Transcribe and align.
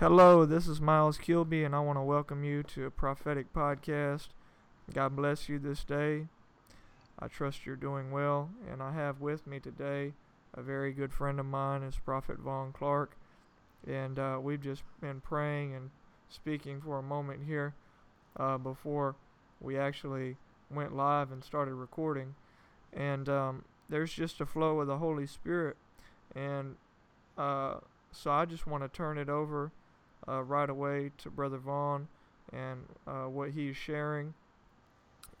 Hello, 0.00 0.46
this 0.46 0.68
is 0.68 0.80
Miles 0.80 1.18
Kilby, 1.18 1.64
and 1.64 1.74
I 1.74 1.80
want 1.80 1.98
to 1.98 2.02
welcome 2.02 2.44
you 2.44 2.62
to 2.62 2.86
a 2.86 2.90
prophetic 2.90 3.52
podcast. 3.52 4.28
God 4.94 5.16
bless 5.16 5.48
you 5.48 5.58
this 5.58 5.82
day. 5.82 6.28
I 7.18 7.26
trust 7.26 7.66
you're 7.66 7.74
doing 7.74 8.12
well, 8.12 8.50
and 8.70 8.80
I 8.80 8.92
have 8.92 9.20
with 9.20 9.44
me 9.44 9.58
today 9.58 10.12
a 10.54 10.62
very 10.62 10.92
good 10.92 11.12
friend 11.12 11.40
of 11.40 11.46
mine, 11.46 11.82
is 11.82 11.96
Prophet 11.96 12.38
Vaughn 12.38 12.72
Clark, 12.72 13.16
and 13.88 14.20
uh, 14.20 14.38
we've 14.40 14.60
just 14.60 14.84
been 15.00 15.20
praying 15.20 15.74
and 15.74 15.90
speaking 16.28 16.80
for 16.80 17.00
a 17.00 17.02
moment 17.02 17.40
here 17.44 17.74
uh, 18.36 18.56
before 18.56 19.16
we 19.60 19.76
actually 19.76 20.36
went 20.70 20.94
live 20.94 21.32
and 21.32 21.42
started 21.42 21.74
recording, 21.74 22.36
and 22.92 23.28
um, 23.28 23.64
there's 23.88 24.12
just 24.12 24.40
a 24.40 24.46
flow 24.46 24.78
of 24.78 24.86
the 24.86 24.98
Holy 24.98 25.26
Spirit, 25.26 25.76
and 26.36 26.76
uh, 27.36 27.78
so 28.12 28.30
I 28.30 28.44
just 28.44 28.64
want 28.64 28.84
to 28.84 28.88
turn 28.88 29.18
it 29.18 29.28
over 29.28 29.72
uh, 30.28 30.42
right 30.42 30.68
away 30.68 31.10
to 31.18 31.30
Brother 31.30 31.58
Vaughn 31.58 32.08
and 32.52 32.80
uh, 33.06 33.24
what 33.24 33.50
is 33.56 33.76
sharing. 33.76 34.34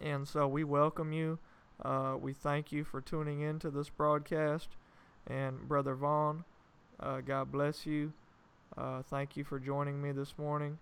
And 0.00 0.26
so 0.26 0.46
we 0.46 0.64
welcome 0.64 1.12
you. 1.12 1.38
Uh, 1.84 2.16
we 2.20 2.32
thank 2.32 2.72
you 2.72 2.84
for 2.84 3.00
tuning 3.00 3.40
in 3.40 3.58
to 3.60 3.70
this 3.70 3.88
broadcast. 3.88 4.68
And 5.26 5.68
Brother 5.68 5.94
Vaughn, 5.94 6.44
uh, 7.00 7.20
God 7.20 7.52
bless 7.52 7.86
you. 7.86 8.12
Uh, 8.76 9.02
thank 9.02 9.36
you 9.36 9.44
for 9.44 9.58
joining 9.58 10.00
me 10.00 10.12
this 10.12 10.34
morning. 10.38 10.78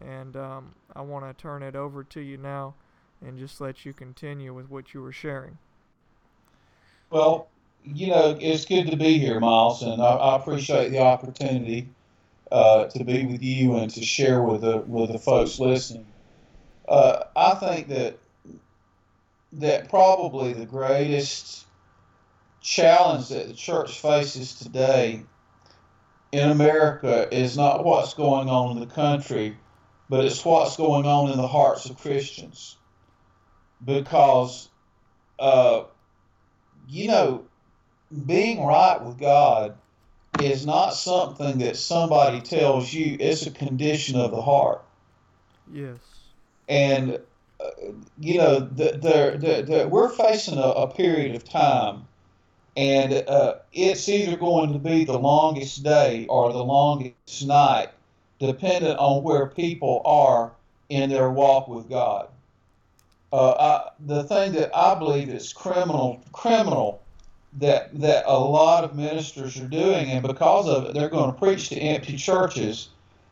And 0.00 0.36
um, 0.36 0.74
I 0.94 1.02
want 1.02 1.26
to 1.26 1.42
turn 1.42 1.62
it 1.62 1.76
over 1.76 2.04
to 2.04 2.20
you 2.20 2.36
now 2.36 2.74
and 3.24 3.38
just 3.38 3.60
let 3.60 3.84
you 3.84 3.92
continue 3.92 4.54
with 4.54 4.70
what 4.70 4.94
you 4.94 5.02
were 5.02 5.12
sharing. 5.12 5.58
Well, 7.10 7.48
you 7.84 8.08
know, 8.08 8.36
it's 8.40 8.64
good 8.64 8.90
to 8.90 8.96
be 8.96 9.18
here, 9.18 9.40
Miles, 9.40 9.82
and 9.82 10.00
I, 10.00 10.14
I 10.14 10.36
appreciate 10.36 10.90
the 10.90 11.00
opportunity 11.00 11.88
uh, 12.50 12.86
to 12.86 13.04
be 13.04 13.26
with 13.26 13.42
you 13.42 13.76
and 13.76 13.90
to 13.92 14.02
share 14.02 14.42
with 14.42 14.62
the 14.62 14.78
with 14.78 15.12
the 15.12 15.18
folks 15.18 15.58
listening. 15.58 16.06
Uh, 16.88 17.24
I 17.36 17.54
think 17.54 17.88
that 17.88 18.18
that 19.52 19.88
probably 19.88 20.52
the 20.52 20.66
greatest 20.66 21.66
challenge 22.60 23.28
that 23.28 23.48
the 23.48 23.54
church 23.54 24.00
faces 24.00 24.54
today 24.54 25.22
in 26.32 26.50
America 26.50 27.28
is 27.34 27.56
not 27.56 27.84
what's 27.84 28.14
going 28.14 28.48
on 28.48 28.76
in 28.76 28.80
the 28.80 28.94
country, 28.94 29.56
but 30.08 30.24
it's 30.24 30.44
what's 30.44 30.76
going 30.76 31.06
on 31.06 31.30
in 31.30 31.36
the 31.36 31.48
hearts 31.48 31.88
of 31.88 31.98
Christians. 31.98 32.76
Because, 33.84 34.68
uh, 35.38 35.84
you 36.88 37.08
know, 37.08 37.44
being 38.26 38.64
right 38.64 39.02
with 39.02 39.18
God 39.18 39.76
is 40.40 40.66
not 40.66 40.90
something 40.90 41.58
that 41.58 41.76
somebody 41.76 42.40
tells 42.40 42.92
you, 42.92 43.16
it's 43.20 43.46
a 43.46 43.50
condition 43.50 44.18
of 44.18 44.30
the 44.30 44.42
heart. 44.42 44.82
Yes. 45.72 45.98
And, 46.68 47.18
uh, 47.60 47.70
you 48.18 48.38
know, 48.38 48.60
the, 48.60 48.92
the, 48.92 49.64
the, 49.66 49.88
we're 49.88 50.08
facing 50.08 50.58
a, 50.58 50.62
a 50.62 50.92
period 50.92 51.34
of 51.34 51.44
time, 51.44 52.06
and 52.76 53.12
uh, 53.12 53.56
it's 53.72 54.08
either 54.08 54.36
going 54.36 54.72
to 54.72 54.78
be 54.78 55.04
the 55.04 55.18
longest 55.18 55.82
day 55.82 56.26
or 56.28 56.52
the 56.52 56.64
longest 56.64 57.44
night, 57.44 57.88
dependent 58.38 58.98
on 58.98 59.22
where 59.22 59.46
people 59.46 60.02
are 60.04 60.52
in 60.88 61.10
their 61.10 61.30
walk 61.30 61.68
with 61.68 61.88
God. 61.88 62.28
Uh, 63.32 63.52
I, 63.52 63.90
the 64.06 64.24
thing 64.24 64.52
that 64.52 64.76
I 64.76 64.98
believe 64.98 65.28
is 65.28 65.52
criminal, 65.52 66.20
criminal 66.32 66.99
that 67.54 67.98
that 68.00 68.24
a 68.26 68.38
lot 68.38 68.84
of 68.84 68.94
ministers 68.94 69.58
are 69.58 69.66
doing, 69.66 70.10
and 70.10 70.22
because 70.22 70.68
of 70.68 70.84
it, 70.86 70.94
they're 70.94 71.08
going 71.08 71.32
to 71.32 71.38
preach 71.38 71.68
to 71.68 71.76
empty 71.76 72.16
churches 72.16 72.90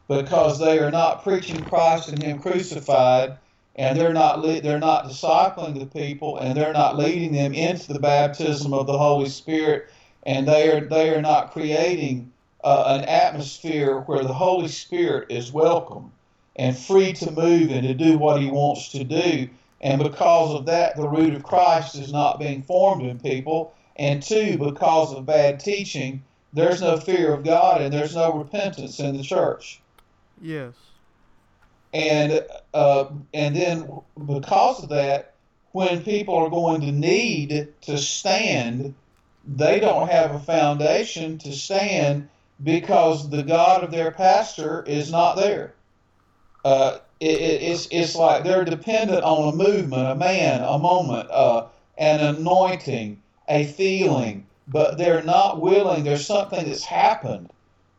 because 0.09 0.59
they 0.59 0.79
are 0.79 0.91
not 0.91 1.23
preaching 1.23 1.63
Christ 1.63 2.09
and 2.09 2.23
Him 2.23 2.41
crucified, 2.41 3.39
and 3.77 3.99
they're 3.99 4.13
not 4.13 4.43
they're 4.43 4.81
not 4.81 5.05
discipling 5.05 5.79
the 5.79 5.87
people, 5.87 6.37
and 6.39 6.57
they're 6.57 6.73
not 6.73 6.99
leading 6.99 7.33
them 7.33 7.55
into 7.55 7.93
the 7.93 8.01
baptism 8.01 8.75
of 8.75 8.87
the 8.87 8.99
Holy 8.99 9.29
Spirit, 9.29 9.89
and 10.25 10.49
they 10.49 10.71
are 10.73 10.81
they 10.81 11.15
are 11.15 11.23
not 11.23 11.53
creating 11.53 12.33
uh, 12.65 12.99
an 12.99 13.05
atmosphere 13.05 14.01
where 14.01 14.25
the 14.25 14.35
Holy 14.35 14.69
Spirit 14.69 15.31
is 15.31 15.53
welcome 15.53 16.11
and 16.57 16.77
free 16.77 17.13
to 17.13 17.31
move 17.31 17.71
and 17.71 17.87
to 17.87 17.95
do 17.95 18.19
what 18.19 18.41
He 18.41 18.51
wants 18.51 18.89
to 18.89 19.05
do. 19.05 19.49
And 19.81 20.03
because 20.03 20.55
of 20.55 20.67
that, 20.67 20.97
the 20.97 21.09
root 21.09 21.35
of 21.35 21.45
Christ 21.45 21.95
is 21.95 22.13
not 22.13 22.41
being 22.41 22.63
formed 22.63 23.05
in 23.05 23.21
people 23.21 23.75
and 23.99 24.23
two, 24.23 24.59
because 24.59 25.13
of 25.13 25.27
bad 25.27 25.61
teaching, 25.61 26.23
there's 26.53 26.81
no 26.81 26.97
fear 26.99 27.33
of 27.35 27.45
God 27.45 27.83
and 27.83 27.93
there's 27.93 28.15
no 28.15 28.33
repentance 28.33 29.01
in 29.01 29.17
the 29.17 29.23
church. 29.23 29.81
Yes. 30.41 30.75
And 31.93 32.45
uh, 32.75 33.07
and 33.33 33.57
then 33.57 33.91
because 34.27 34.83
of 34.83 34.91
that, 34.91 35.35
when 35.73 36.03
people 36.03 36.35
are 36.37 36.51
going 36.51 36.81
to 36.83 36.93
need 36.93 37.69
to 37.83 37.99
stand, 37.99 38.95
they 39.47 39.81
don't 39.81 40.11
have 40.11 40.35
a 40.35 40.39
foundation 40.39 41.39
to 41.39 41.53
stand 41.53 42.29
because 42.63 43.31
the 43.31 43.43
God 43.43 43.85
of 43.85 43.91
their 43.91 44.11
pastor 44.11 44.83
is 44.87 45.11
not 45.11 45.37
there. 45.37 45.75
Uh, 46.65 46.99
it, 47.21 47.41
it's, 47.63 47.89
it's 47.91 48.15
like 48.15 48.45
they're 48.45 48.65
dependent 48.65 49.23
on 49.23 49.53
a 49.53 49.57
movement, 49.57 50.11
a 50.11 50.15
man, 50.15 50.63
a 50.63 50.79
moment, 50.79 51.31
uh, 51.31 51.67
an 51.97 52.21
anointing, 52.21 53.21
a 53.49 53.67
feeling, 53.67 54.47
but 54.67 54.99
they're 54.99 55.23
not 55.23 55.61
willing. 55.61 56.05
There's 56.05 56.27
something 56.27 56.67
that's 56.67 56.85
happened 56.85 57.51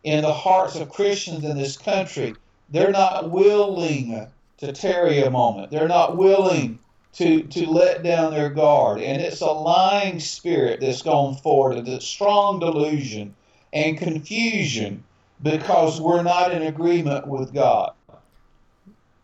in 0.04 0.22
the 0.22 0.34
hearts 0.34 0.76
of 0.76 0.90
Christians 0.90 1.44
in 1.44 1.58
this 1.58 1.78
country. 1.78 2.36
They're 2.70 2.92
not 2.92 3.32
willing 3.32 4.28
to 4.60 4.72
tarry 4.72 5.22
a 5.22 5.32
moment. 5.32 5.72
They're 5.72 5.88
not 5.88 6.18
willing 6.18 6.80
to, 7.14 7.44
to 7.44 7.70
let 7.70 8.04
down 8.04 8.32
their 8.32 8.50
guard. 8.50 9.02
And 9.02 9.22
it's 9.22 9.42
a 9.42 9.52
lying 9.52 10.20
spirit 10.20 10.80
that's 10.80 11.02
gone 11.02 11.36
forward, 11.36 11.78
it's 11.78 11.90
a 11.90 12.02
strong 12.02 12.60
delusion 12.60 13.36
and 13.74 13.98
confusion 13.98 15.04
because 15.42 16.02
we're 16.02 16.24
not 16.24 16.52
in 16.52 16.64
agreement 16.64 17.28
with 17.28 17.54
God. 17.54 17.94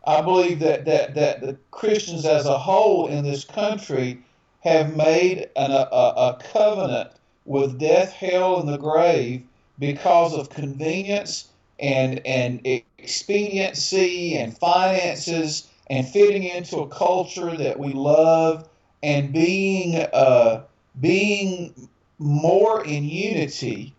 I 0.07 0.21
believe 0.21 0.59
that, 0.59 0.85
that, 0.85 1.15
that 1.15 1.41
the 1.41 1.57
Christians 1.71 2.25
as 2.25 2.45
a 2.45 2.57
whole 2.57 3.07
in 3.07 3.23
this 3.23 3.43
country 3.43 4.23
have 4.65 4.97
made 4.97 5.49
an, 5.55 5.71
a, 5.71 5.87
a 5.93 6.39
covenant 6.51 7.11
with 7.45 7.79
death, 7.79 8.11
hell, 8.11 8.59
and 8.59 8.67
the 8.67 8.77
grave 8.77 9.43
because 9.79 10.33
of 10.33 10.49
convenience 10.49 11.49
and 11.79 12.25
and 12.25 12.61
expediency 12.65 14.37
and 14.37 14.57
finances 14.57 15.69
and 15.89 16.07
fitting 16.07 16.43
into 16.43 16.79
a 16.79 16.87
culture 16.87 17.55
that 17.55 17.77
we 17.77 17.93
love 17.93 18.67
and 19.03 19.31
being 19.31 19.97
uh, 20.13 20.63
being 20.99 21.89
more 22.17 22.83
in 22.85 23.03
unity 23.03 23.93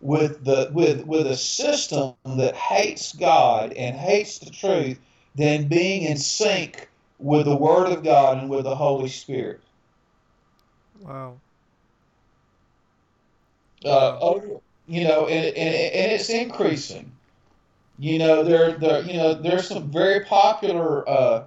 with 0.00 0.44
the 0.44 0.70
with 0.72 1.04
with 1.06 1.26
a 1.26 1.36
system 1.36 2.14
that 2.24 2.56
hates 2.56 3.14
God 3.14 3.72
and 3.74 3.96
hates 3.96 4.38
the 4.38 4.50
truth 4.50 4.98
than 5.34 5.68
being 5.68 6.04
in 6.04 6.16
sync 6.16 6.88
with 7.18 7.44
the 7.46 7.56
Word 7.56 7.92
of 7.92 8.02
God 8.04 8.38
and 8.38 8.48
with 8.48 8.64
the 8.64 8.76
Holy 8.76 9.08
Spirit. 9.08 9.60
Wow. 11.00 11.40
Uh, 13.84 14.18
oh, 14.20 14.62
you 14.86 15.04
know, 15.04 15.26
and, 15.26 15.46
and, 15.46 15.74
and 15.94 16.12
it's 16.12 16.30
increasing. 16.30 17.12
You 17.98 18.18
know, 18.18 18.44
there, 18.44 18.78
there, 18.78 19.02
you 19.04 19.14
know, 19.16 19.34
there's 19.34 19.68
some 19.68 19.90
very 19.90 20.24
popular, 20.24 21.08
uh, 21.08 21.44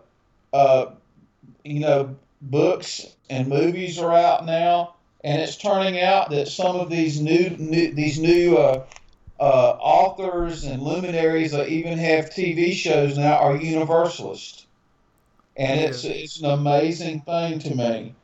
uh, 0.54 0.88
you 1.64 1.80
know, 1.80 2.16
books 2.42 3.16
and 3.30 3.48
movies 3.48 4.00
are 4.00 4.14
out 4.14 4.46
now, 4.46 4.96
and 5.24 5.42
it's 5.42 5.58
turning 5.58 6.00
out 6.02 6.30
that 6.32 6.48
some 6.48 6.76
of 6.78 6.90
these 6.90 7.22
new, 7.22 7.50
new 7.58 7.94
these 7.94 8.20
new 8.20 8.58
uh, 8.58 8.86
uh, 9.40 9.78
authors 9.80 10.64
and 10.66 10.82
luminaries 10.84 11.52
that 11.52 11.70
even 11.70 11.98
have 11.98 12.30
TV 12.30 12.74
shows 12.74 13.18
now 13.18 13.38
are 13.38 13.56
universalists, 13.58 14.68
and 15.58 15.80
it's 15.80 16.04
it's 16.06 16.42
an 16.42 16.52
amazing 16.52 17.22
thing 17.22 17.60
to 17.60 17.76
me 17.76 18.16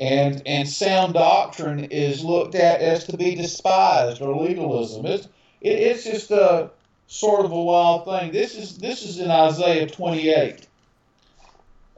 and 0.00 0.42
and 0.46 0.66
sound 0.66 1.12
doctrine 1.12 1.84
is 1.84 2.24
looked 2.24 2.54
at 2.54 2.80
as 2.80 3.04
to 3.04 3.16
be 3.16 3.34
despised 3.34 4.22
or 4.22 4.34
legalism. 4.34 5.04
It's 5.04 5.26
it, 5.60 5.78
it's 5.78 6.04
just 6.04 6.30
a 6.30 6.70
sort 7.06 7.44
of 7.44 7.52
a 7.52 7.62
wild 7.62 8.06
thing. 8.06 8.32
This 8.32 8.56
is 8.56 8.78
this 8.78 9.02
is 9.02 9.20
in 9.20 9.30
Isaiah 9.30 9.86
28, 9.86 10.66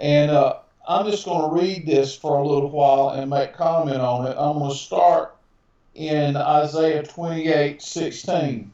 and 0.00 0.30
uh, 0.32 0.56
I'm 0.86 1.08
just 1.08 1.24
going 1.24 1.48
to 1.48 1.62
read 1.62 1.86
this 1.86 2.14
for 2.16 2.38
a 2.38 2.46
little 2.46 2.70
while 2.70 3.10
and 3.10 3.30
make 3.30 3.54
comment 3.54 4.00
on 4.00 4.26
it. 4.26 4.36
I'm 4.36 4.58
going 4.58 4.72
to 4.72 4.76
start 4.76 5.36
in 5.94 6.36
Isaiah 6.36 7.04
28, 7.04 7.80
16. 7.80 8.72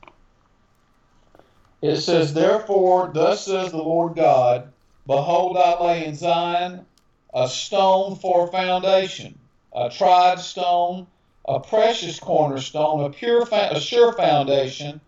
It 1.83 1.97
says, 1.97 2.33
Therefore, 2.33 3.11
thus 3.13 3.45
says 3.45 3.73
the 3.73 3.77
Lord 3.77 4.17
God, 4.17 4.73
Behold, 5.07 5.57
I 5.57 5.83
lay 5.85 6.07
in 6.07 6.15
Zion 6.15 6.87
a 7.35 7.49
stone 7.49 8.17
for 8.17 8.47
foundation, 8.49 9.39
a 9.75 9.91
tried 9.91 10.41
stone, 10.41 11.07
a 11.47 11.61
precious 11.61 12.19
cornerstone, 12.19 13.05
a 13.05 13.11
pure, 13.11 13.47
a 13.53 13.81
sure 13.81 14.13
foundation, 14.13 15.01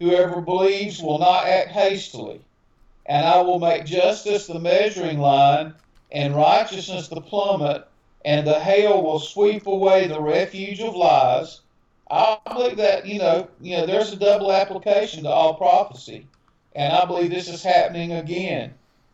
Whoever 0.00 0.40
believes 0.40 1.02
will 1.02 1.18
not 1.18 1.46
act 1.46 1.68
hastily. 1.68 2.40
And 3.04 3.26
I 3.26 3.42
will 3.42 3.58
make 3.58 3.84
justice 3.84 4.46
the 4.46 4.58
measuring 4.58 5.18
line 5.18 5.74
and 6.10 6.34
righteousness 6.34 7.08
the 7.08 7.20
plummet, 7.20 7.86
and 8.24 8.46
the 8.46 8.58
hail 8.58 9.02
will 9.02 9.18
sweep 9.18 9.66
away 9.66 10.06
the 10.06 10.20
refuge 10.20 10.80
of 10.80 10.96
lies. 10.96 11.60
I 12.10 12.38
believe 12.50 12.78
that, 12.78 13.06
you 13.06 13.18
know, 13.18 13.48
you 13.60 13.76
know, 13.76 13.86
there's 13.86 14.12
a 14.12 14.16
double 14.16 14.50
application 14.52 15.24
to 15.24 15.28
all 15.28 15.54
prophecy. 15.54 16.26
And 16.74 16.92
I 16.92 17.04
believe 17.04 17.30
this 17.30 17.48
is 17.48 17.62
happening 17.62 18.12
again. 18.12 18.72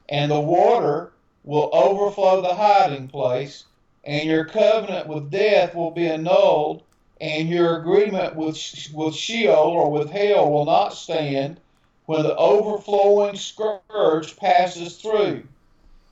And 0.08 0.30
the 0.30 0.40
water 0.40 1.12
will 1.46 1.70
overflow 1.72 2.42
the 2.42 2.54
hiding 2.54 3.08
place, 3.08 3.64
and 4.04 4.28
your 4.28 4.44
covenant 4.44 5.06
with 5.06 5.30
death 5.30 5.74
will 5.74 5.92
be 5.92 6.06
annulled, 6.06 6.82
and 7.20 7.48
your 7.48 7.78
agreement 7.78 8.36
with, 8.36 8.58
with 8.92 9.14
Sheol 9.14 9.54
or 9.54 9.90
with 9.90 10.10
hell 10.10 10.50
will 10.50 10.66
not 10.66 10.92
stand 10.92 11.58
when 12.04 12.22
the 12.24 12.36
overflowing 12.36 13.36
scourge 13.36 14.36
passes 14.36 14.96
through. 14.96 15.44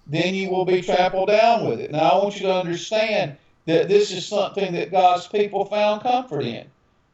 Then 0.06 0.34
you 0.34 0.50
will 0.50 0.64
be 0.64 0.82
trampled 0.82 1.28
down 1.28 1.66
with 1.68 1.80
it. 1.80 1.90
Now, 1.90 2.10
I 2.10 2.22
want 2.22 2.36
you 2.36 2.46
to 2.46 2.54
understand 2.54 3.36
that 3.66 3.88
this 3.88 4.12
is 4.12 4.26
something 4.26 4.72
that 4.74 4.90
God's 4.90 5.26
people 5.26 5.64
found 5.64 6.02
comfort 6.02 6.44
in. 6.44 6.66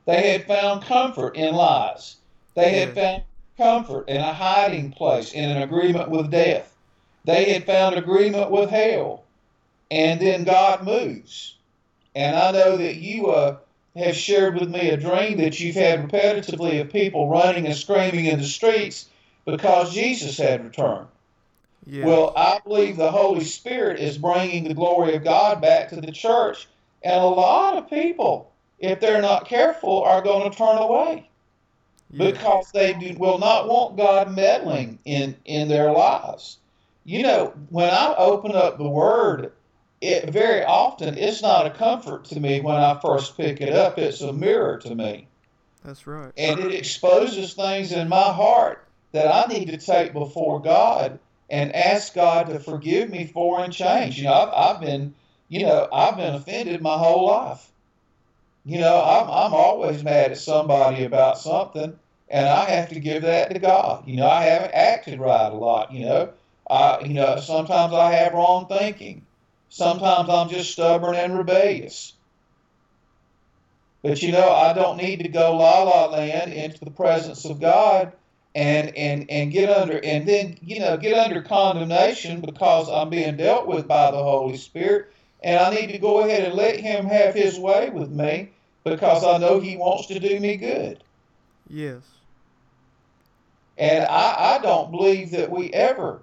They 0.07 0.33
had 0.33 0.47
found 0.47 0.83
comfort 0.83 1.37
in 1.37 1.55
lies. 1.55 2.17
They 2.55 2.81
had 2.81 2.95
found 2.95 3.23
comfort 3.57 4.09
in 4.09 4.17
a 4.17 4.33
hiding 4.33 4.93
place, 4.93 5.33
in 5.33 5.49
an 5.49 5.63
agreement 5.63 6.11
with 6.11 6.31
death. 6.31 6.70
They 7.25 7.53
had 7.53 7.67
found 7.67 7.97
agreement 7.97 8.51
with 8.51 8.71
hell. 8.71 9.25
And 9.91 10.21
then 10.21 10.45
God 10.45 10.85
moves. 10.85 11.57
And 12.15 12.37
I 12.37 12.53
know 12.53 12.77
that 12.77 12.97
you 12.97 13.29
uh, 13.29 13.57
have 13.97 14.17
shared 14.17 14.59
with 14.59 14.71
me 14.71 14.91
a 14.91 14.97
dream 14.97 15.39
that 15.39 15.61
you've 15.61 15.77
had 15.77 16.09
repetitively 16.09 16.81
of 16.81 16.93
people 16.93 17.29
running 17.29 17.67
and 17.67 17.77
screaming 17.77 18.27
in 18.27 18.39
the 18.39 18.45
streets 18.45 19.09
because 19.45 19.93
Jesus 19.93 20.39
had 20.39 20.65
returned. 20.65 21.09
Yeah. 21.87 22.05
Well, 22.05 22.33
I 22.37 22.61
believe 22.65 22.97
the 22.97 23.11
Holy 23.11 23.45
Spirit 23.45 23.99
is 23.99 24.19
bringing 24.19 24.65
the 24.65 24.75
glory 24.75 25.15
of 25.15 25.25
God 25.25 25.61
back 25.61 25.89
to 25.89 26.01
the 26.01 26.13
church. 26.13 26.69
And 27.03 27.21
a 27.21 27.27
lot 27.27 27.77
of 27.77 27.89
people, 27.89 28.53
if 28.79 29.01
they're 29.01 29.23
not 29.23 29.49
careful, 29.49 30.03
are 30.03 30.23
going 30.23 30.51
to 30.51 30.57
turn 30.57 30.77
away 30.77 31.29
yeah. 32.11 32.31
because 32.31 32.71
they 32.73 32.93
do, 32.93 33.17
will 33.19 33.39
not 33.39 33.69
want 33.69 33.97
God 33.97 34.35
meddling 34.35 34.99
in, 35.05 35.35
in 35.45 35.69
their 35.69 35.91
lives. 35.91 36.59
You 37.05 37.23
know, 37.23 37.55
when 37.71 37.91
I 37.91 38.15
open 38.17 38.53
up 38.53 38.79
the 38.79 38.89
Word, 38.89 39.53
it 40.01 40.31
very 40.31 40.65
often 40.65 41.17
it's 41.17 41.43
not 41.43 41.67
a 41.67 41.71
comfort 41.71 42.25
to 42.27 42.41
me 42.41 42.61
when 42.61 42.77
I 42.77 42.99
first 43.01 43.37
pick 43.37 43.61
it 43.61 43.73
up. 43.73 43.99
It's 43.99 44.21
a 44.21 44.33
mirror 44.33 44.79
to 44.79 44.95
me. 44.95 45.29
That's 45.85 46.07
right. 46.07 46.33
And 46.37 46.61
it 46.61 46.75
exposes 46.75 47.55
things 47.55 47.93
in 47.93 48.09
my 48.09 48.33
heart 48.33 48.87
that 49.13 49.33
I 49.33 49.53
need 49.53 49.67
to 49.69 49.79
take 49.79 50.13
before 50.13 50.61
God 50.61 51.19
and 51.49 51.75
ask 51.75 52.15
God 52.15 52.49
to 52.49 52.61
forgive 52.61 53.11
me 53.11 53.27
for 53.27 53.61
and 53.61 53.73
change. 53.73 54.19
You 54.19 54.25
know, 54.25 54.35
I've, 54.35 54.77
I've 54.77 54.81
been, 54.81 55.15
you 55.49 55.67
know, 55.67 55.89
I've 55.93 56.17
been 56.17 56.35
offended 56.35 56.81
my 56.81 56.97
whole 56.97 57.27
life. 57.27 57.71
You 58.65 58.79
know, 58.79 59.03
I'm, 59.03 59.25
I'm 59.25 59.55
always 59.55 60.05
mad 60.05 60.31
at 60.31 60.39
somebody 60.39 61.05
about 61.05 61.39
something, 61.39 61.99
and 62.29 62.49
I 62.49 62.67
have 62.67 62.91
to 62.91 63.01
give 63.01 63.23
that 63.23 63.51
to 63.53 63.59
God. 63.59 64.07
You 64.07 64.17
know, 64.17 64.29
I 64.29 64.43
haven't 64.45 64.73
acted 64.73 65.19
right 65.19 65.51
a 65.51 65.57
lot. 65.57 65.93
You 65.93 66.05
know, 66.05 66.33
I, 66.71 67.01
you 67.01 67.15
know, 67.15 67.37
sometimes 67.41 67.93
I 67.93 68.13
have 68.13 68.33
wrong 68.33 68.67
thinking. 68.69 69.27
Sometimes 69.71 70.29
I'm 70.29 70.49
just 70.49 70.71
stubborn 70.73 71.17
and 71.17 71.37
rebellious. 71.37 72.15
But 74.03 74.23
you 74.23 74.33
know, 74.33 74.51
I 74.51 74.73
don't 74.73 74.97
need 74.97 75.21
to 75.21 75.29
go 75.29 75.57
la 75.57 75.83
la 75.83 76.07
land 76.07 76.53
into 76.53 76.85
the 76.85 76.91
presence 76.91 77.45
of 77.45 77.61
God 77.61 78.13
and 78.55 78.97
and 78.97 79.31
and 79.31 79.53
get 79.53 79.69
under 79.69 80.01
and 80.03 80.27
then 80.27 80.57
you 80.63 80.81
know 80.81 80.97
get 80.97 81.17
under 81.17 81.43
condemnation 81.43 82.41
because 82.41 82.89
I'm 82.89 83.11
being 83.11 83.37
dealt 83.37 83.67
with 83.67 83.87
by 83.87 84.11
the 84.11 84.23
Holy 84.23 84.57
Spirit 84.57 85.13
and 85.43 85.59
I 85.59 85.71
need 85.75 85.89
to 85.89 85.99
go 85.99 86.21
ahead 86.21 86.45
and 86.45 86.55
let 86.55 86.81
him 86.81 87.07
have 87.07 87.35
his 87.35 87.59
way 87.59 87.91
with 87.91 88.11
me 88.11 88.51
because 88.85 89.25
I 89.25 89.39
know 89.39 89.61
he 89.61 89.77
wants 89.77 90.07
to 90.07 90.19
do 90.19 90.41
me 90.41 90.57
good. 90.57 91.03
Yes. 91.69 92.03
And 93.79 94.05
I, 94.05 94.57
I 94.57 94.59
don't 94.59 94.91
believe 94.91 95.31
that 95.31 95.51
we 95.51 95.71
ever 95.71 96.23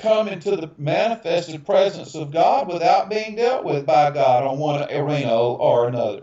come 0.00 0.28
into 0.28 0.56
the 0.56 0.70
manifested 0.78 1.64
presence 1.64 2.14
of 2.14 2.30
God 2.30 2.68
without 2.68 3.10
being 3.10 3.36
dealt 3.36 3.64
with 3.64 3.86
by 3.86 4.10
God 4.10 4.44
on 4.44 4.58
one 4.58 4.82
arena 4.90 5.34
or 5.36 5.88
another. 5.88 6.22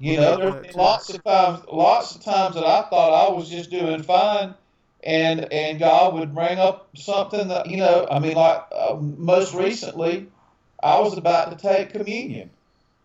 You 0.00 0.16
know, 0.16 0.36
there's 0.36 0.54
been 0.54 0.76
lots 0.76 1.12
of 1.12 1.24
times, 1.24 1.60
lots 1.72 2.14
of 2.14 2.22
times 2.22 2.54
that 2.54 2.64
I 2.64 2.82
thought 2.82 3.28
I 3.28 3.32
was 3.32 3.48
just 3.48 3.70
doing 3.70 4.02
fine, 4.02 4.54
and 5.02 5.50
and 5.52 5.78
God 5.78 6.14
would 6.14 6.34
bring 6.34 6.58
up 6.58 6.90
something 6.96 7.48
that 7.48 7.70
you 7.70 7.78
know. 7.78 8.06
I 8.10 8.18
mean, 8.18 8.34
like 8.34 8.64
uh, 8.70 8.96
most 8.96 9.54
recently, 9.54 10.28
I 10.82 11.00
was 11.00 11.16
about 11.16 11.50
to 11.50 11.56
take 11.56 11.90
communion, 11.90 12.50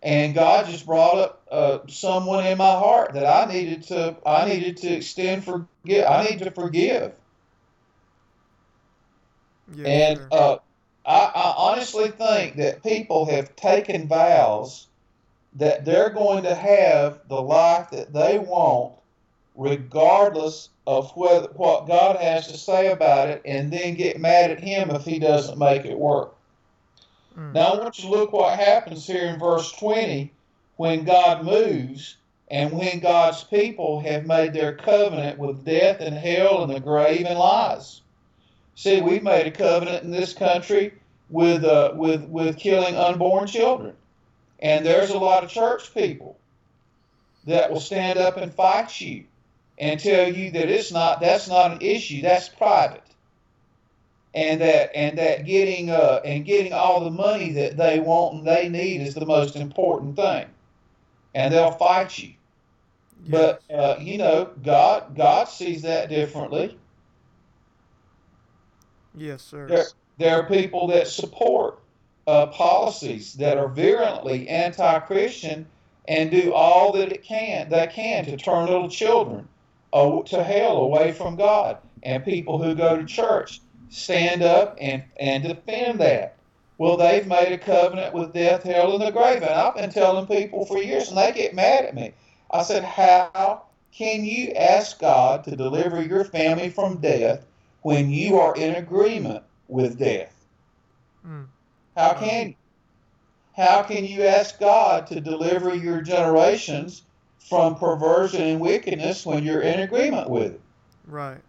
and 0.02 0.34
God 0.34 0.66
just 0.66 0.84
brought 0.84 1.16
up 1.16 1.46
uh, 1.50 1.78
someone 1.88 2.46
in 2.46 2.58
my 2.58 2.72
heart 2.72 3.14
that 3.14 3.26
I 3.26 3.50
needed 3.50 3.84
to 3.84 4.16
I 4.26 4.46
needed 4.46 4.76
to 4.78 4.88
extend 4.92 5.44
forgive. 5.44 6.06
I 6.06 6.24
need 6.24 6.40
to 6.40 6.50
forgive. 6.50 7.12
Yeah, 9.72 9.86
and 9.86 10.18
sure. 10.18 10.28
uh, 10.32 10.56
I, 11.06 11.30
I 11.34 11.54
honestly 11.56 12.08
think 12.08 12.56
that 12.56 12.82
people 12.82 13.26
have 13.26 13.54
taken 13.56 14.08
vows 14.08 14.86
that 15.54 15.84
they're 15.84 16.10
going 16.10 16.42
to 16.44 16.54
have 16.54 17.20
the 17.28 17.40
life 17.40 17.90
that 17.90 18.12
they 18.12 18.38
want, 18.38 18.94
regardless 19.54 20.70
of 20.86 21.10
whether, 21.16 21.48
what 21.54 21.86
God 21.86 22.16
has 22.16 22.48
to 22.48 22.58
say 22.58 22.90
about 22.90 23.28
it, 23.28 23.42
and 23.44 23.72
then 23.72 23.94
get 23.94 24.20
mad 24.20 24.50
at 24.50 24.60
Him 24.60 24.90
if 24.90 25.04
He 25.04 25.18
doesn't 25.18 25.58
make 25.58 25.84
it 25.84 25.98
work. 25.98 26.34
Mm. 27.38 27.52
Now, 27.52 27.72
I 27.72 27.78
want 27.78 27.98
you 27.98 28.04
to 28.04 28.10
look 28.10 28.32
what 28.32 28.58
happens 28.58 29.06
here 29.06 29.26
in 29.26 29.38
verse 29.38 29.70
20 29.72 30.32
when 30.76 31.04
God 31.04 31.44
moves 31.44 32.16
and 32.50 32.72
when 32.72 33.00
God's 33.00 33.44
people 33.44 34.00
have 34.00 34.26
made 34.26 34.52
their 34.52 34.76
covenant 34.76 35.38
with 35.38 35.64
death 35.64 36.00
and 36.00 36.16
hell 36.16 36.62
and 36.62 36.72
the 36.72 36.80
grave 36.80 37.26
and 37.26 37.38
lies. 37.38 38.02
See, 38.74 39.00
we've 39.00 39.22
made 39.22 39.46
a 39.46 39.50
covenant 39.50 40.04
in 40.04 40.10
this 40.10 40.32
country 40.32 40.94
with, 41.30 41.64
uh, 41.64 41.92
with, 41.94 42.24
with 42.24 42.58
killing 42.58 42.96
unborn 42.96 43.46
children. 43.46 43.94
And 44.60 44.84
there's 44.84 45.10
a 45.10 45.18
lot 45.18 45.44
of 45.44 45.50
church 45.50 45.92
people 45.94 46.36
that 47.46 47.70
will 47.70 47.80
stand 47.80 48.18
up 48.18 48.36
and 48.36 48.52
fight 48.52 49.00
you 49.00 49.24
and 49.78 50.00
tell 50.00 50.32
you 50.32 50.50
that 50.52 50.68
it's 50.68 50.92
not 50.92 51.20
that's 51.20 51.48
not 51.48 51.72
an 51.72 51.78
issue, 51.80 52.22
that's 52.22 52.48
private. 52.48 53.02
And 54.34 54.60
that 54.60 54.94
and 54.96 55.18
that 55.18 55.44
getting 55.44 55.90
uh 55.90 56.20
and 56.24 56.44
getting 56.44 56.72
all 56.72 57.04
the 57.04 57.10
money 57.10 57.52
that 57.52 57.76
they 57.76 58.00
want 58.00 58.34
and 58.34 58.46
they 58.46 58.68
need 58.68 59.00
is 59.00 59.14
the 59.14 59.26
most 59.26 59.56
important 59.56 60.16
thing. 60.16 60.46
And 61.34 61.52
they'll 61.52 61.72
fight 61.72 62.18
you. 62.18 62.34
Yes. 63.26 63.58
But 63.68 63.74
uh, 63.74 63.96
you 64.00 64.18
know, 64.18 64.50
God 64.62 65.16
God 65.16 65.48
sees 65.48 65.82
that 65.82 66.08
differently. 66.08 66.78
Yes, 69.16 69.42
sir. 69.42 69.66
There, 69.66 69.84
there 70.18 70.36
are 70.36 70.46
people 70.46 70.88
that 70.88 71.08
support 71.08 71.80
uh, 72.26 72.46
policies 72.46 73.34
that 73.34 73.58
are 73.58 73.68
virulently 73.68 74.48
anti-Christian 74.48 75.66
and 76.08 76.30
do 76.30 76.52
all 76.52 76.92
that 76.92 77.12
it 77.12 77.22
can 77.22 77.68
they 77.70 77.86
can 77.86 78.24
to 78.26 78.36
turn 78.36 78.66
little 78.66 78.88
children 78.88 79.48
uh, 79.92 80.22
to 80.22 80.42
hell 80.42 80.78
away 80.78 81.12
from 81.12 81.36
God. 81.36 81.78
And 82.02 82.24
people 82.24 82.62
who 82.62 82.74
go 82.74 82.96
to 82.96 83.04
church 83.04 83.60
stand 83.88 84.42
up 84.42 84.76
and, 84.80 85.02
and 85.18 85.42
defend 85.42 86.00
that. 86.00 86.36
Well, 86.76 86.96
they've 86.96 87.26
made 87.26 87.52
a 87.52 87.58
covenant 87.58 88.12
with 88.12 88.34
death, 88.34 88.64
hell, 88.64 88.92
and 88.94 89.02
the 89.02 89.12
grave. 89.12 89.42
And 89.42 89.50
I've 89.50 89.76
been 89.76 89.90
telling 89.90 90.26
people 90.26 90.66
for 90.66 90.78
years, 90.78 91.08
and 91.08 91.16
they 91.16 91.32
get 91.32 91.54
mad 91.54 91.84
at 91.84 91.94
me. 91.94 92.12
I 92.50 92.62
said, 92.62 92.84
How 92.84 93.62
can 93.92 94.24
you 94.24 94.50
ask 94.50 94.98
God 94.98 95.44
to 95.44 95.56
deliver 95.56 96.02
your 96.02 96.24
family 96.24 96.68
from 96.68 97.00
death 97.00 97.46
when 97.84 98.10
you 98.10 98.38
are 98.40 98.56
in 98.56 98.76
agreement 98.76 99.44
with 99.68 99.98
death? 99.98 100.34
Mm. 101.26 101.46
How 101.94 102.14
can 102.14 102.48
you? 102.48 102.54
How 103.54 103.82
can 103.82 104.04
you 104.04 104.24
ask 104.24 104.58
God 104.58 105.06
to 105.08 105.20
deliver 105.20 105.74
your 105.74 106.00
generations 106.00 107.02
from 107.38 107.76
perversion 107.76 108.42
and 108.42 108.60
wickedness 108.60 109.24
when 109.24 109.44
you're 109.44 109.60
in 109.60 109.80
agreement 109.80 110.28
with 110.28 110.54
it? 110.54 110.60
Right. 111.06 111.40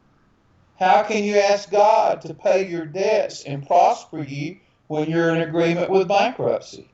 How 0.77 1.03
can 1.03 1.23
you 1.23 1.37
ask 1.37 1.71
God 1.71 2.21
to 2.21 2.33
pay 2.33 2.69
your 2.69 2.85
debts 2.85 3.43
and 3.45 3.65
prosper 3.65 4.21
you 4.21 4.57
when 4.87 5.09
you're 5.09 5.33
in 5.33 5.41
agreement 5.41 5.89
with 5.89 6.09
bankruptcy? 6.09 6.89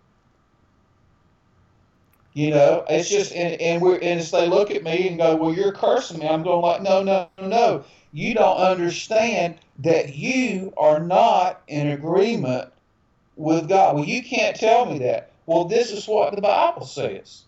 You 2.34 2.52
know, 2.52 2.86
it's 2.90 3.10
just 3.10 3.34
and, 3.34 3.60
and 3.62 3.82
we're 3.82 4.00
and 4.00 4.22
they 4.22 4.48
look 4.48 4.72
at 4.72 4.84
me 4.84 5.08
and 5.08 5.18
go, 5.18 5.36
Well, 5.36 5.54
you're 5.54 5.74
cursing 5.74 6.20
me. 6.20 6.28
I'm 6.28 6.44
going 6.44 6.62
like, 6.62 6.82
No, 6.82 7.04
no, 7.04 7.28
no. 7.40 7.84
You 8.14 8.34
don't 8.34 8.58
understand 8.58 9.58
that 9.80 10.16
you 10.16 10.74
are 10.78 11.00
not 11.00 11.62
in 11.68 11.88
agreement 11.88 12.72
with 13.36 13.70
God. 13.70 13.96
Well, 13.96 14.06
you 14.06 14.24
can't 14.24 14.56
tell 14.56 14.86
me 14.86 15.00
that. 15.00 15.32
Well, 15.46 15.66
this 15.66 15.92
is 15.92 16.08
what 16.08 16.36
the 16.36 16.42
Bible 16.42 16.86
says. 16.86 17.44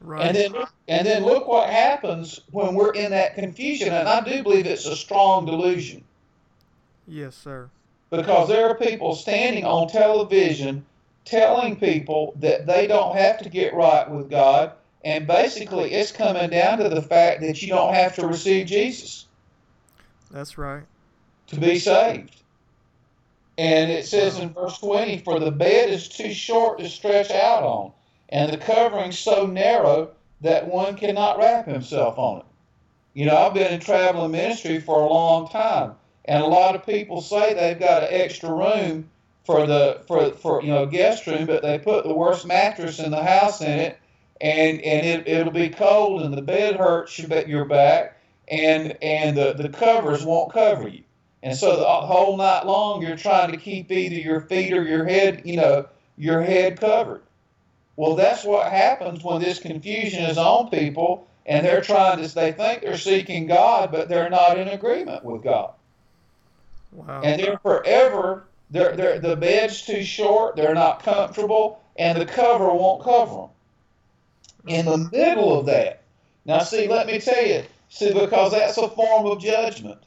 Right. 0.00 0.26
And 0.26 0.36
then 0.36 0.54
and 0.88 1.06
then 1.06 1.24
look 1.24 1.46
what 1.46 1.70
happens 1.70 2.40
when 2.50 2.74
we're 2.74 2.92
in 2.92 3.12
that 3.12 3.34
confusion. 3.34 3.92
And 3.92 4.08
I 4.08 4.20
do 4.20 4.42
believe 4.42 4.66
it's 4.66 4.86
a 4.86 4.96
strong 4.96 5.46
delusion 5.46 6.04
yes, 7.06 7.36
sir. 7.36 7.70
because 8.10 8.48
there 8.48 8.68
are 8.68 8.74
people 8.74 9.14
standing 9.14 9.64
on 9.64 9.88
television 9.88 10.84
telling 11.24 11.76
people 11.76 12.34
that 12.40 12.66
they 12.66 12.86
don't 12.86 13.16
have 13.16 13.38
to 13.42 13.48
get 13.48 13.74
right 13.74 14.08
with 14.10 14.30
God. 14.30 14.72
And 15.04 15.26
basically, 15.26 15.92
it's 15.92 16.12
coming 16.12 16.50
down 16.50 16.78
to 16.78 16.88
the 16.88 17.02
fact 17.02 17.42
that 17.42 17.60
you 17.60 17.68
don't 17.68 17.94
have 17.94 18.14
to 18.16 18.26
receive 18.26 18.66
Jesus 18.66 19.26
That's 20.30 20.56
right. 20.56 20.84
to 21.48 21.60
be 21.60 21.78
saved. 21.78 22.40
And 23.56 23.90
it 23.90 24.06
says 24.06 24.38
in 24.38 24.52
verse 24.52 24.78
20, 24.78 25.18
For 25.18 25.38
the 25.38 25.50
bed 25.50 25.90
is 25.90 26.08
too 26.08 26.32
short 26.32 26.78
to 26.78 26.88
stretch 26.88 27.30
out 27.30 27.62
on, 27.62 27.92
and 28.30 28.52
the 28.52 28.56
covering 28.56 29.12
so 29.12 29.46
narrow 29.46 30.10
that 30.40 30.66
one 30.66 30.96
cannot 30.96 31.38
wrap 31.38 31.66
himself 31.66 32.18
on 32.18 32.40
it. 32.40 32.46
You 33.12 33.26
know, 33.26 33.36
I've 33.36 33.54
been 33.54 33.72
in 33.72 33.80
traveling 33.80 34.32
ministry 34.32 34.80
for 34.80 35.00
a 35.00 35.08
long 35.08 35.48
time, 35.48 35.94
and 36.24 36.42
a 36.42 36.46
lot 36.46 36.74
of 36.74 36.84
people 36.84 37.20
say 37.20 37.54
they've 37.54 37.78
got 37.78 38.02
an 38.02 38.08
extra 38.10 38.52
room 38.52 39.08
for 39.44 39.66
the 39.66 40.00
for 40.06 40.30
for 40.32 40.62
you 40.62 40.68
know 40.68 40.86
guest 40.86 41.26
room, 41.26 41.46
but 41.46 41.62
they 41.62 41.78
put 41.78 42.04
the 42.04 42.14
worst 42.14 42.46
mattress 42.46 42.98
in 42.98 43.10
the 43.10 43.22
house 43.22 43.60
in 43.60 43.78
it, 43.78 43.98
and 44.40 44.80
and 44.80 45.06
it 45.06 45.28
it'll 45.28 45.52
be 45.52 45.68
cold, 45.68 46.22
and 46.22 46.34
the 46.34 46.42
bed 46.42 46.76
hurts 46.76 47.18
your 47.18 47.46
your 47.46 47.64
back, 47.64 48.20
and 48.48 48.96
and 49.02 49.36
the 49.36 49.52
the 49.54 49.68
covers 49.68 50.24
won't 50.24 50.52
cover 50.52 50.88
you. 50.88 51.02
And 51.42 51.54
so 51.54 51.76
the 51.76 51.84
whole 51.84 52.38
night 52.38 52.64
long, 52.64 53.02
you're 53.02 53.18
trying 53.18 53.50
to 53.50 53.58
keep 53.58 53.92
either 53.92 54.14
your 54.14 54.40
feet 54.40 54.72
or 54.72 54.82
your 54.82 55.04
head, 55.04 55.42
you 55.44 55.56
know, 55.56 55.86
your 56.16 56.40
head 56.40 56.80
covered. 56.80 57.20
Well, 57.96 58.16
that's 58.16 58.44
what 58.44 58.72
happens 58.72 59.22
when 59.22 59.42
this 59.42 59.58
confusion 59.58 60.24
is 60.24 60.38
on 60.38 60.70
people 60.70 61.28
and 61.46 61.64
they're 61.64 61.82
trying 61.82 62.22
to, 62.22 62.34
they 62.34 62.52
think 62.52 62.82
they're 62.82 62.96
seeking 62.96 63.46
God, 63.46 63.92
but 63.92 64.08
they're 64.08 64.30
not 64.30 64.58
in 64.58 64.68
agreement 64.68 65.24
with 65.24 65.42
God. 65.42 65.72
Wow. 66.92 67.20
And 67.22 67.40
they're 67.40 67.58
forever, 67.58 68.44
they're, 68.70 68.96
they're, 68.96 69.18
the 69.18 69.36
bed's 69.36 69.82
too 69.82 70.02
short, 70.02 70.56
they're 70.56 70.74
not 70.74 71.02
comfortable, 71.02 71.80
and 71.96 72.20
the 72.20 72.26
cover 72.26 72.72
won't 72.72 73.04
cover 73.04 73.34
them. 73.36 73.50
In 74.66 74.86
the 74.86 75.08
middle 75.12 75.58
of 75.58 75.66
that, 75.66 76.02
now 76.44 76.60
see, 76.60 76.88
let 76.88 77.06
me 77.06 77.20
tell 77.20 77.44
you, 77.44 77.64
see, 77.88 78.12
because 78.12 78.52
that's 78.52 78.78
a 78.78 78.88
form 78.88 79.26
of 79.26 79.40
judgment. 79.40 80.00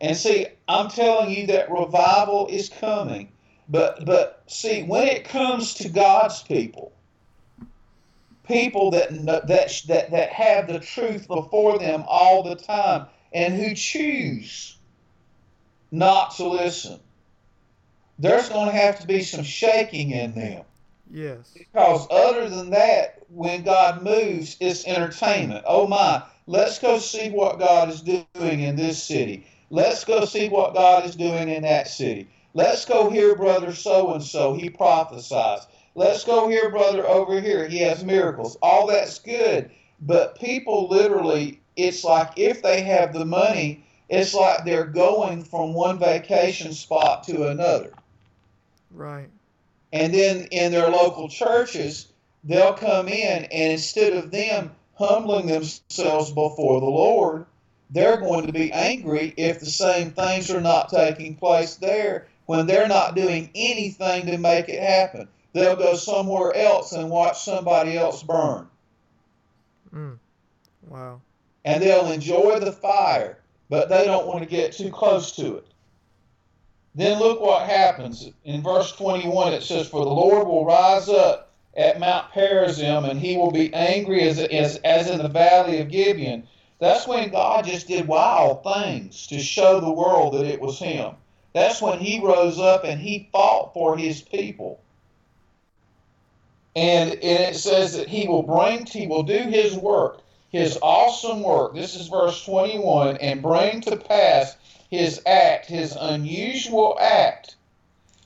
And 0.00 0.16
see, 0.16 0.46
I'm 0.68 0.88
telling 0.88 1.30
you 1.30 1.46
that 1.48 1.70
revival 1.70 2.46
is 2.48 2.68
coming. 2.68 3.32
But 3.68 4.04
but 4.06 4.42
see, 4.46 4.82
when 4.84 5.08
it 5.08 5.24
comes 5.24 5.74
to 5.74 5.88
God's 5.88 6.42
people, 6.42 6.92
people 8.46 8.90
that 8.92 9.10
that 9.26 9.48
that 9.88 10.10
that 10.10 10.30
have 10.30 10.68
the 10.68 10.80
truth 10.80 11.28
before 11.28 11.78
them 11.78 12.04
all 12.06 12.42
the 12.42 12.54
time 12.56 13.06
and 13.32 13.54
who 13.54 13.74
choose 13.74 14.76
not 15.90 16.34
to 16.36 16.48
listen, 16.48 17.00
there's 18.18 18.48
going 18.48 18.66
to 18.66 18.76
have 18.76 18.98
to 19.00 19.06
be 19.06 19.22
some 19.22 19.44
shaking 19.44 20.10
in 20.10 20.34
them. 20.34 20.64
yes. 21.10 21.54
Because 21.56 22.06
other 22.10 22.48
than 22.48 22.70
that, 22.70 23.22
when 23.28 23.62
God 23.62 24.02
moves, 24.02 24.56
it's 24.60 24.86
entertainment. 24.86 25.64
Oh 25.66 25.86
my, 25.86 26.22
let's 26.46 26.78
go 26.78 26.98
see 26.98 27.30
what 27.30 27.58
God 27.58 27.88
is 27.90 28.02
doing 28.02 28.60
in 28.60 28.76
this 28.76 29.02
city. 29.02 29.46
Let's 29.70 30.04
go 30.04 30.24
see 30.24 30.48
what 30.48 30.74
God 30.74 31.04
is 31.04 31.14
doing 31.14 31.48
in 31.48 31.62
that 31.62 31.88
city. 31.88 32.28
Let's 32.54 32.84
go 32.84 33.10
hear 33.10 33.36
brother 33.36 33.72
so 33.74 34.12
and 34.14 34.22
so. 34.22 34.54
He 34.54 34.70
prophesies. 34.70 35.66
Let's 35.94 36.24
go 36.24 36.48
hear 36.48 36.70
brother 36.70 37.06
over 37.06 37.40
here. 37.40 37.68
He 37.68 37.78
has 37.80 38.02
miracles. 38.04 38.56
All 38.62 38.86
that's 38.86 39.18
good. 39.18 39.70
But 40.00 40.38
people 40.38 40.88
literally, 40.88 41.60
it's 41.76 42.02
like 42.04 42.32
if 42.36 42.62
they 42.62 42.80
have 42.82 43.12
the 43.12 43.24
money, 43.24 43.84
it's 44.08 44.32
like 44.32 44.64
they're 44.64 44.86
going 44.86 45.44
from 45.44 45.74
one 45.74 45.98
vacation 45.98 46.72
spot 46.72 47.24
to 47.24 47.48
another. 47.48 47.92
Right. 48.90 49.28
And 49.92 50.12
then 50.12 50.48
in 50.50 50.72
their 50.72 50.88
local 50.88 51.28
churches, 51.28 52.08
they'll 52.44 52.74
come 52.74 53.08
in 53.08 53.44
and 53.44 53.72
instead 53.72 54.12
of 54.12 54.30
them 54.30 54.72
humbling 54.94 55.46
themselves 55.46 56.30
before 56.30 56.80
the 56.80 56.86
Lord, 56.86 57.46
they're 57.90 58.18
going 58.18 58.46
to 58.46 58.52
be 58.52 58.72
angry 58.72 59.32
if 59.36 59.60
the 59.60 59.66
same 59.66 60.10
things 60.10 60.50
are 60.50 60.60
not 60.60 60.90
taking 60.90 61.36
place 61.36 61.76
there 61.76 62.26
when 62.46 62.66
they're 62.66 62.88
not 62.88 63.14
doing 63.14 63.50
anything 63.54 64.26
to 64.26 64.38
make 64.38 64.68
it 64.68 64.82
happen. 64.82 65.28
They'll 65.52 65.76
go 65.76 65.94
somewhere 65.94 66.54
else 66.54 66.92
and 66.92 67.10
watch 67.10 67.42
somebody 67.42 67.96
else 67.96 68.22
burn. 68.22 68.68
Mm. 69.94 70.18
Wow. 70.86 71.20
And 71.64 71.82
they'll 71.82 72.10
enjoy 72.10 72.60
the 72.60 72.72
fire, 72.72 73.38
but 73.68 73.88
they 73.88 74.04
don't 74.04 74.26
want 74.26 74.40
to 74.40 74.48
get 74.48 74.72
too 74.72 74.90
close 74.90 75.32
to 75.36 75.56
it. 75.56 75.66
Then 76.98 77.20
look 77.20 77.40
what 77.40 77.68
happens. 77.68 78.28
In 78.44 78.60
verse 78.60 78.90
21, 78.90 79.52
it 79.52 79.62
says, 79.62 79.88
For 79.88 80.04
the 80.04 80.10
Lord 80.10 80.48
will 80.48 80.64
rise 80.64 81.08
up 81.08 81.52
at 81.76 82.00
Mount 82.00 82.32
Perazim, 82.32 83.08
and 83.08 83.20
he 83.20 83.36
will 83.36 83.52
be 83.52 83.72
angry 83.72 84.22
as, 84.28 84.40
as, 84.40 84.78
as 84.78 85.08
in 85.08 85.18
the 85.18 85.28
valley 85.28 85.78
of 85.78 85.90
Gibeon. 85.90 86.48
That's 86.80 87.06
when 87.06 87.30
God 87.30 87.66
just 87.66 87.86
did 87.86 88.08
wild 88.08 88.64
things 88.64 89.28
to 89.28 89.38
show 89.38 89.78
the 89.78 89.92
world 89.92 90.34
that 90.34 90.44
it 90.44 90.60
was 90.60 90.80
him. 90.80 91.14
That's 91.52 91.80
when 91.80 92.00
he 92.00 92.18
rose 92.18 92.58
up 92.58 92.82
and 92.82 93.00
he 93.00 93.28
fought 93.30 93.74
for 93.74 93.96
his 93.96 94.20
people. 94.20 94.80
And, 96.74 97.12
and 97.12 97.20
it 97.22 97.56
says 97.56 97.96
that 97.96 98.08
he 98.08 98.26
will 98.26 98.42
bring, 98.42 98.86
he 98.86 99.06
will 99.06 99.22
do 99.22 99.38
his 99.38 99.76
work, 99.76 100.22
his 100.50 100.76
awesome 100.82 101.44
work. 101.44 101.76
This 101.76 101.94
is 101.94 102.08
verse 102.08 102.44
21 102.44 103.18
and 103.18 103.40
bring 103.40 103.82
to 103.82 103.96
pass 103.96 104.56
his 104.90 105.20
act, 105.26 105.66
his 105.66 105.96
unusual 105.98 106.96
act. 107.00 107.56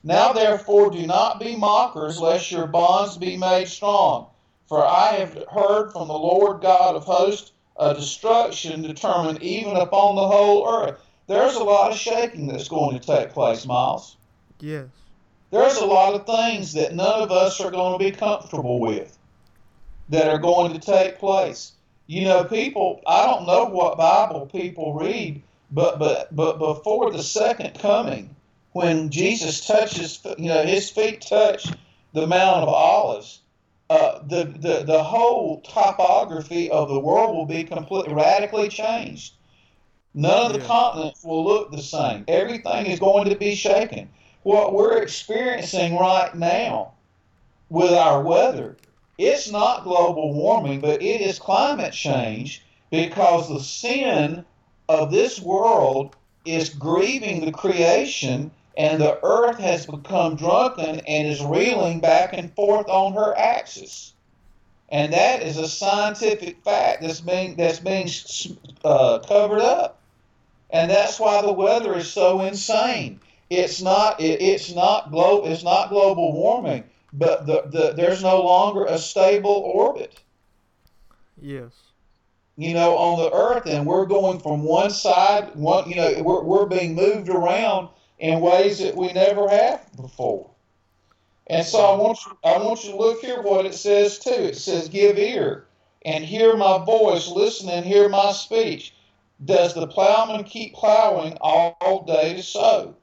Now 0.04 0.32
therefore 0.32 0.90
do 0.90 1.06
not 1.06 1.38
be 1.38 1.56
mockers, 1.56 2.20
lest 2.20 2.50
your 2.50 2.66
bonds 2.66 3.16
be 3.16 3.36
made 3.36 3.68
strong. 3.68 4.26
For 4.66 4.84
I 4.84 5.12
have 5.14 5.44
heard 5.50 5.92
from 5.92 6.08
the 6.08 6.14
Lord 6.14 6.60
God 6.60 6.96
of 6.96 7.04
hosts 7.04 7.52
a 7.76 7.94
destruction 7.94 8.82
determined 8.82 9.42
even 9.42 9.76
upon 9.76 10.16
the 10.16 10.26
whole 10.26 10.68
earth. 10.68 11.00
There's 11.26 11.56
a 11.56 11.64
lot 11.64 11.92
of 11.92 11.98
shaking 11.98 12.46
that's 12.46 12.68
going 12.68 12.98
to 12.98 13.06
take 13.06 13.30
place, 13.30 13.64
Miles. 13.66 14.16
Yes. 14.60 14.86
There's 15.50 15.76
a 15.76 15.84
lot 15.84 16.14
of 16.14 16.26
things 16.26 16.72
that 16.74 16.94
none 16.94 17.22
of 17.22 17.30
us 17.30 17.60
are 17.60 17.70
going 17.70 17.98
to 17.98 18.04
be 18.04 18.10
comfortable 18.10 18.80
with 18.80 19.18
that 20.08 20.28
are 20.28 20.38
going 20.38 20.72
to 20.72 20.78
take 20.78 21.18
place. 21.18 21.72
You 22.06 22.24
know, 22.24 22.44
people, 22.44 23.00
I 23.06 23.26
don't 23.26 23.46
know 23.46 23.66
what 23.66 23.98
Bible 23.98 24.46
people 24.46 24.94
read, 24.94 25.42
but 25.72 25.98
but 25.98 26.34
but 26.34 26.58
before 26.58 27.10
the 27.10 27.22
second 27.22 27.78
coming, 27.78 28.36
when 28.72 29.10
Jesus 29.10 29.66
touches, 29.66 30.20
you 30.38 30.48
know, 30.48 30.62
his 30.64 30.90
feet 30.90 31.22
touch 31.22 31.66
the 32.12 32.26
Mount 32.26 32.62
of 32.62 32.68
Olives, 32.68 33.40
uh, 33.90 34.20
the, 34.26 34.44
the, 34.44 34.84
the 34.84 35.02
whole 35.02 35.60
topography 35.62 36.70
of 36.70 36.88
the 36.88 36.98
world 37.00 37.34
will 37.34 37.46
be 37.46 37.64
completely 37.64 38.14
radically 38.14 38.68
changed. 38.68 39.34
None 40.14 40.46
of 40.46 40.52
the 40.52 40.58
Yeah. 40.58 40.66
continents 40.66 41.24
will 41.24 41.44
look 41.44 41.70
the 41.70 41.82
same. 41.82 42.24
Everything 42.28 42.86
is 42.86 43.00
going 43.00 43.28
to 43.30 43.36
be 43.36 43.54
shaken. 43.54 44.10
What 44.42 44.74
we're 44.74 44.98
experiencing 44.98 45.96
right 45.96 46.34
now 46.34 46.92
with 47.70 47.92
our 47.92 48.22
weather, 48.22 48.76
it's 49.16 49.50
not 49.50 49.84
global 49.84 50.34
warming, 50.34 50.80
but 50.80 51.02
it 51.02 51.20
is 51.22 51.38
climate 51.38 51.94
change 51.94 52.62
because 52.90 53.48
the 53.48 53.60
sin 53.60 54.44
of 54.88 55.10
this 55.10 55.40
world 55.40 56.16
is 56.44 56.70
grieving 56.70 57.44
the 57.44 57.52
creation 57.52 58.50
and 58.76 59.00
the 59.00 59.18
earth 59.24 59.58
has 59.58 59.86
become 59.86 60.36
drunken 60.36 61.00
and 61.00 61.28
is 61.28 61.44
reeling 61.44 62.00
back 62.00 62.32
and 62.32 62.54
forth 62.54 62.88
on 62.88 63.12
her 63.12 63.36
axis. 63.36 64.14
And 64.88 65.12
that 65.12 65.42
is 65.42 65.56
a 65.58 65.68
scientific 65.68 66.62
fact 66.64 67.02
that's 67.02 67.20
being 67.20 67.56
that's 67.56 67.80
being 67.80 68.08
uh, 68.84 69.20
covered 69.20 69.60
up, 69.60 70.00
and 70.70 70.90
that's 70.90 71.18
why 71.18 71.40
the 71.40 71.52
weather 71.52 71.96
is 71.96 72.12
so 72.12 72.40
insane. 72.42 73.20
It's 73.48 73.80
not 73.80 74.20
it, 74.20 74.42
it's 74.42 74.74
not 74.74 75.10
glo- 75.10 75.46
it's 75.46 75.64
not 75.64 75.88
global 75.88 76.32
warming, 76.34 76.84
but 77.12 77.46
the, 77.46 77.62
the 77.66 77.92
there's 77.96 78.22
no 78.22 78.42
longer 78.42 78.84
a 78.84 78.98
stable 78.98 79.50
orbit 79.74 80.22
Yes. 81.40 81.91
You 82.56 82.74
know, 82.74 82.96
on 82.96 83.18
the 83.18 83.32
earth, 83.32 83.66
and 83.66 83.86
we're 83.86 84.06
going 84.06 84.38
from 84.38 84.62
one 84.62 84.90
side, 84.90 85.54
one, 85.54 85.88
you 85.88 85.96
know, 85.96 86.22
we're, 86.22 86.42
we're 86.42 86.66
being 86.66 86.94
moved 86.94 87.28
around 87.28 87.88
in 88.18 88.40
ways 88.40 88.78
that 88.78 88.96
we 88.96 89.12
never 89.12 89.48
have 89.48 89.84
before. 89.96 90.48
And 91.46 91.66
so 91.66 91.80
I 91.80 91.96
want 91.96 92.18
you, 92.24 92.36
I 92.44 92.58
want 92.58 92.84
you 92.84 92.92
to 92.92 92.96
look 92.96 93.20
here 93.20 93.42
what 93.42 93.66
it 93.66 93.74
says 93.74 94.18
too. 94.18 94.30
It 94.30 94.56
says, 94.56 94.88
"Give 94.88 95.18
ear 95.18 95.66
and 96.04 96.24
hear 96.24 96.56
my 96.56 96.78
voice; 96.84 97.28
listen 97.28 97.68
and 97.68 97.84
hear 97.84 98.08
my 98.08 98.32
speech." 98.32 98.94
Does 99.44 99.74
the 99.74 99.88
plowman 99.88 100.44
keep 100.44 100.74
plowing 100.74 101.36
all 101.40 102.04
day 102.06 102.34
to 102.34 102.42
sow? 102.42 102.94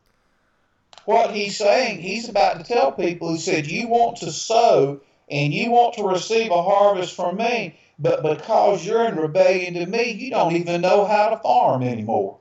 What 1.03 1.35
he's 1.35 1.57
saying, 1.57 2.01
he's 2.01 2.29
about 2.29 2.59
to 2.59 2.63
tell 2.63 2.93
people 2.93 3.29
who 3.29 3.37
said, 3.37 3.67
"You 3.67 3.89
want 3.89 4.17
to 4.17 4.31
sow 4.31 5.01
and 5.29 5.53
you 5.53 5.71
want 5.71 5.95
to 5.95 6.07
receive 6.07 6.49
a 6.49 6.63
harvest 6.63 7.13
from 7.13 7.37
me, 7.37 7.75
but 7.99 8.23
because 8.23 8.85
you're 8.85 9.05
in 9.05 9.17
rebellion 9.17 9.73
to 9.73 9.85
me, 9.85 10.11
you 10.11 10.31
don't 10.31 10.55
even 10.55 10.81
know 10.81 11.05
how 11.05 11.29
to 11.29 11.37
farm 11.37 11.83
anymore. 11.83 12.37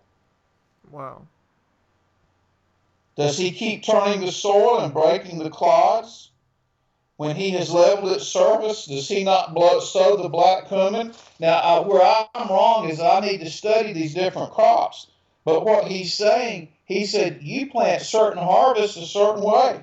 Wow. 0.91 1.23
Does 3.17 3.37
he 3.37 3.51
keep 3.51 3.83
turning 3.83 4.21
the 4.21 4.31
soil 4.31 4.79
and 4.79 4.95
breaking 4.95 5.41
the 5.41 5.51
clods? 5.51 6.31
When 7.17 7.35
he 7.35 7.51
has 7.51 7.73
leveled 7.73 8.13
its 8.13 8.29
surface, 8.29 8.87
does 8.87 9.09
he 9.09 9.25
not 9.25 9.53
blow, 9.53 9.81
sow 9.81 10.17
the 10.17 10.29
black 10.29 10.69
cumin? 10.69 11.13
Now, 11.41 11.57
uh, 11.57 11.83
where 11.83 12.03
I'm 12.33 12.49
wrong 12.49 12.89
is 12.89 13.01
I 13.01 13.19
need 13.19 13.39
to 13.39 13.51
study 13.51 13.93
these 13.93 14.15
different 14.15 14.53
crops. 14.53 15.09
But 15.45 15.65
what 15.65 15.89
he's 15.89 16.15
saying, 16.15 16.69
he 16.85 17.07
said, 17.07 17.41
you 17.43 17.69
plant 17.69 18.03
certain 18.03 18.41
harvests 18.41 18.97
a 18.97 19.05
certain 19.05 19.43
way. 19.43 19.81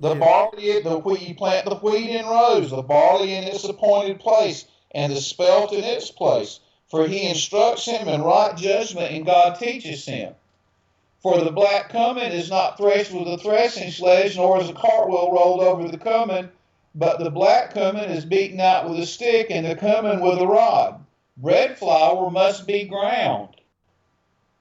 The 0.00 0.14
Yeah. 0.14 0.20
barley, 0.20 0.80
the 0.80 0.98
wheat, 0.98 1.22
you 1.22 1.34
plant 1.34 1.66
the 1.66 1.76
wheat 1.76 2.10
in 2.10 2.26
rows, 2.26 2.70
the 2.70 2.82
barley 2.82 3.34
in 3.34 3.44
its 3.44 3.64
appointed 3.64 4.20
place, 4.20 4.66
and 4.90 5.12
the 5.12 5.20
spelt 5.20 5.72
in 5.72 5.84
its 5.84 6.10
place. 6.10 6.60
For 6.88 7.06
he 7.06 7.28
instructs 7.28 7.86
him 7.86 8.08
in 8.08 8.22
right 8.22 8.56
judgment, 8.56 9.12
and 9.12 9.24
God 9.24 9.58
teaches 9.58 10.04
him. 10.04 10.34
For 11.20 11.38
the 11.38 11.50
black 11.50 11.88
cumin 11.90 12.32
is 12.32 12.50
not 12.50 12.76
threshed 12.76 13.12
with 13.12 13.26
a 13.26 13.38
threshing 13.38 13.90
sledge, 13.90 14.36
nor 14.36 14.60
is 14.60 14.68
a 14.68 14.74
cartwheel 14.74 15.32
rolled 15.32 15.60
over 15.60 15.88
the 15.88 15.96
cumin, 15.96 16.50
but 16.94 17.18
the 17.18 17.30
black 17.30 17.72
cumin 17.72 18.10
is 18.10 18.24
beaten 18.26 18.60
out 18.60 18.88
with 18.88 19.00
a 19.00 19.06
stick, 19.06 19.46
and 19.50 19.64
the 19.64 19.74
cumin 19.74 20.20
with 20.20 20.38
a 20.38 20.46
rod. 20.46 21.04
Red 21.40 21.78
flour 21.78 22.30
must 22.30 22.66
be 22.66 22.84
ground. 22.84 23.48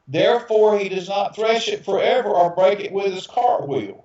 Therefore 0.07 0.79
he 0.79 0.89
does 0.89 1.09
not 1.09 1.35
thresh 1.35 1.67
it 1.67 1.83
forever, 1.85 2.29
or 2.29 2.55
break 2.55 2.79
it 2.79 2.91
with 2.91 3.13
his 3.13 3.27
cartwheel, 3.27 4.02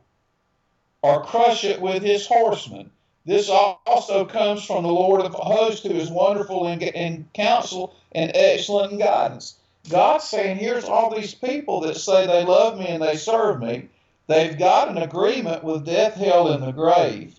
or 1.02 1.25
crush 1.25 1.64
it 1.64 1.81
with 1.81 2.02
his 2.02 2.26
horsemen. 2.26 2.90
This 3.25 3.49
also 3.50 4.25
comes 4.25 4.64
from 4.64 4.85
the 4.85 4.93
Lord 4.93 5.21
of 5.21 5.35
hosts, 5.35 5.85
who 5.85 5.93
is 5.93 6.11
wonderful 6.11 6.67
in, 6.67 6.81
in 6.81 7.28
counsel 7.35 7.95
and 8.12 8.33
excellent 8.35 8.93
in 8.93 8.99
guidance. 8.99 9.59
God's 9.88 10.25
saying, 10.25 10.57
here's 10.57 10.85
all 10.85 11.14
these 11.14 11.35
people 11.35 11.81
that 11.81 11.97
say 11.97 12.26
they 12.26 12.45
love 12.45 12.78
me 12.78 12.87
and 12.87 13.02
they 13.02 13.17
serve 13.17 13.61
me. 13.61 13.88
They've 14.26 14.59
got 14.59 14.88
an 14.88 14.99
agreement 14.99 15.64
with 15.64 15.87
death, 15.87 16.14
hell, 16.14 16.49
and 16.49 16.62
the 16.62 16.73
grave. 16.73 17.38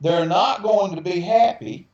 They're 0.00 0.26
not 0.26 0.62
going 0.62 0.94
to 0.94 1.02
be 1.02 1.20
happy 1.20 1.88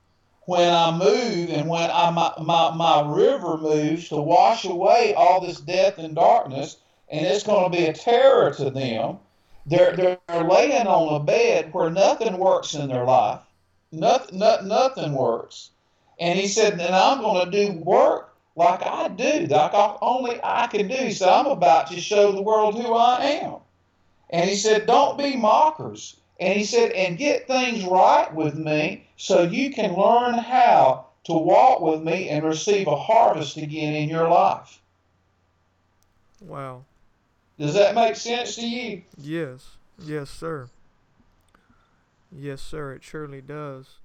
when 0.46 0.72
I 0.72 0.90
move 0.90 1.50
and 1.50 1.68
when 1.68 1.90
I, 1.90 2.10
my, 2.10 2.32
my, 2.42 2.74
my 2.74 3.14
river 3.14 3.56
moves 3.56 4.08
to 4.10 4.16
wash 4.16 4.64
away 4.64 5.14
all 5.14 5.40
this 5.40 5.60
death 5.60 5.98
and 5.98 6.14
darkness, 6.14 6.76
and 7.08 7.24
it's 7.24 7.44
going 7.44 7.70
to 7.70 7.76
be 7.76 7.86
a 7.86 7.94
terror 7.94 8.52
to 8.54 8.70
them. 8.70 9.18
They're, 9.66 9.96
they're 9.96 10.44
laying 10.44 10.86
on 10.86 11.20
a 11.20 11.24
bed 11.24 11.72
where 11.72 11.90
nothing 11.90 12.38
works 12.38 12.74
in 12.74 12.88
their 12.88 13.04
life. 13.04 13.40
Nothing, 13.92 14.38
nothing, 14.38 14.68
nothing 14.68 15.12
works. 15.14 15.70
And 16.20 16.38
he 16.38 16.48
said, 16.48 16.78
then 16.78 16.92
I'm 16.92 17.20
going 17.20 17.50
to 17.50 17.66
do 17.66 17.72
work 17.80 18.34
like 18.56 18.82
I 18.86 19.08
do, 19.08 19.46
like 19.46 19.74
I, 19.74 19.96
only 20.00 20.38
I 20.42 20.68
can 20.68 20.86
do. 20.86 21.10
Said, 21.10 21.28
I'm 21.28 21.46
about 21.46 21.88
to 21.88 22.00
show 22.00 22.32
the 22.32 22.42
world 22.42 22.74
who 22.74 22.94
I 22.94 23.20
am. 23.42 23.56
And 24.30 24.48
he 24.48 24.56
said, 24.56 24.86
don't 24.86 25.18
be 25.18 25.36
mockers. 25.36 26.16
And 26.40 26.56
he 26.56 26.64
said, 26.64 26.92
and 26.92 27.18
get 27.18 27.46
things 27.46 27.84
right 27.84 28.32
with 28.34 28.54
me 28.56 29.06
so 29.16 29.42
you 29.42 29.72
can 29.72 29.94
learn 29.94 30.34
how 30.34 31.06
to 31.24 31.32
walk 31.32 31.80
with 31.80 32.02
me 32.02 32.28
and 32.28 32.44
receive 32.44 32.86
a 32.86 32.96
harvest 32.96 33.56
again 33.56 33.94
in 33.94 34.08
your 34.08 34.28
life. 34.28 34.80
Wow. 36.40 36.84
Does 37.58 37.74
that 37.74 37.94
make 37.94 38.16
sense 38.16 38.56
to 38.56 38.66
you? 38.66 39.02
Yes. 39.16 39.76
Yes, 39.98 40.30
sir. 40.30 40.70
Yes, 42.30 42.60
sir. 42.60 42.92
It 42.92 43.02
surely 43.04 43.40
does. 43.40 43.98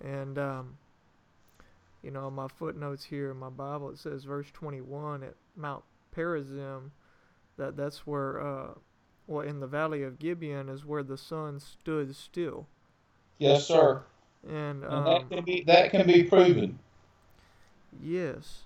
And 0.00 0.38
um, 0.38 0.78
you 2.02 2.10
know, 2.10 2.30
my 2.30 2.48
footnotes 2.48 3.04
here 3.04 3.30
in 3.30 3.36
my 3.38 3.50
Bible 3.50 3.90
it 3.90 3.98
says 3.98 4.24
verse 4.24 4.50
21 4.52 5.22
at 5.22 5.34
Mount 5.56 5.84
Perazim 6.14 6.90
that 7.56 7.76
that's 7.76 8.06
where 8.06 8.40
uh 8.40 8.74
well 9.26 9.46
in 9.46 9.60
the 9.60 9.66
valley 9.66 10.02
of 10.02 10.18
Gibeon 10.18 10.68
is 10.68 10.84
where 10.84 11.02
the 11.02 11.16
sun 11.18 11.60
stood 11.60 12.14
still. 12.16 12.66
Yes, 13.38 13.66
sir. 13.66 14.04
And 14.48 14.84
And 14.88 15.04
um, 15.04 15.04
that 15.06 15.28
can 15.30 15.44
be 15.44 15.62
that 15.66 15.90
can 15.90 16.06
be 16.06 16.24
proven. 16.24 16.78
Yes. 18.02 18.64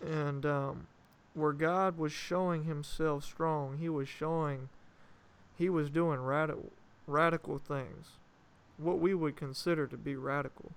And 0.00 0.44
um, 0.46 0.86
where 1.34 1.52
God 1.52 1.98
was 1.98 2.12
showing 2.12 2.64
himself 2.64 3.24
strong, 3.24 3.78
he 3.78 3.88
was 3.88 4.08
showing 4.08 4.68
he 5.56 5.68
was 5.68 5.90
doing 5.90 6.20
radical 6.20 6.70
radical 7.06 7.58
things. 7.58 8.12
What 8.78 8.98
we 8.98 9.14
would 9.14 9.36
consider 9.36 9.86
to 9.86 9.96
be 9.96 10.16
radical. 10.16 10.72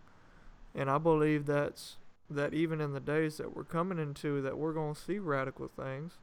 And 0.76 0.90
I 0.90 0.98
believe 0.98 1.46
that's 1.46 1.98
that 2.30 2.54
even 2.54 2.82
in 2.82 2.94
the 2.94 3.00
days 3.00 3.38
that 3.38 3.56
we're 3.56 3.64
coming 3.64 4.00
into 4.00 4.42
that 4.42 4.58
we're 4.58 4.74
going 4.74 4.96
to 4.96 5.00
see 5.00 5.20
radical 5.20 5.68
things. 5.68 6.14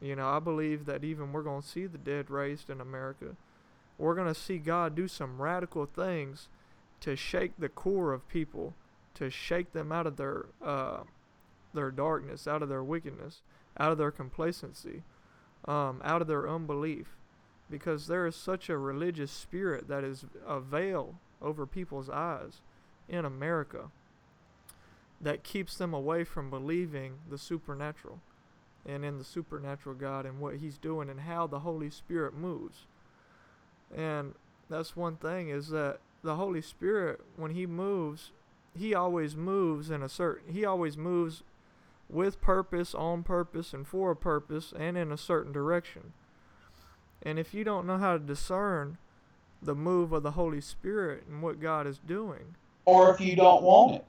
You 0.00 0.16
know, 0.16 0.28
I 0.28 0.38
believe 0.38 0.86
that 0.86 1.04
even 1.04 1.32
we're 1.32 1.42
going 1.42 1.62
to 1.62 1.68
see 1.68 1.86
the 1.86 1.98
dead 1.98 2.30
raised 2.30 2.70
in 2.70 2.80
America. 2.80 3.36
We're 3.98 4.14
going 4.14 4.32
to 4.32 4.38
see 4.38 4.58
God 4.58 4.94
do 4.94 5.08
some 5.08 5.40
radical 5.40 5.86
things 5.86 6.48
to 7.00 7.16
shake 7.16 7.52
the 7.58 7.68
core 7.68 8.12
of 8.12 8.28
people, 8.28 8.74
to 9.14 9.30
shake 9.30 9.72
them 9.72 9.92
out 9.92 10.06
of 10.06 10.16
their 10.16 10.46
uh, 10.62 11.00
their 11.74 11.90
darkness, 11.90 12.46
out 12.46 12.62
of 12.62 12.68
their 12.68 12.82
wickedness, 12.82 13.42
out 13.78 13.92
of 13.92 13.98
their 13.98 14.10
complacency, 14.10 15.02
um, 15.66 16.00
out 16.04 16.22
of 16.22 16.28
their 16.28 16.48
unbelief, 16.48 17.16
because 17.70 18.06
there 18.06 18.26
is 18.26 18.36
such 18.36 18.68
a 18.68 18.78
religious 18.78 19.30
spirit 19.30 19.88
that 19.88 20.04
is 20.04 20.24
a 20.46 20.60
veil 20.60 21.16
over 21.42 21.66
people's 21.66 22.08
eyes 22.08 22.60
in 23.08 23.24
America 23.24 23.90
that 25.20 25.42
keeps 25.42 25.76
them 25.76 25.94
away 25.94 26.24
from 26.24 26.50
believing 26.50 27.14
the 27.30 27.38
supernatural 27.38 28.20
and 28.86 29.04
in 29.04 29.18
the 29.18 29.24
supernatural 29.24 29.94
God 29.94 30.26
and 30.26 30.40
what 30.40 30.56
He's 30.56 30.78
doing 30.78 31.08
and 31.08 31.20
how 31.20 31.46
the 31.46 31.60
Holy 31.60 31.90
Spirit 31.90 32.34
moves. 32.34 32.86
And 33.94 34.34
that's 34.68 34.96
one 34.96 35.16
thing 35.16 35.48
is 35.48 35.68
that 35.68 36.00
the 36.22 36.36
Holy 36.36 36.60
Spirit, 36.60 37.20
when 37.36 37.52
He 37.52 37.66
moves, 37.66 38.32
He 38.76 38.94
always 38.94 39.34
moves 39.36 39.90
in 39.90 40.02
a 40.02 40.08
certain, 40.08 40.52
He 40.52 40.64
always 40.64 40.96
moves 40.96 41.42
with 42.14 42.40
purpose, 42.40 42.94
on 42.94 43.22
purpose, 43.24 43.74
and 43.74 43.86
for 43.86 44.12
a 44.12 44.16
purpose, 44.16 44.72
and 44.78 44.96
in 44.96 45.10
a 45.10 45.16
certain 45.18 45.52
direction. 45.52 46.12
And 47.22 47.38
if 47.38 47.52
you 47.52 47.64
don't 47.64 47.86
know 47.86 47.98
how 47.98 48.12
to 48.14 48.18
discern 48.18 48.98
the 49.60 49.74
move 49.74 50.12
of 50.12 50.22
the 50.22 50.32
Holy 50.32 50.60
Spirit 50.60 51.24
and 51.28 51.42
what 51.42 51.60
God 51.60 51.86
is 51.86 51.98
doing, 51.98 52.54
Or 52.84 53.10
if 53.10 53.20
you 53.20 53.34
don't 53.34 53.62
want 53.62 53.96
it. 53.96 54.04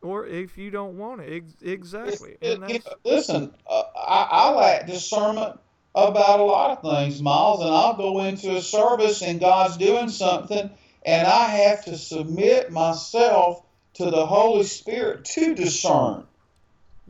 or 0.00 0.26
if 0.26 0.56
you 0.56 0.70
don't 0.70 0.96
want 0.96 1.20
it, 1.20 1.44
exactly. 1.62 2.36
It- 2.40 2.60
know, 2.60 2.68
listen, 3.04 3.54
uh, 3.66 3.82
I, 3.96 4.28
I 4.30 4.50
lack 4.54 4.86
discernment 4.86 5.58
about 5.94 6.40
a 6.40 6.44
lot 6.44 6.70
of 6.78 6.82
things, 6.82 7.20
Miles, 7.20 7.60
and 7.60 7.70
I'll 7.70 7.96
go 7.96 8.20
into 8.20 8.56
a 8.56 8.62
service 8.62 9.22
and 9.22 9.40
God's 9.40 9.76
doing 9.76 10.08
something, 10.08 10.70
and 11.04 11.26
I 11.26 11.44
have 11.48 11.84
to 11.86 11.96
submit 11.98 12.70
myself 12.70 13.62
to 13.94 14.10
the 14.10 14.24
Holy 14.26 14.64
Spirit 14.64 15.24
to 15.24 15.54
discern 15.54 16.27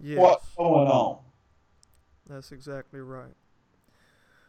yes, 0.03 0.19
what's 0.19 0.49
going 0.57 0.89
on. 0.89 1.19
that's 2.29 2.53
exactly 2.53 3.01
right. 3.01 3.35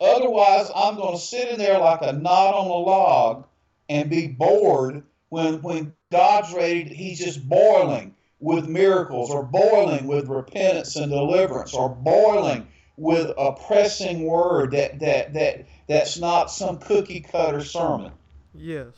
Otherwise, 0.02 0.72
I'm 0.74 0.96
going 0.96 1.16
to 1.16 1.22
sit 1.22 1.50
in 1.50 1.58
there 1.58 1.78
like 1.78 2.02
a 2.02 2.14
knot 2.14 2.54
on 2.54 2.68
a 2.68 2.74
log 2.74 3.46
and 3.90 4.10
be 4.10 4.28
bored 4.28 5.04
when 5.30 5.62
when 5.62 5.94
God's 6.12 6.54
ready. 6.54 6.84
He's 6.84 7.20
just 7.20 7.48
boiling 7.48 8.16
with 8.40 8.70
miracles, 8.70 9.30
or 9.30 9.44
boiling 9.44 10.08
with 10.08 10.28
repentance 10.30 10.96
and 10.96 11.12
deliverance, 11.12 11.74
or 11.74 11.90
boiling 11.90 12.68
with 12.96 13.32
a 13.38 13.52
pressing 13.68 14.26
word 14.26 14.72
that 14.72 15.00
that 15.00 15.34
that 15.34 15.66
that's 15.88 16.18
not 16.18 16.50
some 16.50 16.78
cookie 16.78 17.22
cutter 17.22 17.64
sermon. 17.64 18.12
Yes. 18.54 18.94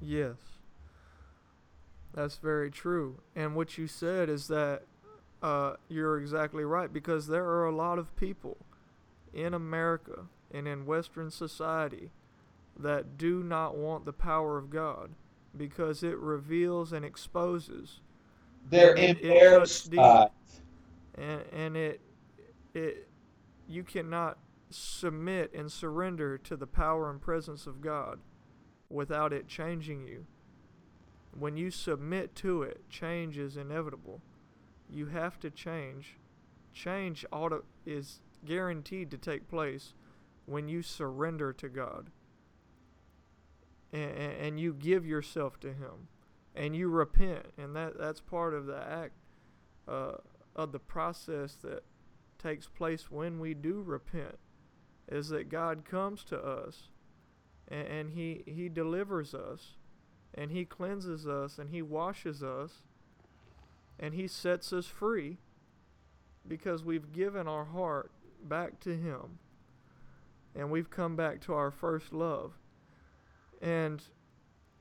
Yes. 0.00 0.36
That's 2.14 2.36
very 2.36 2.70
true. 2.70 3.20
And 3.36 3.54
what 3.54 3.78
you 3.78 3.86
said 3.86 4.28
is 4.28 4.48
that 4.48 4.82
uh, 5.42 5.74
you're 5.88 6.18
exactly 6.18 6.64
right 6.64 6.92
because 6.92 7.26
there 7.26 7.44
are 7.44 7.66
a 7.66 7.74
lot 7.74 7.98
of 7.98 8.14
people 8.16 8.56
in 9.32 9.54
America 9.54 10.26
and 10.52 10.66
in 10.66 10.86
Western 10.86 11.30
society 11.30 12.10
that 12.78 13.18
do 13.18 13.42
not 13.42 13.76
want 13.76 14.04
the 14.04 14.12
power 14.12 14.56
of 14.56 14.70
God 14.70 15.10
because 15.56 16.02
it 16.02 16.16
reveals 16.18 16.92
and 16.92 17.04
exposes 17.04 18.00
it 18.96 19.22
embarrassed 19.22 19.84
cuts 19.84 19.88
deep. 19.88 19.96
by 19.96 20.24
it. 20.24 21.20
and 21.20 21.42
and 21.52 21.76
it 21.76 22.00
it 22.74 23.08
you 23.66 23.82
cannot 23.82 24.38
submit 24.70 25.52
and 25.54 25.70
surrender 25.70 26.38
to 26.38 26.56
the 26.56 26.66
power 26.66 27.10
and 27.10 27.20
presence 27.20 27.66
of 27.66 27.80
God 27.80 28.20
without 28.90 29.32
it 29.32 29.48
changing 29.48 30.06
you. 30.06 30.26
When 31.38 31.56
you 31.56 31.70
submit 31.70 32.34
to 32.36 32.62
it, 32.62 32.88
change 32.88 33.38
is 33.38 33.56
inevitable. 33.56 34.20
You 34.90 35.06
have 35.06 35.38
to 35.40 35.50
change. 35.50 36.16
Change 36.72 37.24
auto 37.32 37.64
is 37.84 38.20
guaranteed 38.44 39.10
to 39.10 39.18
take 39.18 39.48
place 39.48 39.94
when 40.46 40.68
you 40.68 40.82
surrender 40.82 41.52
to 41.52 41.68
God. 41.68 42.10
and, 43.92 44.10
and 44.10 44.60
you 44.60 44.74
give 44.74 45.06
yourself 45.06 45.58
to 45.60 45.68
Him, 45.68 46.08
and 46.54 46.74
you 46.76 46.88
repent, 46.88 47.46
and 47.56 47.74
that 47.76 47.98
that's 47.98 48.20
part 48.20 48.54
of 48.54 48.66
the 48.66 48.76
act 48.76 49.14
uh, 49.86 50.18
of 50.54 50.72
the 50.72 50.78
process 50.78 51.54
that 51.62 51.82
takes 52.38 52.66
place 52.66 53.10
when 53.10 53.38
we 53.38 53.54
do 53.54 53.82
repent, 53.82 54.38
is 55.10 55.28
that 55.30 55.48
God 55.48 55.84
comes 55.84 56.24
to 56.24 56.38
us, 56.38 56.88
and, 57.68 57.86
and 57.86 58.10
He 58.10 58.42
He 58.46 58.68
delivers 58.68 59.34
us, 59.34 59.76
and 60.34 60.50
He 60.50 60.64
cleanses 60.64 61.26
us, 61.26 61.58
and 61.58 61.70
He 61.70 61.82
washes 61.82 62.42
us, 62.42 62.82
and 63.98 64.14
He 64.14 64.26
sets 64.26 64.72
us 64.72 64.86
free, 64.86 65.38
because 66.46 66.84
we've 66.84 67.12
given 67.12 67.46
our 67.46 67.66
heart 67.66 68.10
back 68.42 68.80
to 68.80 68.96
Him, 68.96 69.38
and 70.54 70.70
we've 70.70 70.90
come 70.90 71.16
back 71.16 71.40
to 71.42 71.52
our 71.54 71.70
first 71.70 72.12
love. 72.12 72.52
And 73.60 74.02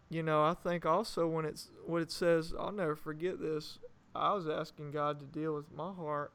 you 0.09 0.23
know, 0.23 0.41
I 0.41 0.53
think 0.53 0.85
also 0.85 1.27
when 1.27 1.43
it's 1.43 1.69
what 1.85 2.01
it 2.01 2.11
says, 2.11 2.53
I'll 2.57 2.71
never 2.71 2.95
forget 2.95 3.41
this. 3.41 3.79
I 4.15 4.33
was 4.33 4.47
asking 4.47 4.91
God 4.91 5.19
to 5.19 5.25
deal 5.25 5.53
with 5.53 5.71
my 5.71 5.91
heart, 5.91 6.31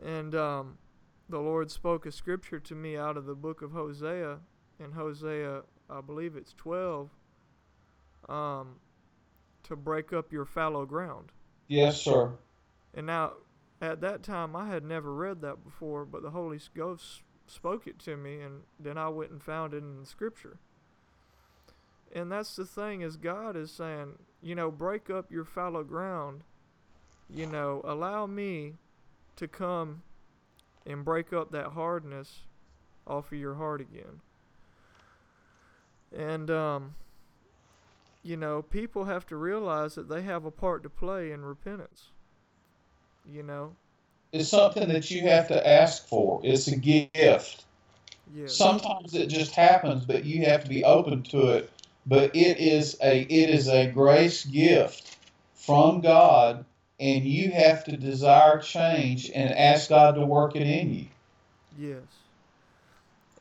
and 0.00 0.34
um, 0.34 0.78
the 1.28 1.40
Lord 1.40 1.70
spoke 1.70 2.06
a 2.06 2.12
scripture 2.12 2.60
to 2.60 2.74
me 2.74 2.96
out 2.96 3.16
of 3.16 3.26
the 3.26 3.34
book 3.34 3.62
of 3.62 3.72
Hosea, 3.72 4.38
in 4.78 4.92
Hosea, 4.92 5.62
I 5.90 6.00
believe 6.00 6.36
it's 6.36 6.54
twelve, 6.54 7.10
um, 8.28 8.76
to 9.70 9.76
break 9.76 10.12
up 10.12 10.32
your 10.32 10.44
fallow 10.44 10.84
ground. 10.84 11.30
Yes, 11.68 12.02
sir. 12.02 12.32
And 12.92 13.06
now, 13.06 13.34
at 13.80 14.00
that 14.00 14.24
time, 14.24 14.56
I 14.56 14.66
had 14.66 14.84
never 14.84 15.14
read 15.14 15.40
that 15.42 15.62
before, 15.64 16.04
but 16.04 16.22
the 16.22 16.30
Holy 16.30 16.58
Ghost 16.74 17.22
spoke 17.46 17.86
it 17.86 18.00
to 18.00 18.16
me, 18.16 18.40
and 18.40 18.62
then 18.80 18.98
I 18.98 19.08
went 19.08 19.30
and 19.30 19.40
found 19.40 19.72
it 19.72 19.78
in 19.78 20.00
the 20.00 20.06
scripture. 20.06 20.58
And 22.12 22.32
that's 22.32 22.56
the 22.56 22.64
thing 22.64 23.02
is 23.02 23.16
God 23.16 23.56
is 23.56 23.70
saying, 23.70 24.18
you 24.42 24.56
know, 24.56 24.72
break 24.72 25.08
up 25.08 25.30
your 25.30 25.44
fallow 25.44 25.84
ground. 25.84 26.42
You 27.32 27.46
know, 27.46 27.80
allow 27.84 28.26
me 28.26 28.74
to 29.36 29.46
come 29.46 30.02
and 30.84 31.04
break 31.04 31.32
up 31.32 31.52
that 31.52 31.68
hardness 31.68 32.40
off 33.06 33.30
of 33.30 33.38
your 33.38 33.54
heart 33.54 33.80
again. 33.80 34.20
And 36.12 36.50
um 36.50 36.94
you 38.22 38.36
know, 38.36 38.62
people 38.62 39.04
have 39.04 39.26
to 39.28 39.36
realize 39.36 39.94
that 39.94 40.08
they 40.08 40.22
have 40.22 40.44
a 40.44 40.50
part 40.50 40.82
to 40.82 40.90
play 40.90 41.32
in 41.32 41.44
repentance. 41.44 42.10
You 43.24 43.42
know, 43.42 43.76
It's 44.32 44.48
something 44.48 44.88
that 44.88 45.10
you 45.10 45.22
have 45.22 45.48
to 45.48 45.68
ask 45.68 46.06
for. 46.08 46.40
It's 46.44 46.68
a 46.68 46.76
gift. 46.76 47.64
yes. 48.34 48.54
Sometimes 48.56 49.14
it 49.14 49.28
just 49.28 49.54
happens, 49.54 50.04
but 50.04 50.24
you 50.24 50.44
have 50.46 50.64
to 50.64 50.68
be 50.68 50.84
open 50.84 51.22
to 51.24 51.48
it. 51.50 51.70
But 52.06 52.34
it 52.34 52.58
is 52.58 52.96
a 53.02 53.20
it 53.22 53.50
is 53.50 53.68
a 53.68 53.86
grace 53.90 54.44
gift 54.44 55.16
from 55.54 56.00
God, 56.00 56.64
and 56.98 57.24
you 57.24 57.50
have 57.50 57.84
to 57.84 57.96
desire 57.96 58.58
change 58.58 59.30
and 59.34 59.50
ask 59.52 59.88
God 59.90 60.14
to 60.16 60.24
work 60.26 60.56
it 60.56 60.62
in 60.62 60.92
you. 60.94 61.06
Yes. 61.78 62.02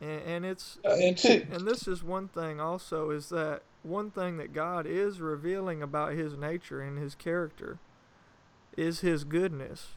And, 0.01 0.21
and 0.21 0.45
it's 0.45 0.77
And 0.83 1.17
to, 1.19 1.41
and 1.51 1.67
this 1.67 1.87
is 1.87 2.03
one 2.03 2.27
thing 2.27 2.59
also 2.59 3.09
is 3.11 3.29
that 3.29 3.63
one 3.83 4.11
thing 4.11 4.37
that 4.37 4.53
God 4.53 4.85
is 4.85 5.21
revealing 5.21 5.81
about 5.81 6.13
his 6.13 6.37
nature 6.37 6.81
and 6.81 6.97
his 6.97 7.15
character 7.15 7.79
is 8.77 8.99
his 8.99 9.23
goodness. 9.23 9.89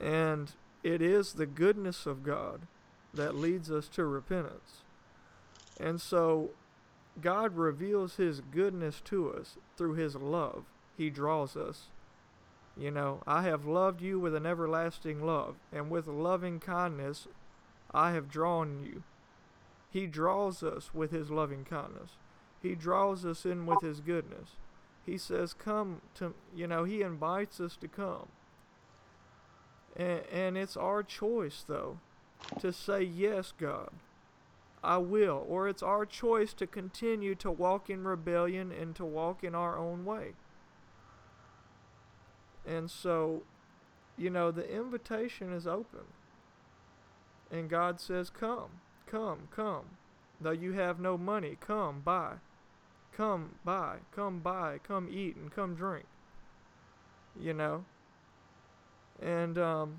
And 0.00 0.52
it 0.82 1.00
is 1.00 1.34
the 1.34 1.46
goodness 1.46 2.06
of 2.06 2.22
God 2.22 2.62
that 3.14 3.34
leads 3.34 3.70
us 3.70 3.88
to 3.88 4.04
repentance. 4.04 4.82
And 5.80 6.00
so 6.00 6.50
God 7.20 7.56
reveals 7.56 8.16
his 8.16 8.40
goodness 8.40 9.00
to 9.06 9.30
us 9.32 9.56
through 9.76 9.94
his 9.94 10.14
love. 10.14 10.64
He 10.96 11.10
draws 11.10 11.56
us. 11.56 11.86
You 12.76 12.90
know, 12.90 13.22
I 13.26 13.42
have 13.42 13.64
loved 13.64 14.02
you 14.02 14.20
with 14.20 14.34
an 14.34 14.44
everlasting 14.44 15.24
love, 15.24 15.56
and 15.72 15.90
with 15.90 16.06
loving 16.06 16.60
kindness 16.60 17.26
I 17.92 18.12
have 18.12 18.28
drawn 18.28 18.82
you. 18.84 19.02
He 19.90 20.06
draws 20.06 20.62
us 20.62 20.92
with 20.92 21.10
his 21.10 21.30
loving 21.30 21.64
kindness. 21.64 22.10
He 22.66 22.74
draws 22.74 23.24
us 23.24 23.46
in 23.46 23.64
with 23.64 23.80
his 23.80 24.00
goodness. 24.00 24.50
He 25.04 25.16
says, 25.18 25.54
Come 25.54 26.00
to, 26.16 26.34
you 26.54 26.66
know, 26.66 26.82
he 26.82 27.02
invites 27.02 27.60
us 27.60 27.76
to 27.76 27.86
come. 27.86 28.26
And, 29.96 30.22
and 30.32 30.58
it's 30.58 30.76
our 30.76 31.04
choice, 31.04 31.64
though, 31.66 31.98
to 32.58 32.72
say, 32.72 33.02
Yes, 33.02 33.52
God, 33.56 33.90
I 34.82 34.98
will. 34.98 35.46
Or 35.48 35.68
it's 35.68 35.82
our 35.82 36.04
choice 36.04 36.52
to 36.54 36.66
continue 36.66 37.36
to 37.36 37.52
walk 37.52 37.88
in 37.88 38.02
rebellion 38.02 38.72
and 38.72 38.96
to 38.96 39.04
walk 39.04 39.44
in 39.44 39.54
our 39.54 39.78
own 39.78 40.04
way. 40.04 40.32
And 42.66 42.90
so, 42.90 43.42
you 44.18 44.28
know, 44.28 44.50
the 44.50 44.68
invitation 44.68 45.52
is 45.52 45.68
open. 45.68 46.06
And 47.48 47.70
God 47.70 48.00
says, 48.00 48.28
Come, 48.28 48.80
come, 49.06 49.46
come. 49.52 49.84
Though 50.40 50.50
you 50.50 50.72
have 50.72 50.98
no 50.98 51.16
money, 51.16 51.56
come, 51.60 52.00
buy. 52.04 52.34
Come, 53.16 53.54
buy. 53.64 53.98
Come, 54.14 54.40
buy. 54.40 54.78
Come, 54.86 55.08
eat, 55.10 55.36
and 55.36 55.50
come, 55.50 55.74
drink. 55.74 56.04
You 57.40 57.54
know? 57.54 57.84
And 59.22 59.56
um, 59.56 59.96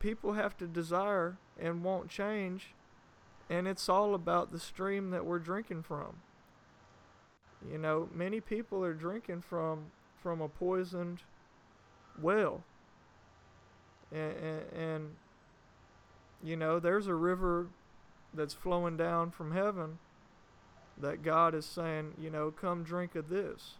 people 0.00 0.32
have 0.32 0.56
to 0.56 0.66
desire 0.66 1.36
and 1.60 1.84
want 1.84 2.08
change. 2.08 2.68
And 3.50 3.68
it's 3.68 3.90
all 3.90 4.14
about 4.14 4.52
the 4.52 4.58
stream 4.58 5.10
that 5.10 5.26
we're 5.26 5.38
drinking 5.38 5.82
from. 5.82 6.20
You 7.70 7.76
know, 7.76 8.08
many 8.14 8.40
people 8.40 8.84
are 8.84 8.94
drinking 8.94 9.42
from 9.42 9.86
from 10.22 10.40
a 10.40 10.48
poisoned 10.48 11.22
well. 12.20 12.64
And, 14.10 14.36
and, 14.36 14.72
and 14.72 15.10
you 16.42 16.56
know, 16.56 16.78
there's 16.80 17.06
a 17.06 17.14
river 17.14 17.68
that's 18.32 18.54
flowing 18.54 18.96
down 18.96 19.30
from 19.30 19.52
heaven 19.52 19.98
that 21.00 21.22
God 21.22 21.54
is 21.54 21.64
saying, 21.64 22.14
you 22.20 22.30
know, 22.30 22.50
come 22.50 22.82
drink 22.82 23.14
of 23.14 23.28
this. 23.28 23.74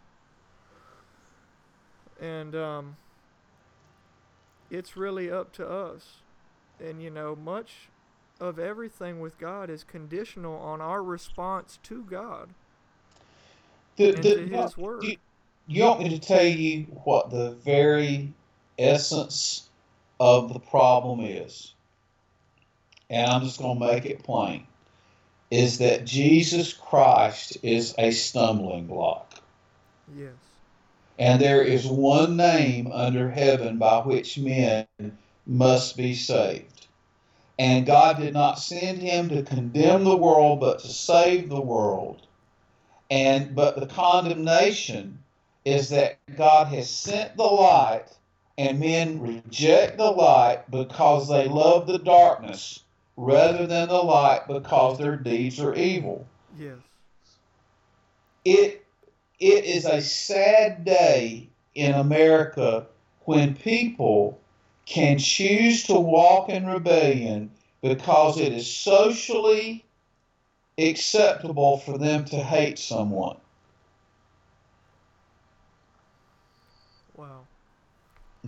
And 2.19 2.55
um, 2.55 2.97
it's 4.69 4.95
really 4.97 5.31
up 5.31 5.53
to 5.53 5.67
us. 5.67 6.17
And, 6.83 7.01
you 7.01 7.09
know, 7.09 7.35
much 7.35 7.89
of 8.39 8.57
everything 8.57 9.19
with 9.19 9.37
God 9.37 9.69
is 9.69 9.83
conditional 9.83 10.57
on 10.57 10.79
our 10.79 11.03
response 11.03 11.77
to 11.83 12.03
God 12.03 12.49
the, 13.97 14.15
and 14.15 14.23
the, 14.23 14.35
to 14.35 14.47
His 14.47 14.77
Word. 14.77 15.03
you, 15.03 15.17
you 15.67 15.83
want 15.83 15.99
me 15.99 16.09
to 16.09 16.19
tell 16.19 16.45
you 16.45 16.83
what 17.03 17.29
the 17.29 17.51
very 17.65 18.31
essence 18.77 19.69
of 20.19 20.53
the 20.53 20.59
problem 20.59 21.19
is? 21.19 21.73
And 23.09 23.29
I'm 23.29 23.41
just 23.41 23.59
going 23.59 23.79
to 23.79 23.85
make 23.85 24.05
it 24.05 24.23
plain 24.23 24.65
is 25.51 25.79
that 25.79 26.05
Jesus 26.05 26.73
Christ 26.73 27.57
is 27.63 27.95
a 27.97 28.11
stumbling 28.11 28.85
block. 28.85 29.33
Yes. 30.15 30.33
And 31.17 31.41
there 31.41 31.61
is 31.61 31.85
one 31.85 32.37
name 32.37 32.91
under 32.91 33.29
heaven 33.29 33.77
by 33.77 33.99
which 33.99 34.37
men 34.37 34.87
must 35.45 35.97
be 35.97 36.13
saved. 36.13 36.87
And 37.57 37.85
God 37.85 38.17
did 38.17 38.33
not 38.33 38.59
send 38.59 39.01
him 39.01 39.27
to 39.29 39.43
condemn 39.43 40.05
the 40.05 40.15
world, 40.15 40.61
but 40.61 40.79
to 40.79 40.87
save 40.87 41.49
the 41.49 41.59
world. 41.59 42.21
And 43.11 43.55
but 43.55 43.79
the 43.79 43.87
condemnation 43.87 45.19
is 45.65 45.89
that 45.89 46.19
God 46.37 46.67
has 46.67 46.89
sent 46.89 47.35
the 47.35 47.43
light 47.43 48.05
and 48.57 48.79
men 48.79 49.19
reject 49.19 49.97
the 49.97 50.11
light 50.11 50.69
because 50.69 51.27
they 51.27 51.47
love 51.47 51.87
the 51.87 51.97
darkness 51.97 52.83
rather 53.19 53.67
than 53.67 53.89
the 53.89 54.01
light 54.01 54.47
because 54.47 54.97
their 54.97 55.17
deeds 55.17 55.59
are 55.59 55.75
evil. 55.75 56.25
Yes. 56.57 56.77
It 58.45 58.85
it 59.39 59.65
is 59.65 59.85
a 59.85 60.01
sad 60.01 60.85
day 60.85 61.49
in 61.75 61.93
America 61.93 62.85
when 63.25 63.55
people 63.55 64.39
can 64.85 65.17
choose 65.17 65.83
to 65.83 65.93
walk 65.93 66.49
in 66.49 66.65
rebellion 66.65 67.51
because 67.81 68.39
it 68.39 68.53
is 68.53 68.69
socially 68.69 69.85
acceptable 70.77 71.77
for 71.77 71.97
them 71.97 72.23
to 72.25 72.37
hate 72.37 72.79
someone. 72.79 73.37
Wow. 77.15 77.41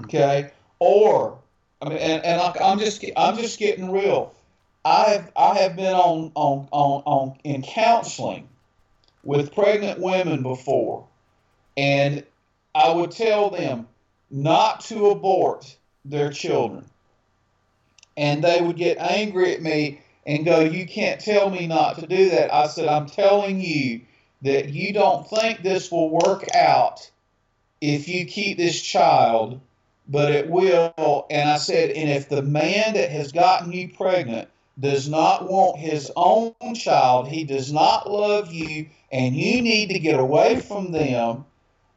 Okay, 0.03 0.51
or 0.79 1.39
I 1.81 1.89
mean, 1.89 1.97
and, 1.97 2.23
and 2.23 2.41
I, 2.41 2.53
I'm 2.63 2.79
just 2.79 3.03
I'm 3.17 3.35
just 3.35 3.59
getting 3.59 3.91
real. 3.91 4.33
I 4.83 5.09
have 5.11 5.31
I 5.35 5.59
have 5.59 5.75
been 5.75 5.93
on 5.93 6.31
on 6.33 6.67
on 6.71 7.03
on 7.05 7.37
in 7.43 7.61
counseling 7.61 8.49
with 9.23 9.53
pregnant 9.53 9.99
women 9.99 10.41
before, 10.41 11.07
and 11.77 12.23
I 12.73 12.91
would 12.91 13.11
tell 13.11 13.51
them 13.51 13.87
not 14.31 14.81
to 14.85 15.11
abort 15.11 15.75
their 16.03 16.31
children, 16.31 16.85
and 18.17 18.43
they 18.43 18.59
would 18.61 18.77
get 18.77 18.97
angry 18.97 19.53
at 19.53 19.61
me 19.61 20.01
and 20.25 20.45
go, 20.45 20.61
You 20.61 20.87
can't 20.87 21.19
tell 21.19 21.49
me 21.49 21.67
not 21.67 21.99
to 21.99 22.07
do 22.07 22.29
that. 22.31 22.53
I 22.53 22.67
said, 22.67 22.87
I'm 22.87 23.07
telling 23.07 23.61
you 23.61 24.01
that 24.41 24.69
you 24.69 24.93
don't 24.93 25.27
think 25.27 25.61
this 25.61 25.91
will 25.91 26.09
work 26.09 26.45
out 26.55 27.09
if 27.79 28.07
you 28.07 28.25
keep 28.25 28.57
this 28.57 28.81
child, 28.81 29.59
but 30.07 30.31
it 30.31 30.49
will. 30.49 31.25
And 31.29 31.49
I 31.49 31.57
said, 31.57 31.91
And 31.91 32.09
if 32.09 32.29
the 32.29 32.41
man 32.41 32.93
that 32.95 33.11
has 33.11 33.31
gotten 33.31 33.71
you 33.71 33.89
pregnant 33.89 34.49
does 34.81 35.07
not 35.07 35.49
want 35.49 35.77
his 35.77 36.11
own 36.15 36.53
child, 36.75 37.27
he 37.27 37.43
does 37.43 37.71
not 37.71 38.09
love 38.09 38.51
you, 38.51 38.87
and 39.11 39.35
you 39.35 39.61
need 39.61 39.89
to 39.89 39.99
get 39.99 40.19
away 40.19 40.59
from 40.59 40.91
them. 40.91 41.45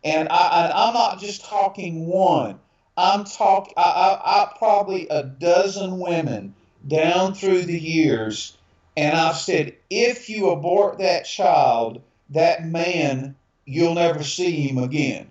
And 0.04 0.28
I, 0.28 0.88
am 0.88 0.94
not 0.94 1.18
just 1.18 1.44
talking 1.44 2.06
one. 2.06 2.60
I'm 2.96 3.24
talking. 3.24 3.72
I, 3.76 3.82
I, 3.82 4.42
I 4.42 4.52
probably 4.58 5.08
a 5.08 5.22
dozen 5.24 5.98
women 5.98 6.54
down 6.86 7.34
through 7.34 7.62
the 7.62 7.80
years, 7.80 8.56
and 8.96 9.16
I've 9.16 9.36
said, 9.36 9.74
if 9.88 10.28
you 10.28 10.50
abort 10.50 10.98
that 10.98 11.24
child, 11.24 12.02
that 12.30 12.66
man, 12.66 13.34
you'll 13.64 13.94
never 13.94 14.22
see 14.22 14.68
him 14.68 14.76
again, 14.76 15.26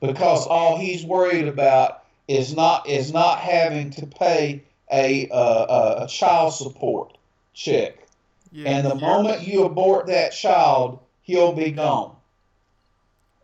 because 0.00 0.46
all 0.46 0.78
he's 0.78 1.04
worried 1.04 1.48
about 1.48 2.02
is 2.28 2.56
not 2.56 2.88
is 2.88 3.12
not 3.12 3.40
having 3.40 3.90
to 3.90 4.06
pay 4.06 4.62
a 4.92 5.28
a, 5.30 6.04
a 6.04 6.06
child 6.08 6.54
support 6.54 7.16
check. 7.54 7.98
Yeah. 8.52 8.70
And 8.70 8.86
the 8.86 8.94
moment 8.94 9.46
you 9.46 9.64
abort 9.64 10.06
that 10.06 10.30
child, 10.30 11.00
he'll 11.22 11.52
be 11.52 11.70
gone. 11.70 12.14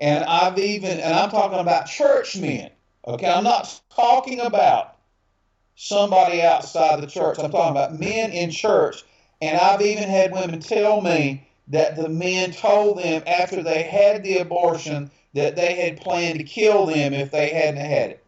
And 0.01 0.25
I've 0.25 0.59
even, 0.59 0.99
and 0.99 1.15
I'm 1.15 1.31
talking 1.31 1.59
about 1.59 1.87
church 1.87 2.37
men. 2.37 2.71
Okay, 3.07 3.31
I'm 3.31 3.45
not 3.45 3.81
talking 3.95 4.41
about 4.41 4.97
somebody 5.77 6.43
outside 6.43 7.03
the 7.03 7.07
church. 7.07 7.39
I'm 7.39 7.51
talking 7.51 7.71
about 7.71 7.99
men 7.99 8.31
in 8.33 8.51
church. 8.51 9.05
And 9.43 9.59
I've 9.59 9.83
even 9.83 10.09
had 10.09 10.33
women 10.33 10.61
tell 10.61 11.01
me 11.01 11.47
that 11.69 11.97
the 11.97 12.09
men 12.09 12.53
told 12.53 12.99
them 12.99 13.23
after 13.27 13.63
they 13.63 13.83
had 13.83 14.23
the 14.23 14.39
abortion 14.39 15.11
that 15.35 15.57
they 15.57 15.75
had 15.75 16.01
planned 16.01 16.39
to 16.39 16.45
kill 16.45 16.87
them 16.87 17.13
if 17.13 17.31
they 17.31 17.51
hadn't 17.51 17.85
had 17.85 18.11
it. 18.11 18.25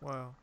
Wow. 0.00 0.34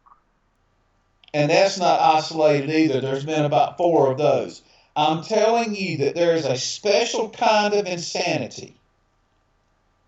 And 1.36 1.52
that's 1.52 1.78
not 1.78 2.00
isolated 2.00 2.70
either. 2.70 3.02
There's 3.02 3.26
been 3.26 3.44
about 3.44 3.76
four 3.76 4.10
of 4.10 4.18
those. 4.18 4.62
I'm 4.96 5.22
telling 5.22 5.76
you 5.76 5.98
that 5.98 6.16
there 6.16 6.34
is 6.34 6.46
a 6.46 6.56
special 6.56 7.30
kind 7.30 7.74
of 7.74 7.86
insanity 7.86 8.74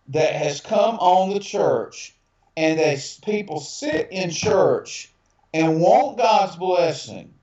that 0.07 0.33
has 0.33 0.61
come 0.61 0.95
on 0.99 1.33
the 1.33 1.41
church, 1.41 2.15
and 2.55 2.79
that 2.79 3.19
people 3.25 3.59
sit 3.59 4.07
in 4.09 4.29
church 4.29 5.11
and 5.53 5.81
want 5.81 6.17
God's 6.17 6.55
blessing, 6.55 7.33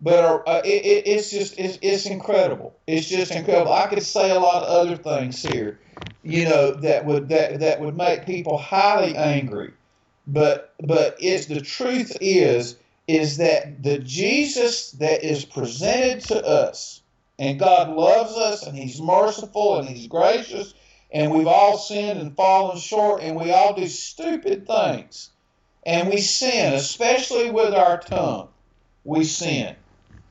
but 0.00 0.24
are, 0.24 0.48
uh, 0.48 0.62
it, 0.64 0.86
it, 0.86 1.06
it's 1.06 1.30
just 1.30 1.58
it's, 1.58 1.78
it's 1.82 2.06
incredible. 2.06 2.74
It's 2.86 3.06
just 3.06 3.30
incredible. 3.30 3.74
I 3.74 3.88
could 3.88 4.02
say 4.02 4.30
a 4.30 4.40
lot 4.40 4.62
of 4.62 4.70
other 4.70 4.96
things 4.96 5.42
here, 5.42 5.78
you 6.22 6.48
know, 6.48 6.72
that 6.72 7.04
would 7.04 7.28
that 7.28 7.60
that 7.60 7.78
would 7.78 7.94
make 7.94 8.24
people 8.24 8.56
highly 8.56 9.14
angry, 9.14 9.74
but 10.26 10.72
but 10.80 11.18
it's 11.20 11.44
the 11.44 11.60
truth 11.60 12.16
is 12.22 12.76
is 13.06 13.36
that 13.38 13.82
the 13.82 13.98
Jesus 13.98 14.92
that 14.92 15.24
is 15.24 15.44
presented 15.44 16.20
to 16.22 16.44
us, 16.46 17.02
and 17.38 17.58
God 17.58 17.90
loves 17.90 18.34
us, 18.36 18.66
and 18.66 18.76
He's 18.76 19.00
merciful, 19.00 19.78
and 19.78 19.88
He's 19.88 20.08
gracious, 20.08 20.74
and 21.12 21.32
we've 21.32 21.46
all 21.46 21.78
sinned 21.78 22.20
and 22.20 22.36
fallen 22.36 22.78
short, 22.78 23.22
and 23.22 23.36
we 23.36 23.52
all 23.52 23.74
do 23.74 23.86
stupid 23.86 24.66
things. 24.66 25.30
And 25.84 26.08
we 26.10 26.18
sin, 26.18 26.74
especially 26.74 27.50
with 27.50 27.72
our 27.74 27.98
tongue. 27.98 28.48
We 29.04 29.24
sin. 29.24 29.76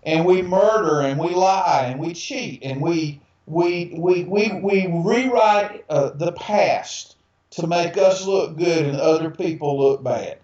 And 0.04 0.26
we 0.26 0.42
murder, 0.42 1.02
and 1.02 1.20
we 1.20 1.34
lie, 1.34 1.86
and 1.88 2.00
we 2.00 2.14
cheat, 2.14 2.62
and 2.64 2.82
we, 2.82 3.24
we, 3.46 3.96
we, 3.98 4.26
we, 4.26 4.52
we 4.62 4.88
rewrite 4.88 5.86
uh, 5.90 6.12
the 6.12 6.34
past 6.34 7.16
to 7.52 7.68
make 7.68 7.98
us 7.98 8.26
look 8.28 8.58
good 8.58 8.86
and 8.86 8.98
other 8.98 9.32
people 9.32 9.80
look 9.80 10.04
bad. 10.04 10.40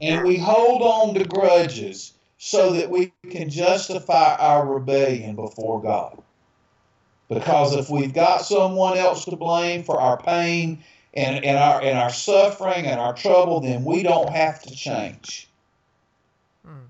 And 0.00 0.24
we 0.24 0.36
hold 0.36 0.82
on 0.82 1.14
to 1.14 1.24
grudges 1.24 2.12
so 2.38 2.72
that 2.74 2.90
we 2.90 3.12
can 3.30 3.50
justify 3.50 4.36
our 4.36 4.66
rebellion 4.66 5.34
before 5.34 5.82
God. 5.82 6.22
Because 7.28 7.74
if 7.74 7.88
we've 7.88 8.12
got 8.12 8.42
someone 8.42 8.98
else 8.98 9.24
to 9.24 9.36
blame 9.36 9.82
for 9.82 10.00
our 10.00 10.18
pain 10.18 10.84
and, 11.14 11.44
and 11.44 11.56
our 11.56 11.80
and 11.80 11.98
our 11.98 12.10
suffering 12.10 12.86
and 12.86 13.00
our 13.00 13.14
trouble, 13.14 13.60
then 13.60 13.84
we 13.84 14.02
don't 14.02 14.28
have 14.28 14.62
to 14.62 14.74
change. 14.74 15.48
Hmm. 16.64 16.86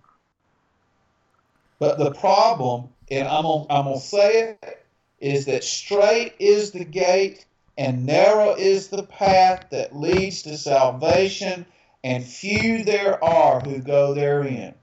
But 1.79 1.99
the 1.99 2.11
problem, 2.13 2.89
and 3.11 3.29
I'm 3.29 3.43
gonna, 3.43 3.67
I'm 3.71 3.85
gonna 3.85 4.01
say 4.01 4.57
it, 4.61 4.85
is 5.21 5.47
that 5.47 5.63
straight 5.65 6.35
is 6.39 6.73
the 6.73 6.85
gate 6.85 7.47
and 7.79 8.07
narrow 8.07 8.55
is 8.55 8.89
the 8.89 9.03
path 9.03 9.67
that 9.71 9.97
leads 9.97 10.43
to 10.43 10.57
salvation, 10.57 11.67
and 12.05 12.23
few 12.23 12.85
there 12.85 13.23
are 13.25 13.61
who 13.61 13.79
go 13.79 14.13
therein. 14.13 14.75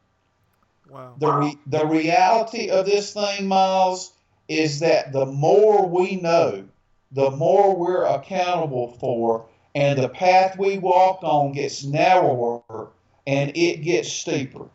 Wow. 0.90 1.14
The, 1.20 1.32
re- 1.32 1.60
the 1.68 1.86
reality 1.86 2.70
of 2.70 2.86
this 2.86 3.14
thing, 3.14 3.48
Miles, 3.48 4.12
is 4.50 4.80
that 4.80 5.14
the 5.14 5.28
more 5.28 5.88
we 5.88 6.16
know, 6.16 6.66
the 7.12 7.30
more 7.30 7.76
we're 7.76 8.06
accountable 8.06 8.98
for, 9.00 9.46
and 9.76 10.00
the 10.00 10.10
path 10.10 10.58
we 10.58 10.80
walk 10.80 11.20
on 11.22 11.54
gets 11.54 11.86
narrower 11.86 12.90
and 13.28 13.56
it 13.56 13.84
gets 13.84 14.12
steeper. 14.12 14.68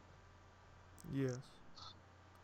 Yes. 1.12 1.36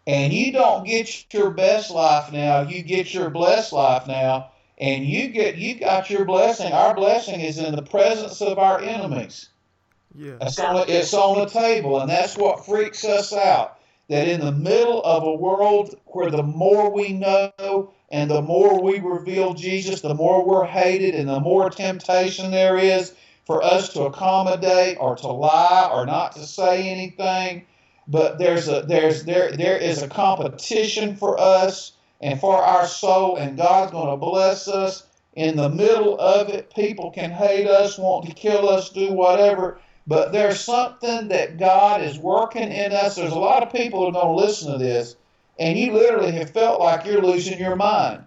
And 0.07 0.33
you 0.33 0.53
don't 0.53 0.85
get 0.85 1.33
your 1.33 1.51
best 1.51 1.93
life 1.93 2.33
now, 2.33 2.63
you 2.63 2.83
get 2.83 3.15
your 3.15 3.31
blessed 3.31 3.73
life 3.73 4.09
now, 4.09 4.51
and 4.79 5.07
you 5.07 5.29
get 5.29 5.57
you 5.57 5.77
got 5.77 6.11
your 6.11 6.25
blessing. 6.25 6.73
Our 6.73 6.93
blessing 6.93 7.41
is 7.41 7.59
in 7.59 7.77
the 7.77 7.83
presence 7.83 8.43
of 8.43 8.59
our 8.59 8.81
enemies. 8.81 9.49
Yeah. 10.15 10.37
It's 10.41 10.59
on, 10.59 10.85
it's 10.89 11.15
on 11.15 11.39
the 11.39 11.47
table, 11.47 12.01
and 12.01 12.11
that's 12.11 12.37
what 12.37 12.67
freaks 12.67 13.05
us 13.05 13.33
out. 13.33 13.79
That 14.09 14.29
in 14.29 14.41
the 14.41 14.53
middle 14.53 15.03
of 15.03 15.23
a 15.23 15.35
world 15.35 15.95
where 16.07 16.31
the 16.31 16.43
more 16.43 16.91
we 16.91 17.13
know 17.13 17.93
and 18.11 18.31
the 18.31 18.43
more 18.43 18.83
we 18.83 18.99
reveal 18.99 19.55
Jesus, 19.55 20.03
the 20.03 20.15
more 20.15 20.45
we're 20.45 20.67
hated 20.67 21.15
and 21.15 21.29
the 21.29 21.41
more 21.41 21.71
temptation 21.71 22.51
there 22.51 22.77
is 22.77 23.15
for 23.47 23.63
us 23.63 23.89
to 23.91 24.03
accommodate 24.03 24.99
or 25.01 25.17
to 25.17 25.29
lie 25.29 25.89
or 25.91 26.05
not 26.05 26.33
to 26.33 26.47
say 26.47 26.89
anything. 26.89 27.65
But 28.07 28.39
there's 28.39 28.69
a 28.69 28.83
there's 28.83 29.25
there 29.25 29.53
there 29.53 29.79
is 29.79 30.03
a 30.03 30.09
competition 30.09 31.17
for 31.17 31.41
us 31.41 31.93
and 32.21 32.39
for 32.39 32.57
our 32.57 32.87
soul, 32.87 33.37
and 33.37 33.57
God's 33.57 33.93
going 33.93 34.11
to 34.11 34.17
bless 34.17 34.69
us. 34.69 35.07
In 35.35 35.57
the 35.57 35.71
middle 35.71 36.19
of 36.21 36.51
it, 36.51 36.75
people 36.75 37.11
can 37.11 37.31
hate 37.31 37.67
us, 37.67 37.97
want 37.97 38.27
to 38.27 38.35
kill 38.35 38.69
us, 38.69 38.91
do 38.91 39.13
whatever 39.13 39.79
but 40.07 40.33
there's 40.33 40.61
something 40.61 41.29
that 41.29 41.59
God 41.59 42.03
is 42.03 42.19
working 42.19 42.73
in 42.73 42.93
us. 42.93 43.17
There's 43.17 43.33
a 43.33 43.39
lot 43.39 43.63
of 43.63 43.73
people 43.73 44.01
who 44.01 44.09
are 44.09 44.13
going 44.13 44.37
to 44.37 44.45
listen 44.45 44.73
to 44.73 44.79
this, 44.79 45.17
and 45.59 45.79
you 45.79 45.93
literally 45.93 46.33
have 46.33 46.51
felt 46.51 46.81
like 46.81 47.07
you're 47.07 47.23
losing 47.23 47.59
your 47.59 47.77
mind, 47.77 48.25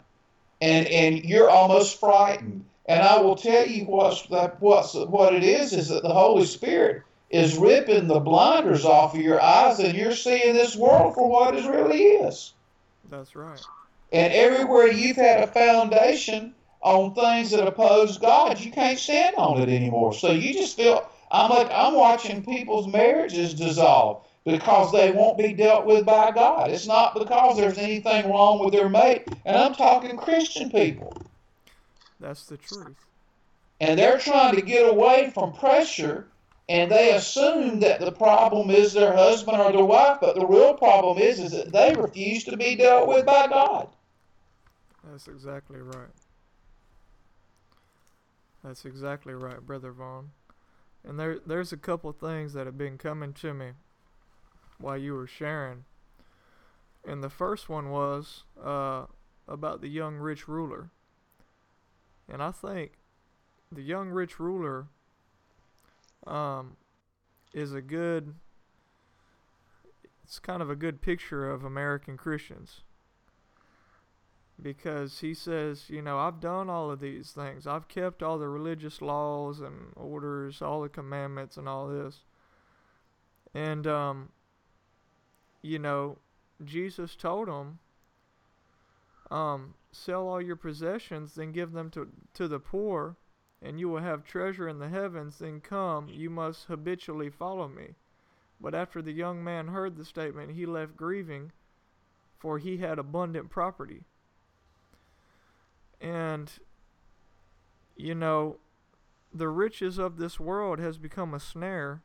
and 0.61 0.88
and 0.88 1.23
you're 1.23 1.49
almost 1.49 1.99
frightened. 1.99 2.65
And 2.88 3.01
I 3.01 3.19
will 3.19 3.35
tell 3.35 3.67
you 3.67 3.85
what's 3.85 4.27
what's 4.59 4.93
what 4.93 5.33
it 5.33 5.43
is 5.43 5.73
is 5.73 5.89
that 5.89 6.03
the 6.03 6.13
Holy 6.13 6.45
Spirit 6.45 7.03
is 7.29 7.57
ripping 7.57 8.07
the 8.07 8.19
blinders 8.19 8.85
off 8.85 9.15
of 9.15 9.21
your 9.21 9.41
eyes, 9.41 9.79
and 9.79 9.97
you're 9.97 10.15
seeing 10.15 10.53
this 10.53 10.75
world 10.75 11.15
for 11.15 11.29
what 11.29 11.55
it 11.55 11.67
really 11.67 12.01
is. 12.01 12.53
That's 13.09 13.35
right. 13.35 13.61
And 14.13 14.31
everywhere 14.31 14.88
you've 14.88 15.17
had 15.17 15.41
a 15.41 15.47
foundation 15.47 16.53
on 16.81 17.15
things 17.15 17.51
that 17.51 17.67
oppose 17.67 18.17
God, 18.17 18.59
you 18.59 18.71
can't 18.71 18.99
stand 18.99 19.35
on 19.35 19.59
it 19.59 19.69
anymore. 19.69 20.13
So 20.13 20.31
you 20.31 20.53
just 20.53 20.77
feel 20.77 21.09
I'm 21.31 21.49
like 21.49 21.69
I'm 21.71 21.93
watching 21.93 22.43
people's 22.43 22.88
marriages 22.88 23.53
dissolve 23.53 24.25
because 24.45 24.91
they 24.91 25.11
won't 25.11 25.38
be 25.38 25.53
dealt 25.53 25.85
with 25.85 26.05
by 26.05 26.31
God. 26.31 26.69
It's 26.69 26.88
not 26.88 27.15
because 27.15 27.57
there's 27.57 27.77
anything 27.77 28.29
wrong 28.29 28.63
with 28.63 28.73
their 28.73 28.89
mate, 28.89 29.25
and 29.43 29.57
I'm 29.57 29.73
talking 29.73 30.17
Christian 30.17 30.69
people. 30.69 31.17
That's 32.19 32.45
the 32.45 32.57
truth. 32.57 32.97
And 33.79 33.99
they're 33.99 34.19
trying 34.19 34.55
to 34.55 34.61
get 34.61 34.88
away 34.88 35.31
from 35.33 35.53
pressure, 35.53 36.27
and 36.69 36.91
they 36.91 37.13
assume 37.13 37.81
that 37.81 37.99
the 37.99 38.11
problem 38.11 38.69
is 38.69 38.93
their 38.93 39.13
husband 39.13 39.59
or 39.59 39.71
their 39.71 39.83
wife, 39.83 40.19
but 40.21 40.35
the 40.35 40.45
real 40.45 40.75
problem 40.75 41.17
is 41.17 41.39
is 41.39 41.51
that 41.51 41.71
they 41.71 41.95
refuse 41.95 42.43
to 42.45 42.55
be 42.55 42.75
dealt 42.75 43.07
with 43.07 43.25
by 43.25 43.47
God. 43.47 43.89
That's 45.03 45.27
exactly 45.27 45.79
right. 45.79 46.09
That's 48.63 48.85
exactly 48.85 49.33
right, 49.33 49.61
Brother 49.61 49.91
Vaughn. 49.91 50.31
And 51.07 51.19
there 51.19 51.39
there's 51.45 51.71
a 51.71 51.77
couple 51.77 52.11
things 52.11 52.53
that 52.53 52.65
have 52.65 52.77
been 52.77 52.97
coming 52.97 53.33
to 53.33 53.53
me 53.53 53.71
while 54.79 54.97
you 54.97 55.13
were 55.13 55.27
sharing. 55.27 55.85
And 57.07 57.23
the 57.23 57.29
first 57.29 57.69
one 57.69 57.91
was 57.91 58.43
uh, 58.61 59.05
about 59.47 59.81
the 59.81 59.87
young 59.87 60.15
rich 60.15 60.47
ruler. 60.47 60.89
And 62.27 62.41
I 62.41 62.51
think 62.51 62.93
the 63.71 63.83
young 63.83 64.09
rich 64.09 64.39
ruler 64.39 64.87
um, 66.25 66.77
is 67.53 67.73
a 67.73 67.81
good 67.81 68.33
it's 70.23 70.39
kind 70.39 70.63
of 70.63 70.71
a 70.71 70.75
good 70.75 71.01
picture 71.01 71.49
of 71.51 71.63
American 71.63 72.17
Christians 72.17 72.81
because 74.61 75.19
he 75.19 75.33
says, 75.33 75.89
you 75.89 76.01
know, 76.01 76.17
I've 76.17 76.39
done 76.39 76.69
all 76.69 76.89
of 76.89 76.99
these 76.99 77.31
things. 77.31 77.67
I've 77.67 77.87
kept 77.87 78.23
all 78.23 78.37
the 78.37 78.47
religious 78.47 79.01
laws 79.01 79.59
and 79.59 79.91
orders, 79.95 80.61
all 80.61 80.81
the 80.81 80.89
commandments 80.89 81.57
and 81.57 81.67
all 81.67 81.87
this. 81.87 82.23
And 83.53 83.85
um 83.85 84.29
you 85.61 85.79
know, 85.79 86.19
Jesus 86.63 87.15
told 87.15 87.47
him 87.47 87.79
um 89.31 89.73
sell 89.91 90.27
all 90.27 90.41
your 90.41 90.55
possessions 90.55 91.35
then 91.35 91.51
give 91.51 91.71
them 91.71 91.89
to 91.89 92.09
to 92.33 92.47
the 92.47 92.59
poor 92.59 93.17
and 93.61 93.79
you 93.79 93.89
will 93.89 94.01
have 94.01 94.23
treasure 94.23 94.67
in 94.67 94.77
the 94.77 94.89
heavens 94.89 95.39
then 95.39 95.59
come 95.59 96.07
you 96.09 96.29
must 96.29 96.65
habitually 96.65 97.29
follow 97.29 97.67
me. 97.67 97.95
But 98.61 98.75
after 98.75 99.01
the 99.01 99.11
young 99.11 99.43
man 99.43 99.67
heard 99.67 99.97
the 99.97 100.05
statement 100.05 100.51
he 100.51 100.65
left 100.65 100.95
grieving 100.95 101.51
for 102.37 102.59
he 102.59 102.77
had 102.77 102.99
abundant 102.99 103.49
property. 103.49 104.03
And, 106.01 106.51
you 107.95 108.15
know, 108.15 108.58
the 109.34 109.49
riches 109.49 109.97
of 109.97 110.17
this 110.17 110.39
world 110.39 110.79
has 110.79 110.97
become 110.97 111.34
a 111.34 111.39
snare, 111.39 112.01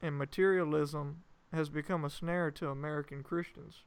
and 0.00 0.16
materialism 0.16 1.22
has 1.52 1.68
become 1.68 2.04
a 2.04 2.10
snare 2.10 2.50
to 2.52 2.68
American 2.68 3.22
Christians 3.22 3.82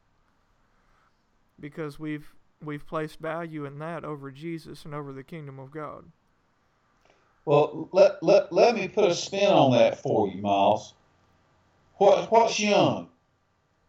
because 1.60 2.00
we've 2.00 2.34
we've 2.62 2.86
placed 2.86 3.20
value 3.20 3.66
in 3.66 3.80
that 3.80 4.04
over 4.04 4.32
Jesus 4.32 4.86
and 4.86 4.94
over 4.94 5.14
the 5.14 5.24
kingdom 5.24 5.60
of 5.60 5.72
God. 5.72 6.06
Well, 7.46 7.90
let, 7.92 8.22
let, 8.22 8.52
let 8.52 8.76
me 8.76 8.88
put 8.88 9.10
a 9.10 9.16
spin 9.16 9.50
on 9.50 9.72
that 9.72 10.02
for 10.02 10.28
you, 10.28 10.42
Miles. 10.42 10.94
What, 11.96 12.30
what's 12.32 12.60
young? 12.60 13.10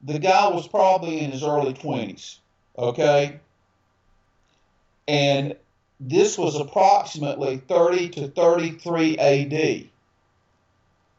The 0.02 0.18
guy 0.18 0.48
was 0.48 0.66
probably 0.66 1.20
in 1.20 1.30
his 1.30 1.42
early 1.42 1.74
20s, 1.74 2.38
okay? 2.78 3.40
And 5.10 5.56
this 5.98 6.38
was 6.38 6.54
approximately 6.54 7.56
30 7.56 8.10
to 8.10 8.28
33 8.28 9.18
AD. 9.18 9.88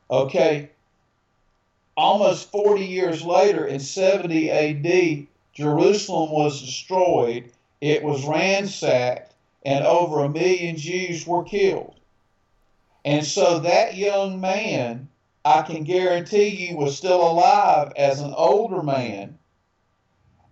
Okay, 0.10 0.70
almost 1.98 2.50
40 2.52 2.86
years 2.86 3.22
later, 3.22 3.66
in 3.66 3.82
70 3.82 4.50
AD, 4.50 5.28
Jerusalem 5.54 6.32
was 6.32 6.62
destroyed, 6.62 7.52
it 7.82 8.02
was 8.02 8.26
ransacked, 8.26 9.34
and 9.66 9.86
over 9.86 10.24
a 10.24 10.30
million 10.30 10.78
Jews 10.78 11.28
were 11.28 11.44
killed. 11.44 12.00
And 13.04 13.26
so 13.26 13.60
that 13.60 13.98
young 13.98 14.40
man, 14.40 15.10
I 15.44 15.64
can 15.64 15.84
guarantee 15.84 16.48
you, 16.48 16.78
was 16.78 16.98
still 16.98 17.30
alive 17.30 17.92
as 17.98 18.22
an 18.22 18.34
older 18.38 18.82
man 18.82 19.38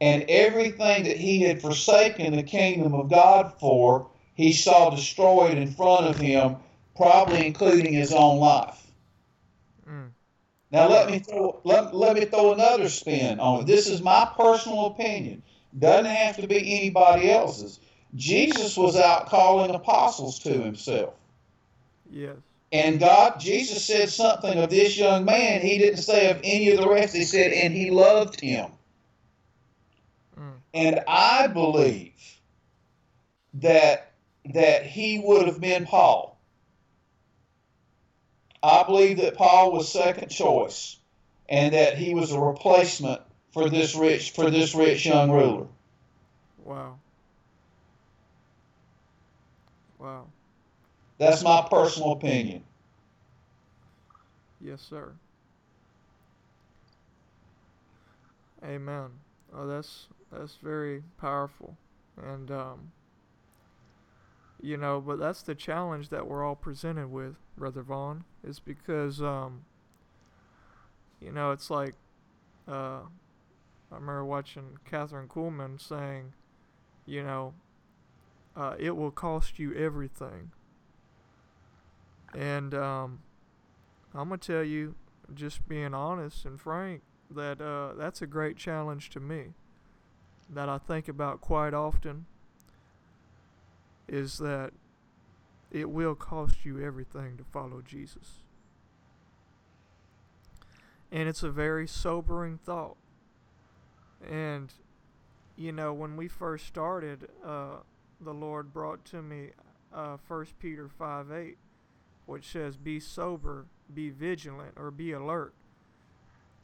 and 0.01 0.23
everything 0.29 1.03
that 1.03 1.17
he 1.17 1.41
had 1.41 1.61
forsaken 1.61 2.35
the 2.35 2.43
kingdom 2.43 2.93
of 2.93 3.09
God 3.09 3.53
for, 3.59 4.07
he 4.33 4.53
saw 4.53 4.89
destroyed 4.89 5.57
in 5.57 5.71
front 5.71 6.07
of 6.07 6.17
him, 6.17 6.55
probably 6.95 7.45
including 7.45 7.93
his 7.93 8.13
own 8.13 8.39
life. 8.39 8.87
Mm. 9.89 10.09
Now 10.71 10.87
let 10.87 11.09
me 11.09 11.19
throw 11.19 11.59
let, 11.63 11.95
let 11.95 12.15
me 12.15 12.25
throw 12.25 12.53
another 12.53 12.89
spin 12.89 13.39
on 13.39 13.61
it. 13.61 13.67
This 13.67 13.87
is 13.87 14.01
my 14.01 14.29
personal 14.37 14.87
opinion. 14.87 15.43
Doesn't 15.77 16.05
have 16.05 16.37
to 16.37 16.47
be 16.47 16.79
anybody 16.79 17.29
else's. 17.29 17.79
Jesus 18.15 18.75
was 18.77 18.95
out 18.95 19.27
calling 19.27 19.75
apostles 19.75 20.39
to 20.39 20.53
himself. 20.53 21.13
Yes. 22.09 22.37
And 22.71 22.99
God, 22.99 23.39
Jesus 23.39 23.83
said 23.83 24.09
something 24.09 24.57
of 24.57 24.69
this 24.69 24.97
young 24.97 25.25
man. 25.25 25.61
He 25.61 25.77
didn't 25.77 26.01
say 26.01 26.29
of 26.29 26.39
any 26.43 26.71
of 26.71 26.79
the 26.79 26.87
rest. 26.87 27.15
He 27.15 27.23
said, 27.23 27.51
and 27.51 27.73
he 27.73 27.89
loved 27.89 28.39
him. 28.39 28.71
And 30.73 31.01
I 31.07 31.47
believe 31.47 32.13
that 33.55 34.11
that 34.53 34.85
he 34.85 35.19
would 35.19 35.47
have 35.47 35.59
been 35.59 35.85
Paul. 35.85 36.39
I 38.61 38.83
believe 38.83 39.17
that 39.17 39.35
Paul 39.35 39.71
was 39.71 39.91
second 39.91 40.29
choice 40.29 40.97
and 41.47 41.73
that 41.73 41.97
he 41.97 42.13
was 42.13 42.31
a 42.31 42.39
replacement 42.39 43.21
for 43.51 43.69
this 43.69 43.95
rich 43.95 44.31
for 44.31 44.49
this 44.49 44.75
rich 44.75 45.05
young 45.05 45.31
ruler. 45.31 45.67
Wow. 46.63 46.99
Wow. 49.97 50.27
That's 51.17 51.43
my 51.43 51.67
personal 51.69 52.13
opinion. 52.13 52.63
Yes, 54.61 54.81
sir. 54.81 55.11
Amen. 58.63 59.09
Oh, 59.53 59.67
that's 59.67 60.07
that's 60.31 60.55
very 60.55 61.03
powerful. 61.19 61.77
And, 62.21 62.51
um, 62.51 62.91
you 64.61 64.77
know, 64.77 65.01
but 65.01 65.19
that's 65.19 65.41
the 65.41 65.55
challenge 65.55 66.09
that 66.09 66.27
we're 66.27 66.45
all 66.45 66.55
presented 66.55 67.11
with, 67.11 67.35
Brother 67.57 67.81
Vaughn, 67.81 68.25
is 68.43 68.59
because, 68.59 69.21
um, 69.21 69.61
you 71.21 71.31
know, 71.31 71.51
it's 71.51 71.69
like, 71.69 71.95
uh, 72.67 73.01
I 73.91 73.95
remember 73.95 74.25
watching 74.25 74.77
Kathryn 74.89 75.27
Kuhlman 75.27 75.81
saying, 75.81 76.33
you 77.05 77.23
know, 77.23 77.53
uh, 78.55 78.75
it 78.77 78.95
will 78.95 79.11
cost 79.11 79.57
you 79.57 79.73
everything. 79.73 80.51
And 82.35 82.73
um, 82.75 83.19
I'm 84.13 84.27
going 84.27 84.39
to 84.39 84.53
tell 84.53 84.63
you, 84.63 84.95
just 85.33 85.67
being 85.67 85.93
honest 85.93 86.45
and 86.45 86.59
frank, 86.59 87.01
that 87.31 87.61
uh, 87.61 87.93
that's 87.95 88.21
a 88.21 88.27
great 88.27 88.57
challenge 88.57 89.09
to 89.11 89.19
me 89.19 89.53
that 90.49 90.67
I 90.67 90.77
think 90.77 91.07
about 91.07 91.41
quite 91.41 91.73
often 91.73 92.25
is 94.07 94.39
that 94.39 94.71
it 95.71 95.89
will 95.89 96.15
cost 96.15 96.65
you 96.65 96.83
everything 96.83 97.37
to 97.37 97.43
follow 97.43 97.81
Jesus. 97.81 98.43
And 101.11 101.29
it's 101.29 101.43
a 101.43 101.51
very 101.51 101.87
sobering 101.87 102.57
thought. 102.57 102.97
And, 104.27 104.73
you 105.55 105.71
know, 105.71 105.93
when 105.93 106.15
we 106.15 106.27
first 106.27 106.65
started, 106.65 107.29
uh, 107.45 107.77
the 108.19 108.33
Lord 108.33 108.73
brought 108.73 109.05
to 109.05 109.21
me 109.21 109.49
uh, 109.93 110.17
1 110.27 110.47
Peter 110.59 110.87
5 110.87 111.31
8, 111.31 111.57
which 112.25 112.45
says, 112.45 112.77
Be 112.77 112.99
sober, 112.99 113.65
be 113.93 114.09
vigilant, 114.09 114.73
or 114.75 114.91
be 114.91 115.11
alert. 115.11 115.53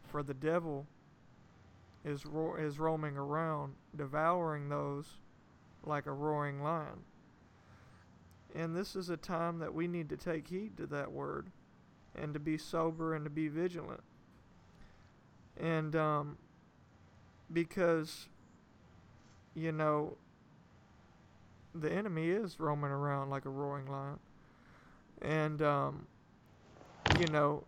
For 0.08 0.21
the 0.21 0.34
devil 0.34 0.86
is 2.06 2.26
ro- 2.26 2.56
is 2.56 2.78
roaming 2.78 3.18
around, 3.18 3.74
devouring 3.96 4.70
those 4.70 5.18
like 5.84 6.06
a 6.06 6.12
roaring 6.12 6.62
lion. 6.62 7.04
And 8.54 8.76
this 8.76 8.96
is 8.96 9.10
a 9.10 9.18
time 9.18 9.60
that 9.60 9.74
we 9.74 9.88
need 9.88 10.08
to 10.10 10.18
take 10.18 10.48
heed 10.48 10.78
to 10.78 10.86
that 10.88 11.12
word, 11.12 11.52
and 12.15 12.34
to 12.34 12.39
be 12.39 12.58
sober 12.58 13.13
and 13.13 13.26
to 13.26 13.30
be 13.30 13.48
vigilant. 13.48 14.04
And 15.58 15.96
um, 15.96 16.38
because 17.52 18.30
you 19.56 19.72
know 19.72 20.18
the 21.74 21.91
enemy 21.91 22.30
is 22.30 22.60
roaming 22.60 22.91
around 22.91 23.30
like 23.30 23.46
a 23.46 23.50
roaring 23.50 23.88
lion, 23.88 24.20
and 25.22 25.62
um, 25.62 26.08
you 27.20 27.28
know 27.28 27.65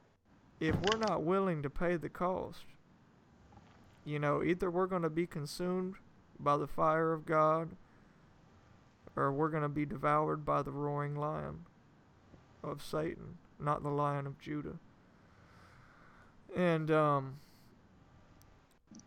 if 0.60 0.76
we're 0.82 0.98
not 0.98 1.24
willing 1.24 1.64
to 1.64 1.70
pay 1.70 1.96
the 1.98 2.10
cost 2.10 2.66
you 4.08 4.20
know, 4.20 4.42
either 4.42 4.72
we're 4.72 4.88
going 4.88 5.02
to 5.02 5.10
be 5.10 5.28
consumed 5.28 5.96
by 6.40 6.56
the 6.56 6.66
fire 6.66 7.12
of 7.12 7.26
God 7.26 7.68
or 9.18 9.34
we're 9.34 9.50
going 9.50 9.64
to 9.64 9.70
be 9.70 9.86
devoured 9.86 10.46
by 10.46 10.62
the 10.62 10.72
roaring 10.72 11.14
lion 11.14 11.66
of 12.64 12.82
Satan, 12.82 13.38
not 13.60 13.84
the 13.84 13.90
lion 13.90 14.26
of 14.26 14.40
Judah. 14.40 14.78
And, 16.56 16.90
um, 16.90 17.36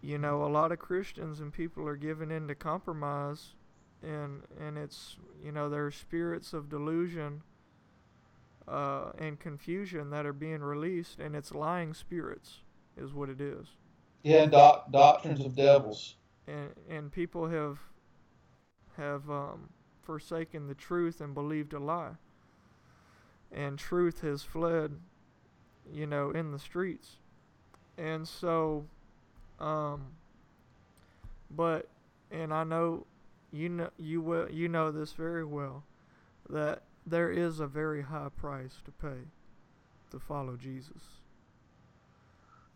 you 0.02 0.18
know, 0.18 0.44
a 0.44 0.50
lot 0.50 0.70
of 0.70 0.78
Christians 0.78 1.40
and 1.40 1.50
people 1.50 1.88
are 1.88 1.96
giving 1.96 2.30
in 2.30 2.46
to 2.48 2.54
compromise, 2.54 3.54
and, 4.02 4.42
and 4.60 4.76
it's, 4.76 5.16
you 5.42 5.50
know, 5.50 5.70
there 5.70 5.86
are 5.86 5.90
spirits 5.90 6.52
of 6.52 6.68
delusion 6.68 7.42
uh, 8.68 9.12
and 9.16 9.40
confusion 9.40 10.10
that 10.10 10.26
are 10.26 10.34
being 10.34 10.60
released, 10.60 11.20
and 11.20 11.34
it's 11.34 11.54
lying 11.54 11.94
spirits, 11.94 12.58
is 12.98 13.14
what 13.14 13.30
it 13.30 13.40
is. 13.40 13.66
Yeah, 14.22 14.46
doc, 14.46 14.90
doctrines 14.90 15.44
of 15.44 15.56
devils. 15.56 16.16
And 16.46 16.70
and 16.88 17.12
people 17.12 17.48
have 17.48 17.78
have 18.96 19.30
um, 19.30 19.70
forsaken 20.02 20.66
the 20.68 20.74
truth 20.74 21.20
and 21.20 21.34
believed 21.34 21.72
a 21.72 21.78
lie. 21.78 22.12
And 23.52 23.78
truth 23.78 24.20
has 24.20 24.42
fled, 24.42 24.92
you 25.92 26.06
know, 26.06 26.30
in 26.30 26.52
the 26.52 26.58
streets. 26.58 27.16
And 27.98 28.26
so, 28.26 28.86
um, 29.58 30.06
but 31.50 31.88
and 32.30 32.52
I 32.52 32.64
know 32.64 33.06
you 33.52 33.68
know 33.68 33.90
you 33.98 34.20
will 34.20 34.50
you 34.50 34.68
know 34.68 34.90
this 34.90 35.12
very 35.12 35.44
well 35.44 35.84
that 36.48 36.82
there 37.06 37.30
is 37.30 37.60
a 37.60 37.66
very 37.66 38.02
high 38.02 38.28
price 38.36 38.76
to 38.84 38.90
pay 38.90 39.28
to 40.10 40.18
follow 40.18 40.56
Jesus. 40.56 41.19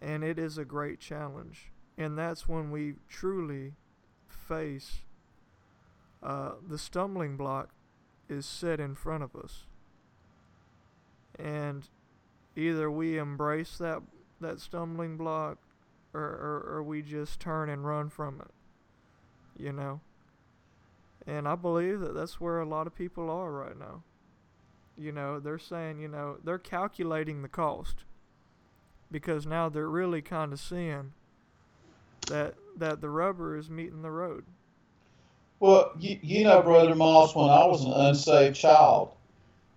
And 0.05 0.23
it 0.23 0.39
is 0.39 0.59
a 0.59 0.67
great 0.67 1.01
challenge. 1.01 1.73
And 1.97 2.19
that's 2.19 2.47
when 2.47 2.71
we 2.71 2.97
truly 3.09 3.73
face 4.29 5.01
uh, 6.23 6.53
the 6.67 6.77
stumbling 6.77 7.39
block 7.39 7.71
is 8.29 8.45
set 8.45 8.81
in 8.81 8.95
front 8.95 9.23
of 9.23 9.35
us. 9.35 9.65
And 11.39 11.89
either 12.55 12.91
we 12.91 13.17
embrace 13.19 13.79
that 13.79 14.03
that 14.41 14.61
stumbling 14.61 15.17
block 15.17 15.59
or, 16.13 16.21
or, 16.21 16.67
or 16.75 16.83
we 16.83 17.01
just 17.01 17.41
turn 17.41 17.71
and 17.71 17.87
run 17.87 18.11
from 18.11 18.43
it. 18.43 19.63
You 19.63 19.73
know? 19.73 20.01
And 21.27 21.49
I 21.49 21.55
believe 21.55 22.01
that 22.01 22.15
that's 22.15 22.39
where 22.39 22.61
a 22.61 22.69
lot 22.69 22.87
of 22.87 22.95
people 22.95 23.31
are 23.31 23.51
right 23.51 23.79
now. 23.79 24.03
You 24.99 25.13
know, 25.13 25.41
they're 25.41 25.59
saying, 25.59 25.99
you 25.99 26.09
know, 26.09 26.37
they're 26.45 26.59
calculating 26.59 27.41
the 27.41 27.49
cost 27.49 28.05
because 29.11 29.47
now 29.47 29.69
they're 29.69 29.89
really 29.89 30.23
kind 30.23 30.53
of 30.53 30.61
seeing 30.61 31.13
that 32.29 32.55
that 32.77 33.01
the 33.01 33.11
rubber 33.11 33.57
is 33.57 33.71
meeting 33.71 34.03
the 34.03 34.11
road. 34.11 34.45
Well, 35.61 35.93
you, 35.99 36.19
you 36.23 36.45
know, 36.45 36.63
Brother 36.63 36.95
Moss, 36.95 37.35
when 37.35 37.49
I 37.49 37.67
was 37.67 37.85
an 37.85 37.93
unsaved 37.93 38.57
child 38.57 39.17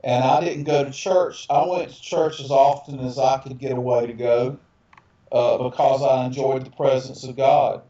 and 0.04 0.24
I 0.24 0.42
didn't 0.42 0.66
go 0.66 0.84
to 0.84 0.92
church, 0.92 1.48
I 1.50 1.66
went 1.68 1.92
to 1.92 2.02
church 2.02 2.40
as 2.42 2.52
often 2.52 3.00
as 3.00 3.20
I 3.20 3.40
could 3.40 3.58
get 3.60 3.78
away 3.78 4.08
to 4.08 4.14
go 4.14 4.60
uh, 5.32 5.70
because 5.70 6.04
I 6.04 6.26
enjoyed 6.26 6.66
the 6.66 6.72
presence 6.72 7.24
of 7.24 7.38
God. 7.38 7.84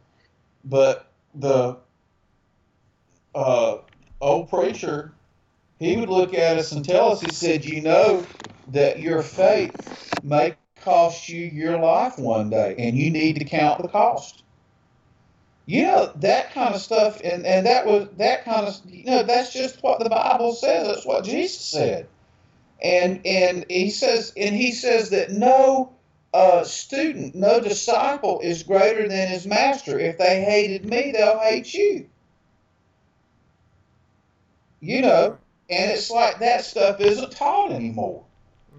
But 0.64 1.12
the 1.36 1.80
uh, 3.36 3.78
old 4.22 4.50
preacher, 4.50 5.14
he 5.80 5.98
would 5.98 6.10
look 6.10 6.34
at 6.34 6.58
us 6.58 6.72
and 6.72 6.86
tell 6.86 7.12
us, 7.12 7.22
he 7.22 7.32
said, 7.32 7.66
You 7.66 7.82
know 7.82 8.32
that 8.68 9.00
your 9.00 9.24
faith 9.24 9.96
may 10.22 10.58
cost 10.82 11.30
you 11.30 11.46
your 11.46 11.80
life 11.80 12.18
one 12.18 12.50
day, 12.50 12.76
and 12.78 12.98
you 12.98 13.10
need 13.10 13.38
to 13.40 13.46
count 13.46 13.82
the 13.82 13.88
cost. 13.88 14.44
You 15.66 15.84
know, 15.84 16.12
that 16.16 16.54
kind 16.54 16.74
of 16.74 16.82
stuff, 16.82 17.20
and, 17.24 17.46
and 17.46 17.66
that 17.66 17.86
was 17.86 18.08
that 18.18 18.46
kind 18.46 18.68
of, 18.68 18.76
you 18.88 19.04
know, 19.06 19.24
that's 19.24 19.52
just 19.52 19.84
what 19.84 20.00
the 20.00 20.10
Bible 20.10 20.54
says. 20.54 20.88
That's 20.88 21.06
what 21.06 21.26
Jesus 21.26 21.60
said. 21.60 22.08
And 22.82 23.22
and 23.26 23.66
he 23.70 23.90
says, 23.90 24.32
and 24.38 24.56
he 24.56 24.72
says 24.72 25.10
that 25.10 25.32
no 25.32 25.94
uh, 26.34 26.64
student, 26.64 27.36
no 27.36 27.60
disciple 27.60 28.40
is 28.42 28.64
greater 28.64 29.08
than 29.08 29.28
his 29.28 29.48
master. 29.48 30.00
If 30.00 30.18
they 30.18 30.42
hated 30.42 30.86
me, 30.86 31.12
they'll 31.12 31.40
hate 31.40 31.74
you. 31.74 32.08
You 34.80 35.02
know, 35.02 35.38
and 35.70 35.92
it's 35.92 36.12
like 36.12 36.40
that 36.40 36.64
stuff 36.64 37.02
isn't 37.02 37.32
taught 37.32 37.72
anymore. 37.72 38.24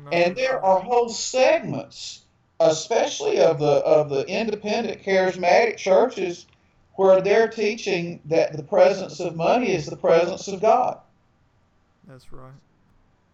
No, 0.04 0.10
And 0.10 0.36
there 0.36 0.64
are 0.64 0.80
whole 0.80 1.08
segments, 1.08 2.22
especially 2.60 3.40
of 3.40 3.58
the 3.58 3.66
of 3.66 4.10
the 4.10 4.24
independent 4.26 5.02
charismatic 5.02 5.76
churches, 5.76 6.46
where 6.94 7.20
they're 7.20 7.48
teaching 7.48 8.20
that 8.26 8.56
the 8.56 8.62
presence 8.62 9.20
of 9.20 9.36
money 9.36 9.72
is 9.72 9.86
the 9.86 9.96
presence 9.96 10.48
of 10.48 10.60
God. 10.60 10.98
That's 12.06 12.32
right. 12.32 12.52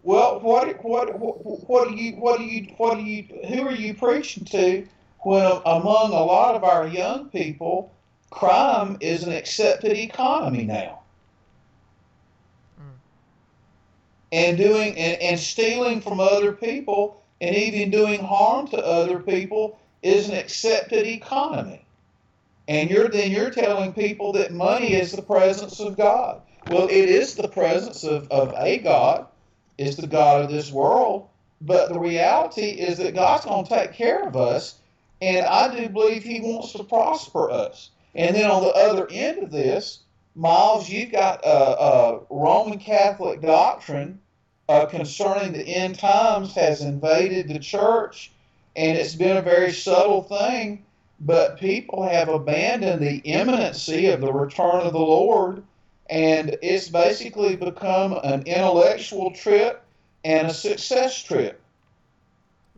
Well, 0.05 0.41
what 0.41 0.85
what 0.85 1.19
what, 1.19 1.69
what 1.69 1.89
do 1.89 1.95
you 1.95 2.13
what 2.17 2.39
do 2.39 2.45
you 2.45 2.75
what 2.77 2.99
do 2.99 3.03
you 3.05 3.23
who 3.49 3.67
are 3.67 3.75
you 3.75 3.95
preaching 3.95 4.45
to 4.47 4.87
when 5.21 5.47
among 5.65 6.13
a 6.13 6.23
lot 6.23 6.55
of 6.55 6.63
our 6.63 6.87
young 6.87 7.31
people, 7.31 7.91
crime 8.31 8.99
is 9.01 9.23
an 9.23 9.33
accepted 9.33 9.93
economy 9.97 10.65
now? 10.65 11.01
Mm. 12.79 12.97
And 14.35 14.59
doing 14.59 14.99
and, 14.99 15.23
and 15.23 15.39
stealing 15.39 16.01
from 16.01 16.19
other 16.19 16.51
people 16.51 17.23
and 17.41 17.55
even 17.55 17.89
doing 17.89 18.21
harm 18.21 18.67
to 18.67 18.77
other 18.85 19.21
people 19.21 19.79
is 20.03 20.29
an 20.29 20.35
accepted 20.35 21.07
economy. 21.07 21.87
And 22.67 22.91
you're 22.91 23.09
then 23.09 23.31
you're 23.31 23.51
telling 23.51 23.93
people 23.93 24.33
that 24.33 24.53
money 24.53 24.95
is 24.95 25.13
the 25.13 25.23
presence 25.23 25.79
of 25.79 25.97
God. 25.97 26.43
Well, 26.67 26.89
it 26.89 27.09
is 27.09 27.37
the 27.37 27.47
presence 27.47 28.03
of, 28.03 28.27
of 28.33 28.53
a 28.57 28.79
God, 28.79 29.29
is 29.79 29.97
the 29.97 30.09
God 30.09 30.43
of 30.43 30.51
this 30.51 30.73
world, 30.73 31.29
but 31.61 31.93
the 31.93 32.01
reality 32.01 32.71
is 32.71 32.99
that 32.99 33.15
God's 33.15 33.45
to 33.45 33.65
take 33.69 33.93
care 33.93 34.27
of 34.27 34.35
us, 34.35 34.81
and 35.23 35.47
I 35.47 35.77
do 35.77 35.89
believe 35.89 36.25
He 36.25 36.41
wants 36.41 36.73
to 36.73 36.83
prosper 36.83 37.53
us. 37.53 37.91
And 38.17 38.35
then 38.35 38.51
on 38.51 38.63
the 38.65 38.71
other 38.71 39.07
end 39.13 39.45
of 39.45 39.53
this, 39.53 40.01
Miles, 40.35 40.89
you've 40.89 41.13
got 41.13 41.45
a, 41.45 41.81
a 41.83 42.21
Roman 42.31 42.79
Catholic 42.79 43.41
doctrine 43.41 44.19
uh, 44.69 44.87
concerning 44.87 45.53
the 45.53 45.67
end 45.67 45.99
times 45.99 46.55
has 46.55 46.81
invaded 46.81 47.49
the 47.49 47.59
church, 47.59 48.33
and 48.77 48.97
it's 48.97 49.15
been 49.15 49.37
a 49.37 49.43
very 49.43 49.73
subtle 49.73 50.23
thing. 50.23 50.85
But 51.21 51.59
people 51.59 52.03
have 52.03 52.29
abandoned 52.29 53.01
the 53.01 53.19
imminency 53.19 54.07
of 54.07 54.21
the 54.21 54.33
return 54.33 54.81
of 54.81 54.93
the 54.93 54.99
Lord, 54.99 55.63
and 56.11 56.57
it's 56.61 56.89
basically 56.89 57.57
become 57.57 58.19
an 58.25 58.43
intellectual 58.43 59.31
trip 59.31 59.83
and 60.25 60.49
a 60.49 60.55
success 60.55 61.23
trip. 61.23 61.61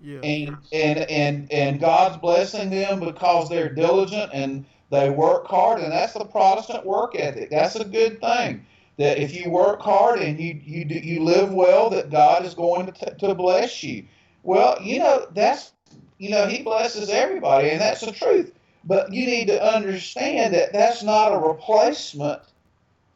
Yeah. 0.03 0.21
And 0.21 0.57
and 0.73 0.99
and 1.11 1.53
and 1.53 1.81
God's 1.81 2.19
blessing 2.19 2.71
them 2.71 3.01
because 3.01 3.49
they're 3.49 3.71
diligent 3.71 4.31
and 4.35 4.67
they 4.91 5.11
work 5.11 5.47
hard, 5.47 5.81
and 5.81 5.91
that's 5.91 6.13
the 6.13 6.25
Protestant 6.25 6.85
work 6.85 7.19
ethic. 7.19 7.51
That's 7.51 7.77
a 7.77 7.85
good 7.85 8.21
thing. 8.21 8.65
That 8.99 9.19
if 9.19 9.35
you 9.35 9.51
work 9.51 9.81
hard 9.83 10.21
and 10.21 10.41
you 10.41 10.61
you 10.65 10.85
do, 10.85 10.95
you 10.95 11.23
live 11.23 11.53
well, 11.53 11.91
that 11.91 12.11
God 12.11 12.45
is 12.45 12.55
going 12.55 12.87
to 12.87 12.93
t- 12.93 13.27
to 13.27 13.35
bless 13.35 13.83
you. 13.83 14.05
Well, 14.43 14.81
you 14.81 15.01
know 15.01 15.27
that's 15.35 15.73
you 16.19 16.31
know 16.31 16.47
He 16.47 16.63
blesses 16.63 17.11
everybody, 17.11 17.71
and 17.71 17.81
that's 17.81 18.01
the 18.01 18.13
truth. 18.13 18.53
But 18.85 19.13
you 19.13 19.27
need 19.27 19.49
to 19.49 19.63
understand 19.63 20.55
that 20.55 20.73
that's 20.73 21.03
not 21.03 21.35
a 21.35 21.39
replacement 21.39 22.41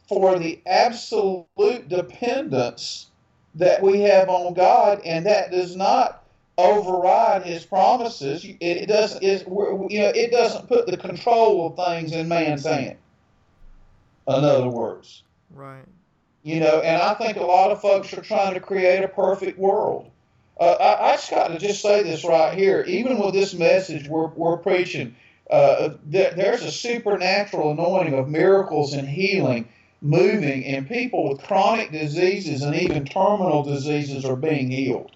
for 0.08 0.38
the 0.38 0.60
absolute 0.66 1.88
dependence 1.88 3.06
that 3.54 3.80
we 3.80 4.00
have 4.00 4.28
on 4.28 4.54
God, 4.54 5.00
and 5.04 5.24
that 5.26 5.52
does 5.52 5.76
not 5.76 6.24
override 6.58 7.44
His 7.44 7.64
promises. 7.64 8.44
It, 8.60 8.86
doesn't 8.86 9.22
is 9.22 9.42
you 9.42 10.00
know 10.00 10.12
it 10.14 10.30
doesn't 10.30 10.68
put 10.68 10.86
the 10.86 10.96
control 10.96 11.68
of 11.68 11.76
things 11.76 12.12
in 12.12 12.28
man's 12.28 12.64
hand. 12.64 12.98
In 14.28 14.44
other 14.44 14.68
words, 14.68 15.22
Right. 15.52 15.84
you 16.42 16.60
know, 16.60 16.80
and 16.80 17.02
I 17.02 17.14
think 17.14 17.36
a 17.36 17.44
lot 17.44 17.70
of 17.70 17.80
folks 17.80 18.12
are 18.14 18.22
trying 18.22 18.54
to 18.54 18.60
create 18.60 19.04
a 19.04 19.08
perfect 19.08 19.58
world. 19.58 20.10
Uh, 20.58 20.72
I, 20.72 21.10
I 21.10 21.12
just 21.16 21.30
got 21.30 21.48
to 21.48 21.58
just 21.58 21.82
say 21.82 22.02
this 22.02 22.24
right 22.24 22.56
here. 22.56 22.82
Even 22.86 23.18
with 23.18 23.34
this 23.34 23.54
message 23.54 24.08
we're, 24.08 24.28
we're 24.28 24.58
preaching, 24.58 25.16
uh, 25.50 25.94
there, 26.04 26.32
there's 26.32 26.62
a 26.62 26.70
supernatural 26.70 27.72
anointing 27.72 28.14
of 28.14 28.28
miracles 28.28 28.92
and 28.94 29.08
healing 29.08 29.68
moving, 30.02 30.64
and 30.64 30.88
people 30.88 31.28
with 31.28 31.42
chronic 31.42 31.92
diseases 31.92 32.62
and 32.62 32.74
even 32.74 33.04
terminal 33.04 33.62
diseases 33.62 34.24
are 34.24 34.36
being 34.36 34.70
healed. 34.70 35.10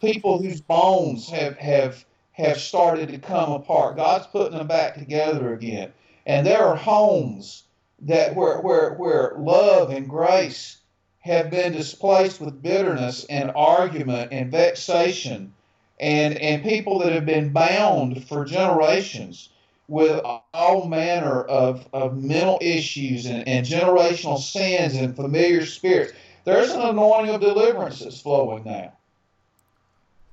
People 0.00 0.42
whose 0.42 0.60
bones 0.60 1.28
have, 1.30 1.56
have, 1.58 2.04
have 2.32 2.58
started 2.58 3.08
to 3.10 3.18
come 3.18 3.52
apart, 3.52 3.96
God's 3.96 4.26
putting 4.26 4.58
them 4.58 4.66
back 4.66 4.94
together 4.94 5.52
again. 5.52 5.92
And 6.26 6.46
there 6.46 6.62
are 6.64 6.76
homes 6.76 7.63
that 8.04 8.34
where, 8.34 8.60
where, 8.60 8.94
where 8.94 9.34
love 9.38 9.90
and 9.90 10.08
grace 10.08 10.78
have 11.20 11.50
been 11.50 11.72
displaced 11.72 12.40
with 12.40 12.62
bitterness 12.62 13.24
and 13.30 13.50
argument 13.56 14.30
and 14.32 14.50
vexation 14.50 15.52
and, 15.98 16.36
and 16.38 16.62
people 16.62 16.98
that 16.98 17.12
have 17.12 17.24
been 17.24 17.52
bound 17.52 18.26
for 18.28 18.44
generations 18.44 19.48
with 19.88 20.20
all 20.52 20.86
manner 20.86 21.42
of, 21.42 21.86
of 21.92 22.22
mental 22.22 22.58
issues 22.60 23.26
and, 23.26 23.46
and 23.48 23.66
generational 23.66 24.38
sins 24.38 24.94
and 24.94 25.16
familiar 25.16 25.64
spirits. 25.64 26.12
There's 26.44 26.70
an 26.72 26.82
anointing 26.82 27.34
of 27.34 27.40
deliverance 27.40 28.00
that's 28.00 28.20
flowing 28.20 28.64
now. 28.64 28.92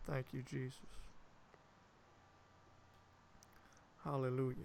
Thank 0.10 0.26
you, 0.34 0.44
Jesus. 0.50 0.76
Hallelujah. 4.04 4.58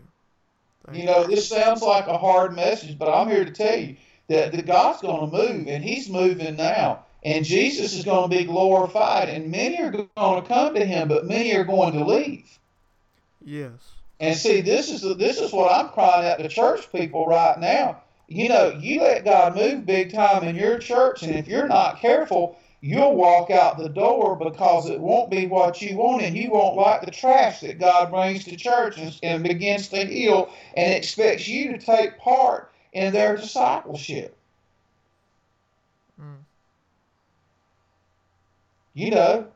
You 0.93 1.05
know, 1.05 1.25
this 1.25 1.49
sounds 1.49 1.83
like 1.83 2.07
a 2.07 2.19
hard 2.19 2.55
message, 2.55 2.99
but 2.99 3.13
I'm 3.13 3.29
here 3.29 3.45
to 3.45 3.51
tell 3.51 3.77
you 3.77 3.97
that, 4.29 4.53
that 4.53 4.67
God's 4.67 5.01
going 5.01 5.31
to 5.31 5.37
move, 5.37 5.67
and 5.69 5.85
He's 5.85 6.09
moving 6.09 6.57
now. 6.57 7.05
And 7.25 7.45
Jesus 7.45 7.93
is 7.93 8.05
going 8.05 8.31
to 8.31 8.37
be 8.37 8.45
glorified, 8.45 9.29
and 9.29 9.51
many 9.51 9.83
are 9.83 9.91
going 9.91 10.43
to 10.43 10.49
come 10.49 10.75
to 10.75 10.85
Him, 10.85 11.09
but 11.09 11.27
many 11.27 11.55
are 11.55 11.65
going 11.65 11.93
to 11.95 12.05
leave. 12.05 12.59
Yes. 13.45 13.71
And 14.21 14.37
see, 14.37 14.61
this 14.61 14.91
is 14.91 15.03
this 15.19 15.41
is 15.41 15.53
what 15.53 15.73
I'm 15.73 15.91
crying 15.91 16.27
out 16.27 16.39
to 16.39 16.49
church 16.49 16.91
people 16.93 17.27
right 17.27 17.59
now. 17.59 18.03
You 18.29 18.49
know, 18.49 18.71
you 18.71 19.03
let 19.03 19.25
God 19.25 19.55
move 19.55 19.87
big 19.87 20.13
time 20.13 20.45
in 20.45 20.57
your 20.57 20.79
church, 20.79 21.23
and 21.23 21.35
if 21.35 21.47
you're 21.47 21.69
not 21.69 22.01
careful, 22.01 22.59
you'll 22.87 23.17
walk 23.17 23.51
out 23.51 23.79
the 23.79 23.89
door 23.89 24.37
because 24.37 24.89
it 24.89 25.01
won't 25.01 25.31
be 25.31 25.47
what 25.47 25.83
you 25.83 25.97
want, 25.97 26.23
and 26.23 26.37
you 26.37 26.51
won't 26.51 26.77
like 26.77 27.03
the 27.03 27.11
trash 27.11 27.61
that 27.61 27.81
God 27.81 28.11
brings 28.11 28.45
to 28.45 28.57
churches 28.57 29.19
and, 29.23 29.43
begins 29.43 29.89
to 29.89 30.05
heal 30.05 30.51
and 30.77 30.95
expects 30.95 31.49
you 31.49 31.73
to 31.73 31.79
take 31.79 32.19
part 32.19 32.73
in 32.93 33.13
their 33.13 33.37
discipleship. 33.37 34.37
Mm. 36.21 36.37
You 38.95 39.11
know, 39.11 39.47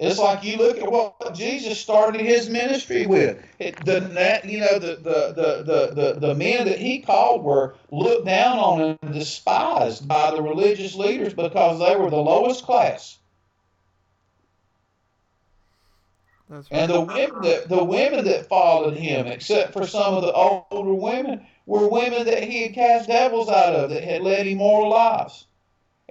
It's 0.00 0.18
like 0.18 0.42
you 0.42 0.56
look 0.56 0.78
at 0.78 0.90
what 0.90 1.34
Jesus 1.34 1.78
started 1.80 2.20
his 2.20 2.50
ministry 2.50 3.06
with. 3.06 3.44
It, 3.60 3.76
the 3.84 4.00
that 4.00 4.44
you 4.44 4.58
know 4.58 4.78
the, 4.78 4.96
the 4.96 5.32
the, 5.34 5.62
the 5.62 5.94
the 5.94 6.20
the 6.20 6.34
men 6.34 6.66
that 6.66 6.80
he 6.80 6.98
called 6.98 7.44
were 7.44 7.76
looked 7.92 8.26
down 8.26 8.58
on 8.58 8.98
and 9.00 9.14
despised 9.14 10.08
by 10.08 10.32
the 10.32 10.42
religious 10.42 10.96
leaders 10.96 11.32
because 11.32 11.78
they 11.78 11.94
were 11.94 12.10
the 12.10 12.16
lowest 12.16 12.64
class. 12.64 13.18
That's 16.50 16.70
right. 16.70 16.80
And 16.80 16.92
the 16.92 17.00
women 17.00 17.42
that 17.42 17.68
the 17.68 17.84
women 17.84 18.24
that 18.24 18.48
followed 18.48 18.96
him, 18.96 19.28
except 19.28 19.72
for 19.72 19.86
some 19.86 20.14
of 20.14 20.22
the 20.22 20.32
older 20.32 20.94
women, 20.94 21.46
were 21.66 21.88
women 21.88 22.26
that 22.26 22.42
he 22.42 22.64
had 22.64 22.74
cast 22.74 23.08
devils 23.08 23.48
out 23.48 23.74
of 23.74 23.90
that 23.90 24.02
had 24.02 24.22
led 24.22 24.48
immoral 24.48 24.90
lives. 24.90 25.46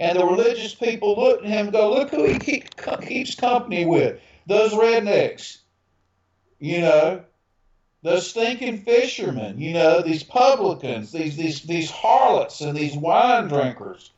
And 0.04 0.20
the 0.20 0.26
religious 0.26 0.76
people 0.76 1.16
looked 1.16 1.46
at 1.46 1.50
him 1.50 1.68
and 1.68 1.72
go, 1.72 1.94
look 1.94 2.10
who 2.10 2.26
he 2.26 2.38
keep, 2.38 2.76
keeps 3.08 3.36
company 3.36 3.86
with. 3.86 4.20
Those 4.46 4.74
rednecks. 4.74 5.60
You 6.60 6.82
know, 6.82 7.24
those 8.02 8.30
stinking 8.30 8.80
fishermen, 8.80 9.62
you 9.62 9.72
know, 9.72 10.02
these 10.02 10.22
publicans, 10.22 11.14
these 11.14 11.38
these 11.38 11.62
these 11.62 11.90
harlots 11.90 12.60
and 12.60 12.76
these 12.76 12.98
wine 12.98 13.48
drinkers. 13.48 14.12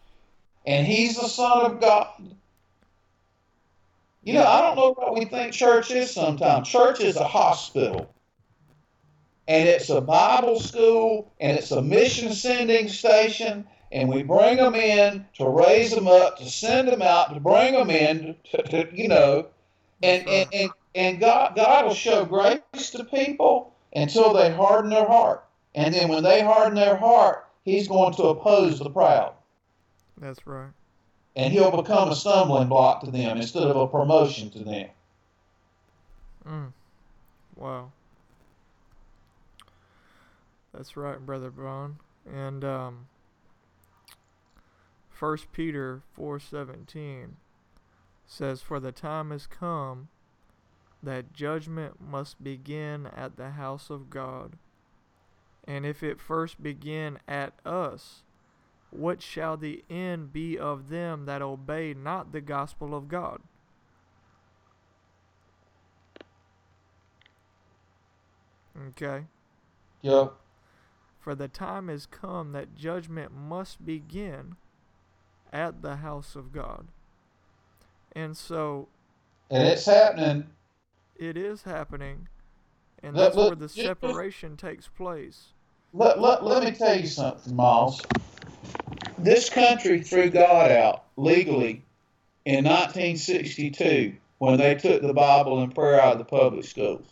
And 0.66 0.88
he's 0.88 1.18
the 1.18 1.28
son 1.28 1.72
of 1.72 1.80
God. 1.80 2.36
You 4.24 4.34
know, 4.34 4.44
I 4.44 4.62
don't 4.62 4.78
know 4.78 4.94
what 4.94 5.14
we 5.14 5.26
think 5.26 5.54
church 5.54 5.92
is 5.92 6.10
sometimes. 6.10 6.68
Church 6.68 7.00
is 7.00 7.16
a 7.16 7.28
hospital. 7.28 8.12
And 9.48 9.70
it's 9.70 9.92
a 9.92 10.02
Bible 10.02 10.60
school 10.60 11.32
and 11.40 11.56
it's 11.56 11.70
a 11.70 11.84
mission 11.84 12.34
sending 12.34 12.90
station 12.90 13.68
and 13.92 14.10
we 14.10 14.24
bring 14.24 14.58
them 14.58 14.76
in 14.76 15.26
to 15.38 15.48
raise 15.48 15.92
them 15.92 16.08
up, 16.08 16.38
to 16.38 16.50
send 16.50 16.88
them 16.88 17.02
out, 17.02 17.34
to 17.34 17.40
bring 17.40 17.74
them 17.74 17.90
in, 17.90 18.36
to, 18.52 18.64
to 18.64 18.90
you 18.94 19.08
know, 19.08 19.48
and, 20.04 20.28
and, 20.28 20.50
and, 20.54 20.72
and 20.94 21.20
God, 21.20 21.56
God 21.56 21.86
will 21.86 21.94
show 21.94 22.26
grace 22.26 22.90
to 22.92 23.04
people 23.06 23.74
until 23.94 24.34
they 24.34 24.52
harden 24.52 24.92
their 24.92 25.08
heart. 25.08 25.44
And 25.74 25.94
then 25.94 26.10
when 26.10 26.24
they 26.24 26.42
harden 26.42 26.76
their 26.76 26.96
heart, 26.96 27.48
He's 27.64 27.88
going 27.88 28.14
to 28.14 28.24
oppose 28.26 28.80
the 28.80 28.90
proud. 28.90 29.34
That's 30.18 30.46
right. 30.46 30.70
And 31.36 31.52
He'll 31.52 31.76
become 31.76 32.10
a 32.10 32.16
stumbling 32.16 32.70
block 32.70 33.04
to 33.04 33.12
them 33.12 33.38
instead 33.38 33.64
of 33.64 33.76
a 33.76 33.88
promotion 33.88 34.50
to 34.52 34.60
them. 34.60 34.90
Mm. 36.48 36.74
Wow. 37.56 37.92
That's 40.74 40.96
right, 40.96 41.20
brother 41.26 41.50
Bron. 41.50 41.98
And 42.32 42.64
um, 42.64 43.08
First 45.16 45.54
Peter 45.54 46.02
four 46.12 46.42
seventeen 46.42 47.38
says, 48.26 48.62
"For 48.62 48.82
the 48.82 48.92
time 48.92 49.32
has 49.32 49.48
come 49.48 50.10
that 51.02 51.32
judgment 51.32 52.02
must 52.02 52.44
begin 52.44 53.08
at 53.08 53.38
the 53.38 53.52
house 53.52 53.90
of 53.90 54.10
God. 54.10 54.58
And 55.64 55.86
if 55.86 56.04
it 56.04 56.20
first 56.20 56.62
begin 56.62 57.18
at 57.30 57.54
us, 57.66 58.24
what 58.92 59.22
shall 59.22 59.56
the 59.56 59.86
end 59.90 60.34
be 60.34 60.60
of 60.60 60.90
them 60.90 61.24
that 61.26 61.42
obey 61.42 61.94
not 61.94 62.34
the 62.34 62.42
gospel 62.42 62.94
of 62.94 63.08
God?" 63.08 63.42
Okay. 68.78 69.28
Yep. 70.02 70.34
For 71.22 71.36
the 71.36 71.48
time 71.48 71.88
has 71.88 72.06
come 72.06 72.52
that 72.52 72.76
judgment 72.76 73.32
must 73.34 73.86
begin 73.86 74.58
at 75.54 75.82
the 75.82 75.98
house 75.98 76.36
of 76.36 76.52
God. 76.52 76.88
And 78.14 78.36
so 78.36 78.88
And 79.50 79.68
it's 79.68 79.86
happening. 79.86 80.48
it 81.16 81.38
is 81.38 81.64
happening, 81.64 82.28
and 83.04 83.16
that's 83.16 83.36
let- 83.36 83.48
where 83.48 83.56
the 83.56 83.70
separation 83.70 84.58
takes 84.58 84.88
place. 84.88 85.54
Let, 85.94 86.20
let, 86.20 86.44
let 86.44 86.62
me 86.64 86.72
tell 86.72 87.00
you 87.00 87.08
something, 87.08 87.56
Miles. 87.56 88.02
This 89.18 89.50
country 89.50 90.02
threw 90.04 90.30
God 90.30 90.70
out 90.70 91.06
legally 91.16 91.84
in 92.44 92.66
1962 92.66 94.18
when 94.40 94.58
they 94.58 94.76
took 94.76 95.02
the 95.02 95.14
Bible 95.14 95.62
and 95.64 95.74
prayer 95.74 96.02
out 96.02 96.14
of 96.14 96.18
the 96.20 96.26
public 96.26 96.66
schools. 96.66 97.08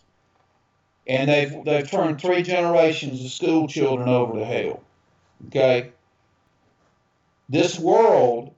And 1.06 1.30
they've, 1.30 1.64
they've 1.64 1.90
turned 1.90 2.20
three 2.20 2.42
generations 2.42 3.24
of 3.24 3.30
school 3.30 3.68
children 3.68 4.08
over 4.08 4.38
to 4.38 4.44
hell. 4.44 4.82
Okay? 5.46 5.92
This 7.48 7.78
world 7.78 8.54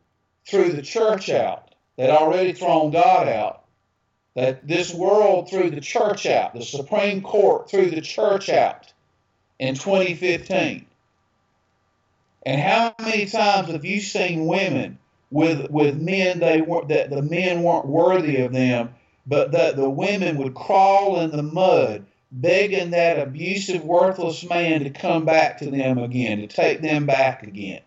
threw 0.46 0.70
the 0.70 0.82
church 0.82 1.28
out. 1.30 1.74
They'd 1.96 2.10
already 2.10 2.52
thrown 2.52 2.90
God 2.90 3.28
out. 3.28 3.64
That 4.34 4.66
this 4.68 4.92
world 4.92 5.48
threw 5.48 5.70
the 5.70 5.80
church 5.80 6.26
out. 6.26 6.54
The 6.54 6.62
Supreme 6.62 7.22
Court 7.22 7.70
threw 7.70 7.90
the 7.90 8.02
church 8.02 8.48
out 8.50 8.92
in 9.58 9.74
2015. 9.74 10.86
And 12.44 12.60
how 12.60 12.94
many 13.00 13.26
times 13.26 13.70
have 13.70 13.84
you 13.84 14.00
seen 14.00 14.46
women 14.46 14.98
with 15.30 15.70
with 15.70 16.00
men 16.00 16.38
they 16.38 16.60
weren't 16.60 16.88
that 16.88 17.10
the 17.10 17.22
men 17.22 17.62
weren't 17.62 17.86
worthy 17.86 18.36
of 18.42 18.52
them, 18.52 18.94
but 19.26 19.52
that 19.52 19.74
the 19.74 19.90
women 19.90 20.36
would 20.36 20.54
crawl 20.54 21.18
in 21.20 21.30
the 21.30 21.42
mud 21.42 22.06
begging 22.30 22.90
that 22.90 23.18
abusive, 23.18 23.84
worthless 23.84 24.48
man 24.48 24.84
to 24.84 24.90
come 24.90 25.24
back 25.24 25.58
to 25.58 25.70
them 25.70 25.98
again, 25.98 26.38
to 26.38 26.46
take 26.46 26.80
them 26.82 27.06
back 27.06 27.42
again. 27.42 27.80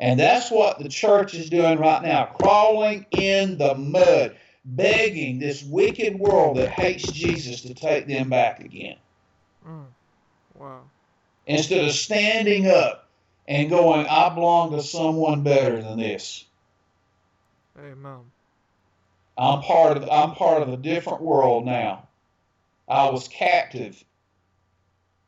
And 0.00 0.18
that's 0.18 0.50
what 0.50 0.78
the 0.78 0.88
church 0.88 1.34
is 1.34 1.50
doing 1.50 1.78
right 1.78 2.02
now, 2.02 2.26
crawling 2.26 3.06
in 3.12 3.58
the 3.58 3.74
mud, 3.74 4.36
begging 4.64 5.38
this 5.38 5.62
wicked 5.62 6.18
world 6.18 6.56
that 6.56 6.70
hates 6.70 7.10
Jesus 7.10 7.62
to 7.62 7.74
take 7.74 8.06
them 8.06 8.30
back 8.30 8.60
again 8.60 8.96
Mm. 9.66 9.86
Wow. 10.54 10.90
instead 11.46 11.84
of 11.84 11.92
standing 11.92 12.66
up 12.66 13.08
and 13.46 13.70
going, 13.70 14.06
I 14.06 14.30
belong 14.34 14.72
to 14.72 14.82
someone 14.82 15.42
better 15.42 15.82
than 15.82 15.98
this. 15.98 16.44
Amen. 17.78 18.20
I'm 19.36 19.62
part 19.62 19.96
of 19.96 20.08
I'm 20.10 20.32
part 20.32 20.62
of 20.62 20.68
a 20.68 20.76
different 20.76 21.20
world 21.22 21.66
now. 21.66 22.08
I 22.88 23.10
was 23.10 23.28
captive. 23.28 24.02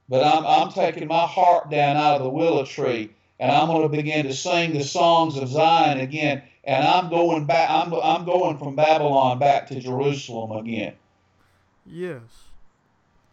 But 0.09 0.23
I'm 0.25 0.47
I'm 0.47 0.73
taking 0.73 1.09
my 1.09 1.27
heart 1.27 1.71
down 1.71 1.97
out 1.97 2.17
of 2.17 2.23
the 2.23 2.31
willow 2.31 2.65
tree 2.65 3.16
and 3.39 3.51
I'm 3.51 3.69
going 3.69 3.83
to 3.83 3.89
begin 3.89 4.27
to 4.27 4.35
sing 4.35 4.73
the 4.73 4.85
songs 4.85 5.37
of 5.37 5.49
Zion 5.49 6.01
again 6.01 6.43
and 6.65 6.87
I'm 6.87 7.09
going 7.09 7.47
back 7.47 7.71
I'm 7.71 7.93
I'm 7.95 8.25
going 8.25 8.59
from 8.59 8.77
Babylon 8.77 9.39
back 9.39 9.69
to 9.69 9.81
Jerusalem 9.81 10.53
again. 10.53 10.95
Yes. 11.87 12.23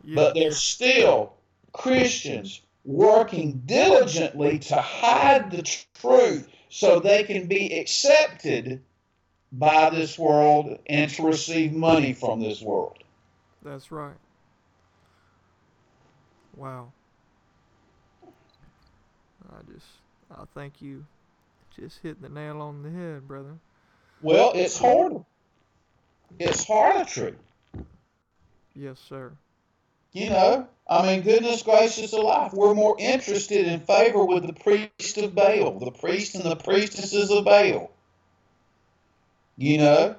Yes. 0.03 0.15
But 0.15 0.35
there's 0.35 0.61
still 0.61 1.33
Christians 1.71 2.61
working 2.85 3.63
diligently 3.65 4.59
to 4.59 4.75
hide 4.75 5.51
the 5.51 5.63
truth 5.95 6.47
so 6.69 6.99
they 6.99 7.23
can 7.23 7.47
be 7.47 7.79
accepted 7.79 8.81
by 9.51 9.89
this 9.89 10.17
world 10.17 10.79
and 10.87 11.09
to 11.11 11.23
receive 11.23 11.71
money 11.71 12.13
from 12.13 12.41
this 12.41 12.61
world. 12.61 12.97
That's 13.63 13.91
right. 13.91 14.15
Wow. 16.55 16.91
I 18.25 19.71
just, 19.71 19.85
I 20.37 20.45
think 20.53 20.81
you 20.81 21.05
just 21.75 21.99
hit 21.99 22.21
the 22.21 22.29
nail 22.29 22.61
on 22.61 22.83
the 22.83 22.89
head, 22.89 23.27
brother. 23.27 23.55
Well, 24.21 24.51
it's 24.55 24.77
hard. 24.77 25.23
It's 26.39 26.65
harlotry. 26.65 27.35
Yes, 28.75 28.99
sir. 28.99 29.33
You 30.13 30.29
know, 30.29 30.67
I 30.87 31.01
mean, 31.05 31.21
goodness 31.23 31.63
gracious 31.63 32.13
alive, 32.13 32.53
we're 32.53 32.75
more 32.75 32.95
interested 32.99 33.67
in 33.67 33.79
favor 33.81 34.23
with 34.23 34.45
the 34.45 34.53
priest 34.53 35.17
of 35.17 35.33
Baal, 35.33 35.79
the 35.79 35.91
priest 35.91 36.35
and 36.35 36.43
the 36.43 36.55
priestesses 36.55 37.31
of 37.31 37.45
Baal. 37.45 37.91
You 39.57 39.77
know, 39.79 40.15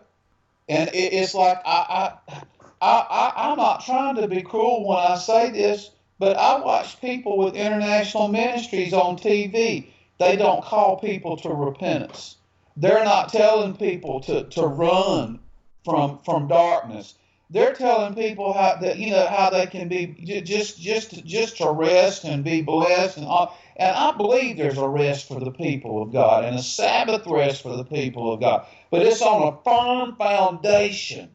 and 0.69 0.89
it, 0.91 1.12
it's 1.12 1.35
like 1.35 1.59
I, 1.65 2.17
I, 2.29 2.43
I, 2.81 3.07
I, 3.11 3.33
I'm 3.37 3.59
not 3.59 3.85
trying 3.85 4.17
to 4.17 4.29
be 4.29 4.43
cruel 4.43 4.87
when 4.87 4.99
I 4.99 5.17
say 5.17 5.51
this, 5.51 5.91
but 6.19 6.37
I 6.37 6.61
watch 6.61 7.01
people 7.01 7.39
with 7.39 7.55
international 7.55 8.29
ministries 8.29 8.93
on 8.93 9.17
TV. 9.17 9.89
They 10.19 10.37
don't 10.37 10.65
call 10.65 10.99
people 10.99 11.37
to 11.39 11.49
repentance. 11.51 12.37
They're 12.77 13.05
not 13.05 13.31
telling 13.31 13.77
people 13.77 14.21
to, 14.21 14.45
to 14.45 14.62
run 14.67 15.41
from 15.85 16.19
from 16.25 16.49
darkness 16.49 17.15
they're 17.51 17.73
telling 17.73 18.15
people 18.15 18.53
how 18.53 18.77
that 18.81 18.99
you 18.99 19.11
know 19.11 19.27
how 19.27 19.51
they 19.51 19.67
can 19.67 19.89
be 19.89 20.07
just 20.45 20.81
just 20.81 21.25
just 21.25 21.59
to 21.59 21.71
rest 21.71 22.25
and 22.25 22.43
be 22.43 22.62
blessed 22.62 23.19
and 23.19 23.27
all. 23.27 23.57
And 23.77 23.95
I 23.95 24.17
believe 24.17 24.57
there's 24.57 24.79
a 24.79 24.89
rest 24.89 25.29
for 25.29 25.41
the 25.41 25.51
people 25.51 26.03
of 26.03 26.12
God 26.12 26.45
and 26.45 26.57
a 26.57 26.62
Sabbath 26.62 27.27
rest 27.27 27.62
for 27.62 27.77
the 27.77 27.85
people 27.85 28.33
of 28.33 28.41
God, 28.41 28.67
but 28.91 29.03
it's 29.03 29.23
on 29.23 29.53
a 29.53 29.62
firm 29.65 30.17
foundation. 30.17 31.31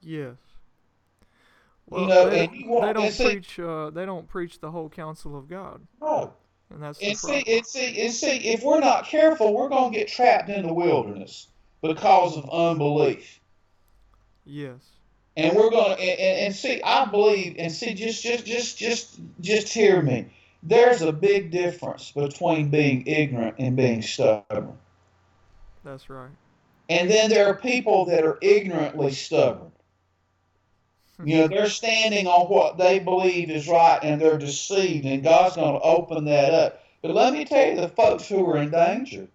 Yes. 0.00 0.36
You 1.92 2.06
know, 2.06 2.28
they, 2.30 2.48
you 2.52 2.68
want- 2.68 2.86
they 2.86 2.92
don't 2.92 3.12
see- 3.12 3.24
preach. 3.24 3.58
Uh, 3.60 3.90
they 3.90 4.04
don't 4.04 4.28
preach 4.28 4.58
the 4.60 4.72
whole 4.72 4.88
counsel 4.88 5.36
of 5.36 5.48
God, 5.48 5.86
No. 6.00 6.34
And 6.70 6.82
that's 6.82 7.00
And 7.00 7.16
see, 7.16 7.44
and 7.46 7.66
see, 7.66 8.02
and 8.02 8.12
see, 8.12 8.36
if 8.48 8.62
we're 8.62 8.80
not 8.80 9.06
careful, 9.06 9.54
we're 9.54 9.68
going 9.68 9.92
to 9.92 9.98
get 9.98 10.08
trapped 10.08 10.48
in 10.48 10.66
the 10.66 10.72
wilderness 10.72 11.48
because 11.82 12.36
of 12.36 12.48
unbelief. 12.50 13.40
Yes. 14.44 14.90
And 15.36 15.54
we're 15.54 15.70
gonna 15.70 15.94
and, 15.94 16.46
and 16.46 16.54
see. 16.54 16.80
I 16.82 17.04
believe 17.04 17.56
and 17.58 17.70
see. 17.70 17.92
Just 17.92 18.22
just 18.22 18.46
just 18.46 18.78
just 18.78 19.20
just 19.40 19.68
hear 19.68 20.00
me. 20.00 20.32
There's 20.62 21.02
a 21.02 21.12
big 21.12 21.50
difference 21.50 22.10
between 22.10 22.70
being 22.70 23.06
ignorant 23.06 23.56
and 23.58 23.76
being 23.76 24.00
stubborn. 24.00 24.78
That's 25.84 26.08
right. 26.08 26.30
And 26.88 27.10
then 27.10 27.28
there 27.28 27.48
are 27.48 27.54
people 27.54 28.06
that 28.06 28.24
are 28.24 28.38
ignorantly 28.40 29.12
stubborn. 29.12 29.72
You 31.24 31.38
know, 31.38 31.48
they're 31.48 31.70
standing 31.70 32.26
on 32.26 32.46
what 32.48 32.76
they 32.76 32.98
believe 32.98 33.50
is 33.50 33.68
right 33.68 33.98
and 34.02 34.20
they're 34.20 34.38
deceived, 34.38 35.06
and 35.06 35.22
God's 35.22 35.56
going 35.56 35.74
to 35.74 35.80
open 35.80 36.26
that 36.26 36.52
up. 36.52 36.82
But 37.00 37.12
let 37.12 37.32
me 37.32 37.44
tell 37.44 37.66
you 37.66 37.76
the 37.76 37.88
folks 37.88 38.28
who 38.28 38.44
are 38.46 38.58
in 38.58 38.70
danger. 38.70 39.28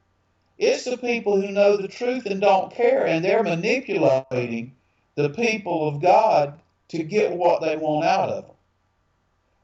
It's 0.60 0.84
the 0.84 0.98
people 0.98 1.42
who 1.42 1.52
know 1.52 1.78
the 1.78 1.88
truth 1.88 2.28
and 2.28 2.40
don't 2.40 2.72
care, 2.72 3.08
and 3.08 3.26
they're 3.26 3.42
manipulating 3.42 4.76
the 5.16 5.30
people 5.30 5.88
of 5.88 6.02
God 6.02 6.60
to 6.90 7.04
get 7.04 7.32
what 7.32 7.62
they 7.62 7.78
want 7.78 8.06
out 8.06 8.30
of 8.30 8.46
them. 8.46 8.56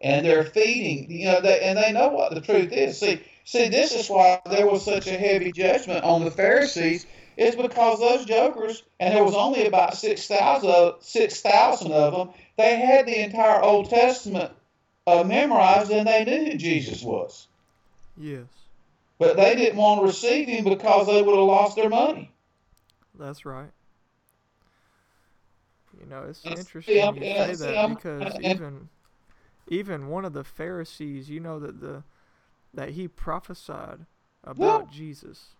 And 0.02 0.26
they're 0.26 0.44
feeding, 0.44 1.12
you 1.12 1.26
know, 1.26 1.42
they, 1.42 1.60
and 1.60 1.78
they 1.78 1.92
know 1.92 2.10
what 2.10 2.34
the 2.34 2.42
truth 2.42 2.72
is. 2.72 3.00
See, 3.00 3.22
see, 3.46 3.68
this 3.70 3.94
is 3.94 4.10
why 4.10 4.42
there 4.50 4.68
was 4.68 4.84
such 4.84 5.08
a 5.08 5.18
heavy 5.18 5.52
judgment 5.52 6.04
on 6.04 6.24
the 6.24 6.32
Pharisees 6.32 7.06
is 7.38 7.56
because 7.56 8.00
those 8.00 8.26
jokers, 8.26 8.84
and 9.00 9.16
there 9.16 9.24
was 9.24 9.36
only 9.36 9.66
about 9.68 9.96
6,000 9.96 10.94
6, 11.00 11.42
of 11.46 12.14
them, 12.14 12.30
they 12.58 12.78
had 12.78 13.06
the 13.06 13.24
entire 13.24 13.62
Old 13.62 13.90
Testament 13.90 14.52
uh, 15.06 15.24
memorized 15.24 15.92
and 15.92 16.08
they 16.08 16.26
knew 16.26 16.52
who 16.52 16.58
Jesus 16.58 17.04
was. 17.04 17.48
Yes. 18.18 18.46
But 19.20 19.38
they 19.38 19.56
didn't 19.56 19.78
want 19.78 20.02
to 20.02 20.08
receive 20.08 20.48
him 20.48 20.64
because 20.64 21.08
they 21.08 21.22
would 21.22 21.36
have 21.36 21.46
lost 21.46 21.76
their 21.76 21.90
money. 21.90 22.32
That's 23.18 23.46
right. 23.46 23.70
You 26.00 26.06
know, 26.08 26.24
it's 26.30 26.44
And 26.44 26.58
interesting 26.58 26.94
see, 26.94 27.00
you 27.00 27.06
I'm- 27.06 27.16
say 27.16 27.54
see, 27.54 27.66
that 27.66 27.78
I'm- 27.78 27.94
because 27.96 28.36
and- 28.36 28.46
even 28.46 28.90
even 29.70 30.08
one 30.08 30.24
of 30.24 30.32
the 30.34 30.44
Pharisees, 30.46 31.30
you 31.30 31.40
know 31.40 31.60
that 31.60 31.82
the 31.82 32.04
that 32.74 32.90
he 32.92 33.08
prophesied 33.08 34.06
about 34.44 34.92
Jesus. 34.92 35.56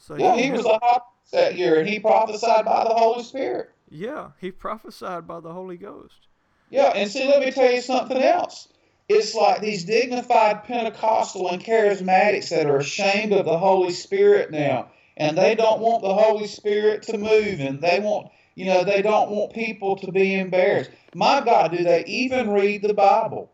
So 0.00 0.16
Yeah, 0.16 0.34
he 0.36 0.50
was 0.50 0.64
a 0.64 0.78
high 0.82 1.00
that 1.32 1.56
year, 1.56 1.78
and 1.78 1.88
he 1.88 2.00
prophesied 2.00 2.64
by 2.64 2.84
the 2.84 2.94
Holy 2.94 3.22
Spirit. 3.22 3.70
Yeah, 3.90 4.30
he 4.40 4.50
prophesied 4.50 5.26
by 5.26 5.40
the 5.40 5.52
Holy 5.52 5.76
Ghost. 5.76 6.26
Yeah, 6.70 6.92
and 6.94 7.10
see, 7.10 7.28
let 7.28 7.40
me 7.40 7.50
tell 7.50 7.70
you 7.70 7.82
something 7.82 8.16
else. 8.16 8.68
It's 9.08 9.34
like 9.34 9.60
these 9.60 9.84
dignified 9.84 10.64
Pentecostal 10.64 11.50
and 11.50 11.62
charismatics 11.62 12.48
that 12.48 12.66
are 12.66 12.78
ashamed 12.78 13.32
of 13.32 13.44
the 13.44 13.58
Holy 13.58 13.92
Spirit 13.92 14.50
now, 14.50 14.90
and 15.16 15.36
they 15.36 15.54
don't 15.54 15.80
want 15.80 16.02
the 16.02 16.14
Holy 16.14 16.46
Spirit 16.46 17.02
to 17.04 17.18
move, 17.18 17.60
and 17.60 17.80
they 17.80 18.00
want, 18.00 18.30
you 18.54 18.66
know, 18.66 18.84
they 18.84 19.02
don't 19.02 19.30
want 19.30 19.52
people 19.52 19.96
to 19.96 20.10
be 20.10 20.34
embarrassed. 20.34 20.90
My 21.14 21.42
God, 21.42 21.72
do 21.72 21.84
they 21.84 22.04
even 22.06 22.50
read 22.50 22.82
the 22.82 22.94
Bible? 22.94 23.52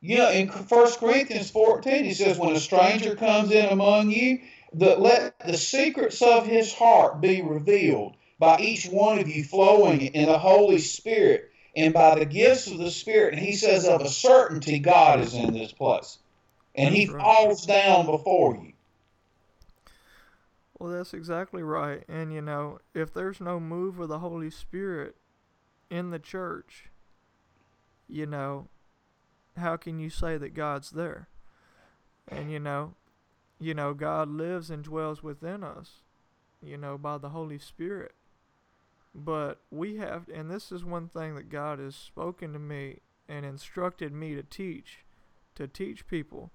You 0.00 0.18
know, 0.18 0.30
in 0.30 0.46
1 0.46 0.92
Corinthians 1.00 1.50
14, 1.50 2.04
he 2.04 2.14
says, 2.14 2.38
When 2.38 2.54
a 2.54 2.60
stranger 2.60 3.16
comes 3.16 3.50
in 3.50 3.66
among 3.66 4.12
you, 4.12 4.38
that 4.74 5.00
let 5.00 5.38
the 5.40 5.56
secrets 5.56 6.20
of 6.22 6.46
his 6.46 6.72
heart 6.72 7.20
be 7.20 7.42
revealed 7.42 8.16
by 8.38 8.58
each 8.58 8.86
one 8.86 9.18
of 9.18 9.28
you 9.28 9.44
flowing 9.44 10.00
in 10.00 10.26
the 10.26 10.38
Holy 10.38 10.78
Spirit 10.78 11.50
and 11.74 11.92
by 11.94 12.18
the 12.18 12.24
gifts 12.24 12.66
of 12.66 12.78
the 12.78 12.90
Spirit. 12.90 13.34
And 13.34 13.42
he 13.42 13.54
says, 13.54 13.86
of 13.86 14.00
a 14.00 14.08
certainty, 14.08 14.78
God 14.78 15.20
is 15.20 15.34
in 15.34 15.52
this 15.52 15.72
place. 15.72 16.18
And 16.74 16.94
he 16.94 17.08
right. 17.08 17.20
falls 17.20 17.66
down 17.66 18.06
before 18.06 18.56
you. 18.56 18.72
Well, 20.78 20.92
that's 20.92 21.14
exactly 21.14 21.62
right. 21.62 22.04
And 22.08 22.32
you 22.32 22.40
know, 22.40 22.78
if 22.94 23.12
there's 23.12 23.40
no 23.40 23.58
move 23.58 23.98
of 23.98 24.08
the 24.08 24.20
Holy 24.20 24.50
Spirit 24.50 25.16
in 25.90 26.10
the 26.10 26.20
church, 26.20 26.90
you 28.06 28.26
know, 28.26 28.68
how 29.56 29.76
can 29.76 29.98
you 29.98 30.08
say 30.08 30.36
that 30.36 30.54
God's 30.54 30.90
there? 30.90 31.28
And 32.28 32.52
you 32.52 32.60
know, 32.60 32.94
you 33.58 33.74
know, 33.74 33.94
God 33.94 34.28
lives 34.28 34.70
and 34.70 34.82
dwells 34.84 35.22
within 35.22 35.62
us, 35.64 36.02
you 36.62 36.76
know, 36.76 36.96
by 36.98 37.18
the 37.18 37.30
Holy 37.30 37.58
Spirit. 37.58 38.14
But 39.14 39.60
we 39.70 39.96
have, 39.96 40.28
and 40.32 40.50
this 40.50 40.70
is 40.70 40.84
one 40.84 41.08
thing 41.08 41.34
that 41.34 41.48
God 41.48 41.78
has 41.78 41.96
spoken 41.96 42.52
to 42.52 42.58
me 42.58 43.00
and 43.28 43.44
instructed 43.44 44.12
me 44.12 44.34
to 44.34 44.42
teach, 44.42 45.04
to 45.56 45.66
teach 45.66 46.06
people, 46.06 46.50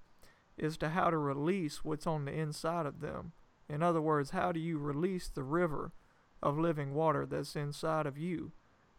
is 0.56 0.76
to 0.78 0.90
how 0.90 1.10
to 1.10 1.18
release 1.18 1.84
what's 1.84 2.06
on 2.06 2.24
the 2.24 2.32
inside 2.32 2.86
of 2.86 3.00
them. 3.00 3.32
In 3.68 3.82
other 3.82 4.00
words, 4.00 4.30
how 4.30 4.52
do 4.52 4.60
you 4.60 4.78
release 4.78 5.28
the 5.28 5.42
river 5.42 5.92
of 6.42 6.58
living 6.58 6.94
water 6.94 7.26
that's 7.26 7.56
inside 7.56 8.06
of 8.06 8.16
you 8.18 8.52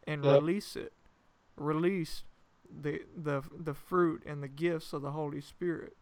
and 0.05 0.23
Yep. 0.23 0.31
release 0.33 0.75
it? 0.75 0.93
Release 1.55 2.23
the 2.69 3.03
the 3.15 3.41
the 3.57 3.73
fruit 3.73 4.23
and 4.25 4.43
the 4.43 4.47
gifts 4.47 4.91
of 4.91 5.01
the 5.01 5.11
Holy 5.11 5.39
Spirit. 5.41 5.95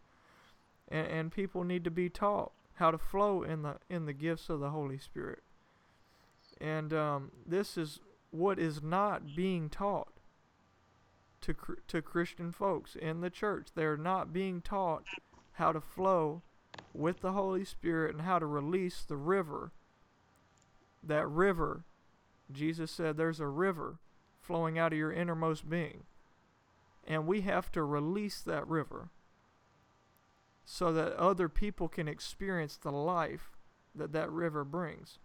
And 0.94 1.08
and 1.08 1.32
people 1.32 1.64
need 1.64 1.82
to 1.84 1.90
be 1.90 2.08
taught 2.08 2.52
how 2.74 2.92
to 2.92 2.98
flow 2.98 3.42
in 3.42 3.62
the 3.62 3.76
in 3.90 4.06
the 4.06 4.12
gifts 4.12 4.48
of 4.48 4.60
the 4.60 4.70
Holy 4.70 4.98
Spirit. 4.98 5.42
And 6.60 6.92
um, 6.92 7.32
this 7.44 7.76
is 7.76 7.98
what 8.30 8.60
is 8.60 8.80
not 8.80 9.34
being 9.34 9.68
taught 9.68 10.12
to 11.40 11.54
to 11.88 12.00
Christian 12.00 12.52
folks 12.52 12.94
in 12.94 13.22
the 13.22 13.30
church. 13.30 13.68
They're 13.74 13.96
not 13.96 14.32
being 14.32 14.60
taught 14.60 15.04
how 15.54 15.72
to 15.72 15.80
flow 15.80 16.42
with 16.92 17.20
the 17.20 17.32
Holy 17.32 17.64
Spirit 17.64 18.14
and 18.14 18.22
how 18.22 18.38
to 18.38 18.46
release 18.46 19.02
the 19.02 19.16
river. 19.16 19.72
That 21.02 21.28
river, 21.28 21.84
Jesus 22.50 22.90
said, 22.90 23.16
there's 23.16 23.40
a 23.40 23.46
river 23.46 23.96
flowing 24.40 24.78
out 24.78 24.92
of 24.92 24.98
your 24.98 25.12
innermost 25.12 25.68
being. 25.68 26.04
And 27.06 27.26
we 27.26 27.42
have 27.42 27.70
to 27.72 27.82
release 27.82 28.40
that 28.40 28.66
river 28.66 29.10
so 30.64 30.92
that 30.92 31.14
other 31.14 31.48
people 31.48 31.88
can 31.88 32.08
experience 32.08 32.76
the 32.76 32.90
life 32.90 33.52
that 33.94 34.12
that 34.12 34.30
river 34.30 34.64
brings. 34.64 35.18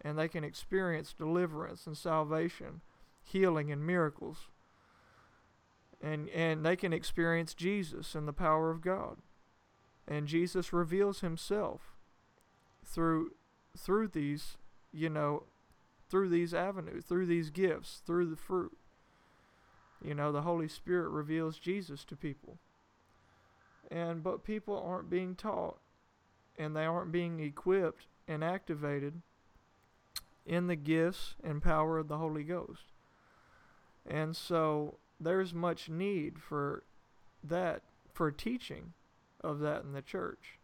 And 0.00 0.18
they 0.18 0.28
can 0.28 0.44
experience 0.44 1.12
deliverance 1.12 1.86
and 1.86 1.96
salvation, 1.96 2.80
healing 3.22 3.70
and 3.70 3.86
miracles. 3.86 4.48
And, 6.02 6.28
and 6.30 6.66
they 6.66 6.74
can 6.74 6.92
experience 6.92 7.54
Jesus 7.54 8.14
and 8.14 8.26
the 8.26 8.32
power 8.32 8.70
of 8.70 8.80
God 8.80 9.18
and 10.06 10.26
Jesus 10.26 10.72
reveals 10.72 11.20
himself 11.20 11.96
through 12.84 13.32
through 13.76 14.08
these 14.08 14.56
you 14.92 15.08
know 15.08 15.44
through 16.08 16.28
these 16.28 16.52
avenues 16.52 17.04
through 17.04 17.26
these 17.26 17.50
gifts 17.50 18.02
through 18.04 18.26
the 18.26 18.36
fruit 18.36 18.76
you 20.04 20.14
know 20.14 20.32
the 20.32 20.42
holy 20.42 20.68
spirit 20.68 21.08
reveals 21.08 21.58
Jesus 21.58 22.04
to 22.04 22.16
people 22.16 22.58
and 23.92 24.22
but 24.22 24.44
people 24.44 24.82
aren't 24.86 25.10
being 25.10 25.34
taught 25.34 25.78
and 26.58 26.74
they 26.74 26.84
aren't 26.84 27.12
being 27.12 27.40
equipped 27.40 28.06
and 28.26 28.42
activated 28.42 29.20
in 30.46 30.66
the 30.66 30.76
gifts 30.76 31.34
and 31.44 31.62
power 31.62 31.98
of 31.98 32.08
the 32.08 32.18
Holy 32.18 32.44
Ghost 32.44 32.92
and 34.08 34.34
so 34.34 34.98
there's 35.20 35.54
much 35.54 35.88
need 35.88 36.38
for 36.38 36.82
that 37.44 37.82
for 38.12 38.30
teaching 38.30 38.92
of 39.42 39.60
that 39.60 39.82
in 39.82 39.92
the 39.92 40.02
church. 40.02 40.58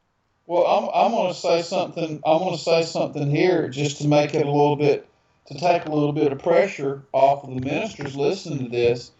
Well, 0.46 0.66
I'm, 0.66 0.88
I'm 0.94 1.12
going 1.12 1.32
to 1.32 1.38
say 1.38 1.62
something. 1.62 2.22
I'm 2.24 2.38
going 2.38 2.56
to 2.56 2.62
say 2.62 2.82
something 2.82 3.30
here 3.30 3.68
just 3.68 4.00
to 4.00 4.08
make 4.08 4.34
it 4.34 4.46
a 4.46 4.50
little 4.50 4.76
bit, 4.76 5.06
to 5.46 5.58
take 5.58 5.84
a 5.84 5.92
little 5.92 6.12
bit 6.12 6.32
of 6.32 6.38
pressure 6.38 7.02
off 7.12 7.44
of 7.44 7.54
the 7.54 7.60
ministers 7.60 8.16
listening 8.16 8.64
to 8.64 8.70
this. 8.70 9.10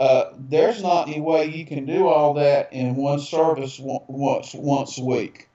Uh, 0.00 0.32
there's 0.48 0.82
not 0.82 1.08
any 1.08 1.20
way 1.20 1.44
you 1.44 1.66
can 1.66 1.84
do 1.84 2.08
all 2.08 2.32
that 2.32 2.72
in 2.72 2.96
one 2.96 3.20
service 3.20 3.78
once 3.78 4.54
once 4.54 4.96
a 4.96 5.04
week. 5.04 5.46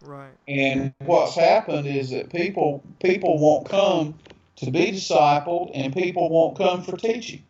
Right. 0.00 0.30
And 0.48 0.94
what's 1.00 1.34
happened 1.34 1.86
is 1.86 2.08
that 2.10 2.32
people 2.32 2.82
people 3.02 3.38
won't 3.38 3.68
come 3.68 4.18
to 4.56 4.70
be 4.70 4.92
discipled, 4.92 5.70
and 5.74 5.92
people 5.92 6.30
won't 6.30 6.56
come 6.56 6.82
for 6.82 6.96
teaching. 6.96 7.44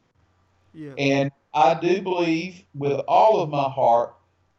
Yes. 0.75 0.95
And 0.99 1.31
I 1.55 1.75
do 1.75 2.03
believe 2.03 2.65
with 2.75 2.99
all 3.07 3.41
of 3.41 3.49
my 3.49 3.69
heart 3.69 4.13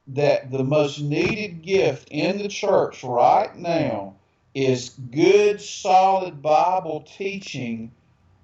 that 0.08 0.52
the 0.52 0.64
most 0.64 1.02
needed 1.02 1.62
gift 1.62 2.08
in 2.10 2.38
the 2.38 2.48
church 2.48 3.04
right 3.04 3.54
now 3.56 4.16
is 4.56 4.92
good, 5.12 5.62
solid 5.62 6.42
Bible 6.42 7.02
teaching 7.02 7.92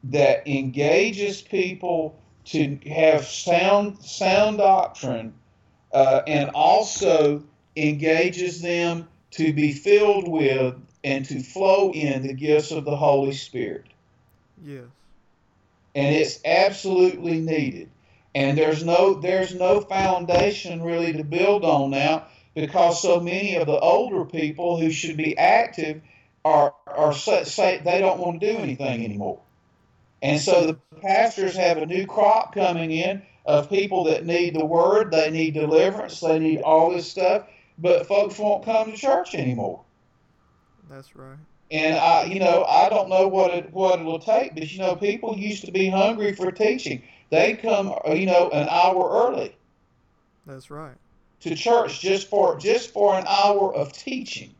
that 0.03 0.47
engages 0.47 1.41
people 1.41 2.19
to 2.45 2.77
have 2.89 3.25
sound, 3.25 3.99
sound 4.03 4.57
doctrine 4.57 5.33
uh, 5.93 6.21
and 6.27 6.51
also 6.51 7.43
engages 7.75 8.61
them 8.61 9.07
to 9.31 9.53
be 9.53 9.73
filled 9.73 10.27
with 10.27 10.75
and 11.03 11.25
to 11.25 11.41
flow 11.41 11.91
in 11.91 12.25
the 12.25 12.33
gifts 12.33 12.71
of 12.71 12.85
the 12.85 12.95
Holy 12.95 13.33
Spirit 13.33 13.85
yes. 14.65 14.83
and 15.93 16.15
it's 16.15 16.39
absolutely 16.43 17.39
needed. 17.39 17.89
And 18.33 18.57
there's 18.57 18.83
no 18.83 19.13
there's 19.13 19.55
no 19.55 19.79
foundation 19.81 20.81
really 20.81 21.13
to 21.13 21.23
build 21.23 21.63
on 21.63 21.91
now 21.91 22.25
because 22.53 23.01
so 23.01 23.19
many 23.19 23.55
of 23.55 23.67
the 23.67 23.79
older 23.79 24.25
people 24.25 24.77
who 24.77 24.91
should 24.91 25.15
be 25.15 25.37
active 25.37 26.01
are 26.43 26.73
are 26.85 27.13
say, 27.13 27.45
say 27.45 27.81
they 27.83 27.99
don't 27.99 28.19
want 28.19 28.41
to 28.41 28.53
do 28.53 28.57
anything 28.57 29.05
anymore. 29.05 29.39
And 30.25 30.41
so 30.41 30.65
the 30.65 30.73
pastors 31.01 31.55
have 31.55 31.77
a 31.77 31.85
new 31.85 32.07
crop 32.07 32.55
coming 32.55 32.89
in 32.89 33.21
of 33.45 33.69
people 33.69 34.05
that 34.05 34.25
need 34.25 34.55
the 34.55 34.65
word, 34.65 35.11
they 35.11 35.29
need 35.29 35.53
deliverance, 35.53 36.19
they 36.19 36.39
need 36.39 36.61
all 36.61 36.91
this 36.91 37.07
stuff, 37.07 37.47
but 37.77 38.07
folks 38.07 38.39
won't 38.39 38.65
come 38.65 38.91
to 38.91 38.97
church 38.97 39.35
anymore. 39.35 39.83
That's 40.89 41.15
right. 41.15 41.37
And 41.69 41.95
I, 41.95 42.23
you 42.23 42.39
know, 42.39 42.63
I 42.63 42.89
don't 42.89 43.09
know 43.09 43.27
what 43.27 43.53
it 43.53 43.71
what 43.71 43.99
it'll 43.99 44.17
take, 44.19 44.55
but 44.55 44.71
you 44.71 44.79
know, 44.79 44.95
people 44.95 45.37
used 45.37 45.63
to 45.65 45.71
be 45.71 45.89
hungry 45.89 46.33
for 46.33 46.51
teaching. 46.51 47.03
They'd 47.29 47.57
come, 47.57 47.93
uh, 48.07 48.13
you 48.13 48.25
know, 48.25 48.49
an 48.49 48.67
hour 48.67 49.27
early 49.27 49.55
That's 50.47 50.71
right. 50.71 50.95
to 51.41 51.55
church 51.55 52.01
just 52.01 52.29
for 52.29 52.57
just 52.57 52.91
for 52.91 53.13
an 53.13 53.25
hour 53.27 53.73
of 53.75 53.93
teaching. 53.93 54.55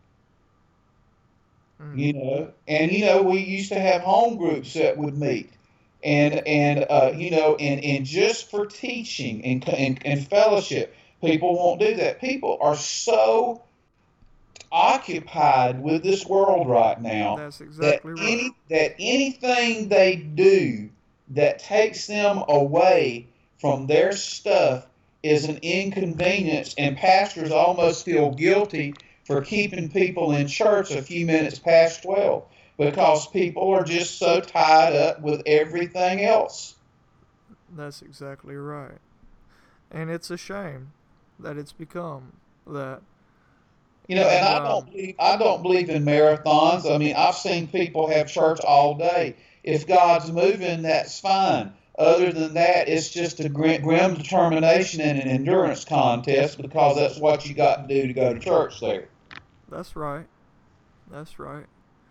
Mm. 1.82 1.98
you 1.98 2.14
know 2.14 2.52
and 2.68 2.92
you 2.92 3.06
know 3.06 3.22
we 3.22 3.40
used 3.40 3.70
to 3.70 3.80
have 3.80 4.02
home 4.02 4.38
groups 4.38 4.74
that 4.74 4.98
would 4.98 5.18
meet 5.18 5.52
and 6.04 6.36
and 6.48 6.86
uh, 6.90 7.12
you 7.14 7.32
know 7.32 7.56
and 7.56 7.84
and 7.84 8.06
just 8.06 8.50
for 8.50 8.66
teaching 8.66 9.44
and, 9.44 9.68
and 9.68 10.06
and 10.06 10.28
fellowship 10.28 10.96
people 11.22 11.56
won't 11.56 11.82
do 11.82 11.96
that 11.96 12.22
people 12.22 12.58
are 12.62 12.78
so 12.78 13.62
occupied 14.72 15.82
with 15.82 16.04
this 16.04 16.26
world 16.26 16.70
right 16.70 17.02
now 17.02 17.36
That's 17.38 17.60
that 17.60 18.06
right. 18.06 18.20
any 18.20 18.56
that 18.70 18.96
anything 19.00 19.90
they 19.90 20.16
do 20.16 20.90
that 21.30 21.60
takes 21.60 22.08
them 22.08 22.44
away 22.48 23.28
from 23.60 23.88
their 23.88 24.12
stuff 24.14 24.86
is 25.24 25.46
an 25.46 25.58
inconvenience 25.62 26.76
and 26.78 26.96
pastors 26.96 27.52
almost 27.52 28.06
feel 28.06 28.32
guilty 28.32 28.94
for 29.26 29.42
keeping 29.42 29.90
people 29.90 30.32
in 30.34 30.48
church 30.48 30.92
a 30.92 31.02
few 31.02 31.26
minutes 31.26 31.60
past 31.60 32.04
12 32.04 32.46
because 32.78 33.28
people 33.28 33.70
are 33.70 33.84
just 33.84 34.20
so 34.20 34.40
tied 34.40 34.94
up 34.96 35.22
with 35.22 35.42
everything 35.46 36.24
else. 36.24 36.76
That's 37.76 38.02
exactly 38.02 38.56
right. 38.56 39.00
And 39.92 40.10
it's 40.10 40.30
a 40.30 40.38
shame 40.38 40.92
that 41.40 41.58
it's 41.58 41.72
become 41.74 42.34
that. 42.68 43.02
you 44.08 44.16
know 44.16 44.28
and 44.28 44.46
i 44.46 44.58
And, 44.58 44.66
um, 44.66 44.66
don't 44.66 44.92
believe 44.92 45.16
i 45.20 45.38
don't 45.38 45.62
believe 45.62 45.90
in 45.90 46.06
marathons. 46.06 46.90
I 46.90 46.98
mean 46.98 47.16
i've 47.16 47.36
seen 47.36 47.68
people 47.68 48.08
have 48.10 48.28
church 48.28 48.60
all 48.62 48.96
day. 48.96 49.36
If 49.64 49.88
god's 49.88 50.32
moving 50.32 50.84
that's 50.84 51.20
fine. 51.20 51.74
Other 51.98 52.32
than 52.34 52.56
that 52.56 52.90
it's 52.90 53.10
just 53.10 53.40
a 53.40 53.50
grim, 53.50 53.82
grim 53.82 54.16
determination 54.16 55.02
and 55.02 55.18
an 55.20 55.28
endurance 55.28 55.86
contest 55.86 56.62
because 56.62 56.96
that's 56.98 57.20
what 57.20 57.48
you 57.48 57.54
got 57.56 57.88
to 57.88 57.94
do 58.02 58.08
to 58.08 58.14
go 58.14 58.34
to 58.34 58.40
church 58.40 58.80
there 58.82 59.08
That's 59.70 59.96
right. 59.96 60.28
That's 61.12 61.40
right. 61.40 61.66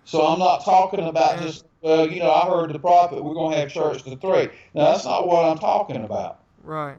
So 0.04 0.26
I'm 0.26 0.38
not 0.38 0.64
talking 0.64 1.06
about 1.06 1.36
Yeah. 1.36 1.46
just, 1.46 1.64
uh, 1.84 2.02
you 2.02 2.20
know, 2.20 2.30
I 2.30 2.46
heard 2.46 2.72
the 2.72 2.78
prophet, 2.78 3.24
we're 3.24 3.34
going 3.34 3.52
to 3.52 3.58
have 3.58 3.72
church 3.72 4.02
to 4.04 4.16
three. 4.16 4.50
Now, 4.74 4.92
that's 4.92 5.04
not 5.04 5.26
what 5.26 5.44
I'm 5.44 5.58
talking 5.58 6.04
about. 6.04 6.40
Right. 6.62 6.98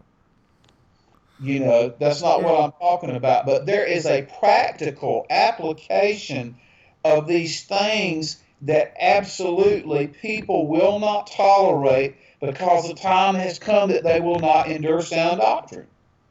You 1.40 1.60
know, 1.60 1.94
that's 2.00 2.22
not 2.22 2.42
what 2.42 2.60
I'm 2.60 2.72
talking 2.80 3.16
about. 3.16 3.46
But 3.46 3.66
there 3.66 3.86
is 3.86 4.06
a 4.06 4.28
practical 4.40 5.26
application 5.30 6.58
of 7.04 7.28
these 7.28 7.64
things 7.64 8.42
that 8.62 8.96
absolutely 9.00 10.08
people 10.08 10.68
will 10.68 11.00
not 11.00 11.28
tolerate 11.28 12.16
because 12.40 12.88
the 12.88 12.96
time 12.96 13.36
has 13.36 13.60
come 13.60 13.90
that 13.90 14.04
they 14.04 14.20
will 14.20 14.40
not 14.40 14.68
endure 14.68 15.02
sound 15.02 15.40
doctrine. 15.42 15.88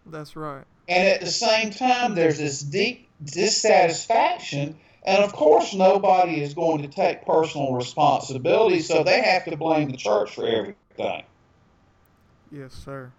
That's 0.06 0.36
right. 0.36 0.64
And 0.88 1.08
at 1.08 1.20
the 1.20 1.30
same 1.30 1.70
time, 1.70 2.14
there's 2.14 2.38
this 2.38 2.60
deep 2.60 3.03
dissatisfaction. 3.22 4.78
And 5.06 5.22
of 5.22 5.32
course, 5.32 5.74
nobody 5.74 6.42
is 6.42 6.54
going 6.54 6.82
to 6.82 6.88
take 6.88 7.26
personal 7.26 7.74
responsibility, 7.74 8.80
so 8.80 9.04
they 9.04 9.20
have 9.20 9.44
to 9.44 9.56
blame 9.56 9.90
the 9.90 9.98
church 9.98 10.34
for 10.34 10.46
everything. 10.46 11.24
Yes, 12.50 12.72
sir. 12.72 13.12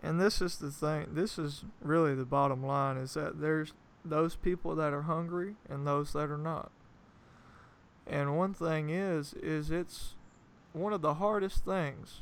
And 0.00 0.20
this 0.20 0.42
is 0.42 0.58
the 0.58 0.70
thing. 0.70 1.08
This 1.12 1.38
is 1.38 1.64
really 1.80 2.14
the 2.14 2.26
bottom 2.26 2.64
line 2.64 2.98
is 2.98 3.14
that 3.14 3.40
there's 3.40 3.72
those 4.04 4.36
people 4.36 4.76
that 4.76 4.92
are 4.92 5.02
hungry 5.02 5.56
and 5.68 5.86
those 5.86 6.12
that 6.12 6.30
are 6.30 6.38
not. 6.38 6.70
And 8.06 8.36
one 8.36 8.52
thing 8.52 8.90
is 8.90 9.32
is 9.32 9.70
it's 9.70 10.14
one 10.74 10.92
of 10.92 11.00
the 11.00 11.14
hardest 11.14 11.64
things 11.64 12.20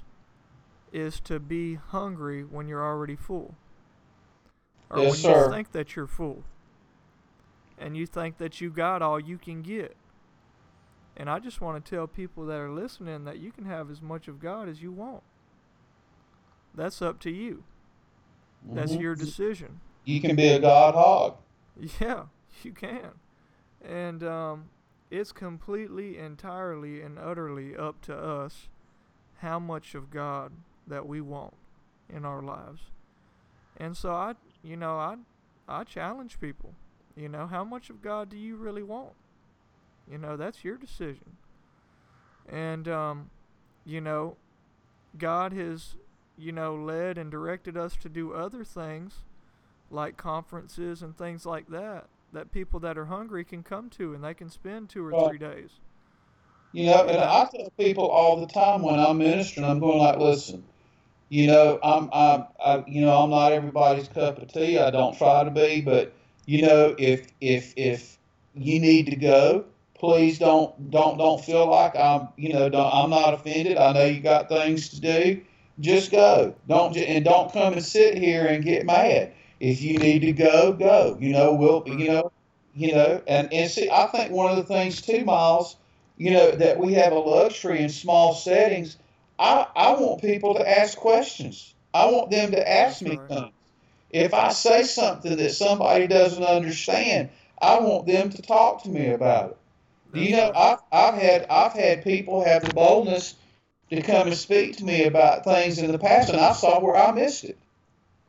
is 0.92 1.18
to 1.20 1.40
be 1.40 1.74
hungry 1.74 2.44
when 2.44 2.68
you're 2.68 2.84
already 2.84 3.16
full. 3.16 3.57
Or 4.93 5.01
Yes, 5.01 5.11
when 5.12 5.20
sir. 5.20 5.45
you 5.47 5.51
think 5.51 5.72
that 5.72 5.97
you're 5.97 6.07
full. 6.07 6.45
And 7.78 7.97
you 7.97 8.07
think 8.07 8.38
that 8.38 8.61
you 8.61 8.70
got 8.70 9.03
all 9.03 9.18
you 9.18 9.38
can 9.38 9.62
get. 9.62 9.97
And 11.16 11.28
I 11.28 11.38
just 11.38 11.61
want 11.61 11.84
to 11.84 11.90
tell 11.97 12.07
people 12.07 12.47
that 12.47 12.59
are 12.59 12.70
listening 12.70 13.24
that 13.24 13.38
you 13.38 13.51
can 13.53 13.64
have 13.64 13.90
as 13.90 14.01
much 14.01 14.28
of 14.28 14.38
God 14.40 14.68
as 14.68 14.82
you 14.82 14.93
want. 14.93 15.22
That's 16.74 17.03
up 17.03 17.18
to 17.20 17.30
you. 17.30 17.64
That's 18.64 18.93
Mhm. 18.93 19.01
your 19.01 19.14
decision. 19.14 19.80
You 20.05 20.20
can 20.20 20.36
be 20.36 20.49
a 20.49 20.59
God 20.61 20.95
hog. 20.95 21.38
Yeah, 22.01 22.26
you 22.62 22.72
can. 22.72 23.12
And 23.82 24.22
um, 24.22 24.70
it's 25.11 25.32
completely, 25.32 26.18
entirely, 26.18 27.01
and 27.03 27.18
utterly 27.18 27.74
up 27.76 28.01
to 28.03 28.16
us 28.16 28.68
how 29.38 29.59
much 29.59 29.95
of 29.95 30.11
God 30.11 30.53
that 30.86 31.07
we 31.07 31.20
want 31.20 31.55
in 32.09 32.24
our 32.24 32.43
lives. 32.43 32.90
And 33.76 33.97
so 33.97 34.12
I, 34.12 34.34
you 34.62 34.76
know, 34.76 34.96
I, 34.96 35.16
I 35.68 35.84
challenge 35.84 36.40
people. 36.40 36.74
You 37.16 37.28
know, 37.28 37.46
how 37.46 37.64
much 37.64 37.90
of 37.90 38.02
God 38.02 38.30
do 38.30 38.36
you 38.36 38.56
really 38.56 38.82
want? 38.82 39.12
You 40.10 40.18
know, 40.18 40.36
that's 40.36 40.64
your 40.64 40.76
decision. 40.76 41.36
And 42.48 42.88
um, 42.88 43.30
you 43.84 44.00
know, 44.00 44.36
God 45.18 45.52
has, 45.52 45.96
you 46.38 46.52
know, 46.52 46.74
led 46.74 47.18
and 47.18 47.30
directed 47.30 47.76
us 47.76 47.96
to 47.96 48.08
do 48.08 48.32
other 48.32 48.64
things 48.64 49.20
like 49.90 50.16
conferences 50.16 51.02
and 51.02 51.16
things 51.16 51.44
like 51.44 51.68
that 51.68 52.06
that 52.32 52.50
people 52.50 52.80
that 52.80 52.96
are 52.96 53.04
hungry 53.06 53.44
can 53.44 53.62
come 53.62 53.90
to 53.90 54.14
and 54.14 54.24
they 54.24 54.34
can 54.34 54.48
spend 54.48 54.88
two 54.88 55.04
or 55.04 55.28
three 55.28 55.38
days. 55.38 55.70
You 56.72 56.86
know, 56.86 57.06
and 57.06 57.18
I 57.18 57.46
tell 57.54 57.70
people 57.78 58.08
all 58.08 58.40
the 58.40 58.46
time 58.46 58.82
when 58.82 58.98
I'm 58.98 59.18
ministering, 59.18 59.66
I'm 59.66 59.78
going 59.78 59.98
like, 59.98 60.18
listen, 60.18 60.64
you 61.33 61.47
know, 61.47 61.78
I'm, 61.83 62.11
I'm, 62.12 62.45
I, 62.62 62.85
you 62.87 63.01
know, 63.01 63.22
I'm 63.22 63.30
not 63.30 63.53
everybody's 63.53 64.07
cup 64.07 64.37
of 64.37 64.53
tea. 64.53 64.78
I 64.78 64.91
don't 64.91 65.16
try 65.16 65.43
to 65.43 65.51
be, 65.51 65.80
but 65.80 66.12
you 66.45 66.61
know, 66.61 66.95
if, 66.99 67.26
if, 67.41 67.72
if 67.74 68.18
you 68.55 68.78
need 68.78 69.07
to 69.07 69.16
go, 69.16 69.64
please 69.95 70.39
don't, 70.39 70.91
don't, 70.91 71.16
don't 71.16 71.43
feel 71.43 71.70
like 71.70 71.97
I'm, 71.97 72.28
you 72.37 72.53
know, 72.53 72.66
I'm 72.66 73.09
not 73.09 73.33
offended. 73.33 73.78
I 73.78 73.95
know 73.95 74.05
you 74.05 74.20
got 74.20 74.51
things 74.51 74.91
to 74.91 75.01
do. 75.01 75.41
Just 75.80 76.11
go. 76.11 76.55
Don't, 76.68 76.95
and 76.99 77.24
don't 77.24 77.51
come 77.51 77.72
and 77.72 77.83
sit 77.83 78.18
here 78.18 78.45
and 78.45 78.62
get 78.62 78.85
mad. 78.85 79.33
If 79.59 79.80
you 79.80 79.97
need 79.97 80.18
to 80.18 80.33
go, 80.33 80.74
go. 80.74 81.16
You 81.18 81.33
know, 81.33 81.55
we'll, 81.55 81.83
you 81.87 82.09
know, 82.09 82.30
you 82.74 82.93
know, 82.93 83.22
and, 83.26 83.51
and 83.51 83.70
see, 83.70 83.89
I 83.89 84.05
think 84.09 84.33
one 84.33 84.51
of 84.51 84.59
the 84.59 84.64
things 84.64 85.01
too, 85.01 85.24
Miles, 85.24 85.76
you 86.18 86.33
know, 86.33 86.51
that 86.51 86.78
we 86.78 86.93
have 86.93 87.12
a 87.12 87.18
luxury 87.18 87.80
in 87.80 87.89
small 87.89 88.35
settings. 88.35 88.99
I, 89.43 89.66
I 89.74 89.90
want 90.01 90.22
people 90.22 90.55
to 90.55 90.78
ask 90.78 90.97
questions. 90.97 91.74
I 91.93 92.07
want 92.07 92.30
them 92.30 92.53
to 92.53 92.70
ask 92.70 93.03
me 93.03 93.18
things. 93.28 93.51
If 94.11 94.34
I 94.34 94.51
say 94.51 94.84
something 94.84 95.36
that 95.36 95.51
somebody 95.51 96.07
doesn't 96.07 96.45
understand, 96.45 97.30
I 97.61 97.80
want 97.80 98.07
them 98.07 98.30
to 98.30 98.43
talk 98.43 98.84
to 98.84 98.88
me 98.88 99.11
about 99.11 99.51
it. 99.51 99.57
Do 100.14 100.20
you 100.20 100.36
know, 100.36 100.53
I've, 100.55 100.78
I've 100.93 101.14
had 101.14 101.47
I've 101.51 101.72
had 101.72 102.05
people 102.05 102.45
have 102.45 102.64
the 102.64 102.72
boldness 102.72 103.34
to 103.90 104.03
come 104.03 104.28
and 104.28 104.36
speak 104.36 104.76
to 104.76 104.84
me 104.84 105.05
about 105.05 105.45
things 105.45 105.78
in 105.78 105.90
the 105.90 105.99
past, 105.99 106.28
and 106.30 106.40
I 106.40 106.53
saw 106.53 106.80
where 106.80 106.97
I 106.97 107.11
missed 107.12 107.45
it. 107.45 107.59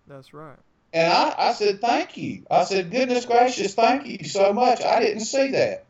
That's 0.08 0.34
right. 0.34 0.58
And 0.94 1.12
I, 1.12 1.36
I 1.38 1.54
said, 1.54 1.82
thank 1.82 2.18
you. 2.18 2.44
I 2.50 2.64
said, 2.64 2.92
goodness 2.92 3.26
gracious, 3.26 3.76
thank 3.76 4.08
you 4.08 4.26
so 4.28 4.54
much. 4.54 4.82
I 4.84 5.00
didn't 5.00 5.26
see 5.26 5.52
that. 5.52 5.86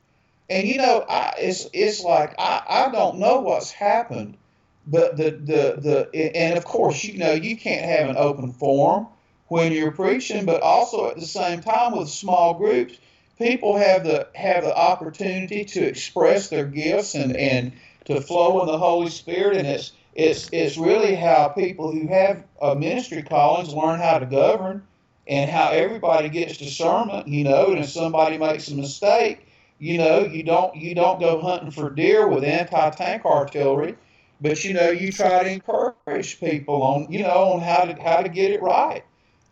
And 0.49 0.67
you 0.67 0.77
know, 0.77 1.05
I, 1.07 1.33
it's 1.37 1.69
it's 1.71 2.03
like 2.03 2.35
I, 2.37 2.63
I 2.67 2.91
don't 2.91 3.19
know 3.19 3.39
what's 3.39 3.71
happened, 3.71 4.37
but 4.85 5.17
the, 5.17 5.31
the 5.31 6.09
the 6.11 6.35
and 6.35 6.57
of 6.57 6.65
course 6.65 7.03
you 7.03 7.17
know 7.17 7.31
you 7.31 7.55
can't 7.57 7.85
have 7.85 8.09
an 8.09 8.17
open 8.17 8.51
forum 8.51 9.07
when 9.47 9.71
you're 9.71 9.91
preaching, 9.91 10.45
but 10.45 10.61
also 10.61 11.09
at 11.09 11.15
the 11.15 11.25
same 11.25 11.61
time 11.61 11.95
with 11.95 12.09
small 12.09 12.55
groups, 12.55 12.97
people 13.37 13.77
have 13.77 14.03
the 14.03 14.27
have 14.35 14.63
the 14.63 14.75
opportunity 14.75 15.65
to 15.65 15.81
express 15.83 16.49
their 16.49 16.65
gifts 16.65 17.15
and 17.15 17.35
and 17.35 17.73
to 18.05 18.19
flow 18.21 18.61
in 18.61 18.67
the 18.67 18.77
Holy 18.77 19.09
Spirit, 19.09 19.57
and 19.57 19.67
it's 19.67 19.93
it's 20.15 20.49
it's 20.51 20.77
really 20.77 21.15
how 21.15 21.49
people 21.49 21.91
who 21.91 22.07
have 22.07 22.43
a 22.61 22.75
ministry 22.75 23.23
callings 23.23 23.73
learn 23.73 23.99
how 23.99 24.19
to 24.19 24.25
govern 24.25 24.85
and 25.27 25.49
how 25.49 25.69
everybody 25.69 26.29
gets 26.29 26.57
discernment, 26.57 27.27
you 27.27 27.43
know, 27.43 27.67
and 27.67 27.79
if 27.79 27.89
somebody 27.89 28.37
makes 28.37 28.67
a 28.67 28.75
mistake, 28.75 29.47
you 29.79 29.97
know, 29.97 30.25
you 30.25 30.43
don't 30.43 30.75
you 30.75 30.93
don't 30.95 31.19
go 31.19 31.39
hunting 31.39 31.71
for 31.71 31.89
deer 31.89 32.27
with 32.27 32.43
anti-tank 32.43 33.25
artillery, 33.25 33.95
but 34.43 34.65
you 34.65 34.73
know, 34.73 34.89
you 34.89 35.09
try 35.11 35.41
to 35.41 35.49
encourage 35.49 36.39
people 36.39 36.83
on, 36.83 37.09
you 37.09 37.23
know, 37.23 37.53
on 37.53 37.61
how 37.61 37.85
to 37.85 37.99
how 37.99 38.21
to 38.21 38.27
get 38.27 38.51
it 38.51 38.61
right. 38.61 39.03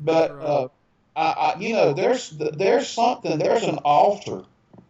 But 0.02 0.32
uh, 0.32 0.68
I, 1.16 1.32
I, 1.32 1.60
you 1.60 1.74
know, 1.74 1.94
there's 1.94 2.30
there's 2.32 2.90
something, 2.90 3.40
there's 3.40 3.64
an 3.64 3.78
altar 3.86 4.44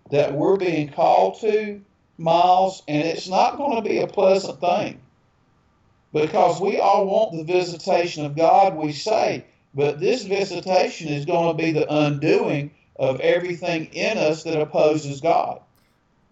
that 0.09 0.33
we're 0.33 0.57
being 0.57 0.89
called 0.89 1.39
to 1.41 1.81
Miles, 2.17 2.81
and 2.87 3.03
it's 3.03 3.29
not 3.29 3.57
going 3.57 3.75
to 3.75 3.87
be 3.87 3.99
a 3.99 4.07
pleasant 4.07 4.59
thing 4.59 4.99
because 6.11 6.59
we 6.59 6.79
all 6.79 7.05
want 7.05 7.37
the 7.37 7.43
visitation 7.43 8.25
of 8.25 8.35
God, 8.35 8.75
we 8.75 8.91
say, 8.93 9.45
but 9.75 9.99
this 9.99 10.23
visitation 10.23 11.09
is 11.09 11.25
going 11.25 11.55
to 11.55 11.63
be 11.63 11.71
the 11.71 11.87
undoing 11.93 12.71
of 12.97 13.19
everything 13.19 13.85
in 13.93 14.17
us 14.17 14.43
that 14.43 14.59
opposes 14.59 15.21
God. 15.21 15.61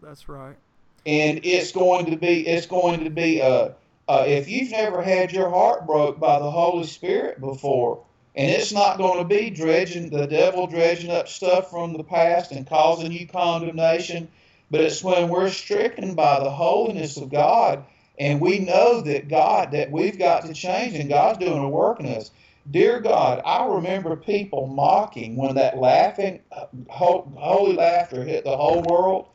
That's 0.01 0.27
right. 0.27 0.57
And 1.05 1.39
it's 1.43 1.71
going 1.71 2.05
to 2.07 2.17
be, 2.17 2.47
it's 2.47 2.65
going 2.65 3.03
to 3.03 3.09
be, 3.09 3.41
uh, 3.41 3.69
uh, 4.07 4.25
if 4.27 4.49
you've 4.49 4.71
never 4.71 5.01
had 5.01 5.31
your 5.31 5.49
heart 5.49 5.85
broke 5.85 6.19
by 6.19 6.39
the 6.39 6.51
Holy 6.51 6.85
Spirit 6.85 7.39
before, 7.39 8.03
and 8.35 8.49
it's 8.49 8.71
not 8.71 8.97
going 8.97 9.19
to 9.19 9.25
be 9.25 9.49
dredging 9.49 10.09
the 10.09 10.27
devil 10.27 10.67
dredging 10.67 11.11
up 11.11 11.27
stuff 11.27 11.69
from 11.69 11.93
the 11.93 12.03
past 12.03 12.51
and 12.51 12.67
causing 12.67 13.11
you 13.11 13.27
condemnation, 13.27 14.27
but 14.71 14.81
it's 14.81 15.03
when 15.03 15.29
we're 15.29 15.49
stricken 15.49 16.15
by 16.15 16.39
the 16.39 16.49
holiness 16.49 17.17
of 17.17 17.31
God 17.31 17.83
and 18.19 18.41
we 18.41 18.59
know 18.59 19.01
that 19.01 19.29
God, 19.29 19.71
that 19.71 19.91
we've 19.91 20.19
got 20.19 20.45
to 20.45 20.53
change 20.53 20.95
and 20.95 21.09
God's 21.09 21.39
doing 21.39 21.59
a 21.59 21.69
work 21.69 21.99
in 21.99 22.05
us. 22.07 22.31
Dear 22.69 22.99
God, 22.99 23.41
I 23.45 23.65
remember 23.65 24.15
people 24.15 24.67
mocking 24.67 25.35
when 25.35 25.55
that 25.55 25.77
laughing, 25.77 26.41
holy 26.89 27.73
laughter 27.73 28.23
hit 28.23 28.43
the 28.43 28.55
whole 28.55 28.83
world. 28.83 29.27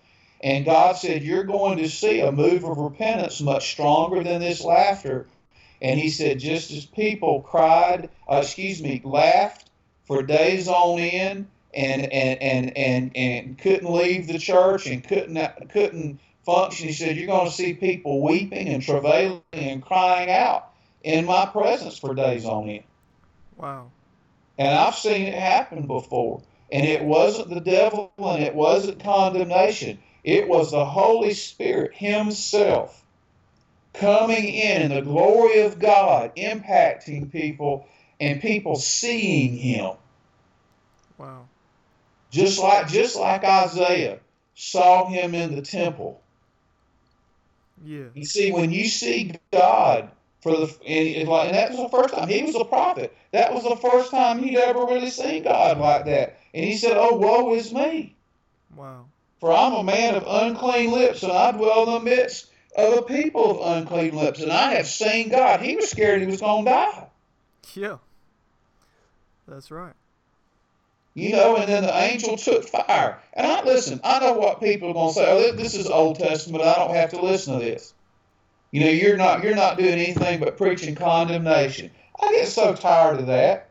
And 0.45 0.67
God 0.67 0.99
said, 0.99 1.25
You're 1.25 1.45
going 1.45 1.79
to 1.79 1.89
see 1.89 2.21
a 2.21 2.31
move 2.31 2.65
of 2.65 2.77
repentance 2.77 3.41
much 3.41 3.71
stronger 3.73 4.23
than 4.23 4.43
this 4.43 4.63
laughter. 4.63 5.27
And 5.81 5.99
He 5.99 6.11
said, 6.11 6.39
Just 6.39 6.71
as 6.71 6.85
people 6.85 7.41
cried, 7.41 8.11
uh, 8.31 8.41
excuse 8.43 8.83
me, 8.83 9.01
laughed 9.03 9.71
for 10.05 10.23
days 10.23 10.69
on 10.69 11.01
end 11.01 11.47
and, 11.73 12.03
and, 12.13 12.43
and, 12.43 12.77
and, 12.77 13.17
and 13.17 13.59
couldn't 13.59 13.91
leave 13.91 14.27
the 14.27 14.39
church 14.39 14.87
and 14.87 15.03
couldn't, 15.03 15.71
couldn't 15.71 16.21
function, 16.45 16.89
he 16.89 16.93
said, 16.93 17.17
You're 17.17 17.27
going 17.27 17.47
to 17.47 17.53
see 17.53 17.73
people 17.73 18.23
weeping 18.23 18.69
and 18.69 18.83
travailing 18.83 19.41
and 19.55 19.83
crying 19.83 20.31
out 20.31 20.73
in 21.03 21.25
my 21.25 21.47
presence 21.47 21.97
for 21.97 22.15
days 22.15 22.45
on 22.45 22.69
end. 22.69 22.85
Wow. 23.57 23.91
And 24.59 24.69
I've 24.69 24.95
seen 24.95 25.23
it 25.23 25.35
happen 25.39 25.87
before. 25.87 26.43
And 26.71 26.85
it 26.85 27.03
wasn't 27.03 27.49
the 27.49 27.61
devil 27.61 28.13
and 28.19 28.43
it 28.43 28.55
wasn't 28.55 29.03
condemnation. 29.03 30.01
It 30.25 30.49
was 30.49 30.71
the 30.71 30.85
Holy 30.85 31.35
Spirit 31.35 31.95
Himself 31.95 33.05
coming 33.93 34.49
in 34.49 34.83
in 34.83 34.95
the 34.95 35.03
glory 35.03 35.61
of 35.61 35.79
God, 35.79 36.35
impacting 36.37 37.31
people 37.31 37.87
and 38.19 38.41
people 38.41 38.75
seeing 38.77 39.57
Him. 39.57 39.93
Wow. 41.19 41.47
Just 42.31 42.59
like 42.59 42.89
just 42.89 43.15
like 43.15 43.45
Isaiah 43.45 44.19
saw 44.57 45.09
him 45.09 45.35
in 45.35 45.55
the 45.55 45.63
temple 45.63 46.21
yeah. 47.85 48.07
You 48.15 48.25
see, 48.25 48.51
when 48.51 48.71
you 48.71 48.87
see 48.87 49.35
God 49.53 50.11
for 50.41 50.53
the 50.53 50.75
and, 50.87 51.29
and 51.29 51.55
that 51.55 51.71
was 51.71 51.79
the 51.79 51.89
first 51.89 52.15
time 52.15 52.29
he 52.29 52.43
was 52.43 52.55
a 52.55 52.65
prophet. 52.65 53.15
That 53.33 53.53
was 53.53 53.65
the 53.65 53.77
first 53.77 54.11
time 54.11 54.43
he'd 54.43 54.57
ever 54.57 54.81
really 54.81 55.11
seen 55.11 55.43
God 55.43 55.79
like 55.79 56.07
that. 56.07 56.39
And 56.55 56.65
he 56.65 56.77
said, 56.77 56.97
"Oh, 56.97 57.17
woe 57.17 57.55
is 57.55 57.73
me! 57.73 58.17
Wow. 58.75 59.07
For 59.45 59.53
I'm 59.53 59.75
a 59.75 59.85
man 59.85 60.15
of 60.15 60.25
unclean 60.27 60.91
lips, 60.91 61.23
and 61.23 61.31
I 61.31 61.53
dwell 61.53 61.87
in 61.87 61.93
the 61.93 62.01
midst 62.01 62.47
of 62.79 62.97
a 62.97 63.03
people 63.03 63.51
of 63.51 63.77
unclean 63.77 64.17
lips, 64.17 64.41
and 64.41 64.51
I 64.51 64.73
have 64.73 64.87
seen 64.87 65.29
God." 65.29 65.61
He 65.61 65.77
was 65.77 65.91
scared 65.91 66.23
he 66.23 66.27
was 66.27 66.41
going 66.41 66.65
to 66.65 66.71
die. 66.71 67.07
Yeah. 67.75 67.99
That's 69.47 69.71
right. 69.71 69.93
You 71.13 71.33
know, 71.33 71.57
and 71.57 71.69
then 71.69 71.83
the 71.83 71.95
angel 71.95 72.39
took 72.39 72.67
fire. 72.67 73.21
And 73.35 73.47
I 73.47 73.63
listen, 73.65 74.01
I 74.03 74.21
know 74.21 74.33
what 74.33 74.63
people 74.63 74.89
are 74.89 74.95
going 74.95 75.09
to 75.09 75.15
say. 75.15 75.31
Oh, 75.31 75.53
this 75.53 75.75
is 75.75 75.89
Old 75.89 76.19
Testament. 76.19 76.65
I 76.65 76.77
don't 76.77 76.95
have 76.95 77.11
to 77.11 77.21
listen 77.21 77.59
to 77.59 77.63
this. 77.63 77.93
You 78.71 78.81
know, 78.81 78.89
you're 78.89 79.19
not 79.19 79.45
you're 79.45 79.55
not 79.55 79.77
doing 79.77 79.93
anything 79.93 80.41
but 80.41 80.57
preaching 80.57 80.95
condemnation. 80.95 81.91
I 82.19 82.33
get 82.33 82.49
so 82.49 82.75
tired 82.75 83.21
of 83.21 83.27
that. 83.27 83.69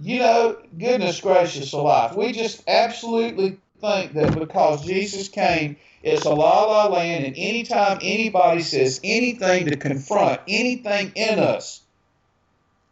You 0.00 0.20
know, 0.20 0.58
goodness 0.78 1.20
gracious 1.20 1.72
alive. 1.72 2.14
We 2.14 2.30
just 2.30 2.62
absolutely 2.68 3.58
think 3.82 4.14
that 4.14 4.38
because 4.38 4.86
Jesus 4.86 5.28
came, 5.28 5.76
it's 6.02 6.24
a 6.24 6.30
la 6.30 6.64
la 6.64 6.86
land, 6.86 7.26
and 7.26 7.34
anytime 7.36 7.98
anybody 8.00 8.62
says 8.62 9.00
anything 9.04 9.66
to 9.66 9.76
confront 9.76 10.40
anything 10.48 11.12
in 11.16 11.38
us, 11.38 11.82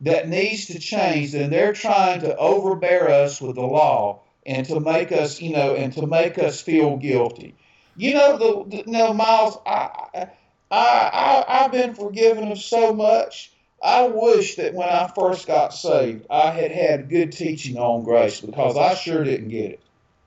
that 0.03 0.29
needs 0.29 0.67
to 0.67 0.79
change, 0.79 1.33
then 1.33 1.51
they're 1.51 1.73
trying 1.73 2.21
to 2.21 2.37
overbear 2.37 3.09
us 3.09 3.41
with 3.41 3.57
the 3.57 3.63
law 3.63 4.23
and 4.47 4.67
to 4.67 4.81
make 4.81 5.13
us, 5.13 5.41
you 5.41 5.53
know, 5.53 5.75
and 5.75 5.93
to 5.93 6.07
make 6.07 6.39
us 6.39 6.61
feel 6.61 6.97
guilty. 6.97 7.55
You 7.97 8.15
know, 8.15 8.39
the, 8.39 8.77
the 8.77 8.91
no, 8.91 9.13
Miles, 9.13 9.59
I, 9.67 9.91
I, 10.15 10.29
I, 10.71 11.45
I've 11.49 11.73
been 11.73 11.95
forgiven 11.95 12.51
of 12.51 12.59
so 12.59 12.95
much. 12.95 13.53
I 13.83 14.09
wish 14.09 14.57
that 14.57 14.75
when 14.75 14.89
I 14.89 15.11
first 15.15 15.47
got 15.47 15.75
saved, 15.75 16.27
I 16.31 16.51
had 16.51 16.71
had 16.71 17.11
good 17.11 17.33
teaching 17.33 17.77
on 17.77 18.05
grace 18.05 18.41
because 18.41 18.77
I 18.77 18.95
sure 18.95 19.25
didn't 19.25 19.49
get 19.49 19.73
it. 19.73 19.81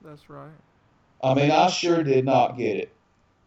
That's 0.04 0.28
right. 0.28 0.50
I 1.22 1.34
mean, 1.34 1.50
I 1.50 1.68
sure 1.68 2.02
did 2.02 2.24
not 2.24 2.58
get 2.58 2.76
it. 2.76 2.92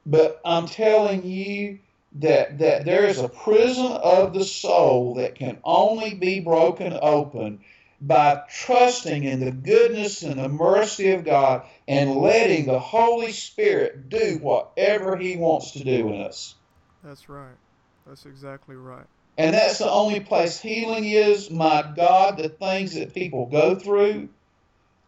But 0.05 0.41
I'm 0.43 0.67
telling 0.67 1.25
you, 1.25 1.79
that 2.19 2.59
that 2.59 2.85
there 2.85 3.05
is 3.05 3.19
a 3.19 3.29
prison 3.29 3.91
of 3.91 4.33
the 4.33 4.43
soul 4.43 5.15
that 5.15 5.35
can 5.35 5.59
only 5.63 6.13
be 6.13 6.39
broken 6.39 6.97
open 7.01 7.59
by 7.99 8.41
trusting 8.49 9.23
in 9.23 9.39
the 9.39 9.51
goodness 9.51 10.21
and 10.21 10.39
the 10.39 10.49
mercy 10.49 11.11
of 11.11 11.25
God 11.25 11.65
and 11.87 12.15
letting 12.15 12.65
the 12.65 12.79
Holy 12.79 13.31
Spirit 13.31 14.09
do 14.09 14.39
whatever 14.41 15.17
He 15.17 15.35
wants 15.35 15.71
to 15.71 15.83
do 15.83 16.09
in 16.09 16.21
us. 16.21 16.55
That's 17.03 17.27
right. 17.27 17.57
That's 18.05 18.25
exactly 18.25 18.75
right. 18.75 19.05
And 19.37 19.53
that's 19.53 19.79
the 19.79 19.89
only 19.89 20.19
place 20.19 20.59
healing 20.59 21.05
is. 21.05 21.51
My 21.51 21.93
God, 21.95 22.37
the 22.37 22.49
things 22.49 22.95
that 22.95 23.13
people 23.13 23.47
go 23.47 23.75
through, 23.75 24.29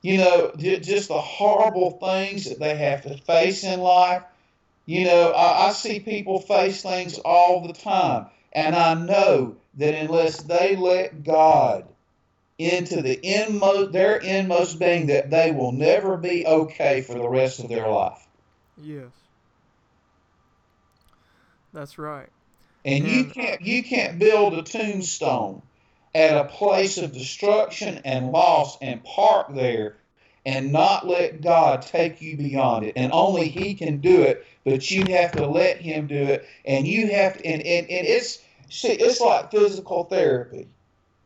you 0.02 0.18
know, 0.18 0.52
just 0.58 1.10
the 1.10 1.20
horrible 1.20 1.92
things 1.92 2.46
that 2.46 2.60
they 2.60 2.76
have 2.76 3.04
to 3.04 3.18
face 3.18 3.64
in 3.64 3.82
life. 3.82 4.24
You 4.86 5.06
know, 5.06 5.32
I, 5.32 5.68
I 5.68 5.72
see 5.72 6.00
people 6.00 6.40
face 6.40 6.82
things 6.82 7.20
all 7.20 7.68
the 7.68 7.74
time, 7.74 8.28
and 8.54 8.76
I 8.76 8.94
know 8.94 9.58
that 9.76 9.94
unless 9.94 10.42
they 10.42 10.76
let 10.76 11.24
God 11.24 11.88
into 12.58 13.02
the 13.02 13.20
inmost 13.24 13.94
their 13.94 14.18
inmost 14.18 14.80
being 14.80 15.08
that 15.08 15.30
they 15.30 15.52
will 15.52 15.72
never 15.72 16.18
be 16.18 16.46
okay 16.46 17.02
for 17.02 17.14
the 17.14 17.30
rest 17.30 17.60
of 17.60 17.70
their 17.70 17.88
life. 17.88 18.28
Yes. 18.78 19.12
That's 21.72 21.98
right. 21.98 22.30
And, 22.84 23.04
and 23.04 23.08
you 23.08 23.26
can't 23.26 23.62
you 23.62 23.84
can't 23.84 24.20
build 24.20 24.54
a 24.56 24.64
tombstone 24.64 25.62
at 26.16 26.38
a 26.38 26.50
place 26.50 26.98
of 26.98 27.14
destruction 27.14 28.02
and 28.04 28.32
loss 28.32 28.78
and 28.82 29.04
park 29.04 29.54
there 29.54 29.98
and 30.46 30.72
not 30.72 31.08
let 31.08 31.42
God 31.42 31.82
take 31.82 32.22
you 32.22 32.38
beyond 32.38 32.86
it. 32.86 32.94
And 32.96 33.12
only 33.12 33.50
He 33.50 33.74
can 33.74 33.98
do 33.98 34.22
it, 34.22 34.46
but 34.64 34.90
you 34.90 35.14
have 35.14 35.34
to 35.34 35.46
let 35.46 35.78
Him 35.78 36.08
do 36.08 36.16
it. 36.16 36.48
And 36.66 36.88
you 36.88 37.12
have 37.12 37.38
to, 37.38 37.46
and, 37.46 37.62
and, 37.62 37.90
and 37.90 38.08
it's, 38.08 38.40
see, 38.70 38.94
it's 38.94 39.20
like 39.22 39.52
physical 39.52 40.06
therapy. 40.06 40.68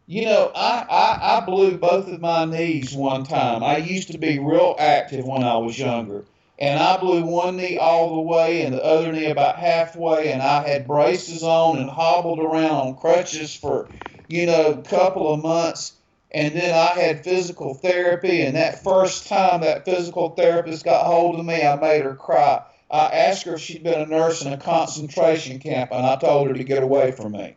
You 0.06 0.26
know, 0.26 0.52
I, 0.54 0.86
I, 0.90 1.38
I 1.38 1.46
blew 1.46 1.78
both 1.78 2.10
of 2.10 2.20
my 2.20 2.44
knees 2.44 2.94
one 2.94 3.24
time. 3.24 3.64
I 3.64 3.78
used 3.78 4.12
to 4.12 4.18
be 4.18 4.38
real 4.38 4.76
active 4.78 5.26
when 5.26 5.44
I 5.44 5.56
was 5.58 5.80
younger. 5.80 6.26
And 6.60 6.80
I 6.80 6.98
blew 6.98 7.24
one 7.24 7.58
knee 7.58 7.78
all 7.78 8.16
the 8.16 8.22
way 8.22 8.64
and 8.64 8.74
the 8.74 8.84
other 8.84 9.12
knee 9.12 9.30
about 9.30 9.58
halfway. 9.58 10.32
And 10.32 10.42
I 10.42 10.68
had 10.68 10.88
braces 10.88 11.44
on 11.44 11.78
and 11.78 11.90
hobbled 11.90 12.40
around 12.40 12.72
on 12.72 12.96
crutches 12.98 13.56
for, 13.56 13.88
you 14.34 14.46
know, 14.46 14.72
a 14.72 14.82
couple 14.82 15.34
of 15.34 15.42
months 15.42 15.94
and 16.34 16.56
then 16.56 16.74
I 16.74 17.00
had 17.00 17.24
physical 17.24 17.76
therapy. 17.76 18.42
And 18.42 18.56
that 18.56 18.84
first 18.84 19.28
time 19.28 19.62
that 19.62 19.86
physical 19.86 20.30
therapist 20.30 20.84
got 20.84 21.06
hold 21.06 21.40
of 21.40 21.46
me, 21.46 21.64
I 21.64 21.76
made 21.76 22.04
her 22.04 22.16
cry. 22.16 22.64
I 22.90 23.06
asked 23.06 23.46
her 23.46 23.56
if 23.56 23.62
she'd 23.62 23.84
been 23.84 24.02
a 24.02 24.06
nurse 24.06 24.44
in 24.44 24.52
a 24.52 24.58
concentration 24.58 25.60
camp, 25.60 25.92
and 25.92 26.06
I 26.06 26.16
told 26.16 26.48
her 26.48 26.54
to 26.54 26.64
get 26.64 26.84
away 26.84 27.12
from 27.12 27.34
me. 27.34 27.56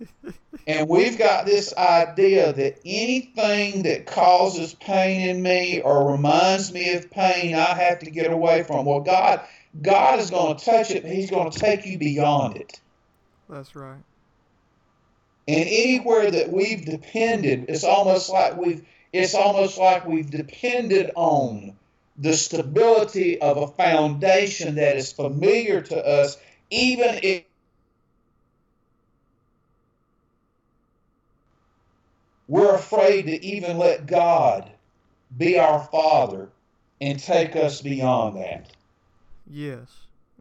and 0.66 0.88
we've 0.88 1.18
got 1.18 1.46
this 1.46 1.74
idea 1.76 2.52
that 2.52 2.80
anything 2.84 3.82
that 3.82 4.06
causes 4.06 4.74
pain 4.74 5.28
in 5.28 5.42
me 5.42 5.80
or 5.80 6.12
reminds 6.12 6.72
me 6.72 6.94
of 6.94 7.10
pain, 7.10 7.54
I 7.54 7.74
have 7.74 8.00
to 8.00 8.10
get 8.10 8.32
away 8.32 8.62
from. 8.64 8.86
Well, 8.86 9.00
God, 9.00 9.40
God 9.80 10.18
is 10.18 10.30
going 10.30 10.56
to 10.56 10.64
touch 10.64 10.90
it. 10.90 11.04
He's 11.04 11.30
going 11.30 11.50
to 11.50 11.58
take 11.58 11.86
you 11.86 11.98
beyond 11.98 12.56
it. 12.56 12.80
That's 13.48 13.74
right. 13.76 13.98
And 15.48 15.66
anywhere 15.66 16.30
that 16.30 16.52
we've 16.52 16.84
depended, 16.84 17.64
it's 17.68 17.82
almost 17.82 18.28
like 18.28 18.58
we've 18.58 18.84
it's 19.14 19.34
almost 19.34 19.78
like 19.78 20.06
we've 20.06 20.30
depended 20.30 21.10
on 21.14 21.74
the 22.18 22.34
stability 22.34 23.40
of 23.40 23.56
a 23.56 23.66
foundation 23.68 24.74
that 24.74 24.96
is 24.96 25.10
familiar 25.10 25.80
to 25.80 26.06
us, 26.06 26.36
even 26.68 27.18
if 27.22 27.44
we're 32.46 32.74
afraid 32.74 33.22
to 33.22 33.42
even 33.42 33.78
let 33.78 34.06
God 34.06 34.70
be 35.38 35.58
our 35.58 35.82
Father 35.84 36.50
and 37.00 37.18
take 37.18 37.56
us 37.56 37.80
beyond 37.80 38.36
that. 38.36 38.70
Yes, 39.46 39.88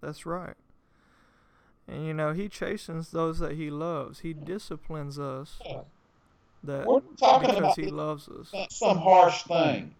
that's 0.01 0.25
right. 0.25 0.55
And 1.87 2.05
you 2.05 2.13
know, 2.13 2.33
he 2.33 2.49
chastens 2.49 3.11
those 3.11 3.39
that 3.39 3.53
he 3.53 3.69
loves. 3.69 4.19
He 4.19 4.33
disciplines 4.33 5.17
us 5.19 5.59
that 6.63 6.85
We're 6.87 7.01
talking 7.17 7.47
because 7.47 7.57
about 7.59 7.75
he 7.77 7.87
loves 7.87 8.27
us. 8.27 8.53
some 8.69 8.97
harsh 8.97 9.43
thing. 9.43 9.95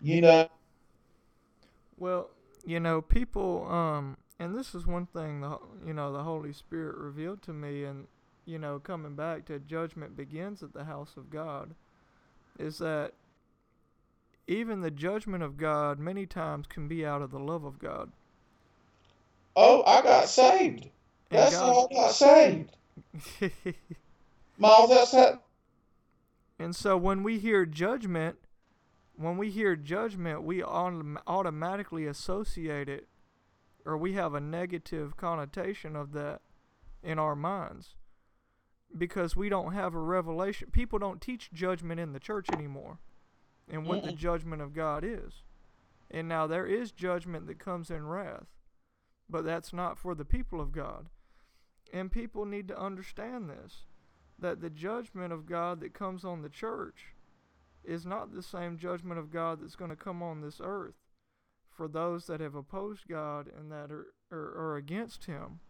You 0.00 0.20
know, 0.20 0.48
Well, 1.98 2.30
you 2.64 2.80
know, 2.80 3.00
people 3.00 3.66
um 3.70 4.16
and 4.38 4.54
this 4.56 4.74
is 4.74 4.86
one 4.86 5.06
thing 5.06 5.40
the 5.40 5.58
you 5.86 5.94
know, 5.94 6.12
the 6.12 6.22
Holy 6.24 6.52
Spirit 6.52 6.96
revealed 6.96 7.42
to 7.42 7.52
me 7.52 7.84
and 7.84 8.06
you 8.44 8.58
know, 8.58 8.78
coming 8.80 9.14
back 9.14 9.44
to 9.46 9.58
judgment 9.60 10.16
begins 10.16 10.62
at 10.62 10.72
the 10.72 10.84
house 10.84 11.16
of 11.16 11.30
God 11.30 11.74
is 12.58 12.78
that 12.78 13.14
even 14.46 14.80
the 14.80 14.90
judgment 14.90 15.42
of 15.42 15.56
God 15.56 15.98
many 15.98 16.26
times 16.26 16.66
can 16.66 16.88
be 16.88 17.06
out 17.06 17.22
of 17.22 17.30
the 17.30 17.38
love 17.38 17.64
of 17.64 17.78
God. 17.78 18.10
oh, 19.56 19.82
I 19.84 20.02
got 20.02 20.28
saved. 20.28 20.88
That's 21.32 21.54
God- 21.56 21.74
how 21.74 21.88
I 21.90 21.94
got 21.94 22.10
saved. 22.12 22.70
Miles, 24.58 24.90
that's 24.90 25.38
And 26.58 26.76
so 26.76 26.96
when 26.96 27.22
we 27.22 27.38
hear 27.38 27.66
judgment, 27.66 28.36
when 29.16 29.36
we 29.36 29.50
hear 29.50 29.74
judgment, 29.76 30.42
we 30.42 30.60
autom- 30.60 31.20
automatically 31.26 32.06
associate 32.06 32.88
it 32.88 33.08
or 33.84 33.96
we 33.96 34.12
have 34.12 34.34
a 34.34 34.40
negative 34.40 35.16
connotation 35.16 35.96
of 35.96 36.12
that 36.12 36.40
in 37.02 37.18
our 37.18 37.34
minds 37.34 37.94
because 38.96 39.34
we 39.34 39.48
don't 39.48 39.72
have 39.72 39.94
a 39.94 39.98
revelation. 39.98 40.68
People 40.70 40.98
don't 40.98 41.20
teach 41.20 41.50
judgment 41.52 41.98
in 41.98 42.12
the 42.12 42.20
church 42.20 42.48
anymore 42.52 42.98
and 43.68 43.86
what 43.86 44.04
the 44.04 44.10
Mm-mm. 44.12 44.16
judgment 44.16 44.62
of 44.62 44.74
God 44.74 45.02
is. 45.02 45.42
And 46.10 46.28
now 46.28 46.46
there 46.46 46.66
is 46.66 46.92
judgment 46.92 47.46
that 47.46 47.58
comes 47.58 47.90
in 47.90 48.06
wrath, 48.06 48.46
but 49.28 49.44
that's 49.44 49.72
not 49.72 49.98
for 49.98 50.14
the 50.14 50.24
people 50.26 50.60
of 50.60 50.70
God. 50.72 51.08
And 51.92 52.10
people 52.10 52.44
need 52.46 52.68
to 52.68 52.80
understand 52.80 53.50
this 53.50 53.84
that 54.38 54.60
the 54.60 54.70
judgment 54.70 55.32
of 55.32 55.46
God 55.46 55.80
that 55.80 55.94
comes 55.94 56.24
on 56.24 56.42
the 56.42 56.48
church 56.48 57.06
is 57.84 58.06
not 58.06 58.32
the 58.32 58.42
same 58.42 58.76
judgment 58.76 59.18
of 59.18 59.30
God 59.30 59.60
that's 59.60 59.76
going 59.76 59.90
to 59.90 59.96
come 59.96 60.22
on 60.22 60.40
this 60.40 60.60
earth 60.62 60.94
for 61.70 61.88
those 61.88 62.26
that 62.26 62.40
have 62.40 62.54
opposed 62.54 63.08
God 63.08 63.48
and 63.58 63.70
that 63.70 63.90
are, 63.90 64.06
are, 64.30 64.58
are 64.58 64.76
against 64.76 65.24
Him. 65.24 65.60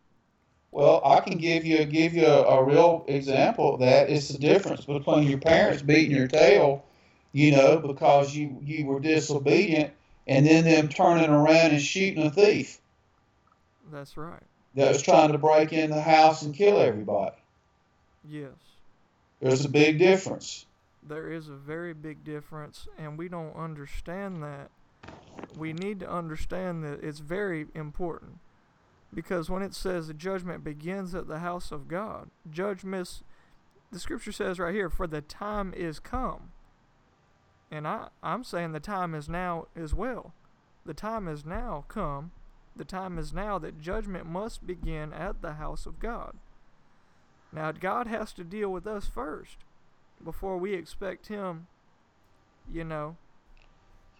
well, 0.70 1.02
I 1.04 1.20
can 1.20 1.38
give 1.38 1.64
you 1.64 1.84
give 1.84 2.14
you 2.14 2.26
a, 2.26 2.42
a 2.42 2.64
real 2.64 3.04
example 3.08 3.74
of 3.74 3.80
that. 3.80 4.10
It's 4.10 4.28
the 4.28 4.38
difference 4.38 4.84
between 4.84 5.24
your 5.24 5.38
parents 5.38 5.82
beating 5.82 6.16
your 6.16 6.28
tail, 6.28 6.84
you 7.32 7.52
know, 7.52 7.78
because 7.78 8.34
you 8.34 8.58
you 8.62 8.86
were 8.86 9.00
disobedient, 9.00 9.92
and 10.26 10.46
then 10.46 10.64
them 10.64 10.88
turning 10.88 11.30
around 11.30 11.72
and 11.72 11.82
shooting 11.82 12.24
a 12.26 12.30
thief 12.30 12.80
That's 13.90 14.16
right. 14.16 14.42
That 14.74 14.88
was 14.88 15.02
trying 15.02 15.32
to 15.32 15.38
break 15.38 15.72
in 15.72 15.90
the 15.90 16.00
house 16.00 16.42
and 16.42 16.54
kill 16.54 16.78
everybody. 16.78 17.36
Yes. 18.28 18.52
There's 19.40 19.64
a 19.64 19.68
big 19.68 19.98
difference. 19.98 20.66
There 21.02 21.32
is 21.32 21.48
a 21.48 21.54
very 21.54 21.94
big 21.94 22.24
difference, 22.24 22.86
and 22.96 23.18
we 23.18 23.28
don't 23.28 23.56
understand 23.56 24.42
that. 24.42 24.70
We 25.56 25.72
need 25.72 26.00
to 26.00 26.10
understand 26.10 26.84
that 26.84 27.02
it's 27.02 27.18
very 27.18 27.66
important. 27.74 28.38
Because 29.14 29.50
when 29.50 29.62
it 29.62 29.74
says 29.74 30.06
the 30.06 30.14
judgment 30.14 30.64
begins 30.64 31.14
at 31.14 31.28
the 31.28 31.40
house 31.40 31.70
of 31.72 31.88
God, 31.88 32.30
judgment, 32.50 33.22
the 33.90 33.98
scripture 33.98 34.32
says 34.32 34.58
right 34.58 34.74
here, 34.74 34.88
for 34.88 35.06
the 35.06 35.20
time 35.20 35.74
is 35.76 35.98
come. 35.98 36.52
And 37.70 37.86
I, 37.86 38.08
I'm 38.22 38.44
saying 38.44 38.72
the 38.72 38.80
time 38.80 39.14
is 39.14 39.28
now 39.28 39.66
as 39.74 39.92
well. 39.92 40.32
The 40.86 40.94
time 40.94 41.28
is 41.28 41.44
now 41.44 41.84
come. 41.88 42.32
The 42.74 42.84
time 42.84 43.18
is 43.18 43.32
now 43.32 43.58
that 43.58 43.80
judgment 43.80 44.26
must 44.26 44.66
begin 44.66 45.12
at 45.12 45.42
the 45.42 45.54
house 45.54 45.84
of 45.86 46.00
God. 46.00 46.36
Now, 47.52 47.70
God 47.72 48.06
has 48.06 48.32
to 48.34 48.44
deal 48.44 48.70
with 48.70 48.86
us 48.86 49.06
first 49.06 49.58
before 50.24 50.56
we 50.56 50.72
expect 50.72 51.26
Him, 51.26 51.66
you 52.72 52.84
know. 52.84 53.16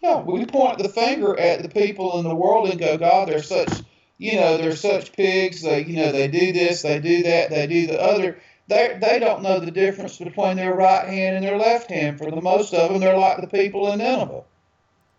Yeah, 0.03 0.20
we 0.20 0.44
point 0.44 0.78
the 0.78 0.88
finger 0.88 1.38
at 1.38 1.62
the 1.62 1.68
people 1.68 2.18
in 2.18 2.28
the 2.28 2.34
world 2.34 2.68
and 2.68 2.78
go, 2.78 2.98
God, 2.98 3.28
they're 3.28 3.42
such, 3.42 3.82
you 4.18 4.34
know, 4.36 4.59
they're 4.59 4.76
such 4.76 5.12
pigs. 5.12 5.62
They, 5.62 5.84
you 5.84 5.96
know, 5.96 6.12
they 6.12 6.28
do 6.28 6.53
this, 6.53 6.82
they 6.82 7.00
do 7.00 7.22
that, 7.22 7.50
they 7.50 7.66
do 7.66 7.86
the 7.86 8.03
other. 8.03 8.38
They 8.68 8.98
they 9.00 9.18
don't 9.18 9.42
know 9.42 9.61
the 9.61 9.70
difference 9.70 10.18
between 10.18 10.57
their 10.57 10.74
right 10.74 11.07
hand 11.07 11.36
and 11.36 11.44
their 11.44 11.59
left 11.59 11.90
hand. 11.90 12.18
For 12.18 12.30
the 12.30 12.40
most 12.40 12.72
of 12.74 12.90
them, 12.90 13.00
they're 13.00 13.16
like 13.16 13.40
the 13.40 13.46
people 13.46 13.92
in 13.92 13.98
Nineveh. 13.98 14.44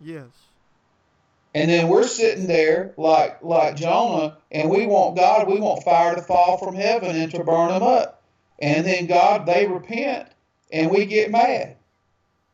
Yes. 0.02 0.28
And 1.56 1.70
then 1.70 1.88
we're 1.88 2.08
sitting 2.08 2.48
there 2.48 2.94
like 2.98 3.44
like 3.44 3.76
Jonah, 3.76 4.38
and 4.52 4.70
we 4.70 4.88
want 4.88 5.16
God, 5.16 5.48
we 5.48 5.60
want 5.60 5.84
fire 5.84 6.16
to 6.16 6.22
fall 6.22 6.58
from 6.58 6.76
heaven 6.76 7.16
and 7.16 7.32
to 7.32 7.44
burn 7.44 7.70
them 7.70 7.84
up. 7.84 8.24
And 8.60 8.86
then 8.86 9.06
God, 9.06 9.46
they 9.46 9.68
repent, 9.68 10.30
and 10.72 10.90
we 10.90 11.06
get 11.06 11.30
mad. 11.30 11.76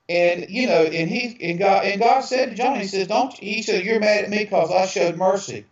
And 0.10 0.48
you 0.50 0.68
know, 0.68 0.84
and 0.84 1.10
he 1.10 1.38
and 1.50 1.60
God 1.60 1.86
and 1.86 2.02
God 2.02 2.22
said 2.22 2.50
to 2.50 2.56
Jonah, 2.56 2.80
He 2.80 2.88
says, 2.88 3.08
"Don't." 3.08 3.34
He 3.34 3.62
said, 3.62 3.86
"You're 3.86 4.00
mad 4.00 4.26
at 4.26 4.30
me 4.30 4.40
because 4.40 4.72
I 4.72 4.86
showed 4.86 5.16
mercy 5.16 5.66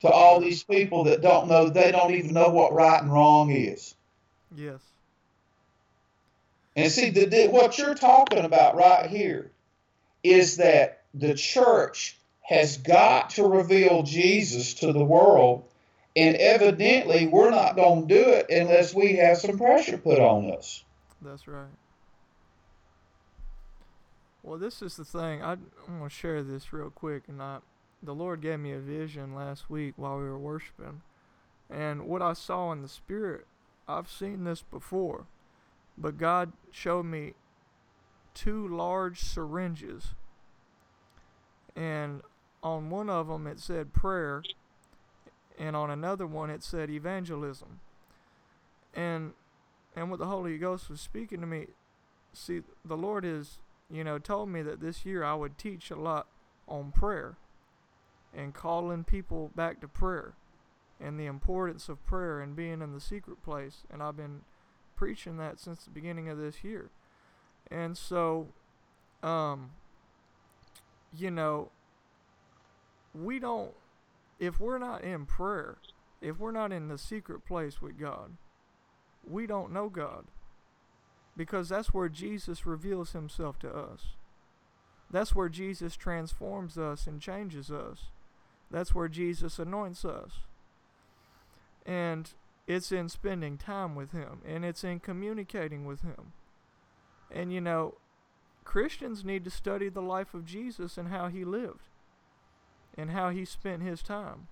to 0.00 0.08
all 0.08 0.40
these 0.40 0.62
people 0.62 1.04
that 1.04 1.20
don't 1.20 1.48
know. 1.48 1.68
They 1.68 1.92
don't 1.92 2.14
even 2.14 2.32
know 2.32 2.48
what 2.48 2.72
right 2.72 3.02
and 3.02 3.12
wrong 3.12 3.50
is." 3.50 3.94
Yes. 4.54 4.80
And 6.76 6.92
see, 6.92 7.10
the, 7.10 7.24
the, 7.24 7.48
what 7.48 7.78
you're 7.78 7.94
talking 7.94 8.44
about 8.44 8.76
right 8.76 9.08
here 9.08 9.50
is 10.22 10.58
that 10.58 11.02
the 11.14 11.34
church 11.34 12.16
has 12.48 12.76
got 12.78 13.30
to 13.30 13.44
reveal 13.44 14.02
Jesus 14.02 14.74
to 14.74 14.92
the 14.92 15.04
world, 15.04 15.64
and 16.14 16.36
evidently 16.36 17.26
we're 17.26 17.50
not 17.50 17.76
going 17.76 18.06
to 18.06 18.14
do 18.14 18.30
it 18.30 18.46
unless 18.50 18.94
we 18.94 19.16
have 19.16 19.38
some 19.38 19.58
pressure 19.58 19.98
put 19.98 20.18
on 20.18 20.52
us. 20.52 20.84
That's 21.20 21.48
right. 21.48 21.66
Well, 24.46 24.58
this 24.58 24.80
is 24.80 24.96
the 24.96 25.04
thing. 25.04 25.42
I, 25.42 25.52
I'm 25.52 25.98
going 25.98 26.02
to 26.04 26.08
share 26.08 26.44
this 26.44 26.72
real 26.72 26.90
quick. 26.90 27.24
And 27.26 27.42
I, 27.42 27.58
the 28.00 28.14
Lord 28.14 28.40
gave 28.40 28.60
me 28.60 28.72
a 28.72 28.78
vision 28.78 29.34
last 29.34 29.68
week 29.68 29.94
while 29.96 30.18
we 30.18 30.24
were 30.24 30.38
worshiping. 30.38 31.02
And 31.68 32.06
what 32.06 32.22
I 32.22 32.32
saw 32.32 32.70
in 32.70 32.80
the 32.80 32.88
Spirit, 32.88 33.46
I've 33.88 34.08
seen 34.08 34.44
this 34.44 34.62
before. 34.62 35.26
But 35.98 36.16
God 36.16 36.52
showed 36.70 37.06
me 37.06 37.32
two 38.34 38.68
large 38.68 39.20
syringes. 39.20 40.14
And 41.74 42.22
on 42.62 42.90
one 42.90 43.10
of 43.10 43.28
them 43.28 43.46
it 43.46 43.60
said 43.60 43.92
prayer. 43.92 44.42
And 45.58 45.74
on 45.74 45.90
another 45.90 46.26
one 46.26 46.50
it 46.50 46.62
said 46.62 46.90
evangelism. 46.90 47.80
And 48.94 49.32
and 49.94 50.10
what 50.10 50.18
the 50.18 50.26
Holy 50.26 50.58
Ghost 50.58 50.90
was 50.90 51.00
speaking 51.00 51.40
to 51.40 51.46
me, 51.46 51.68
see, 52.34 52.60
the 52.84 52.96
Lord 52.96 53.24
has, 53.24 53.58
you 53.90 54.04
know, 54.04 54.18
told 54.18 54.50
me 54.50 54.60
that 54.62 54.80
this 54.80 55.06
year 55.06 55.24
I 55.24 55.34
would 55.34 55.56
teach 55.56 55.90
a 55.90 55.96
lot 55.96 56.26
on 56.68 56.92
prayer 56.92 57.36
and 58.34 58.52
calling 58.52 59.04
people 59.04 59.50
back 59.56 59.80
to 59.80 59.88
prayer 59.88 60.34
and 61.00 61.18
the 61.18 61.26
importance 61.26 61.88
of 61.88 62.04
prayer 62.04 62.40
and 62.40 62.54
being 62.54 62.82
in 62.82 62.92
the 62.92 63.00
secret 63.00 63.42
place. 63.42 63.84
And 63.90 64.02
I've 64.02 64.16
been 64.16 64.42
preaching 64.96 65.38
that 65.38 65.58
since 65.58 65.84
the 65.84 65.90
beginning 65.90 66.28
of 66.28 66.38
this 66.38 66.62
year. 66.62 66.90
And 67.70 67.96
so, 67.96 68.48
um, 69.22 69.70
you 71.16 71.30
know, 71.30 71.70
we 73.16 73.38
don't, 73.38 73.72
if 74.38 74.60
we're 74.60 74.78
not 74.78 75.02
in 75.02 75.26
prayer, 75.26 75.76
if 76.20 76.38
we're 76.38 76.52
not 76.52 76.72
in 76.72 76.88
the 76.88 76.98
secret 76.98 77.44
place 77.44 77.80
with 77.80 77.98
God, 77.98 78.36
we 79.28 79.46
don't 79.46 79.72
know 79.72 79.88
God. 79.88 80.26
Because 81.36 81.68
that's 81.68 81.92
where 81.92 82.08
Jesus 82.08 82.64
reveals 82.64 83.12
himself 83.12 83.58
to 83.60 83.70
us. 83.70 84.14
That's 85.10 85.34
where 85.34 85.48
Jesus 85.48 85.96
transforms 85.96 86.78
us 86.78 87.06
and 87.06 87.20
changes 87.20 87.70
us. 87.70 88.06
That's 88.70 88.94
where 88.94 89.08
Jesus 89.08 89.58
anoints 89.58 90.04
us. 90.04 90.40
And 91.84 92.30
it's 92.66 92.90
in 92.90 93.08
spending 93.08 93.58
time 93.58 93.94
with 93.94 94.10
him 94.10 94.40
and 94.44 94.64
it's 94.64 94.82
in 94.82 94.98
communicating 94.98 95.84
with 95.84 96.02
him. 96.02 96.32
And 97.30 97.52
you 97.52 97.60
know, 97.60 97.94
Christians 98.64 99.24
need 99.24 99.44
to 99.44 99.50
study 99.50 99.88
the 99.88 100.02
life 100.02 100.34
of 100.34 100.44
Jesus 100.44 100.98
and 100.98 101.08
how 101.08 101.28
he 101.28 101.44
lived 101.44 101.82
and 102.96 103.10
how 103.10 103.30
he 103.30 103.44
spent 103.44 103.82
his 103.82 104.02
time 104.02 104.48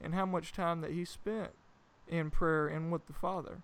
and 0.00 0.14
how 0.14 0.26
much 0.26 0.52
time 0.52 0.80
that 0.80 0.92
he 0.92 1.04
spent 1.04 1.50
in 2.08 2.30
prayer 2.30 2.66
and 2.66 2.90
with 2.90 3.06
the 3.06 3.12
Father 3.12 3.62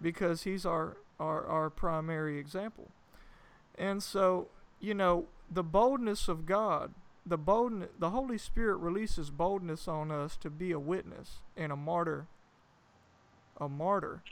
because 0.00 0.42
he's 0.42 0.64
our, 0.64 0.96
our, 1.18 1.44
our 1.44 1.70
primary 1.70 2.38
example. 2.38 2.90
And 3.76 4.02
so, 4.02 4.48
you 4.80 4.94
know, 4.94 5.26
the 5.50 5.62
boldness 5.62 6.28
of 6.28 6.46
God, 6.46 6.92
the 7.24 7.38
boldness, 7.38 7.90
the 7.98 8.10
Holy 8.10 8.38
Spirit 8.38 8.76
releases 8.76 9.30
boldness 9.30 9.88
on 9.88 10.10
us 10.10 10.36
to 10.38 10.50
be 10.50 10.72
a 10.72 10.78
witness 10.78 11.38
and 11.56 11.72
a 11.72 11.76
martyr, 11.76 12.26
a 13.60 13.68
martyr, 13.68 14.22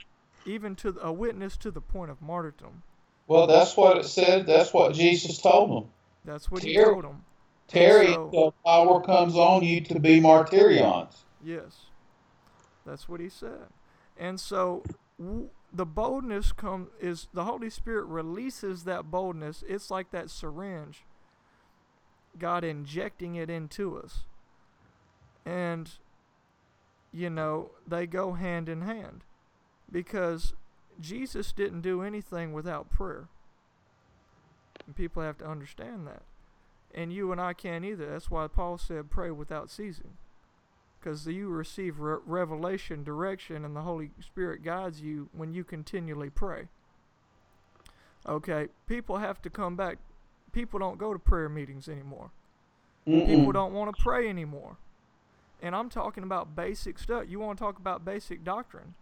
even 0.45 0.75
to 0.77 0.97
a 1.01 1.11
witness 1.11 1.57
to 1.57 1.71
the 1.71 1.81
point 1.81 2.11
of 2.11 2.21
martyrdom. 2.21 2.83
Well, 3.27 3.47
that's 3.47 3.75
what 3.75 3.97
it 3.97 4.05
said. 4.05 4.47
That's 4.47 4.73
what 4.73 4.93
Jesus 4.93 5.37
told 5.39 5.69
them. 5.69 5.89
That's 6.23 6.49
what 6.49 6.63
he 6.63 6.75
told 6.75 7.03
them. 7.03 7.25
Tarry 7.67 8.07
so- 8.07 8.25
until 8.25 8.51
power 8.65 9.01
comes 9.01 9.35
on 9.35 9.63
you 9.63 9.81
to 9.81 9.99
be 9.99 10.19
martyrions. 10.19 11.23
Yes, 11.43 11.85
that's 12.85 13.07
what 13.09 13.19
he 13.19 13.29
said. 13.29 13.67
And 14.17 14.39
so 14.39 14.83
w- 15.19 15.49
the 15.71 15.85
boldness 15.85 16.51
come 16.53 16.89
is 16.99 17.27
the 17.33 17.43
Holy 17.43 17.69
Spirit 17.69 18.05
releases 18.05 18.83
that 18.85 19.11
boldness. 19.11 19.63
It's 19.67 19.91
like 19.91 20.11
that 20.11 20.29
syringe, 20.29 21.03
God 22.39 22.63
injecting 22.63 23.35
it 23.35 23.49
into 23.49 23.97
us, 23.97 24.23
and 25.45 25.91
you 27.11 27.29
know 27.29 27.71
they 27.85 28.07
go 28.07 28.33
hand 28.33 28.69
in 28.69 28.81
hand, 28.81 29.23
because 29.91 30.53
Jesus 30.99 31.51
didn't 31.51 31.81
do 31.81 32.01
anything 32.01 32.53
without 32.53 32.89
prayer. 32.89 33.27
And 34.85 34.95
people 34.95 35.21
have 35.21 35.37
to 35.39 35.47
understand 35.47 36.07
that. 36.07 36.23
And 36.93 37.13
you 37.13 37.31
and 37.31 37.39
I 37.39 37.53
can't 37.53 37.85
either. 37.85 38.09
That's 38.09 38.31
why 38.31 38.47
Paul 38.47 38.77
said, 38.77 39.09
pray 39.09 39.29
without 39.31 39.69
ceasing 39.69 40.17
because 40.99 41.25
you 41.27 41.49
receive 41.49 41.99
re- 41.99 42.17
revelation, 42.25 43.03
direction, 43.03 43.63
and 43.63 43.75
the 43.75 43.81
Holy 43.81 44.11
Spirit 44.19 44.63
guides 44.63 45.01
you 45.01 45.29
when 45.31 45.53
you 45.53 45.63
continually 45.63 46.29
pray. 46.29 46.67
Okay, 48.27 48.67
people 48.87 49.17
have 49.17 49.41
to 49.43 49.49
come 49.49 49.75
back. 49.75 49.99
People 50.51 50.79
don't 50.79 50.97
go 50.97 51.13
to 51.13 51.19
prayer 51.19 51.49
meetings 51.49 51.87
anymore. 51.87 52.31
People 53.05 53.25
Mm-mm. 53.25 53.53
don't 53.53 53.73
want 53.73 53.95
to 53.95 54.01
pray 54.01 54.27
anymore. 54.27 54.77
And 55.61 55.75
I'm 55.75 55.89
talking 55.89 56.23
about 56.23 56.55
basic 56.55 56.99
stuff. 56.99 57.23
You 57.27 57.39
want 57.39 57.57
to 57.57 57.63
talk 57.63 57.77
about 57.79 58.03
basic 58.03 58.43
doctrine, 58.43 58.95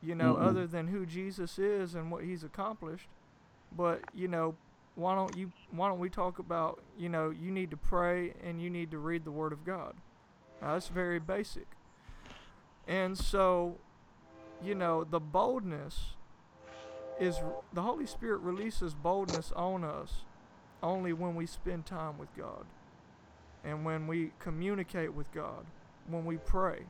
you 0.00 0.14
know, 0.14 0.34
Mm-mm. 0.34 0.46
other 0.46 0.66
than 0.66 0.88
who 0.88 1.04
Jesus 1.06 1.58
is 1.58 1.94
and 1.94 2.12
what 2.12 2.22
he's 2.22 2.44
accomplished. 2.44 3.08
But, 3.76 4.02
you 4.14 4.28
know, 4.28 4.54
why 4.94 5.14
don't 5.14 5.36
you 5.36 5.52
why 5.70 5.88
don't 5.88 5.98
we 5.98 6.10
talk 6.10 6.38
about, 6.38 6.80
you 6.98 7.08
know, 7.08 7.30
you 7.30 7.50
need 7.50 7.70
to 7.70 7.76
pray 7.76 8.34
and 8.44 8.60
you 8.60 8.70
need 8.70 8.90
to 8.90 8.98
read 8.98 9.24
the 9.24 9.30
word 9.30 9.52
of 9.52 9.64
God. 9.64 9.94
Now, 10.60 10.74
that's 10.74 10.88
very 10.88 11.18
basic. 11.18 11.66
And 12.86 13.16
so, 13.16 13.76
you 14.62 14.74
know, 14.74 15.04
the 15.04 15.20
boldness 15.20 16.14
is 17.18 17.38
the 17.72 17.82
Holy 17.82 18.06
Spirit 18.06 18.40
releases 18.40 18.94
boldness 18.94 19.52
on 19.52 19.84
us 19.84 20.24
only 20.82 21.12
when 21.12 21.34
we 21.34 21.46
spend 21.46 21.86
time 21.86 22.18
with 22.18 22.34
God 22.36 22.64
and 23.64 23.84
when 23.84 24.06
we 24.06 24.32
communicate 24.38 25.12
with 25.12 25.30
God, 25.32 25.66
when 26.08 26.24
we 26.24 26.38
pray. 26.38 26.80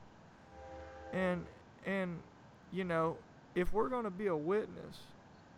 And 1.12 1.46
and 1.84 2.20
you 2.72 2.84
know, 2.84 3.16
if 3.54 3.72
we're 3.72 3.88
going 3.88 4.04
to 4.04 4.10
be 4.10 4.28
a 4.28 4.36
witness 4.36 4.98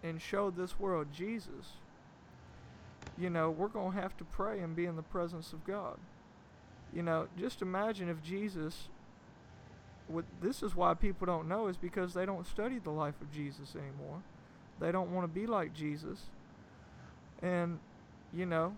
and 0.03 0.21
show 0.21 0.51
this 0.51 0.79
world 0.79 1.09
Jesus, 1.13 1.77
you 3.19 3.31
know, 3.31 3.51
we're 3.51 3.69
going 3.69 3.93
to 3.93 4.01
have 4.01 4.17
to 4.19 4.25
pray 4.25 4.61
and 4.61 4.75
be 4.75 4.87
in 4.87 4.97
the 4.97 5.03
presence 5.03 5.53
of 5.53 5.65
God. 5.67 5.99
You 6.93 7.03
know, 7.03 7.29
just 7.39 7.63
imagine 7.63 8.09
if 8.09 8.23
Jesus 8.23 8.89
what 10.09 10.25
this 10.43 10.63
is 10.63 10.75
why 10.75 10.93
people 10.95 11.27
don't 11.27 11.49
know 11.49 11.69
is 11.69 11.77
because 11.77 12.13
they 12.13 12.27
don't 12.27 12.47
study 12.47 12.79
the 12.79 12.91
life 12.91 13.15
of 13.21 13.33
Jesus 13.33 13.75
anymore. 13.75 14.21
They 14.81 14.93
don't 14.93 15.13
want 15.15 15.25
to 15.25 15.41
be 15.41 15.47
like 15.47 15.73
Jesus. 15.73 16.19
And 17.41 17.79
you 18.33 18.47
know, 18.47 18.77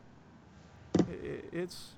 i 0.98 1.02
i- 1.02 1.42
it's 1.52 1.92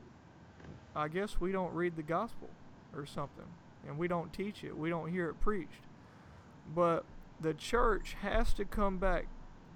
I 0.94 1.08
guess 1.08 1.40
we 1.40 1.52
don't 1.52 1.74
read 1.74 1.96
the 1.96 2.02
gospel 2.02 2.48
or 2.94 3.04
something 3.04 3.44
and 3.86 3.98
we 3.98 4.08
don't 4.08 4.32
teach 4.32 4.64
it. 4.64 4.76
We 4.76 4.88
don't 4.88 5.10
hear 5.10 5.28
it 5.28 5.40
preached. 5.40 5.82
But 6.74 7.04
the 7.40 7.52
church 7.52 8.16
has 8.22 8.54
to 8.54 8.64
come 8.64 8.96
back. 8.98 9.26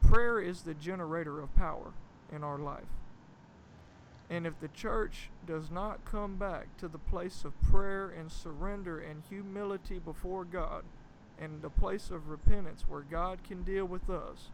Prayer 0.00 0.40
is 0.40 0.62
the 0.62 0.74
generator 0.74 1.40
of 1.40 1.54
power 1.54 1.92
in 2.32 2.42
our 2.44 2.58
life. 2.58 2.84
And 4.28 4.46
if 4.46 4.58
the 4.60 4.68
church 4.68 5.30
does 5.46 5.70
not 5.70 6.04
come 6.04 6.36
back 6.36 6.76
to 6.78 6.88
the 6.88 6.98
place 6.98 7.44
of 7.44 7.60
prayer 7.62 8.08
and 8.10 8.30
surrender 8.30 8.98
and 9.00 9.22
humility 9.28 9.98
before 9.98 10.44
God 10.44 10.84
and 11.38 11.62
the 11.62 11.70
place 11.70 12.10
of 12.10 12.28
repentance 12.28 12.84
where 12.88 13.00
God 13.00 13.42
can 13.42 13.62
deal 13.62 13.86
with 13.86 14.08
us, 14.08 14.50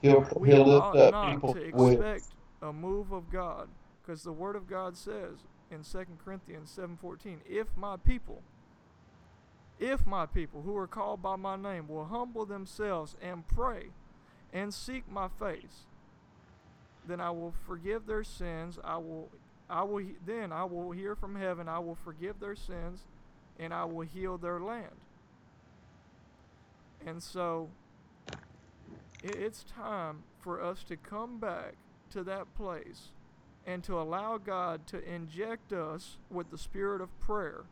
He'll, 0.00 0.26
we 0.36 0.50
he'll 0.50 0.68
ought 0.72 0.96
lift 0.96 0.96
up 0.96 1.12
not 1.12 1.34
people 1.34 1.54
to 1.54 1.70
with. 1.70 1.92
expect 1.92 2.34
a 2.60 2.72
move 2.72 3.12
of 3.12 3.30
God 3.30 3.68
because 4.02 4.24
the 4.24 4.32
word 4.32 4.56
of 4.56 4.66
God 4.68 4.96
says 4.96 5.46
in 5.70 5.84
2 5.84 6.18
Corinthians 6.24 6.76
7:14, 6.76 7.40
"If 7.48 7.68
my 7.76 7.96
people 7.96 8.42
if 9.78 10.06
my 10.06 10.26
people 10.26 10.62
who 10.62 10.76
are 10.76 10.86
called 10.86 11.22
by 11.22 11.36
my 11.36 11.56
name 11.56 11.88
will 11.88 12.04
humble 12.04 12.46
themselves 12.46 13.16
and 13.20 13.46
pray 13.48 13.90
and 14.52 14.72
seek 14.72 15.10
my 15.10 15.28
face, 15.28 15.86
then 17.06 17.20
I 17.20 17.30
will 17.30 17.54
forgive 17.66 18.06
their 18.06 18.24
sins. 18.24 18.78
I 18.82 18.96
will 18.96 19.28
I 19.68 19.82
will 19.82 20.04
then 20.26 20.52
I 20.52 20.64
will 20.64 20.90
hear 20.90 21.14
from 21.14 21.34
heaven. 21.34 21.68
I 21.68 21.78
will 21.78 21.94
forgive 21.94 22.40
their 22.40 22.56
sins 22.56 23.00
and 23.58 23.72
I 23.72 23.84
will 23.84 24.06
heal 24.06 24.38
their 24.38 24.60
land. 24.60 24.96
And 27.06 27.22
so 27.22 27.68
it's 29.22 29.64
time 29.64 30.22
for 30.40 30.62
us 30.62 30.84
to 30.84 30.96
come 30.96 31.38
back 31.38 31.74
to 32.10 32.22
that 32.24 32.52
place 32.54 33.08
and 33.66 33.82
to 33.84 33.98
allow 33.98 34.38
God 34.38 34.86
to 34.88 35.02
inject 35.08 35.72
us 35.72 36.18
with 36.30 36.50
the 36.50 36.58
spirit 36.58 37.00
of 37.00 37.08
prayer 37.20 37.64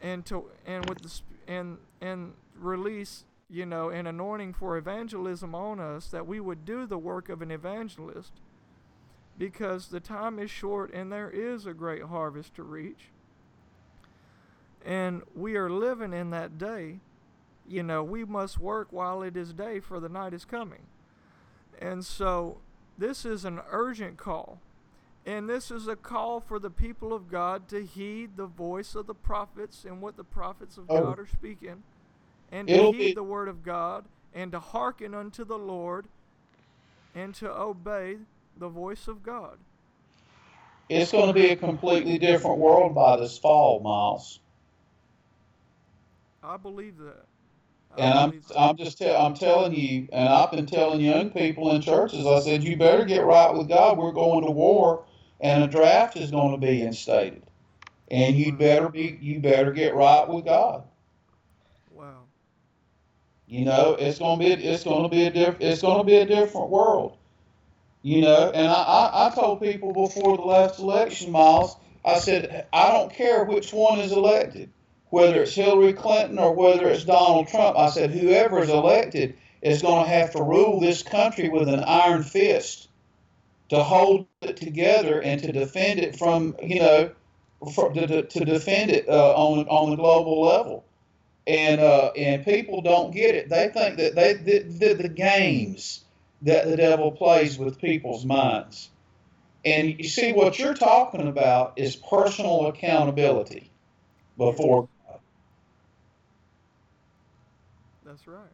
and 0.00 0.24
to 0.26 0.44
and 0.66 0.88
with 0.88 1.02
the 1.02 1.20
and 1.52 1.78
and 2.00 2.32
release 2.58 3.24
you 3.50 3.66
know 3.66 3.88
an 3.88 4.06
anointing 4.06 4.54
for 4.54 4.76
evangelism 4.76 5.54
on 5.54 5.80
us 5.80 6.08
that 6.08 6.26
we 6.26 6.40
would 6.40 6.64
do 6.64 6.86
the 6.86 6.98
work 6.98 7.28
of 7.28 7.42
an 7.42 7.50
evangelist. 7.50 8.32
Because 9.36 9.88
the 9.88 10.00
time 10.00 10.38
is 10.38 10.50
short 10.50 10.92
and 10.92 11.10
there 11.10 11.30
is 11.30 11.66
a 11.66 11.72
great 11.72 12.02
harvest 12.02 12.54
to 12.56 12.62
reach. 12.62 13.08
And 14.84 15.22
we 15.34 15.56
are 15.56 15.70
living 15.70 16.12
in 16.12 16.30
that 16.30 16.58
day. 16.58 17.00
You 17.66 17.82
know 17.82 18.02
we 18.02 18.24
must 18.24 18.58
work 18.58 18.88
while 18.90 19.22
it 19.22 19.36
is 19.36 19.52
day 19.52 19.80
for 19.80 20.00
the 20.00 20.08
night 20.08 20.34
is 20.34 20.44
coming. 20.44 20.86
And 21.80 22.04
so 22.04 22.58
this 22.98 23.24
is 23.24 23.44
an 23.44 23.60
urgent 23.70 24.18
call. 24.18 24.60
And 25.26 25.48
this 25.48 25.70
is 25.70 25.86
a 25.86 25.96
call 25.96 26.40
for 26.40 26.58
the 26.58 26.70
people 26.70 27.12
of 27.12 27.30
God 27.30 27.68
to 27.68 27.84
heed 27.84 28.36
the 28.36 28.46
voice 28.46 28.94
of 28.94 29.06
the 29.06 29.14
prophets 29.14 29.84
and 29.84 30.00
what 30.00 30.16
the 30.16 30.24
prophets 30.24 30.76
of 30.76 30.84
Oh. 30.88 31.00
God 31.00 31.18
are 31.18 31.26
speaking, 31.26 31.82
and 32.52 32.68
to 32.68 32.74
It'll 32.74 32.92
heed 32.92 32.98
be- 32.98 33.14
the 33.14 33.22
word 33.22 33.48
of 33.48 33.62
God, 33.62 34.04
and 34.34 34.52
to 34.52 34.60
hearken 34.60 35.14
unto 35.14 35.44
the 35.44 35.58
Lord, 35.58 36.06
and 37.14 37.34
to 37.36 37.50
obey 37.50 38.18
the 38.56 38.68
voice 38.68 39.08
of 39.08 39.22
God. 39.22 39.58
It's 40.88 41.12
going 41.12 41.28
to 41.28 41.32
be 41.32 41.50
a 41.50 41.56
completely 41.56 42.18
different 42.18 42.58
world 42.58 42.94
by 42.96 43.16
this 43.16 43.38
fall, 43.38 43.78
Miles. 43.80 44.40
I 46.42 46.56
believe 46.56 46.98
that. 46.98 47.26
I 47.96 48.00
And 48.00 48.18
I'm 48.18 48.30
that. 48.30 48.58
I'm 48.58 48.76
just 48.76 48.98
tell 48.98 49.16
I'm 49.24 49.34
telling 49.34 49.72
you, 49.72 50.08
and 50.12 50.28
I've 50.28 50.50
been 50.50 50.66
telling 50.66 51.00
young 51.00 51.30
people 51.30 51.70
in 51.70 51.80
churches. 51.80 52.26
I 52.26 52.40
said 52.40 52.64
you 52.64 52.76
better 52.76 53.04
get 53.04 53.24
right 53.24 53.52
with 53.54 53.68
God. 53.68 53.98
We're 53.98 54.12
going 54.12 54.44
to 54.44 54.50
war, 54.50 55.04
and 55.40 55.62
a 55.62 55.68
draft 55.68 56.16
is 56.16 56.30
going 56.30 56.52
to 56.52 56.66
be 56.66 56.82
instated, 56.82 57.42
and 58.10 58.36
you 58.36 58.46
mm-hmm. 58.46 58.58
better 58.58 58.88
be 58.88 59.18
you 59.20 59.38
better 59.38 59.72
get 59.72 59.94
right 59.94 60.28
with 60.28 60.44
God. 60.44 60.82
You 63.50 63.64
know, 63.64 63.96
it's 63.98 64.20
gonna 64.20 64.38
be 64.38 64.52
it's 64.52 64.84
gonna 64.84 65.08
be 65.08 65.24
a 65.24 65.30
diff, 65.30 65.56
it's 65.58 65.82
gonna 65.82 66.04
be 66.04 66.14
a 66.14 66.24
different 66.24 66.70
world. 66.70 67.16
You 68.00 68.20
know, 68.20 68.52
and 68.54 68.68
I, 68.68 68.82
I, 68.82 69.26
I 69.26 69.34
told 69.34 69.60
people 69.60 69.92
before 69.92 70.36
the 70.36 70.44
last 70.44 70.78
election, 70.78 71.32
Miles, 71.32 71.76
I 72.04 72.20
said 72.20 72.68
I 72.72 72.92
don't 72.92 73.12
care 73.12 73.42
which 73.44 73.72
one 73.72 73.98
is 73.98 74.12
elected, 74.12 74.70
whether 75.08 75.42
it's 75.42 75.52
Hillary 75.52 75.94
Clinton 75.94 76.38
or 76.38 76.54
whether 76.54 76.88
it's 76.88 77.02
Donald 77.02 77.48
Trump. 77.48 77.76
I 77.76 77.90
said 77.90 78.12
whoever 78.12 78.60
is 78.60 78.70
elected 78.70 79.34
is 79.62 79.82
gonna 79.82 80.08
have 80.08 80.30
to 80.34 80.42
rule 80.44 80.78
this 80.78 81.02
country 81.02 81.48
with 81.48 81.68
an 81.68 81.82
iron 81.82 82.22
fist 82.22 82.88
to 83.70 83.82
hold 83.82 84.26
it 84.42 84.58
together 84.58 85.20
and 85.20 85.42
to 85.42 85.50
defend 85.50 85.98
it 85.98 86.16
from 86.16 86.54
you 86.62 86.78
know 86.78 87.10
for, 87.74 87.92
to, 87.92 88.06
to 88.06 88.22
to 88.22 88.44
defend 88.44 88.92
it 88.92 89.08
uh, 89.08 89.34
on 89.34 89.66
on 89.66 89.90
the 89.90 89.96
global 89.96 90.40
level 90.40 90.84
and 91.50 91.80
uh, 91.80 92.12
and 92.16 92.44
people 92.44 92.80
don't 92.80 93.12
get 93.12 93.34
it. 93.34 93.48
They 93.48 93.68
think 93.68 93.96
that 93.96 94.14
they 94.14 94.34
the, 94.34 94.60
the, 94.60 94.94
the 94.94 95.08
games 95.08 96.04
that 96.42 96.66
the 96.66 96.76
devil 96.76 97.10
plays 97.10 97.58
with 97.58 97.80
people's 97.80 98.24
minds. 98.24 98.90
And 99.64 99.98
you 99.98 100.08
see, 100.08 100.32
what 100.32 100.58
you're 100.58 100.74
talking 100.74 101.26
about 101.26 101.72
is 101.76 101.96
personal 101.96 102.68
accountability 102.68 103.68
before. 104.38 104.88
God. 105.08 105.18
That's 108.04 108.26
right. 108.28 108.46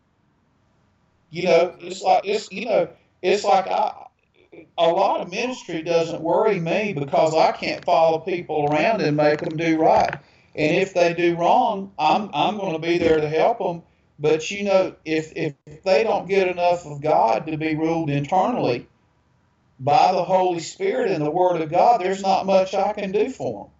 You 1.30 1.44
know, 1.44 1.74
it's 1.78 2.00
like 2.00 2.22
it's 2.24 2.50
you 2.50 2.64
know, 2.64 2.88
it's 3.22 3.44
like 3.44 3.66
I. 3.66 4.04
A 4.78 4.88
lot 4.88 5.20
of 5.20 5.30
ministry 5.30 5.82
doesn't 5.82 6.22
worry 6.22 6.58
me 6.58 6.94
because 6.94 7.34
I 7.34 7.52
can't 7.52 7.84
follow 7.84 8.20
people 8.20 8.66
around 8.70 9.02
and 9.02 9.14
make 9.14 9.40
them 9.40 9.54
do 9.54 9.76
right. 9.76 10.14
And 10.56 10.74
if 10.74 10.94
they 10.94 11.12
do 11.12 11.36
wrong, 11.36 11.92
I'm 11.98 12.30
I'm 12.32 12.56
going 12.56 12.72
to 12.72 12.78
be 12.78 12.96
there 12.98 13.20
to 13.20 13.28
help 13.28 13.58
them. 13.58 13.82
But 14.18 14.50
you 14.50 14.64
know, 14.64 14.96
if 15.04 15.32
if 15.36 15.54
they 15.84 16.02
don't 16.02 16.26
get 16.26 16.48
enough 16.48 16.86
of 16.86 17.02
God 17.02 17.46
to 17.46 17.58
be 17.58 17.76
ruled 17.76 18.08
internally, 18.08 18.88
by 19.78 20.12
the 20.12 20.24
Holy 20.24 20.60
Spirit 20.60 21.10
and 21.10 21.24
the 21.24 21.30
Word 21.30 21.60
of 21.60 21.70
God, 21.70 22.00
there's 22.00 22.22
not 22.22 22.46
much 22.46 22.74
I 22.74 22.94
can 22.94 23.12
do 23.12 23.28
for 23.28 23.70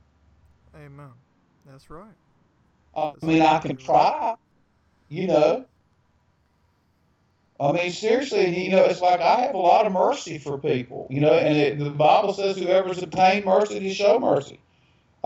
them. 0.75 0.83
Amen. 0.85 1.11
That's 1.65 1.89
right. 1.89 2.15
I 2.95 3.13
mean, 3.23 3.43
I 3.43 3.59
can 3.59 3.77
try, 3.77 4.37
you 5.09 5.27
know. 5.27 5.65
I 7.59 7.73
mean, 7.73 7.91
seriously, 7.91 8.65
you 8.65 8.71
know, 8.71 8.85
it's 8.85 9.01
like 9.01 9.21
I 9.21 9.41
have 9.41 9.55
a 9.55 9.59
lot 9.59 9.87
of 9.87 9.93
mercy 9.93 10.37
for 10.37 10.59
people, 10.59 11.07
you 11.09 11.21
know, 11.21 11.33
and 11.33 11.57
it, 11.57 11.79
the 11.79 11.89
Bible 11.89 12.35
says 12.35 12.59
whoever's 12.59 13.03
obtained 13.03 13.47
mercy 13.47 13.81
to 13.81 13.95
show 13.95 14.19
mercy. 14.19 14.61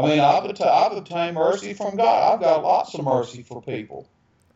I 0.00 0.08
mean, 0.08 0.20
I've, 0.20 0.60
I've 0.60 0.96
obtained 0.96 1.36
mercy 1.36 1.74
from 1.74 1.96
God. 1.96 2.34
I've 2.34 2.40
got 2.40 2.62
lots 2.62 2.94
of 2.94 3.04
mercy 3.04 3.42
for 3.42 3.62
people. 3.62 4.08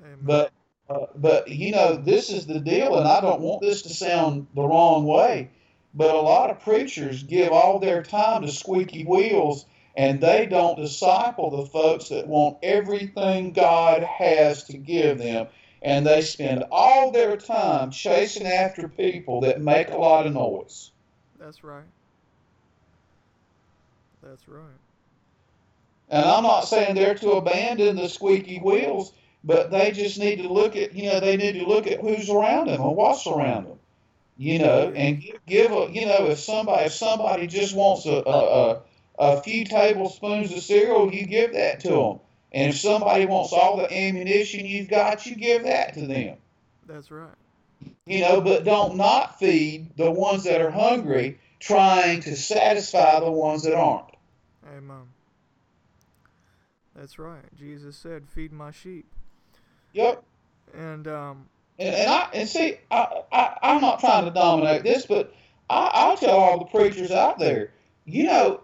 Amen. 0.03 0.19
But, 0.23 0.53
uh, 0.89 1.07
but 1.17 1.49
you 1.49 1.73
know, 1.73 1.97
this 1.97 2.31
is 2.31 2.47
the 2.47 2.61
deal, 2.61 2.99
and 2.99 3.07
I 3.07 3.21
don't 3.21 3.41
want 3.41 3.61
this 3.61 3.83
to 3.83 3.89
sound 3.91 4.47
the 4.55 4.63
wrong 4.63 5.07
way, 5.07 5.51
but 5.95 6.15
a 6.15 6.21
lot 6.21 6.51
of 6.51 6.61
preachers 6.61 7.23
give 7.23 7.53
all 7.53 7.79
their 7.79 8.03
time 8.03 8.43
to 8.43 8.51
squeaky 8.51 9.05
wheels, 9.05 9.67
and 9.97 10.21
they 10.21 10.47
don't 10.47 10.77
disciple 10.77 11.51
the 11.51 11.67
folks 11.67 12.09
that 12.09 12.27
want 12.27 12.59
everything 12.63 13.53
God 13.53 14.03
has 14.03 14.65
to 14.65 14.77
give 14.77 15.19
them 15.19 15.47
and 15.85 16.07
they 16.07 16.23
spend 16.23 16.65
all 16.73 17.13
their 17.13 17.37
time 17.37 17.91
chasing 17.91 18.47
after 18.47 18.89
people 18.89 19.43
that 19.43 19.61
make 19.61 19.91
a 19.91 19.97
lot 19.97 20.27
of 20.27 20.33
noise. 20.33 20.91
That's 21.39 21.63
right. 21.63 21.85
That's 24.23 24.49
right. 24.49 24.84
And 26.09 26.25
I'm 26.25 26.43
not 26.43 26.63
saying 26.63 26.95
they're 26.95 27.15
to 27.17 27.33
abandon 27.33 27.97
the 27.97 28.09
squeaky 28.09 28.59
wheels, 28.59 29.13
but 29.43 29.71
they 29.71 29.91
just 29.91 30.19
need 30.19 30.37
to 30.37 30.53
look 30.53 30.77
at, 30.77 30.95
you 30.95 31.11
know, 31.11 31.21
they 31.21 31.37
need 31.37 31.53
to 31.53 31.67
look 31.67 31.87
at 31.87 32.01
who's 32.01 32.31
around 32.31 32.69
them 32.69 32.81
and 32.81 32.97
what's 32.97 33.27
around 33.27 33.65
them, 33.65 33.79
you 34.37 34.59
know, 34.59 34.93
and 34.95 35.21
give, 35.21 35.47
give 35.47 35.73
a, 35.73 35.89
you 35.91 36.07
know, 36.07 36.27
if 36.27 36.39
somebody, 36.39 36.87
if 36.87 36.93
somebody 36.93 37.47
just 37.47 37.75
wants 37.75 38.07
a, 38.07 38.23
a, 38.27 38.71
a, 38.71 38.83
a 39.19 39.43
few 39.43 39.65
tablespoons 39.65 40.53
of 40.53 40.61
cereal, 40.61 41.13
you 41.13 41.27
give 41.27 41.53
that 41.55 41.81
to 41.81 41.89
them. 41.89 42.21
And 42.53 42.71
if 42.71 42.79
somebody 42.79 43.27
wants 43.27 43.53
all 43.53 43.77
the 43.77 43.93
ammunition 43.93 44.65
you've 44.65 44.89
got, 44.89 45.27
you 45.27 45.35
give 45.35 45.65
that 45.65 45.95
to 45.95 46.07
them. 46.07 46.37
That's 46.87 47.11
right. 47.11 47.29
You 48.07 48.21
know, 48.21 48.41
but 48.41 48.65
don't 48.65 48.97
not 48.97 49.39
feed 49.39 49.97
the 49.97 50.11
ones 50.11 50.45
that 50.45 50.61
are 50.61 50.71
hungry, 50.71 51.39
trying 51.59 52.21
to 52.21 52.37
satisfy 52.37 53.21
the 53.21 53.31
ones 53.31 53.65
that 53.65 53.75
aren't. 53.75 54.15
Amen. 54.77 55.03
That's 56.95 57.19
right. 57.19 57.45
Jesus 57.57 57.97
said, 57.97 58.29
"Feed 58.29 58.53
my 58.53 58.71
sheep." 58.71 59.07
Yep. 59.93 60.23
And 60.75 61.09
um. 61.09 61.47
And, 61.79 61.95
and 61.95 62.11
I 62.11 62.29
and 62.33 62.49
see, 62.49 62.77
I, 62.91 63.23
I 63.33 63.57
I'm 63.63 63.81
not 63.81 64.01
trying 64.01 64.25
to 64.27 64.31
dominate 64.31 64.85
this, 64.85 65.07
but 65.07 65.35
I, 65.69 65.91
I'll 65.93 66.17
tell 66.17 66.37
all 66.37 66.59
the 66.59 66.67
preachers 66.67 67.11
out 67.11 67.39
there, 67.39 67.73
you 68.05 68.25
know, 68.25 68.61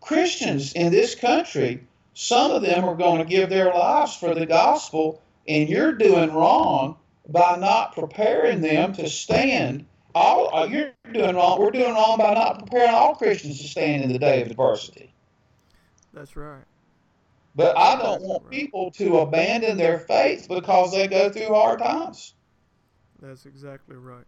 Christians 0.00 0.72
in 0.72 0.90
this 0.90 1.14
country 1.14 1.86
some 2.20 2.50
of 2.50 2.62
them 2.62 2.84
are 2.84 2.96
going 2.96 3.18
to 3.18 3.24
give 3.24 3.48
their 3.48 3.72
lives 3.72 4.16
for 4.16 4.34
the 4.34 4.44
gospel, 4.44 5.22
and 5.46 5.68
you're 5.68 5.92
doing 5.92 6.34
wrong 6.34 6.96
by 7.28 7.56
not 7.56 7.94
preparing 7.94 8.60
them 8.60 8.92
to 8.94 9.08
stand. 9.08 9.86
All 10.16 10.52
uh, 10.52 10.64
you're 10.64 10.90
doing 11.12 11.36
wrong. 11.36 11.60
We're 11.60 11.70
doing 11.70 11.94
wrong 11.94 12.18
by 12.18 12.34
not 12.34 12.58
preparing 12.58 12.90
all 12.90 13.14
Christians 13.14 13.60
to 13.60 13.68
stand 13.68 14.02
in 14.02 14.12
the 14.12 14.18
day 14.18 14.42
of 14.42 14.50
adversity. 14.50 15.12
That's 16.12 16.34
right. 16.34 16.64
But 17.58 17.76
I 17.76 18.00
don't 18.00 18.22
want 18.22 18.48
people 18.50 18.92
to 18.92 19.18
abandon 19.18 19.78
their 19.78 19.98
faith 19.98 20.46
because 20.48 20.92
they 20.92 21.08
go 21.08 21.28
through 21.28 21.48
hard 21.48 21.80
times. 21.80 22.34
That's 23.20 23.46
exactly 23.46 23.96
right. 23.96 24.26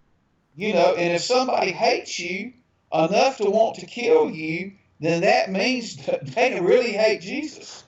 You 0.56 0.74
know, 0.74 0.96
and 0.96 1.14
if 1.14 1.22
somebody 1.22 1.70
hates 1.70 2.18
you 2.18 2.54
enough 2.92 3.36
to 3.36 3.48
want 3.48 3.76
to 3.76 3.86
kill 3.86 4.32
you, 4.32 4.72
then 4.98 5.20
that 5.20 5.48
means 5.48 5.94
that 6.06 6.26
they 6.26 6.60
really 6.60 6.90
hate 6.90 7.20
Jesus. 7.20 7.84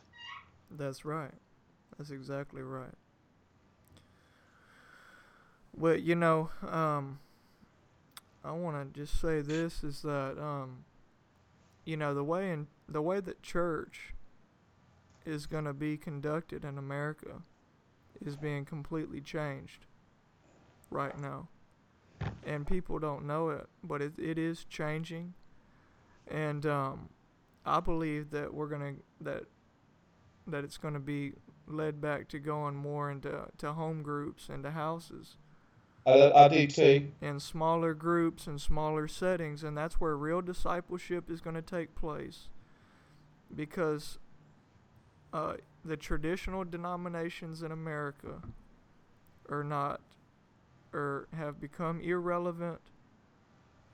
That's 0.70 1.04
right. 1.04 1.34
That's 1.98 2.10
exactly 2.10 2.62
right. 2.62 2.94
Well, 5.76 5.96
you 5.96 6.14
know, 6.14 6.50
um, 6.70 7.18
I 8.44 8.52
want 8.52 8.94
to 8.94 9.00
just 9.00 9.20
say 9.20 9.40
this 9.40 9.82
is 9.82 10.02
that, 10.02 10.40
um, 10.40 10.84
you 11.84 11.96
know, 11.96 12.14
the 12.14 12.22
way 12.22 12.52
in 12.52 12.68
the 12.88 13.02
way 13.02 13.18
that 13.18 13.42
church 13.42 14.14
is 15.24 15.46
going 15.46 15.64
to 15.64 15.72
be 15.72 15.96
conducted 15.96 16.64
in 16.64 16.78
America 16.78 17.42
is 18.24 18.36
being 18.36 18.64
completely 18.64 19.20
changed 19.20 19.86
right 20.90 21.18
now, 21.18 21.48
and 22.46 22.66
people 22.66 22.98
don't 22.98 23.26
know 23.26 23.50
it, 23.50 23.66
but 23.82 24.02
it 24.02 24.12
it 24.18 24.38
is 24.38 24.64
changing, 24.64 25.34
and 26.28 26.66
um, 26.66 27.08
I 27.64 27.80
believe 27.80 28.30
that 28.30 28.52
we're 28.52 28.68
gonna 28.68 28.94
that 29.20 29.44
that 30.46 30.64
it's 30.64 30.78
going 30.78 30.94
to 30.94 31.00
be 31.00 31.32
led 31.66 32.00
back 32.00 32.28
to 32.28 32.38
going 32.38 32.74
more 32.74 33.10
into 33.10 33.46
to 33.58 33.72
home 33.72 34.02
groups 34.02 34.48
and 34.48 34.62
to 34.64 34.70
houses. 34.70 35.36
I, 36.04 36.32
I 36.32 36.48
do 36.48 36.66
too. 36.66 37.08
In 37.20 37.38
smaller 37.38 37.94
groups 37.94 38.46
and 38.46 38.60
smaller 38.60 39.06
settings, 39.06 39.62
and 39.62 39.76
that's 39.76 40.00
where 40.00 40.16
real 40.16 40.42
discipleship 40.42 41.30
is 41.30 41.40
going 41.40 41.54
to 41.54 41.62
take 41.62 41.94
place. 41.94 42.48
Because 43.54 44.18
uh, 45.32 45.54
the 45.84 45.96
traditional 45.96 46.64
denominations 46.64 47.62
in 47.62 47.72
America 47.72 48.42
are 49.48 49.64
not, 49.64 50.00
or 50.92 51.28
have 51.36 51.60
become 51.60 52.00
irrelevant. 52.00 52.80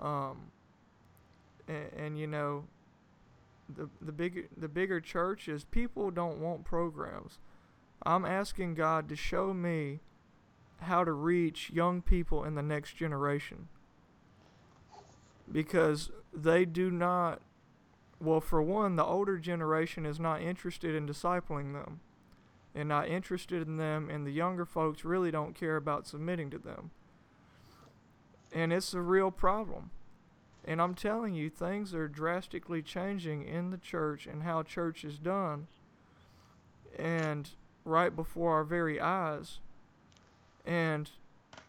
Um, 0.00 0.52
and, 1.66 1.92
and 1.96 2.18
you 2.18 2.26
know, 2.26 2.64
the 3.74 3.88
the 4.00 4.12
big 4.12 4.48
the 4.56 4.68
bigger 4.68 5.00
churches, 5.00 5.64
people 5.64 6.10
don't 6.10 6.40
want 6.40 6.64
programs. 6.64 7.38
I'm 8.04 8.24
asking 8.24 8.74
God 8.74 9.08
to 9.08 9.16
show 9.16 9.52
me 9.52 10.00
how 10.82 11.04
to 11.04 11.12
reach 11.12 11.70
young 11.70 12.00
people 12.02 12.44
in 12.44 12.54
the 12.54 12.62
next 12.62 12.96
generation. 12.96 13.68
Because 15.50 16.10
they 16.32 16.64
do 16.64 16.90
not 16.90 17.40
well, 18.20 18.40
for 18.40 18.62
one, 18.62 18.96
the 18.96 19.04
older 19.04 19.38
generation 19.38 20.04
is 20.04 20.18
not 20.18 20.42
interested 20.42 20.94
in 20.94 21.06
discipling 21.06 21.72
them 21.72 22.00
and 22.74 22.88
not 22.88 23.08
interested 23.08 23.66
in 23.66 23.76
them, 23.76 24.08
and 24.10 24.26
the 24.26 24.32
younger 24.32 24.64
folks 24.64 25.04
really 25.04 25.30
don't 25.30 25.54
care 25.54 25.76
about 25.76 26.06
submitting 26.06 26.50
to 26.50 26.58
them. 26.58 26.90
And 28.52 28.72
it's 28.72 28.94
a 28.94 29.00
real 29.00 29.30
problem. 29.30 29.90
And 30.64 30.82
I'm 30.82 30.94
telling 30.94 31.34
you, 31.34 31.48
things 31.48 31.94
are 31.94 32.08
drastically 32.08 32.82
changing 32.82 33.42
in 33.42 33.70
the 33.70 33.78
church 33.78 34.26
and 34.26 34.42
how 34.42 34.62
church 34.62 35.04
is 35.04 35.18
done. 35.18 35.66
And 36.96 37.50
right 37.88 38.14
before 38.14 38.52
our 38.54 38.64
very 38.64 39.00
eyes. 39.00 39.58
And, 40.64 41.10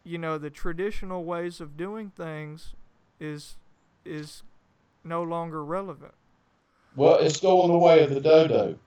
you 0.04 0.18
know, 0.18 0.38
the 0.38 0.50
traditional 0.50 1.24
ways 1.24 1.62
of 1.62 1.78
doing 1.78 2.12
things 2.12 2.74
is 3.20 3.56
is 4.06 4.44
no 5.04 5.24
longer 5.24 5.64
relevant. 5.64 6.14
Well, 6.96 7.16
it's 7.16 7.40
going 7.40 7.72
the 7.72 7.78
way 7.78 8.04
of 8.04 8.10
the 8.10 8.20
dodo. 8.20 8.78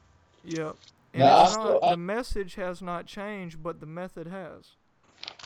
Yep. 0.44 0.76
And 1.14 1.20
now, 1.20 1.44
not, 1.56 1.90
the 1.90 1.96
message 1.96 2.54
has 2.54 2.82
not 2.82 3.06
changed, 3.06 3.62
but 3.62 3.80
the 3.80 3.86
method 3.86 4.26
has. 4.26 4.72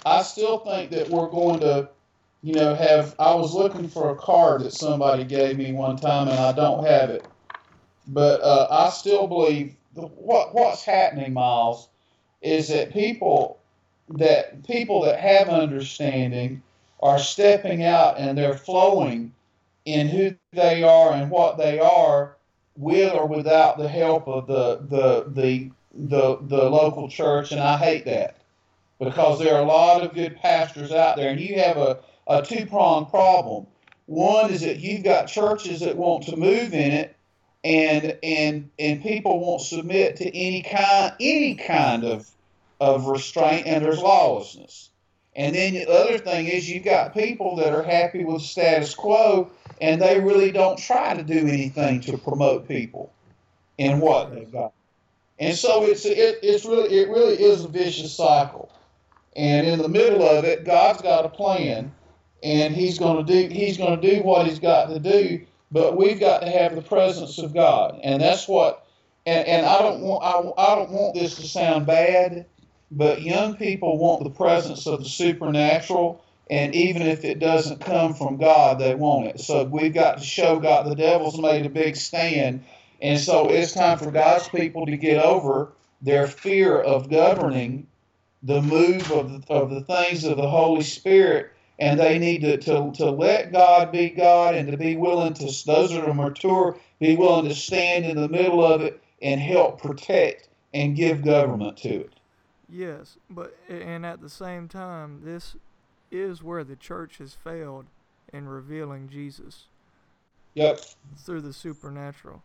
I 0.04 0.22
still 0.22 0.58
think 0.58 0.90
that 0.90 1.08
we're 1.10 1.28
going 1.28 1.60
to 1.60 1.88
you 2.46 2.54
know, 2.54 2.76
have 2.76 3.16
I 3.18 3.34
was 3.34 3.54
looking 3.54 3.88
for 3.88 4.10
a 4.10 4.14
card 4.14 4.62
that 4.62 4.72
somebody 4.72 5.24
gave 5.24 5.58
me 5.58 5.72
one 5.72 5.96
time 5.96 6.28
and 6.28 6.38
I 6.38 6.52
don't 6.52 6.86
have 6.86 7.10
it, 7.10 7.26
but 8.06 8.40
uh, 8.40 8.68
I 8.70 8.90
still 8.90 9.26
believe 9.26 9.74
the, 9.94 10.02
what 10.02 10.54
what's 10.54 10.84
happening, 10.84 11.32
Miles, 11.32 11.88
is 12.42 12.68
that 12.68 12.92
people 12.92 13.58
that 14.10 14.64
people 14.64 15.02
that 15.02 15.18
have 15.18 15.48
understanding 15.48 16.62
are 17.00 17.18
stepping 17.18 17.82
out 17.82 18.16
and 18.16 18.38
they're 18.38 18.54
flowing 18.54 19.32
in 19.84 20.06
who 20.06 20.32
they 20.52 20.84
are 20.84 21.14
and 21.14 21.32
what 21.32 21.58
they 21.58 21.80
are 21.80 22.35
with 22.76 23.12
or 23.12 23.26
without 23.26 23.78
the 23.78 23.88
help 23.88 24.28
of 24.28 24.46
the 24.46 24.76
the 24.88 25.24
the 25.28 25.70
the, 25.98 26.38
the 26.42 26.68
local 26.68 27.08
church 27.08 27.52
and 27.52 27.60
I 27.60 27.78
hate 27.78 28.04
that 28.04 28.36
because 28.98 29.38
there 29.38 29.54
are 29.54 29.62
a 29.62 29.66
lot 29.66 30.02
of 30.02 30.12
good 30.12 30.36
pastors 30.36 30.92
out 30.92 31.16
there 31.16 31.30
and 31.30 31.40
you 31.40 31.58
have 31.58 31.78
a 31.78 31.98
a 32.26 32.42
two 32.42 32.66
pronged 32.66 33.08
problem. 33.08 33.66
One 34.06 34.50
is 34.50 34.60
that 34.62 34.78
you've 34.78 35.04
got 35.04 35.26
churches 35.26 35.80
that 35.80 35.96
want 35.96 36.24
to 36.24 36.36
move 36.36 36.74
in 36.74 36.92
it, 36.92 37.16
and 37.64 38.18
and 38.22 38.70
and 38.78 39.02
people 39.02 39.40
won't 39.40 39.62
submit 39.62 40.16
to 40.16 40.36
any 40.36 40.62
kind 40.62 41.12
any 41.20 41.54
kind 41.54 42.04
of 42.04 42.28
of 42.80 43.06
restraint, 43.06 43.66
and 43.66 43.84
there's 43.84 44.02
lawlessness. 44.02 44.90
And 45.34 45.54
then 45.54 45.74
the 45.74 45.90
other 45.90 46.18
thing 46.18 46.46
is 46.46 46.68
you've 46.68 46.84
got 46.84 47.14
people 47.14 47.56
that 47.56 47.74
are 47.74 47.82
happy 47.82 48.24
with 48.24 48.42
status 48.42 48.94
quo, 48.94 49.50
and 49.80 50.00
they 50.00 50.20
really 50.20 50.52
don't 50.52 50.78
try 50.78 51.14
to 51.14 51.22
do 51.22 51.38
anything 51.38 52.00
to 52.02 52.18
promote 52.18 52.68
people 52.68 53.12
in 53.78 54.00
what 54.00 54.34
they've 54.34 54.50
got. 54.50 54.72
And 55.38 55.56
so 55.56 55.84
it's 55.84 56.04
it, 56.04 56.38
it's 56.42 56.64
really 56.64 56.96
it 56.96 57.08
really 57.08 57.34
is 57.34 57.64
a 57.64 57.68
vicious 57.68 58.14
cycle. 58.14 58.70
And 59.34 59.66
in 59.66 59.80
the 59.80 59.88
middle 59.88 60.26
of 60.26 60.44
it, 60.44 60.64
God's 60.64 61.02
got 61.02 61.26
a 61.26 61.28
plan 61.28 61.92
and 62.42 62.74
he's 62.74 62.98
going 62.98 63.24
to 63.24 63.32
do 63.32 63.54
he's 63.54 63.76
going 63.76 64.00
to 64.00 64.14
do 64.14 64.22
what 64.22 64.46
he's 64.46 64.58
got 64.58 64.86
to 64.86 64.98
do. 64.98 65.44
But 65.70 65.96
we've 65.96 66.20
got 66.20 66.40
to 66.40 66.48
have 66.48 66.74
the 66.74 66.82
presence 66.82 67.38
of 67.38 67.52
God, 67.52 68.00
and 68.02 68.22
that's 68.22 68.46
what. 68.48 68.84
And, 69.26 69.46
and 69.48 69.66
I 69.66 69.82
don't 69.82 70.02
want 70.02 70.22
I, 70.22 70.62
I 70.62 70.74
don't 70.76 70.90
want 70.90 71.14
this 71.14 71.34
to 71.36 71.42
sound 71.42 71.84
bad, 71.84 72.46
but 72.92 73.22
young 73.22 73.56
people 73.56 73.98
want 73.98 74.22
the 74.22 74.30
presence 74.30 74.86
of 74.86 75.02
the 75.02 75.08
supernatural, 75.08 76.22
and 76.48 76.74
even 76.74 77.02
if 77.02 77.24
it 77.24 77.38
doesn't 77.38 77.80
come 77.80 78.14
from 78.14 78.36
God, 78.36 78.78
they 78.78 78.94
want 78.94 79.26
it. 79.26 79.40
So 79.40 79.64
we've 79.64 79.94
got 79.94 80.18
to 80.18 80.24
show 80.24 80.60
God 80.60 80.86
the 80.86 80.94
devil's 80.94 81.40
made 81.40 81.66
a 81.66 81.70
big 81.70 81.96
stand, 81.96 82.64
and 83.00 83.18
so 83.18 83.48
it's 83.48 83.72
time 83.72 83.98
for 83.98 84.10
God's 84.10 84.48
people 84.48 84.86
to 84.86 84.96
get 84.96 85.22
over 85.22 85.72
their 86.02 86.26
fear 86.26 86.78
of 86.78 87.10
governing 87.10 87.86
the 88.42 88.62
move 88.62 89.10
of 89.10 89.46
the, 89.46 89.52
of 89.52 89.70
the 89.70 89.80
things 89.80 90.24
of 90.24 90.36
the 90.36 90.48
Holy 90.48 90.82
Spirit, 90.82 91.50
and 91.78 91.98
they 91.98 92.18
need 92.18 92.42
to, 92.42 92.56
to, 92.58 92.92
to 92.92 93.10
let 93.10 93.52
God 93.52 93.90
be 93.90 94.10
God 94.10 94.54
and 94.54 94.70
to 94.70 94.76
be 94.76 94.96
willing 94.96 95.34
to, 95.34 95.44
those 95.66 95.90
that 95.90 96.06
are 96.06 96.14
mature, 96.14 96.78
be 97.00 97.16
willing 97.16 97.48
to 97.48 97.54
stand 97.54 98.04
in 98.04 98.16
the 98.16 98.28
middle 98.28 98.64
of 98.64 98.82
it 98.82 99.02
and 99.20 99.40
help 99.40 99.82
protect 99.82 100.48
and 100.72 100.96
give 100.96 101.24
government 101.24 101.76
to 101.78 101.88
it. 101.88 102.12
Yes, 102.68 103.16
but 103.30 103.56
and 103.68 104.04
at 104.04 104.20
the 104.20 104.28
same 104.28 104.68
time, 104.68 105.20
this 105.22 105.56
is 106.10 106.42
where 106.42 106.64
the 106.64 106.76
church 106.76 107.18
has 107.18 107.34
failed 107.34 107.86
in 108.32 108.48
revealing 108.48 109.08
Jesus. 109.08 109.64
Yep. 110.54 110.80
Through 111.18 111.42
the 111.42 111.52
supernatural, 111.52 112.42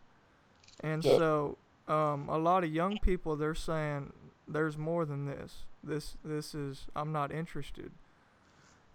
and 0.81 1.03
yep. 1.03 1.17
so 1.17 1.57
um, 1.87 2.27
a 2.27 2.37
lot 2.37 2.63
of 2.65 2.73
young 2.73 2.97
people 2.97 3.37
they're 3.37 3.55
saying 3.55 4.11
there's 4.47 4.77
more 4.77 5.05
than 5.05 5.25
this. 5.25 5.63
This 5.83 6.17
this 6.23 6.53
is 6.53 6.87
I'm 6.95 7.11
not 7.11 7.31
interested. 7.31 7.91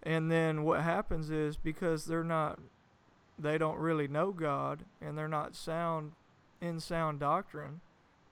And 0.02 0.30
then 0.30 0.62
what 0.64 0.82
happens 0.82 1.30
is 1.30 1.56
because 1.56 2.05
they're 2.05 2.22
not 2.22 2.59
they 3.38 3.59
don't 3.59 3.78
really 3.78 4.09
know 4.09 4.32
God 4.32 4.84
and 5.01 5.16
they're 5.16 5.28
not 5.28 5.55
sound 5.55 6.12
in 6.60 6.80
sound 6.80 7.20
doctrine, 7.20 7.80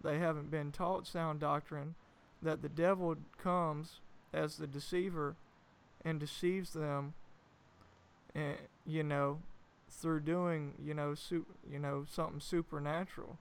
they 0.02 0.18
haven't 0.18 0.50
been 0.50 0.72
taught 0.72 1.06
sound 1.06 1.40
doctrine 1.40 1.94
that 2.42 2.62
the 2.62 2.68
devil 2.68 3.16
comes 3.42 4.00
as 4.32 4.56
the 4.56 4.66
deceiver 4.66 5.36
and 6.04 6.20
deceives 6.20 6.72
them 6.72 7.14
and 8.34 8.54
eh, 8.54 8.56
you 8.86 9.02
know 9.02 9.38
through 9.88 10.20
doing 10.20 10.74
you 10.82 10.92
know 10.94 11.14
su- 11.14 11.46
you 11.70 11.78
know 11.78 12.04
something 12.10 12.40
supernatural 12.40 13.38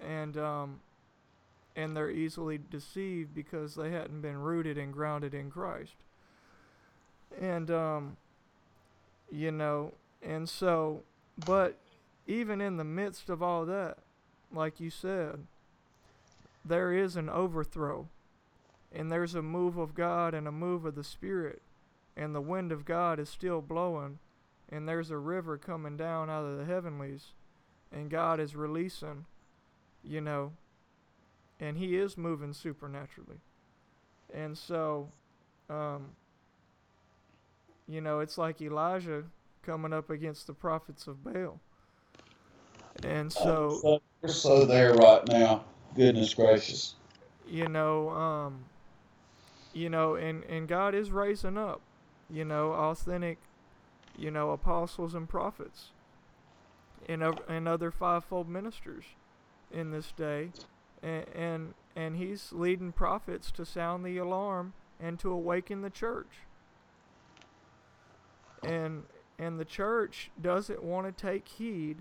and 0.00 0.36
um 0.36 0.80
and 1.76 1.96
they're 1.96 2.10
easily 2.10 2.58
deceived 2.58 3.32
because 3.34 3.76
they 3.76 3.90
hadn't 3.90 4.20
been 4.20 4.38
rooted 4.38 4.76
and 4.76 4.92
grounded 4.92 5.32
in 5.32 5.48
Christ. 5.48 5.94
And 7.40 7.70
um 7.70 8.16
you 9.30 9.52
know, 9.52 9.92
and 10.22 10.48
so 10.48 11.02
but 11.46 11.76
even 12.26 12.60
in 12.60 12.76
the 12.76 12.84
midst 12.84 13.30
of 13.30 13.42
all 13.42 13.64
that, 13.66 13.98
like 14.52 14.80
you 14.80 14.90
said, 14.90 15.46
there 16.64 16.92
is 16.92 17.16
an 17.16 17.28
overthrow. 17.30 18.08
And 18.92 19.12
there's 19.12 19.34
a 19.34 19.42
move 19.42 19.76
of 19.76 19.94
God 19.94 20.34
and 20.34 20.48
a 20.48 20.52
move 20.52 20.84
of 20.84 20.94
the 20.94 21.04
Spirit. 21.04 21.60
And 22.18 22.34
the 22.34 22.40
wind 22.40 22.72
of 22.72 22.84
God 22.84 23.20
is 23.20 23.28
still 23.28 23.62
blowing. 23.62 24.18
And 24.68 24.88
there's 24.88 25.10
a 25.10 25.16
river 25.16 25.56
coming 25.56 25.96
down 25.96 26.28
out 26.28 26.44
of 26.44 26.58
the 26.58 26.64
heavenlies. 26.64 27.28
And 27.92 28.10
God 28.10 28.40
is 28.40 28.54
releasing, 28.54 29.24
you 30.02 30.20
know, 30.20 30.52
and 31.58 31.78
he 31.78 31.96
is 31.96 32.18
moving 32.18 32.52
supernaturally. 32.52 33.38
And 34.34 34.58
so, 34.58 35.08
um, 35.70 36.08
you 37.88 38.02
know, 38.02 38.20
it's 38.20 38.36
like 38.36 38.60
Elijah 38.60 39.24
coming 39.62 39.92
up 39.94 40.10
against 40.10 40.46
the 40.46 40.52
prophets 40.52 41.06
of 41.06 41.24
Baal. 41.24 41.60
And 43.04 43.32
so, 43.32 44.00
we're 44.22 44.28
so 44.28 44.66
there 44.66 44.92
right 44.94 45.26
now. 45.28 45.64
Goodness 45.94 46.34
gracious. 46.34 46.96
You 47.48 47.68
know, 47.68 48.10
um, 48.10 48.64
you 49.72 49.88
know, 49.88 50.16
and 50.16 50.44
and 50.44 50.68
God 50.68 50.94
is 50.94 51.10
raising 51.10 51.56
up, 51.56 51.80
you 52.30 52.44
know, 52.44 52.72
authentic, 52.72 53.38
you 54.16 54.30
know, 54.30 54.50
apostles 54.50 55.14
and 55.14 55.28
prophets, 55.28 55.90
and 57.08 57.22
and 57.48 57.68
other 57.68 57.90
fivefold 57.90 58.48
ministers 58.48 59.04
in 59.70 59.90
this 59.90 60.12
day 60.12 60.50
and, 61.02 61.26
and 61.34 61.74
and 61.96 62.16
he's 62.16 62.52
leading 62.52 62.92
prophets 62.92 63.50
to 63.50 63.64
sound 63.64 64.04
the 64.04 64.18
alarm 64.18 64.72
and 65.00 65.18
to 65.18 65.30
awaken 65.30 65.82
the 65.82 65.90
church. 65.90 66.40
And 68.62 69.04
and 69.38 69.58
the 69.58 69.64
church 69.64 70.30
doesn't 70.40 70.82
want 70.82 71.06
to 71.06 71.26
take 71.26 71.46
heed 71.46 71.98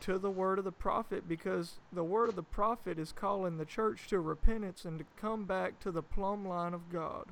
to 0.00 0.18
the 0.18 0.30
word 0.30 0.58
of 0.58 0.64
the 0.64 0.72
prophet 0.72 1.28
because 1.28 1.80
the 1.92 2.04
word 2.04 2.28
of 2.28 2.36
the 2.36 2.42
prophet 2.42 2.98
is 2.98 3.10
calling 3.10 3.56
the 3.56 3.64
church 3.64 4.06
to 4.08 4.20
repentance 4.20 4.84
and 4.84 4.98
to 4.98 5.04
come 5.16 5.44
back 5.44 5.80
to 5.80 5.90
the 5.90 6.02
plumb 6.02 6.46
line 6.46 6.74
of 6.74 6.92
God. 6.92 7.26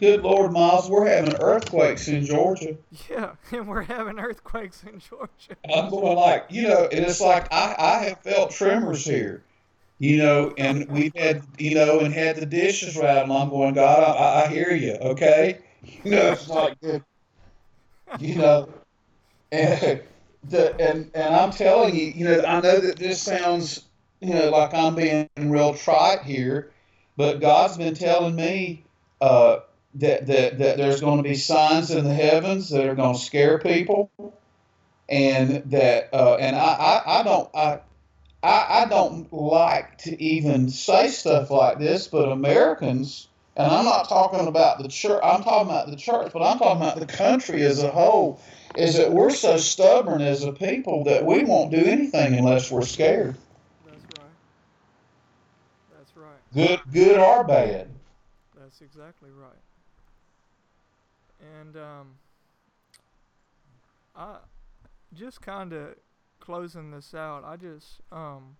Good 0.00 0.22
Lord, 0.22 0.50
Miles, 0.52 0.88
we're 0.88 1.06
having 1.06 1.34
earthquakes 1.34 2.08
in 2.08 2.24
Georgia. 2.24 2.74
Yeah, 3.10 3.32
and 3.52 3.68
we're 3.68 3.82
having 3.82 4.18
earthquakes 4.18 4.82
in 4.82 4.98
Georgia. 4.98 5.56
I'm 5.72 5.90
going 5.90 6.16
like, 6.16 6.46
you 6.48 6.68
know, 6.68 6.88
and 6.90 7.04
it's 7.04 7.20
like 7.20 7.52
I, 7.52 7.74
I 7.78 8.04
have 8.04 8.20
felt 8.20 8.50
tremors 8.50 9.04
here, 9.04 9.44
you 9.98 10.16
know, 10.16 10.54
and 10.56 10.88
we've 10.88 11.14
had, 11.14 11.42
you 11.58 11.74
know, 11.74 12.00
and 12.00 12.14
had 12.14 12.36
the 12.36 12.46
dishes 12.46 12.96
rattle. 12.96 13.36
I'm 13.36 13.50
going, 13.50 13.74
God, 13.74 14.02
I, 14.02 14.44
I 14.44 14.48
hear 14.48 14.70
you, 14.70 14.94
okay? 14.94 15.58
You 16.04 16.10
know, 16.10 16.32
it's 16.32 16.48
like, 16.48 16.76
you 18.18 18.34
know, 18.34 18.68
and 19.50 20.02
the 20.44 20.74
and 20.78 21.10
and 21.14 21.34
I'm 21.34 21.50
telling 21.50 21.96
you, 21.96 22.06
you 22.06 22.24
know, 22.26 22.42
I 22.46 22.60
know 22.60 22.80
that 22.80 22.98
this 22.98 23.22
sounds, 23.22 23.86
you 24.20 24.34
know, 24.34 24.50
like 24.50 24.74
I'm 24.74 24.94
being 24.94 25.28
real 25.38 25.72
trite 25.72 26.22
here, 26.22 26.70
but 27.16 27.40
God's 27.40 27.76
been 27.76 27.94
telling 27.94 28.36
me. 28.36 28.84
Uh, 29.22 29.60
that, 29.94 30.26
that, 30.26 30.58
that 30.58 30.76
there's 30.76 31.00
going 31.00 31.16
to 31.16 31.28
be 31.28 31.34
signs 31.34 31.90
in 31.90 32.04
the 32.04 32.14
heavens 32.14 32.70
that 32.70 32.86
are 32.86 32.94
going 32.94 33.14
to 33.14 33.20
scare 33.20 33.58
people 33.58 34.10
and 35.10 35.70
that 35.72 36.08
uh, 36.12 36.36
and 36.36 36.56
I, 36.56 36.60
I, 36.60 37.20
I 37.20 37.22
don't 37.24 37.50
I, 37.54 37.80
I 38.42 38.82
I 38.82 38.86
don't 38.88 39.30
like 39.32 39.98
to 39.98 40.22
even 40.22 40.70
say 40.70 41.08
stuff 41.08 41.50
like 41.50 41.78
this, 41.78 42.06
but 42.06 42.30
Americans 42.30 43.28
and 43.56 43.70
I'm 43.70 43.84
not 43.84 44.08
talking 44.08 44.46
about 44.46 44.80
the 44.80 44.88
church 44.88 45.20
I'm 45.22 45.42
talking 45.42 45.68
about 45.68 45.90
the 45.90 45.96
church, 45.96 46.30
but 46.32 46.42
I'm 46.42 46.58
talking 46.58 46.80
about 46.80 47.00
the 47.00 47.06
country 47.06 47.64
as 47.64 47.82
a 47.82 47.90
whole, 47.90 48.40
is 48.76 48.96
that 48.96 49.12
we're 49.12 49.30
so 49.30 49.56
stubborn 49.56 50.22
as 50.22 50.44
a 50.44 50.52
people 50.52 51.04
that 51.04 51.26
we 51.26 51.42
won't 51.44 51.72
do 51.72 51.84
anything 51.84 52.38
unless 52.38 52.70
we're 52.70 52.82
scared. 52.82 53.36
That's 53.84 54.04
right. 54.20 54.30
That's 55.98 56.16
right. 56.16 56.54
Good 56.54 56.80
good 56.92 57.18
or 57.18 57.42
bad. 57.42 57.90
That's 58.56 58.80
exactly 58.80 59.30
right. 59.30 59.58
And 61.40 61.76
um, 61.76 62.06
I 64.14 64.36
just 65.14 65.40
kind 65.40 65.72
of 65.72 65.94
closing 66.40 66.90
this 66.90 67.14
out. 67.14 67.44
I 67.44 67.56
just 67.56 68.00
um, 68.12 68.56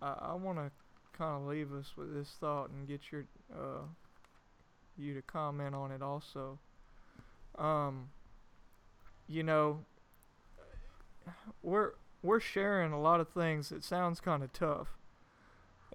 I, 0.00 0.14
I 0.20 0.34
want 0.34 0.58
to 0.58 0.70
kind 1.16 1.42
of 1.42 1.48
leave 1.48 1.72
us 1.72 1.92
with 1.96 2.14
this 2.14 2.30
thought 2.40 2.70
and 2.70 2.88
get 2.88 3.00
your 3.10 3.24
uh, 3.54 3.82
you 4.96 5.14
to 5.14 5.22
comment 5.22 5.74
on 5.74 5.90
it 5.90 6.02
also. 6.02 6.58
Um, 7.58 8.10
you 9.28 9.42
know, 9.42 9.80
we're 11.62 11.92
we're 12.22 12.40
sharing 12.40 12.92
a 12.92 13.00
lot 13.00 13.20
of 13.20 13.28
things 13.28 13.68
that 13.68 13.84
sounds 13.84 14.20
kind 14.20 14.42
of 14.42 14.52
tough, 14.52 14.88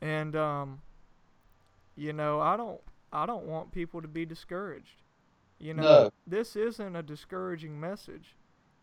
and 0.02 0.36
um, 0.36 0.82
you 1.96 2.14
know, 2.14 2.40
I 2.40 2.58
don't 2.58 2.82
I 3.12 3.26
don't 3.26 3.46
want 3.46 3.72
people 3.72 4.02
to 4.02 4.08
be 4.08 4.26
discouraged. 4.26 5.02
You 5.60 5.74
know, 5.74 5.84
no. 5.84 6.12
this 6.26 6.56
isn't 6.56 6.96
a 6.96 7.02
discouraging 7.02 7.80
message, 7.80 8.36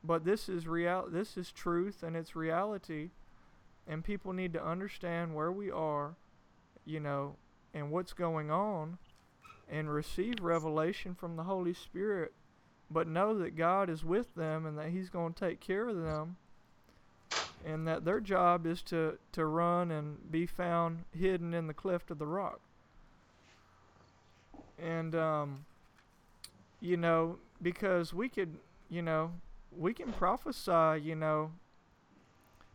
but 0.03 0.25
this 0.25 0.49
is 0.49 0.67
real. 0.67 1.07
This 1.09 1.37
is 1.37 1.53
truth 1.53 2.03
and 2.03 2.17
it's 2.17 2.35
reality, 2.35 3.11
and 3.87 4.03
people 4.03 4.33
need 4.33 4.53
to 4.55 4.65
understand 4.65 5.35
where 5.35 5.53
we 5.53 5.71
are, 5.71 6.17
you 6.85 7.01
know, 7.01 7.37
and 7.73 7.91
what's 7.91 8.13
going 8.13 8.51
on, 8.51 8.99
and 9.69 9.93
receive 9.93 10.41
revelation 10.41 11.15
from 11.15 11.37
the 11.37 11.45
Holy 11.45 11.75
Spirit, 11.75 12.33
but 12.91 13.07
know 13.07 13.39
that 13.39 13.57
God 13.57 13.89
is 13.89 14.05
with 14.05 14.35
them 14.35 14.67
and 14.67 14.77
that 14.79 14.91
He's 14.91 15.11
going 15.11 15.33
to 15.33 15.41
take 15.41 15.61
care 15.61 15.89
of 15.89 16.03
them, 16.03 16.37
and 17.65 17.87
that 17.87 18.05
their 18.05 18.21
job 18.21 18.67
is 18.67 18.83
to 18.83 19.19
to 19.33 19.47
run 19.47 19.93
and 19.93 20.31
be 20.31 20.45
found 20.45 21.05
hidden 21.17 21.55
in 21.55 21.69
the 21.69 21.75
cleft 21.75 22.11
of 22.11 22.19
the 22.19 22.27
rock. 22.27 22.61
And 24.77 25.15
um 25.15 25.65
you 26.85 26.99
know, 26.99 27.39
because 27.63 28.13
we 28.13 28.29
could, 28.29 28.59
you 28.91 29.01
know, 29.01 29.33
we 29.75 29.95
can 29.95 30.13
prophesy, 30.13 31.01
you 31.03 31.15
know, 31.15 31.53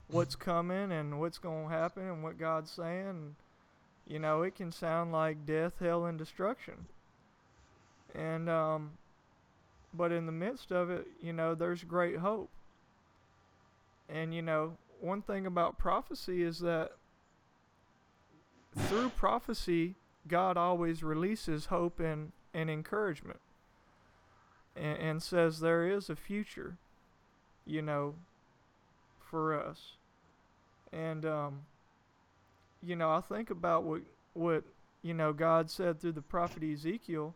what's 0.09 0.35
coming 0.49 0.91
and 0.91 1.19
what's 1.19 1.37
going 1.37 1.69
to 1.69 1.71
happen 1.71 2.07
and 2.07 2.23
what 2.23 2.39
God's 2.39 2.71
saying. 2.71 3.35
You 4.07 4.17
know, 4.17 4.41
it 4.41 4.55
can 4.55 4.71
sound 4.71 5.11
like 5.11 5.45
death, 5.45 5.73
hell, 5.79 6.05
and 6.05 6.17
destruction. 6.17 6.87
And 8.15 8.49
um, 8.49 8.93
but 9.93 10.11
in 10.11 10.25
the 10.25 10.31
midst 10.31 10.71
of 10.71 10.89
it, 10.89 11.05
you 11.21 11.31
know, 11.31 11.53
there's 11.53 11.83
great 11.83 12.17
hope. 12.17 12.49
And 14.09 14.33
you 14.33 14.41
know, 14.41 14.77
one 14.99 15.21
thing 15.21 15.45
about 15.45 15.77
prophecy 15.77 16.41
is 16.41 16.57
that 16.61 16.93
through 18.75 19.09
prophecy, 19.09 19.93
God 20.27 20.57
always 20.57 21.03
releases 21.03 21.67
hope 21.67 21.99
and, 21.99 22.31
and 22.55 22.71
encouragement 22.71 23.39
and, 24.79 24.97
and 24.97 25.23
says 25.23 25.59
there 25.59 25.87
is 25.87 26.09
a 26.09 26.15
future, 26.15 26.77
you 27.65 27.81
know, 27.81 28.15
for 29.29 29.53
us. 29.53 29.93
And, 30.91 31.25
um, 31.25 31.61
you 32.81 32.95
know, 32.95 33.11
I 33.11 33.21
think 33.21 33.49
about 33.49 33.83
what, 33.83 34.01
what, 34.33 34.63
you 35.01 35.13
know, 35.13 35.33
God 35.33 35.69
said 35.69 35.99
through 35.99 36.13
the 36.13 36.21
prophet 36.21 36.63
Ezekiel, 36.63 37.35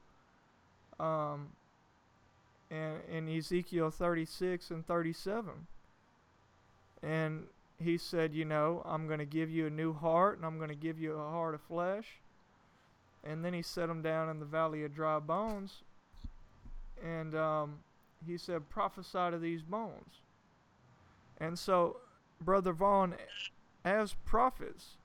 um, 0.99 1.49
and 2.71 2.97
in 3.11 3.29
Ezekiel 3.29 3.91
36 3.91 4.71
and 4.71 4.85
37. 4.85 5.51
And 7.03 7.43
he 7.77 7.97
said, 7.97 8.33
You 8.33 8.45
know, 8.45 8.81
I'm 8.85 9.07
going 9.07 9.19
to 9.19 9.25
give 9.25 9.51
you 9.51 9.67
a 9.67 9.69
new 9.69 9.93
heart, 9.93 10.37
and 10.37 10.45
I'm 10.45 10.57
going 10.57 10.69
to 10.69 10.75
give 10.75 10.99
you 10.99 11.13
a 11.13 11.29
heart 11.29 11.53
of 11.53 11.61
flesh. 11.61 12.05
And 13.23 13.43
then 13.45 13.53
he 13.53 13.61
set 13.61 13.89
him 13.89 14.01
down 14.01 14.29
in 14.29 14.39
the 14.39 14.45
valley 14.45 14.83
of 14.83 14.95
dry 14.95 15.19
bones. 15.19 15.83
And 17.03 17.35
um, 17.35 17.80
he 18.25 18.38
said, 18.38 18.69
Prophesy 18.69 19.31
to 19.31 19.38
these 19.38 19.61
bones. 19.61 20.21
And 21.38 21.59
so, 21.59 21.97
Brother 22.41 22.71
Vaughn, 22.71 23.15
as 23.84 24.15
prophets, 24.25 24.97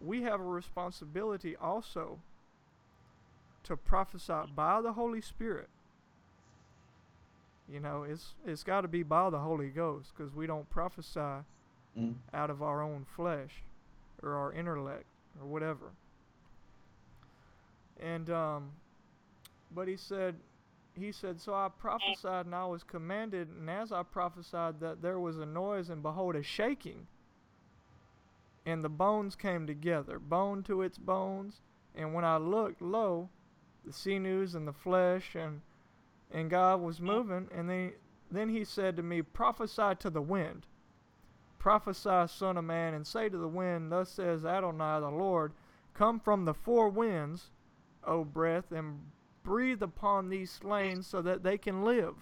we 0.00 0.22
have 0.22 0.40
a 0.40 0.44
responsibility 0.44 1.56
also 1.56 2.18
to 3.64 3.76
prophesy 3.76 4.50
by 4.54 4.80
the 4.80 4.92
Holy 4.92 5.20
Spirit. 5.20 5.68
You 7.72 7.80
know, 7.80 8.02
it's 8.02 8.34
it's 8.44 8.64
got 8.64 8.80
to 8.80 8.88
be 8.88 9.02
by 9.02 9.30
the 9.30 9.38
Holy 9.38 9.68
Ghost 9.68 10.10
because 10.16 10.34
we 10.34 10.46
don't 10.46 10.68
prophesy 10.70 11.44
mm. 11.98 12.14
out 12.34 12.50
of 12.50 12.62
our 12.62 12.82
own 12.82 13.06
flesh 13.14 13.62
or 14.22 14.34
our 14.34 14.52
intellect 14.52 15.04
or 15.40 15.46
whatever. 15.46 15.92
And 18.00 18.28
um, 18.30 18.70
but 19.72 19.86
he 19.86 19.96
said, 19.96 20.34
he 21.00 21.12
said, 21.12 21.40
so 21.40 21.54
I 21.54 21.68
prophesied 21.68 22.46
and 22.46 22.54
I 22.54 22.66
was 22.66 22.82
commanded, 22.82 23.48
and 23.48 23.68
as 23.70 23.92
I 23.92 24.02
prophesied 24.02 24.80
that 24.80 25.02
there 25.02 25.18
was 25.18 25.38
a 25.38 25.46
noise, 25.46 25.88
and 25.88 26.02
behold, 26.02 26.36
a 26.36 26.42
shaking. 26.42 27.06
And 28.66 28.84
the 28.84 28.88
bones 28.88 29.36
came 29.36 29.66
together, 29.66 30.18
bone 30.18 30.62
to 30.64 30.82
its 30.82 30.98
bones. 30.98 31.60
And 31.94 32.14
when 32.14 32.24
I 32.24 32.36
looked, 32.36 32.82
lo, 32.82 33.30
the 33.84 33.92
sinews 33.92 34.54
and 34.54 34.68
the 34.68 34.72
flesh, 34.72 35.34
and 35.34 35.62
and 36.30 36.48
God 36.48 36.80
was 36.80 37.00
moving. 37.00 37.48
And 37.52 37.68
then 37.68 37.92
then 38.30 38.48
he 38.50 38.64
said 38.64 38.96
to 38.96 39.02
me, 39.02 39.22
prophesy 39.22 39.94
to 39.98 40.10
the 40.10 40.22
wind. 40.22 40.66
Prophesy, 41.58 42.26
Son 42.28 42.56
of 42.56 42.64
Man, 42.64 42.94
and 42.94 43.06
say 43.06 43.28
to 43.28 43.36
the 43.36 43.48
wind, 43.48 43.90
Thus 43.90 44.10
says 44.10 44.44
Adonai 44.44 45.00
the 45.00 45.10
Lord, 45.10 45.52
Come 45.94 46.20
from 46.20 46.44
the 46.44 46.54
four 46.54 46.88
winds, 46.88 47.50
O 48.04 48.24
breath, 48.24 48.72
and 48.72 49.00
breathe 49.42 49.82
upon 49.82 50.28
these 50.28 50.50
slain 50.50 51.02
so 51.02 51.22
that 51.22 51.42
they 51.42 51.58
can 51.58 51.84
live. 51.84 52.14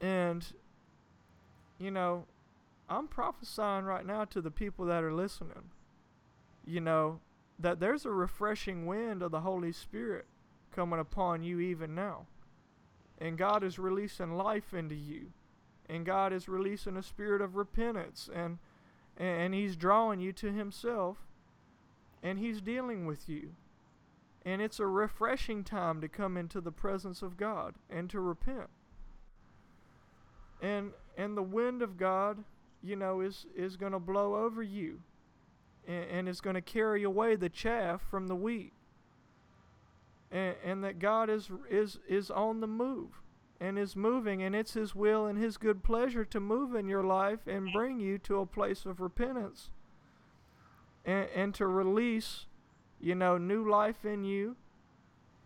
And, 0.00 0.44
you 1.78 1.90
know, 1.90 2.26
I'm 2.88 3.08
prophesying 3.08 3.84
right 3.84 4.04
now 4.04 4.24
to 4.26 4.40
the 4.40 4.50
people 4.50 4.84
that 4.86 5.02
are 5.02 5.12
listening, 5.12 5.70
you 6.66 6.80
know, 6.80 7.20
that 7.58 7.80
there's 7.80 8.04
a 8.04 8.10
refreshing 8.10 8.86
wind 8.86 9.22
of 9.22 9.30
the 9.30 9.40
Holy 9.40 9.72
Spirit 9.72 10.26
coming 10.74 11.00
upon 11.00 11.42
you 11.42 11.60
even 11.60 11.94
now. 11.94 12.26
And 13.18 13.38
God 13.38 13.62
is 13.62 13.78
releasing 13.78 14.36
life 14.36 14.74
into 14.74 14.94
you 14.94 15.32
and 15.88 16.06
God 16.06 16.32
is 16.32 16.48
releasing 16.48 16.96
a 16.96 17.02
spirit 17.02 17.42
of 17.42 17.56
repentance 17.56 18.28
and 18.34 18.58
and 19.16 19.54
he's 19.54 19.76
drawing 19.76 20.18
you 20.18 20.32
to 20.32 20.50
himself 20.50 21.18
and 22.20 22.38
he's 22.38 22.60
dealing 22.60 23.06
with 23.06 23.28
you. 23.28 23.54
And 24.44 24.60
it's 24.60 24.78
a 24.78 24.86
refreshing 24.86 25.64
time 25.64 26.00
to 26.00 26.08
come 26.08 26.36
into 26.36 26.60
the 26.60 26.72
presence 26.72 27.22
of 27.22 27.36
God 27.36 27.74
and 27.88 28.10
to 28.10 28.20
repent. 28.20 28.68
And 30.60 30.92
and 31.16 31.36
the 31.36 31.42
wind 31.42 31.82
of 31.82 31.96
God, 31.96 32.44
you 32.82 32.96
know, 32.96 33.20
is 33.20 33.46
is 33.56 33.76
going 33.76 33.92
to 33.92 33.98
blow 33.98 34.36
over 34.36 34.62
you. 34.62 35.00
And, 35.86 36.04
and 36.10 36.28
it's 36.28 36.40
going 36.40 36.54
to 36.54 36.62
carry 36.62 37.02
away 37.02 37.36
the 37.36 37.48
chaff 37.48 38.02
from 38.10 38.26
the 38.26 38.36
wheat. 38.36 38.72
And, 40.30 40.56
and 40.64 40.84
that 40.84 40.98
God 40.98 41.30
is 41.30 41.50
is 41.70 41.98
is 42.08 42.30
on 42.30 42.60
the 42.60 42.66
move 42.66 43.22
and 43.60 43.78
is 43.78 43.96
moving, 43.96 44.42
and 44.42 44.54
it's 44.54 44.74
His 44.74 44.94
will 44.94 45.26
and 45.26 45.38
His 45.38 45.56
good 45.56 45.82
pleasure 45.82 46.24
to 46.26 46.40
move 46.40 46.74
in 46.74 46.88
your 46.88 47.04
life 47.04 47.46
and 47.46 47.72
bring 47.72 47.98
you 47.98 48.18
to 48.18 48.40
a 48.40 48.46
place 48.46 48.84
of 48.84 49.00
repentance 49.00 49.70
and, 51.04 51.28
and 51.34 51.54
to 51.54 51.66
release, 51.66 52.46
you 53.04 53.14
know, 53.14 53.36
new 53.36 53.68
life 53.68 54.06
in 54.06 54.24
you 54.24 54.56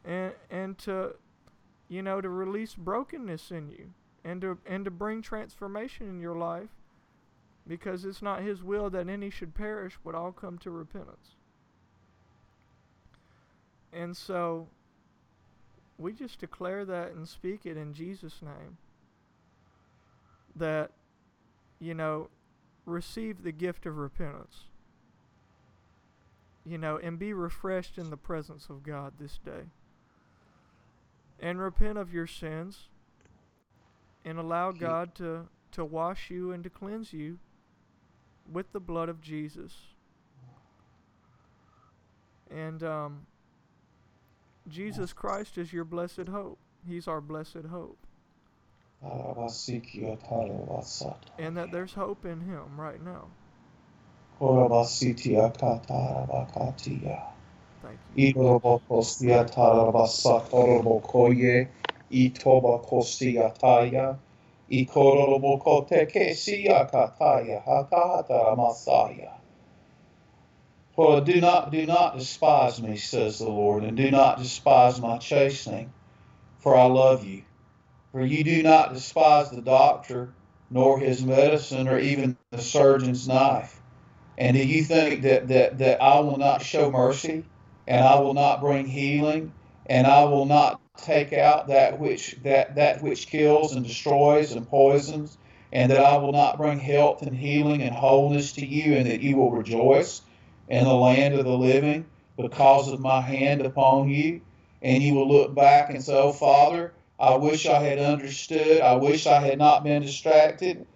and, 0.05 0.32
and 0.48 0.78
to, 0.78 1.16
you 1.89 2.01
know, 2.01 2.20
to 2.20 2.28
release 2.28 2.76
brokenness 2.76 3.51
in 3.51 3.68
you 3.68 3.90
and 4.24 4.40
to, 4.40 4.59
and 4.64 4.85
to 4.85 4.93
bring 4.93 5.20
transformation 5.20 6.09
in 6.09 6.20
your 6.20 6.36
life 6.36 6.68
because 7.66 8.05
it's 8.05 8.22
not 8.22 8.43
His 8.43 8.62
will 8.62 8.90
that 8.90 9.09
any 9.09 9.28
should 9.28 9.56
perish 9.56 9.98
but 10.05 10.14
all 10.14 10.30
come 10.30 10.56
to 10.59 10.70
repentance. 10.70 11.35
And 13.93 14.16
so 14.16 14.68
we 15.98 16.12
just 16.12 16.39
declare 16.39 16.85
that 16.85 17.10
and 17.10 17.28
speak 17.28 17.66
it 17.66 17.76
in 17.76 17.93
Jesus' 17.93 18.40
name. 18.40 18.76
That, 20.55 20.93
you 21.80 21.94
know, 21.94 22.28
receive 22.86 23.43
the 23.43 23.52
gift 23.52 23.85
of 23.85 23.98
repentance. 23.98 24.66
You 26.68 26.76
know, 26.76 26.98
and 27.02 27.18
be 27.18 27.32
refreshed 27.32 27.96
in 27.96 28.10
the 28.10 28.16
presence 28.16 28.68
of 28.68 28.82
God 28.82 29.14
this 29.18 29.38
day. 29.44 29.70
And 31.40 31.58
repent 31.58 31.96
of 31.96 32.12
your 32.12 32.26
sins 32.26 32.88
and 34.24 34.38
allow 34.38 34.72
God 34.72 35.14
to, 35.14 35.48
to 35.72 35.84
wash 35.84 36.30
you 36.30 36.52
and 36.52 36.62
to 36.64 36.70
cleanse 36.70 37.12
you 37.12 37.38
with 38.52 38.70
the 38.72 38.80
blood 38.80 39.08
of 39.08 39.22
Jesus. 39.22 39.72
And 42.50 42.82
um, 42.82 43.26
Jesus 44.68 45.12
Christ 45.12 45.56
is 45.56 45.72
your 45.72 45.84
blessed 45.84 46.28
hope. 46.28 46.58
He's 46.86 47.08
our 47.08 47.20
blessed 47.20 47.66
hope. 47.70 47.98
And 51.38 51.56
that 51.56 51.70
there's 51.70 51.94
hope 51.94 52.24
in 52.24 52.40
Him 52.40 52.78
right 52.78 53.02
now. 53.02 53.28
For 70.94 71.20
do 71.20 71.40
not 71.40 71.73
do 71.73 71.86
not 71.86 72.16
despise 72.16 72.81
me, 72.81 72.97
says 72.97 73.39
the 73.39 73.48
Lord, 73.48 73.82
and 73.85 73.97
do 73.97 74.10
not 74.10 74.39
despise 74.39 75.01
my 75.01 75.19
chastening, 75.19 75.93
for 76.59 76.77
I 76.77 76.86
love 76.86 77.24
you. 77.24 77.43
For 78.12 78.24
you 78.24 78.44
do 78.44 78.62
not 78.62 78.94
despise 78.94 79.51
the 79.51 79.62
doctor, 79.62 80.32
nor 80.70 80.98
his 80.98 81.24
medicine, 81.24 81.89
or 81.89 81.98
even 81.98 82.36
the 82.51 82.59
surgeon's 82.59 83.27
knife. 83.27 83.77
And 84.39 84.56
do 84.56 84.66
you 84.66 84.85
think 84.85 85.23
that, 85.23 85.48
that, 85.48 85.78
that 85.78 86.02
I 86.02 86.20
will 86.20 86.39
not 86.39 86.62
show 86.62 86.90
mercy, 86.90 87.44
and 87.86 88.05
I 88.06 88.20
will 88.20 88.35
not 88.35 88.60
bring 88.62 88.86
healing, 88.86 89.52
and 89.86 90.06
I 90.06 90.24
will 90.24 90.47
not 90.47 90.81
take 90.97 91.35
out 91.35 91.69
that 91.69 92.01
which 92.01 92.36
that, 92.44 92.77
that 92.77 93.02
which 93.02 93.27
kills 93.27 93.74
and 93.74 93.86
destroys 93.86 94.52
and 94.52 94.66
poisons, 94.66 95.36
and 95.73 95.90
that 95.90 96.01
I 96.01 96.16
will 96.16 96.32
not 96.32 96.56
bring 96.56 96.78
health 96.78 97.23
and 97.23 97.36
healing 97.36 97.82
and 97.82 97.94
wholeness 97.94 98.52
to 98.55 98.66
you, 98.66 98.94
and 98.94 99.06
that 99.10 99.20
you 99.20 99.36
will 99.36 99.51
rejoice? 99.51 100.23
in 100.69 100.85
the 100.85 100.94
land 100.94 101.35
of 101.35 101.44
the 101.44 101.56
living 101.56 102.06
because 102.36 102.93
of 102.93 103.01
my 103.01 103.20
hand 103.20 103.62
upon 103.62 104.09
you. 104.09 104.40
And 104.82 105.02
you 105.02 105.15
will 105.15 105.28
look 105.28 105.55
back 105.55 105.90
and 105.90 106.02
say, 106.02 106.15
Oh, 106.16 106.32
Father, 106.32 106.93
I 107.19 107.36
wish 107.36 107.66
I 107.66 107.81
had 107.81 107.98
understood. 107.98 108.81
I 108.81 108.94
wish 108.94 109.27
I 109.27 109.40
had 109.40 109.59
not 109.59 109.82
been 109.82 110.02
distracted. 110.02 110.86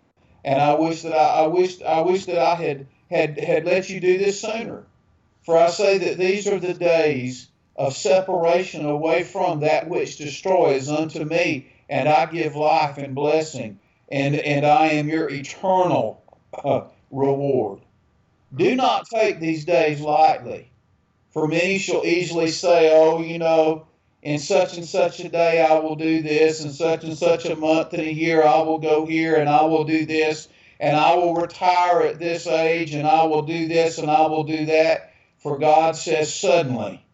And 0.45 0.61
I 0.61 0.75
wish 0.75 1.03
that 1.03 1.15
I, 1.15 1.45
I 1.45 1.47
wish 1.49 1.83
I 1.83 2.01
wish 2.03 2.27
that 2.27 2.39
I 2.39 2.55
had, 2.55 2.87
had 3.13 3.39
had 3.39 3.65
let 3.65 3.89
you 3.91 4.01
do 4.01 4.19
this 4.19 4.41
sooner. 4.41 4.85
For 5.43 5.57
I 5.57 5.71
say 5.71 5.99
that 5.99 6.19
these 6.19 6.47
are 6.47 6.59
the 6.59 6.75
days 6.75 7.49
of 7.77 7.97
separation 7.97 8.87
away 8.87 9.23
from 9.23 9.61
that 9.61 9.89
which 9.89 10.17
destroys 10.17 10.89
unto 10.89 11.25
me, 11.25 11.67
and 11.89 12.09
I 12.09 12.27
give 12.27 12.55
life 12.55 12.99
and 12.99 13.15
blessing, 13.15 13.79
and, 14.11 14.37
and 14.37 14.65
I 14.65 14.89
am 14.89 15.09
your 15.09 15.29
eternal 15.29 16.23
uh, 16.65 16.83
reward. 17.11 17.81
Do 18.55 18.77
not 18.77 19.09
take 19.09 19.41
these 19.41 19.65
days 19.65 20.01
lightly, 20.01 20.71
for 21.31 21.49
many 21.49 21.79
shall 21.79 22.05
easily 22.05 22.49
say, 22.49 22.91
Oh, 22.95 23.21
you 23.21 23.39
know, 23.39 23.87
in 24.23 24.39
such 24.39 24.77
and 24.77 24.87
such 24.87 25.19
a 25.21 25.29
day 25.29 25.65
I 25.65 25.79
will 25.81 25.97
do 25.97 26.23
this, 26.23 26.63
and 26.63 26.73
such 26.73 27.05
and 27.05 27.17
such 27.17 27.47
a 27.47 27.57
month 27.57 27.93
and 27.95 28.03
a 28.03 28.13
year 28.13 28.45
I 28.45 28.61
will 28.63 28.79
go 28.79 29.07
here 29.07 29.35
and 29.37 29.49
I 29.49 29.63
will 29.65 29.85
do 29.85 30.07
this, 30.07 30.49
and 30.83 30.97
I 30.97 31.15
will 31.15 31.35
retire 31.37 32.01
at 32.03 32.19
this 32.19 32.49
age, 32.49 32.93
and 32.93 33.07
I 33.07 33.23
will 33.23 33.43
do 33.43 33.69
this 33.69 33.99
and 33.99 34.11
I 34.11 34.27
will 34.27 34.43
do 34.43 34.67
that. 34.67 35.15
For 35.39 35.57
God 35.57 35.95
says, 35.95 36.35
suddenly, 36.35 37.05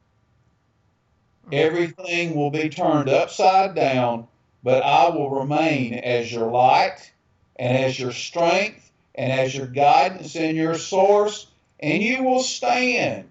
mm-hmm. 1.44 1.50
everything 1.52 2.34
will 2.34 2.50
be 2.50 2.70
turned 2.70 3.10
upside 3.10 3.74
down, 3.74 4.26
but 4.62 4.82
I 4.82 5.10
will 5.10 5.28
remain 5.28 5.92
as 5.92 6.32
your 6.32 6.50
light 6.50 7.12
and 7.56 7.76
as 7.76 8.00
your 8.00 8.12
strength 8.12 8.90
and 9.14 9.30
as 9.30 9.54
your 9.54 9.66
guidance 9.66 10.34
and 10.34 10.56
your 10.56 10.78
source, 10.78 11.48
and 11.78 12.02
you 12.02 12.22
will 12.22 12.42
stand. 12.42 13.28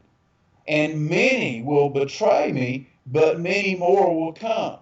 And 0.68 1.10
many 1.10 1.64
will 1.64 1.90
betray 1.90 2.52
me, 2.52 2.90
but 3.08 3.40
many 3.40 3.74
more 3.74 4.16
will 4.16 4.34
come. 4.34 4.78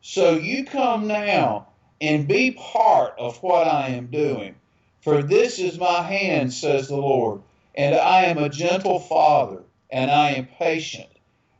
So 0.00 0.32
you 0.32 0.64
come 0.64 1.06
now 1.06 1.68
and 2.00 2.26
be 2.26 2.52
part 2.52 3.14
of 3.18 3.40
what 3.40 3.68
I 3.68 3.90
am 3.90 4.06
doing. 4.06 4.56
For 5.00 5.22
this 5.22 5.58
is 5.58 5.78
my 5.78 6.02
hand, 6.02 6.52
says 6.52 6.88
the 6.88 6.96
Lord, 6.96 7.40
and 7.74 7.94
I 7.94 8.24
am 8.24 8.38
a 8.38 8.50
gentle 8.50 9.00
father, 9.00 9.62
and 9.90 10.10
I 10.10 10.32
am 10.32 10.46
patient, 10.46 11.08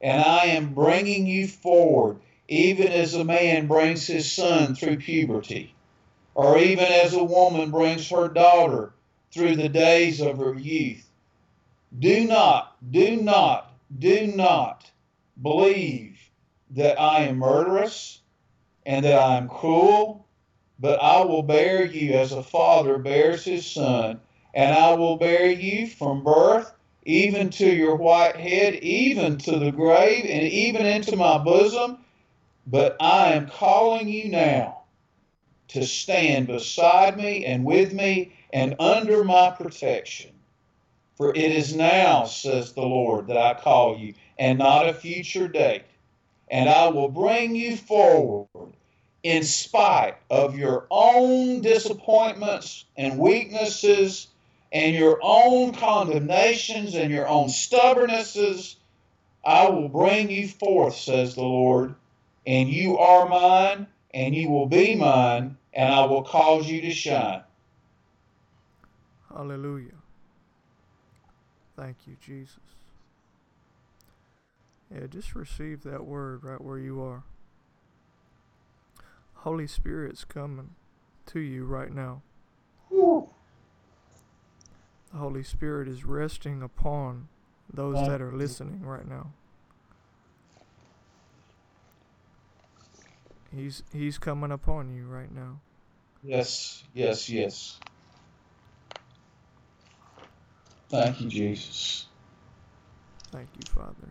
and 0.01 0.23
I 0.23 0.47
am 0.47 0.75
bringing 0.75 1.27
you 1.27 1.49
forward, 1.49 2.19
even 2.49 2.89
as 2.89 3.15
a 3.15 3.25
man 3.25 3.67
brings 3.67 4.07
his 4.07 4.31
son 4.31 4.75
through 4.75 4.99
puberty, 4.99 5.75
or 6.35 6.59
even 6.59 6.85
as 6.85 7.15
a 7.15 7.25
woman 7.25 7.71
brings 7.71 8.11
her 8.11 8.29
daughter 8.29 8.93
through 9.33 9.57
the 9.57 9.69
days 9.69 10.21
of 10.21 10.39
her 10.39 10.55
youth. 10.55 11.09
Do 11.99 12.27
not, 12.27 12.77
do 12.91 13.17
not, 13.17 13.73
do 13.99 14.27
not 14.27 14.91
believe 15.41 16.19
that 16.71 17.01
I 17.01 17.23
am 17.23 17.39
murderous 17.39 18.21
and 18.85 19.05
that 19.05 19.19
I 19.19 19.37
am 19.37 19.49
cruel, 19.49 20.27
but 20.81 20.99
I 21.03 21.23
will 21.25 21.43
bear 21.43 21.85
you 21.85 22.15
as 22.15 22.33
a 22.33 22.43
father 22.43 22.99
bears 22.99 23.45
his 23.45 23.67
son, 23.67 24.21
and 24.55 24.75
I 24.75 24.95
will 24.95 25.17
bear 25.17 25.51
you 25.51 25.87
from 25.87 26.25
birth 26.25 26.73
even 27.05 27.51
to 27.51 27.67
your 27.67 27.97
white 27.97 28.37
head, 28.37 28.75
even 28.77 29.37
to 29.39 29.59
the 29.59 29.71
grave, 29.71 30.25
and 30.25 30.43
even 30.43 30.87
into 30.87 31.17
my 31.17 31.39
bosom. 31.39 31.99
But 32.67 32.97
I 33.01 33.33
am 33.33 33.49
calling 33.49 34.09
you 34.09 34.31
now 34.31 34.83
to 35.69 35.87
stand 35.87 36.47
beside 36.47 37.17
me 37.17 37.45
and 37.45 37.65
with 37.65 37.93
me 37.93 38.33
and 38.53 38.75
under 38.79 39.23
my 39.23 39.51
protection. 39.51 40.31
For 41.17 41.31
it 41.31 41.53
is 41.53 41.75
now, 41.75 42.25
says 42.25 42.73
the 42.73 42.83
Lord, 42.83 43.27
that 43.27 43.37
I 43.37 43.55
call 43.55 43.99
you, 43.99 44.15
and 44.39 44.59
not 44.59 44.89
a 44.89 44.95
future 44.95 45.49
date. 45.49 45.85
And 46.51 46.69
I 46.69 46.89
will 46.89 47.09
bring 47.09 47.55
you 47.55 47.77
forward 47.77 48.49
in 49.23 49.43
spite 49.45 50.17
of 50.31 50.59
your 50.59 50.87
own 50.91 51.61
disappointments 51.61 52.85
and 52.97 53.19
weaknesses 53.19 54.29
and 54.73 54.95
your 54.95 55.19
own 55.23 55.75
condemnations 55.75 56.95
and 56.95 57.13
your 57.13 57.29
own 57.29 57.49
stubbornnesses. 57.49 58.77
I 59.45 59.69
will 59.69 59.89
bring 59.89 60.31
you 60.31 60.49
forth, 60.49 60.95
says 60.95 61.35
the 61.35 61.43
Lord, 61.43 61.95
and 62.47 62.69
you 62.69 62.99
are 62.99 63.29
mine, 63.29 63.87
and 64.13 64.35
you 64.35 64.51
will 64.51 64.67
be 64.67 64.95
mine, 64.95 65.57
and 65.73 65.95
I 65.95 66.05
will 66.07 66.23
cause 66.23 66.69
you 66.69 66.81
to 66.83 66.93
shine. 66.93 67.43
Hallelujah. 69.29 69.93
Thank 71.77 71.97
you, 72.07 72.17
Jesus. 72.21 72.59
Yeah, 74.93 75.07
just 75.07 75.35
receive 75.35 75.83
that 75.85 76.05
word 76.05 76.45
right 76.45 76.61
where 76.61 76.79
you 76.79 77.01
are. 77.01 77.23
Holy 79.41 79.67
Spirit's 79.67 80.25
coming 80.25 80.71
to 81.27 81.41
you 81.41 81.65
right 81.65 81.91
now. 81.93 82.21
The 85.13 85.19
Holy 85.19 85.43
Spirit 85.43 85.89
is 85.89 86.05
resting 86.05 86.63
upon 86.63 87.29
those 87.73 87.97
that 88.07 88.21
are 88.21 88.33
listening 88.33 88.83
right 88.85 89.09
now. 89.09 89.33
He's 93.55 93.83
he's 93.93 94.19
coming 94.19 94.53
upon 94.53 94.95
you 94.95 95.07
right 95.07 95.35
now. 95.35 95.61
Yes, 96.23 96.85
yes, 96.93 97.31
yes. 97.31 97.81
Thank 100.91 101.21
you, 101.23 101.29
Jesus. 101.29 102.07
Thank 103.33 103.49
you, 103.57 103.63
Father. 103.75 104.11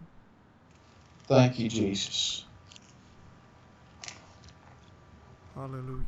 Thank 1.28 1.60
you, 1.60 1.70
Jesus. 1.70 2.46
Hallelujah. 5.60 6.06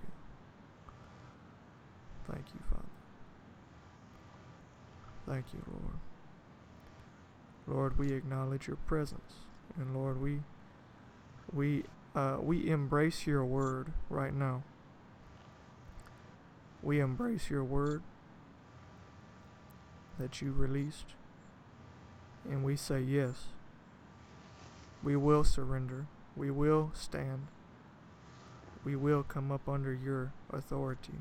Thank 2.25 2.45
you, 2.53 2.61
Father. 2.69 2.85
Thank 5.27 5.45
you, 5.53 5.61
Lord. 5.69 5.99
Lord, 7.67 7.99
we 7.99 8.13
acknowledge 8.13 8.67
your 8.67 8.77
presence. 8.77 9.33
And 9.77 9.93
Lord, 9.93 10.21
we 10.21 10.39
we 11.51 11.83
uh, 12.15 12.37
we 12.39 12.69
embrace 12.69 13.27
your 13.27 13.43
word 13.43 13.91
right 14.09 14.33
now. 14.33 14.63
We 16.81 17.01
embrace 17.01 17.49
your 17.49 17.65
word 17.65 18.03
that 20.17 20.41
you 20.41 20.53
released. 20.53 21.07
And 22.49 22.63
we 22.63 22.77
say 22.77 23.01
yes. 23.01 23.47
We 25.03 25.17
will 25.17 25.43
surrender. 25.43 26.05
We 26.37 26.51
will 26.51 26.91
stand. 26.93 27.47
We 28.83 28.95
will 28.95 29.23
come 29.23 29.51
up 29.51 29.69
under 29.69 29.93
your 29.93 30.31
authority, 30.51 31.13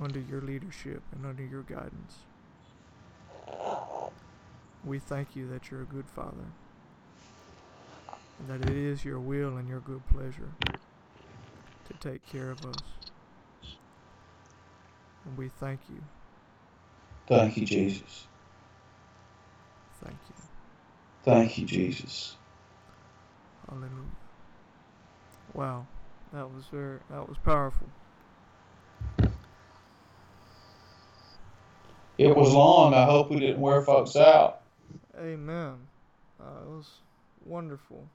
under 0.00 0.20
your 0.20 0.40
leadership, 0.40 1.02
and 1.12 1.26
under 1.26 1.42
your 1.44 1.62
guidance. 1.62 2.18
We 4.84 4.98
thank 4.98 5.34
you 5.34 5.48
that 5.48 5.70
you're 5.70 5.82
a 5.82 5.86
good 5.86 6.08
Father, 6.08 6.46
and 8.38 8.48
that 8.48 8.70
it 8.70 8.76
is 8.76 9.04
your 9.04 9.18
will 9.18 9.56
and 9.56 9.68
your 9.68 9.80
good 9.80 10.02
pleasure 10.06 10.52
to 10.62 11.94
take 12.00 12.24
care 12.30 12.50
of 12.50 12.64
us. 12.66 12.82
And 15.24 15.36
we 15.36 15.48
thank 15.48 15.80
you. 15.88 16.02
Thank 17.26 17.56
you, 17.56 17.66
Jesus. 17.66 18.26
Thank 20.02 20.18
you. 20.28 20.34
Thank 21.24 21.58
you, 21.58 21.66
Jesus. 21.66 22.36
Hallelujah. 23.68 24.23
Wow, 25.54 25.86
that 26.32 26.52
was 26.52 26.64
very 26.70 26.98
that 27.10 27.28
was 27.28 27.38
powerful. 27.38 27.88
It 32.18 32.36
was 32.36 32.52
long. 32.52 32.94
I 32.94 33.04
hope 33.04 33.30
we 33.30 33.40
didn't 33.40 33.60
wear 33.60 33.82
folks 33.82 34.14
out. 34.16 34.60
Amen. 35.18 35.74
Uh, 36.40 36.62
it 36.62 36.68
was 36.68 36.90
wonderful. 37.44 38.08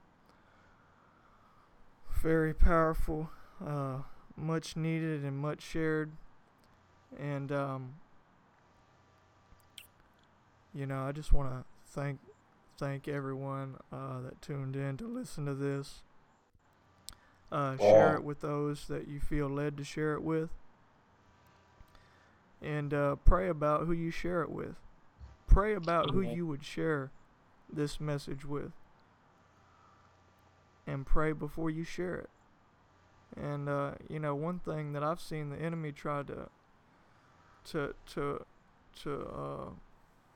Very 2.21 2.53
powerful. 2.53 3.29
Uh, 3.65 3.99
much 4.37 4.75
needed 4.75 5.23
and 5.23 5.37
much 5.37 5.61
shared. 5.61 6.11
And 7.17 7.51
um, 7.51 7.95
you 10.73 10.85
know, 10.85 11.03
I 11.03 11.11
just 11.11 11.33
want 11.33 11.49
to 11.49 11.63
thank 11.91 12.19
thank 12.77 13.07
everyone 13.07 13.75
uh, 13.91 14.21
that 14.21 14.41
tuned 14.41 14.75
in 14.75 14.97
to 14.97 15.07
listen 15.07 15.45
to 15.45 15.53
this. 15.53 16.03
Uh, 17.51 17.77
Share 17.77 18.15
it 18.15 18.23
with 18.23 18.41
those 18.41 18.87
that 18.87 19.07
you 19.07 19.19
feel 19.19 19.47
led 19.49 19.75
to 19.77 19.83
share 19.83 20.13
it 20.13 20.21
with. 20.21 20.49
And 22.61 22.93
uh, 22.93 23.15
pray 23.25 23.47
about 23.49 23.85
who 23.85 23.91
you 23.93 24.11
share 24.11 24.41
it 24.41 24.51
with. 24.51 24.75
Pray 25.47 25.73
about 25.73 26.11
who 26.11 26.21
you 26.21 26.45
would 26.45 26.63
share 26.63 27.11
this 27.71 27.99
message 27.99 28.45
with. 28.45 28.71
And 30.85 31.05
pray 31.05 31.31
before 31.31 31.69
you 31.69 31.83
share 31.83 32.15
it. 32.15 32.29
And 33.35 33.69
uh, 33.69 33.91
you 34.09 34.19
know, 34.19 34.35
one 34.35 34.59
thing 34.59 34.93
that 34.93 35.03
I've 35.03 35.21
seen 35.21 35.49
the 35.49 35.57
enemy 35.57 35.91
try 35.91 36.23
to 36.23 36.49
to 37.65 37.93
to 38.13 38.45
to 39.03 39.27
uh, 39.27 39.69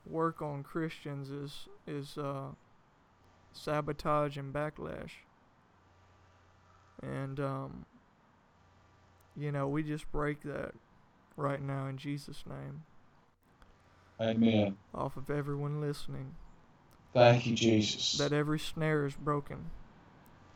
work 0.06 0.42
on 0.42 0.64
Christians 0.64 1.30
is 1.30 1.68
is 1.88 2.18
uh, 2.18 2.50
sabotage 3.52 4.38
and 4.38 4.54
backlash. 4.54 5.12
And 7.04 7.40
um, 7.40 7.86
you 9.36 9.52
know, 9.52 9.68
we 9.68 9.84
just 9.84 10.12
break 10.12 10.42
that 10.44 10.74
right 11.36 11.62
now 11.62 11.88
in 11.88 11.98
Jesus' 11.98 12.44
name 12.48 12.84
Amen. 14.22 14.78
off 14.94 15.18
of 15.18 15.30
everyone 15.30 15.82
listening. 15.82 16.36
Thank 17.14 17.46
you, 17.46 17.56
Jesus. 17.56 18.18
That 18.18 18.34
every 18.34 18.60
snare 18.60 19.06
is 19.06 19.16
broken 19.16 19.70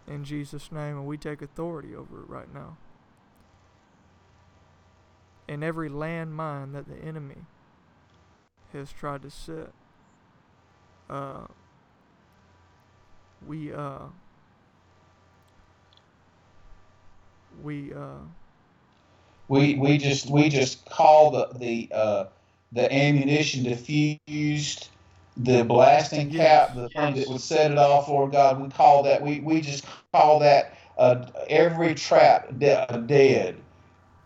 in 0.08 0.24
Jesus' 0.24 0.72
name, 0.72 0.98
and 0.98 1.06
we 1.06 1.18
take 1.18 1.42
authority 1.42 1.94
over 1.94 2.22
it 2.22 2.30
right 2.30 2.52
now. 2.54 2.78
And 5.48 5.64
every 5.64 5.90
landmine 5.90 6.74
that 6.74 6.88
the 6.88 6.98
enemy 6.98 7.46
has 8.74 8.92
tried 8.92 9.22
to 9.22 9.30
set, 9.30 9.72
uh, 11.10 11.48
we 13.46 13.72
uh, 13.72 14.08
we 17.62 17.94
uh, 17.94 18.20
we 19.48 19.76
we 19.76 19.98
just 19.98 20.30
we 20.30 20.50
just 20.50 20.86
call 20.90 21.32
the 21.32 21.58
the 21.58 21.90
uh, 21.94 22.26
the 22.72 22.94
ammunition 22.94 23.64
diffused, 23.64 24.90
the 25.38 25.64
blasting 25.64 26.32
cap, 26.32 26.76
the 26.76 26.90
thing 26.90 27.16
that 27.16 27.30
would 27.30 27.42
set 27.42 27.72
it 27.72 27.78
off, 27.78 28.08
Lord 28.08 28.32
God. 28.32 28.62
We 28.62 28.70
call 28.70 29.04
that 29.04 29.22
we 29.22 29.40
we 29.40 29.62
just 29.62 29.86
call 30.14 30.40
that 30.40 30.78
uh, 30.98 31.26
every 31.50 31.94
trap 31.96 32.58
de- 32.58 33.04
dead, 33.08 33.56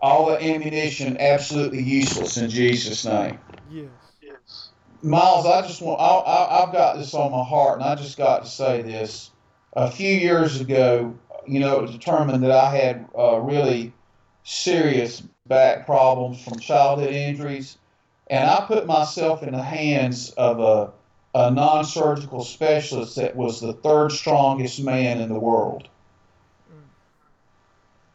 all 0.02 0.28
the 0.28 0.42
ammunition 0.42 1.18
absolutely 1.20 1.84
useless 1.84 2.38
in 2.38 2.50
Jesus' 2.50 3.06
name. 3.06 3.40
yes. 3.70 3.90
Yes. 4.22 4.70
Miles, 5.04 5.46
I 5.48 5.62
just 5.64 5.82
want, 5.82 6.00
I, 6.00 6.06
I, 6.06 6.64
I've 6.64 6.72
got 6.72 6.96
this 6.98 7.14
on 7.14 7.32
my 7.32 7.44
heart, 7.44 7.80
and 7.80 7.84
I 7.90 7.96
just 7.96 8.18
got 8.18 8.44
to 8.44 8.50
say 8.50 8.82
this. 8.84 9.32
A 9.74 9.90
few 9.90 10.14
years 10.14 10.62
ago, 10.62 11.16
you 11.48 11.60
know, 11.60 11.78
it 11.78 11.82
was 11.82 11.92
determined 11.92 12.44
that 12.44 12.52
I 12.52 12.76
had 12.76 13.08
uh, 13.18 13.38
really 13.40 13.94
serious 14.44 15.22
back 15.48 15.86
problems 15.86 16.44
from 16.44 16.60
childhood 16.60 17.14
injuries, 17.14 17.78
and 18.30 18.50
I 18.50 18.66
put 18.66 18.88
myself 18.88 19.44
in 19.44 19.52
the 19.52 19.64
hands 19.64 20.32
of 20.32 20.60
a, 20.60 20.92
a 21.38 21.52
non 21.52 21.84
surgical 21.86 22.44
specialist 22.44 23.16
that 23.18 23.36
was 23.36 23.60
the 23.60 23.74
third 23.74 24.12
strongest 24.12 24.82
man 24.82 25.20
in 25.20 25.30
the 25.30 25.40
world. 25.40 25.88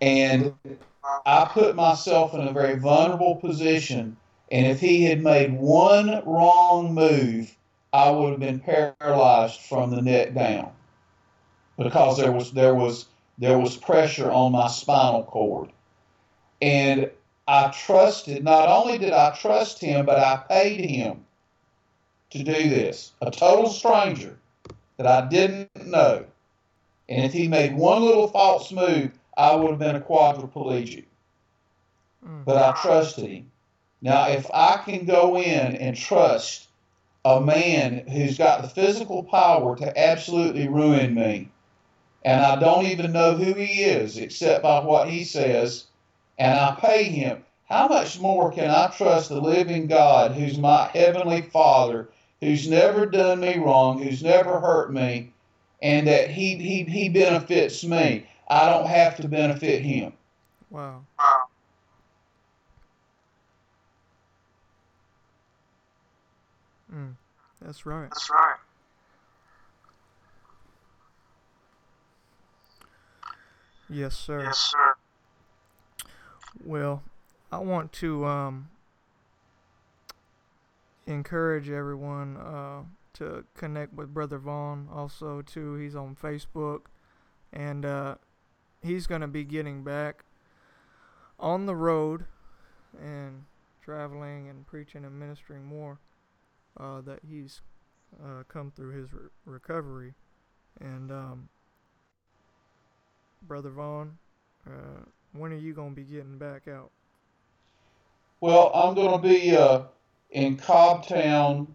And 0.00 0.54
I 1.24 1.48
put 1.50 1.74
myself 1.74 2.34
in 2.34 2.40
a 2.40 2.52
very 2.52 2.78
vulnerable 2.78 3.36
position. 3.36 4.16
And 4.50 4.66
if 4.66 4.80
he 4.80 5.04
had 5.04 5.22
made 5.22 5.58
one 5.58 6.22
wrong 6.24 6.94
move, 6.94 7.56
I 7.92 8.10
would 8.10 8.30
have 8.32 8.40
been 8.40 8.60
paralyzed 8.60 9.60
from 9.62 9.90
the 9.90 10.02
neck 10.02 10.34
down. 10.34 10.70
Because 11.78 12.16
there 12.18 12.32
was 12.32 12.52
there 12.52 12.74
was 12.74 13.06
there 13.38 13.58
was 13.58 13.76
pressure 13.76 14.30
on 14.30 14.52
my 14.52 14.68
spinal 14.68 15.24
cord. 15.24 15.70
And 16.62 17.10
I 17.46 17.68
trusted, 17.68 18.42
not 18.42 18.68
only 18.68 18.98
did 18.98 19.12
I 19.12 19.36
trust 19.36 19.80
him, 19.80 20.06
but 20.06 20.18
I 20.18 20.42
paid 20.48 20.88
him 20.88 21.24
to 22.30 22.42
do 22.42 22.68
this. 22.68 23.12
A 23.20 23.30
total 23.30 23.68
stranger 23.70 24.36
that 24.96 25.06
I 25.06 25.28
didn't 25.28 25.86
know. 25.86 26.24
And 27.08 27.24
if 27.24 27.32
he 27.32 27.46
made 27.46 27.76
one 27.76 28.02
little 28.02 28.28
false 28.28 28.72
move, 28.72 29.12
I 29.36 29.54
would 29.54 29.70
have 29.70 29.78
been 29.78 29.96
a 29.96 30.00
quadriplegic. 30.00 31.04
Mm. 32.26 32.44
But 32.44 32.56
I 32.56 32.72
trusted 32.80 33.28
him. 33.28 33.50
Now, 34.02 34.28
if 34.28 34.50
I 34.52 34.78
can 34.84 35.04
go 35.04 35.36
in 35.36 35.76
and 35.76 35.96
trust 35.96 36.68
a 37.24 37.40
man 37.40 38.06
who's 38.08 38.38
got 38.38 38.62
the 38.62 38.68
physical 38.68 39.22
power 39.24 39.76
to 39.76 39.98
absolutely 39.98 40.68
ruin 40.68 41.14
me, 41.14 41.50
and 42.26 42.44
I 42.44 42.56
don't 42.56 42.86
even 42.86 43.12
know 43.12 43.34
who 43.36 43.54
he 43.54 43.84
is 43.84 44.18
except 44.18 44.64
by 44.64 44.80
what 44.80 45.08
he 45.08 45.22
says, 45.22 45.86
and 46.36 46.58
I 46.58 46.76
pay 46.80 47.04
him, 47.04 47.44
how 47.68 47.86
much 47.86 48.18
more 48.18 48.50
can 48.50 48.68
I 48.68 48.88
trust 48.88 49.28
the 49.28 49.40
living 49.40 49.86
God 49.86 50.32
who's 50.32 50.58
my 50.58 50.90
heavenly 50.92 51.42
Father, 51.42 52.08
who's 52.40 52.68
never 52.68 53.06
done 53.06 53.38
me 53.38 53.58
wrong, 53.58 54.02
who's 54.02 54.24
never 54.24 54.58
hurt 54.58 54.92
me, 54.92 55.34
and 55.80 56.08
that 56.08 56.28
he, 56.28 56.56
he, 56.56 56.82
he 56.82 57.08
benefits 57.08 57.84
me? 57.84 58.28
I 58.48 58.70
don't 58.70 58.88
have 58.88 59.16
to 59.18 59.28
benefit 59.28 59.82
him. 59.82 60.12
Wow. 60.68 61.04
Wow. 61.16 61.42
Mm. 66.92 67.14
That's 67.60 67.86
right. 67.86 68.10
That's 68.10 68.30
right. 68.30 68.56
Yes, 73.88 74.16
sir. 74.16 74.42
Yes, 74.42 74.58
sir. 74.58 74.94
Well, 76.64 77.02
I 77.52 77.58
want 77.58 77.92
to 77.94 78.24
um, 78.24 78.68
encourage 81.06 81.70
everyone 81.70 82.36
uh, 82.36 82.82
to 83.14 83.44
connect 83.54 83.94
with 83.94 84.12
Brother 84.12 84.38
Vaughn. 84.38 84.88
Also, 84.92 85.42
too, 85.42 85.74
he's 85.76 85.94
on 85.94 86.16
Facebook, 86.16 86.82
and 87.52 87.84
uh, 87.84 88.16
he's 88.82 89.06
gonna 89.06 89.28
be 89.28 89.44
getting 89.44 89.84
back 89.84 90.24
on 91.38 91.66
the 91.66 91.76
road 91.76 92.24
and 93.00 93.44
traveling 93.82 94.48
and 94.48 94.66
preaching 94.66 95.04
and 95.04 95.18
ministering 95.18 95.64
more. 95.64 95.98
Uh, 96.78 97.00
that 97.00 97.20
he's 97.26 97.62
uh, 98.22 98.42
come 98.48 98.70
through 98.70 98.90
his 98.90 99.12
re- 99.12 99.28
recovery, 99.46 100.12
and 100.78 101.10
um, 101.10 101.48
Brother 103.46 103.70
Vaughn. 103.70 104.18
Uh, 104.66 105.04
when 105.32 105.52
are 105.52 105.56
you 105.56 105.72
gonna 105.72 105.94
be 105.94 106.04
getting 106.04 106.38
back 106.38 106.68
out? 106.68 106.90
Well, 108.40 108.70
I'm 108.74 108.94
going 108.94 109.12
to 109.12 109.28
be 109.28 109.56
uh, 109.56 109.84
in 110.30 110.58
Cobbtown 110.58 111.68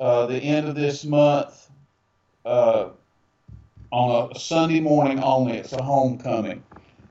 uh, 0.00 0.26
the 0.26 0.38
end 0.38 0.66
of 0.66 0.74
this 0.74 1.04
month 1.04 1.70
uh, 2.46 2.88
on 3.90 4.32
a 4.34 4.38
Sunday 4.38 4.80
morning 4.80 5.22
only. 5.22 5.58
It's 5.58 5.74
a 5.74 5.82
homecoming. 5.82 6.64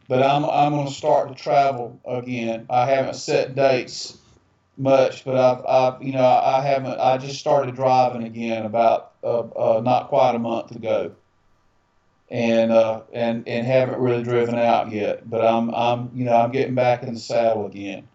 But 0.08 0.24
I'm, 0.24 0.44
I'm 0.46 0.72
going 0.72 0.88
to 0.88 0.94
start 0.94 1.30
to 1.30 1.36
travel 1.36 2.00
again. 2.04 2.66
I 2.70 2.88
haven't 2.88 3.14
set 3.14 3.54
dates 3.54 4.18
much, 4.76 5.24
but 5.24 5.36
I've, 5.38 5.66
I've 5.66 6.04
you 6.04 6.14
know, 6.14 6.26
I 6.26 6.62
haven't, 6.62 7.00
I 7.00 7.20
just 7.20 7.40
started 7.40 7.76
driving 7.76 8.24
again 8.24 8.66
about 8.66 9.14
uh, 9.24 9.42
uh, 9.42 9.82
not 9.82 10.10
quite 10.10 10.34
a 10.34 10.40
month 10.40 10.72
ago. 10.72 11.12
And, 12.34 12.72
uh, 12.72 13.04
and 13.14 13.48
and 13.48 13.68
haven't 13.68 14.00
really 14.00 14.24
driven 14.24 14.56
out 14.56 14.92
yet, 14.92 15.30
but 15.30 15.46
I'm 15.46 15.70
I'm 15.70 16.10
you 16.16 16.26
know 16.26 16.36
I'm 16.36 16.52
getting 16.52 16.74
back 16.74 17.04
in 17.04 17.14
the 17.14 17.20
saddle 17.20 17.68
again. 17.68 18.08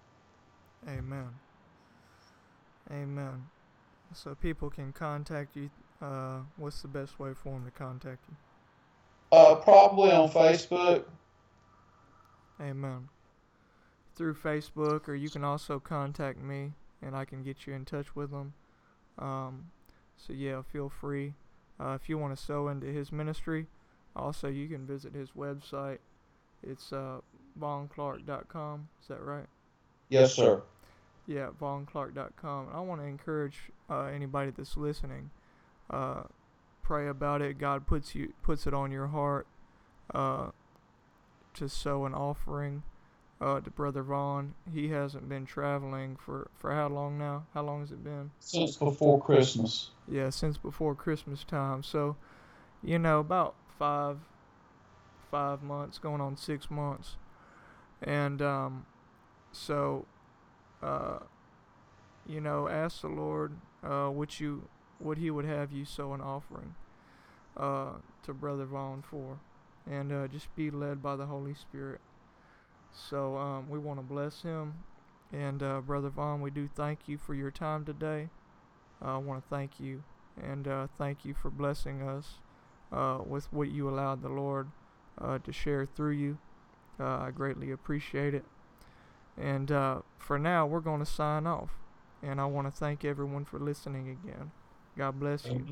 Amen. 0.89 1.29
Amen. 2.91 3.45
So 4.13 4.35
people 4.35 4.71
can 4.71 4.93
contact 4.93 5.55
you. 5.55 5.71
Uh, 6.03 6.41
what's 6.57 6.83
the 6.83 6.89
best 6.89 7.21
way 7.21 7.33
for 7.33 7.51
them 7.51 7.65
to 7.65 7.71
contact 7.71 8.25
you? 8.29 8.37
Uh, 9.31 9.55
probably 9.55 10.11
on 10.11 10.29
Facebook. 10.29 11.05
Amen. 12.61 13.09
Through 14.17 14.35
Facebook, 14.35 15.09
or 15.09 15.15
you 15.15 15.31
can 15.31 15.45
also 15.45 15.79
contact 15.79 16.41
me, 16.43 16.73
and 17.01 17.15
I 17.15 17.25
can 17.25 17.45
get 17.45 17.69
you 17.69 17.75
in 17.75 17.85
touch 17.85 18.17
with 18.17 18.33
them. 18.33 18.55
Um, 19.17 19.67
so 20.17 20.33
yeah, 20.33 20.63
feel 20.63 20.89
free. 20.89 21.35
Uh, 21.79 21.97
if 22.01 22.09
you 22.09 22.19
want 22.19 22.37
to 22.37 22.43
sow 22.43 22.67
into 22.67 22.89
his 22.89 23.13
ministry, 23.13 23.69
also 24.19 24.49
you 24.49 24.69
can 24.69 24.87
visit 24.87 25.15
his 25.15 25.31
website. 25.31 25.99
It's 26.63 26.93
uh, 26.93 27.21
vonclark.com. 27.61 28.89
Is 29.01 29.09
that 29.09 29.23
right? 29.23 29.47
Yes, 30.09 30.35
sir. 30.35 30.63
Yeah, 31.27 31.49
vonclark.com. 31.61 32.69
I 32.73 32.81
want 32.81 33.01
to 33.01 33.07
encourage 33.07 33.71
uh, 33.91 34.05
anybody 34.05 34.51
that's 34.51 34.77
listening. 34.77 35.31
Uh, 35.91 36.23
pray 36.83 37.09
about 37.09 37.43
it. 37.43 37.59
God 37.59 37.87
puts 37.87 38.15
you 38.15 38.33
puts 38.43 38.67
it 38.67 38.75
on 38.75 38.91
your 38.91 39.09
heart 39.09 39.47
uh, 40.15 40.49
to 41.55 41.69
sow 41.69 42.07
an 42.07 42.15
offering 42.15 42.83
uh, 43.41 43.61
to 43.61 43.71
Brother 43.71 44.03
Vaughn. 44.03 44.55
He 44.73 44.89
hasn't 44.89 45.29
been 45.29 45.47
traveling 45.47 46.17
for 46.17 46.51
for 46.57 46.73
how 46.73 46.89
long 46.89 47.19
now? 47.19 47.47
How 47.55 47.63
long 47.63 47.81
has 47.81 47.93
it 47.93 48.03
been? 48.03 48.31
Since 48.41 48.77
before 48.77 49.21
Christmas. 49.21 49.91
Yeah, 50.09 50.31
since 50.31 50.57
before 50.57 50.95
Christmas 50.95 51.45
time. 51.45 51.83
So, 51.83 52.17
you 52.83 52.99
know, 52.99 53.21
about 53.21 53.55
five 53.79 54.19
five 55.31 55.63
months, 55.63 55.99
going 55.99 56.21
on 56.21 56.37
six 56.37 56.71
months, 56.71 57.17
and 58.03 58.41
um, 58.41 58.87
so, 59.53 60.07
uh, 60.83 61.19
you 62.27 62.41
know, 62.41 62.69
ask 62.69 63.01
the 63.03 63.09
Lord, 63.09 63.53
uh, 63.83 64.09
what 64.09 64.41
you 64.41 64.69
what 64.99 65.19
He 65.19 65.31
would 65.31 65.45
have 65.45 65.73
you 65.73 65.85
sow 65.85 66.13
an 66.13 66.21
offering, 66.21 66.75
uh, 67.57 67.93
to 68.25 68.35
Brother 68.35 68.65
Vaughn 68.65 69.03
for, 69.03 69.39
and 69.91 70.13
uh, 70.13 70.29
just 70.29 70.55
be 70.57 70.71
led 70.71 71.03
by 71.03 71.17
the 71.17 71.27
Holy 71.27 71.55
Spirit. 71.55 72.01
So 72.93 73.37
um, 73.37 73.69
we 73.69 73.79
want 73.79 73.99
to 74.01 74.03
bless 74.03 74.43
him, 74.43 74.75
and 75.33 75.63
uh, 75.63 75.81
Brother 75.81 76.09
Vaughn, 76.09 76.41
we 76.41 76.51
do 76.51 76.67
thank 76.67 77.01
you 77.07 77.19
for 77.19 77.35
your 77.35 77.51
time 77.51 77.85
today. 77.85 78.29
Uh, 79.05 79.15
I 79.15 79.19
want 79.19 79.43
to 79.43 79.49
thank 79.49 79.79
you, 79.79 80.03
and 80.43 80.67
uh, 80.67 80.87
thank 80.97 81.25
you 81.25 81.35
for 81.35 81.51
blessing 81.51 82.03
us 82.03 82.39
uh, 82.93 83.19
with 83.27 83.53
what 83.53 83.71
you 83.71 83.89
allowed 83.89 84.23
the 84.23 84.29
Lord 84.29 84.69
uh, 85.21 85.39
to 85.39 85.53
share 85.53 85.87
through 85.87 86.13
you. 86.13 86.39
Uh, 87.01 87.19
I 87.19 87.31
greatly 87.31 87.71
appreciate 87.71 88.35
it. 88.35 88.45
And 89.37 89.71
uh, 89.71 90.01
for 90.19 90.39
now, 90.39 90.67
we're 90.67 90.81
going 90.81 91.01
to 91.01 91.07
sign 91.07 91.47
off. 91.47 91.71
And 92.23 92.41
I 92.41 92.47
want 92.47 92.67
to 92.67 92.73
thank 92.73 93.05
everyone 93.05 93.45
for 93.45 93.59
listening 93.61 94.09
again. 94.09 94.51
God 94.97 95.21
bless 95.21 95.47
you. 95.47 95.67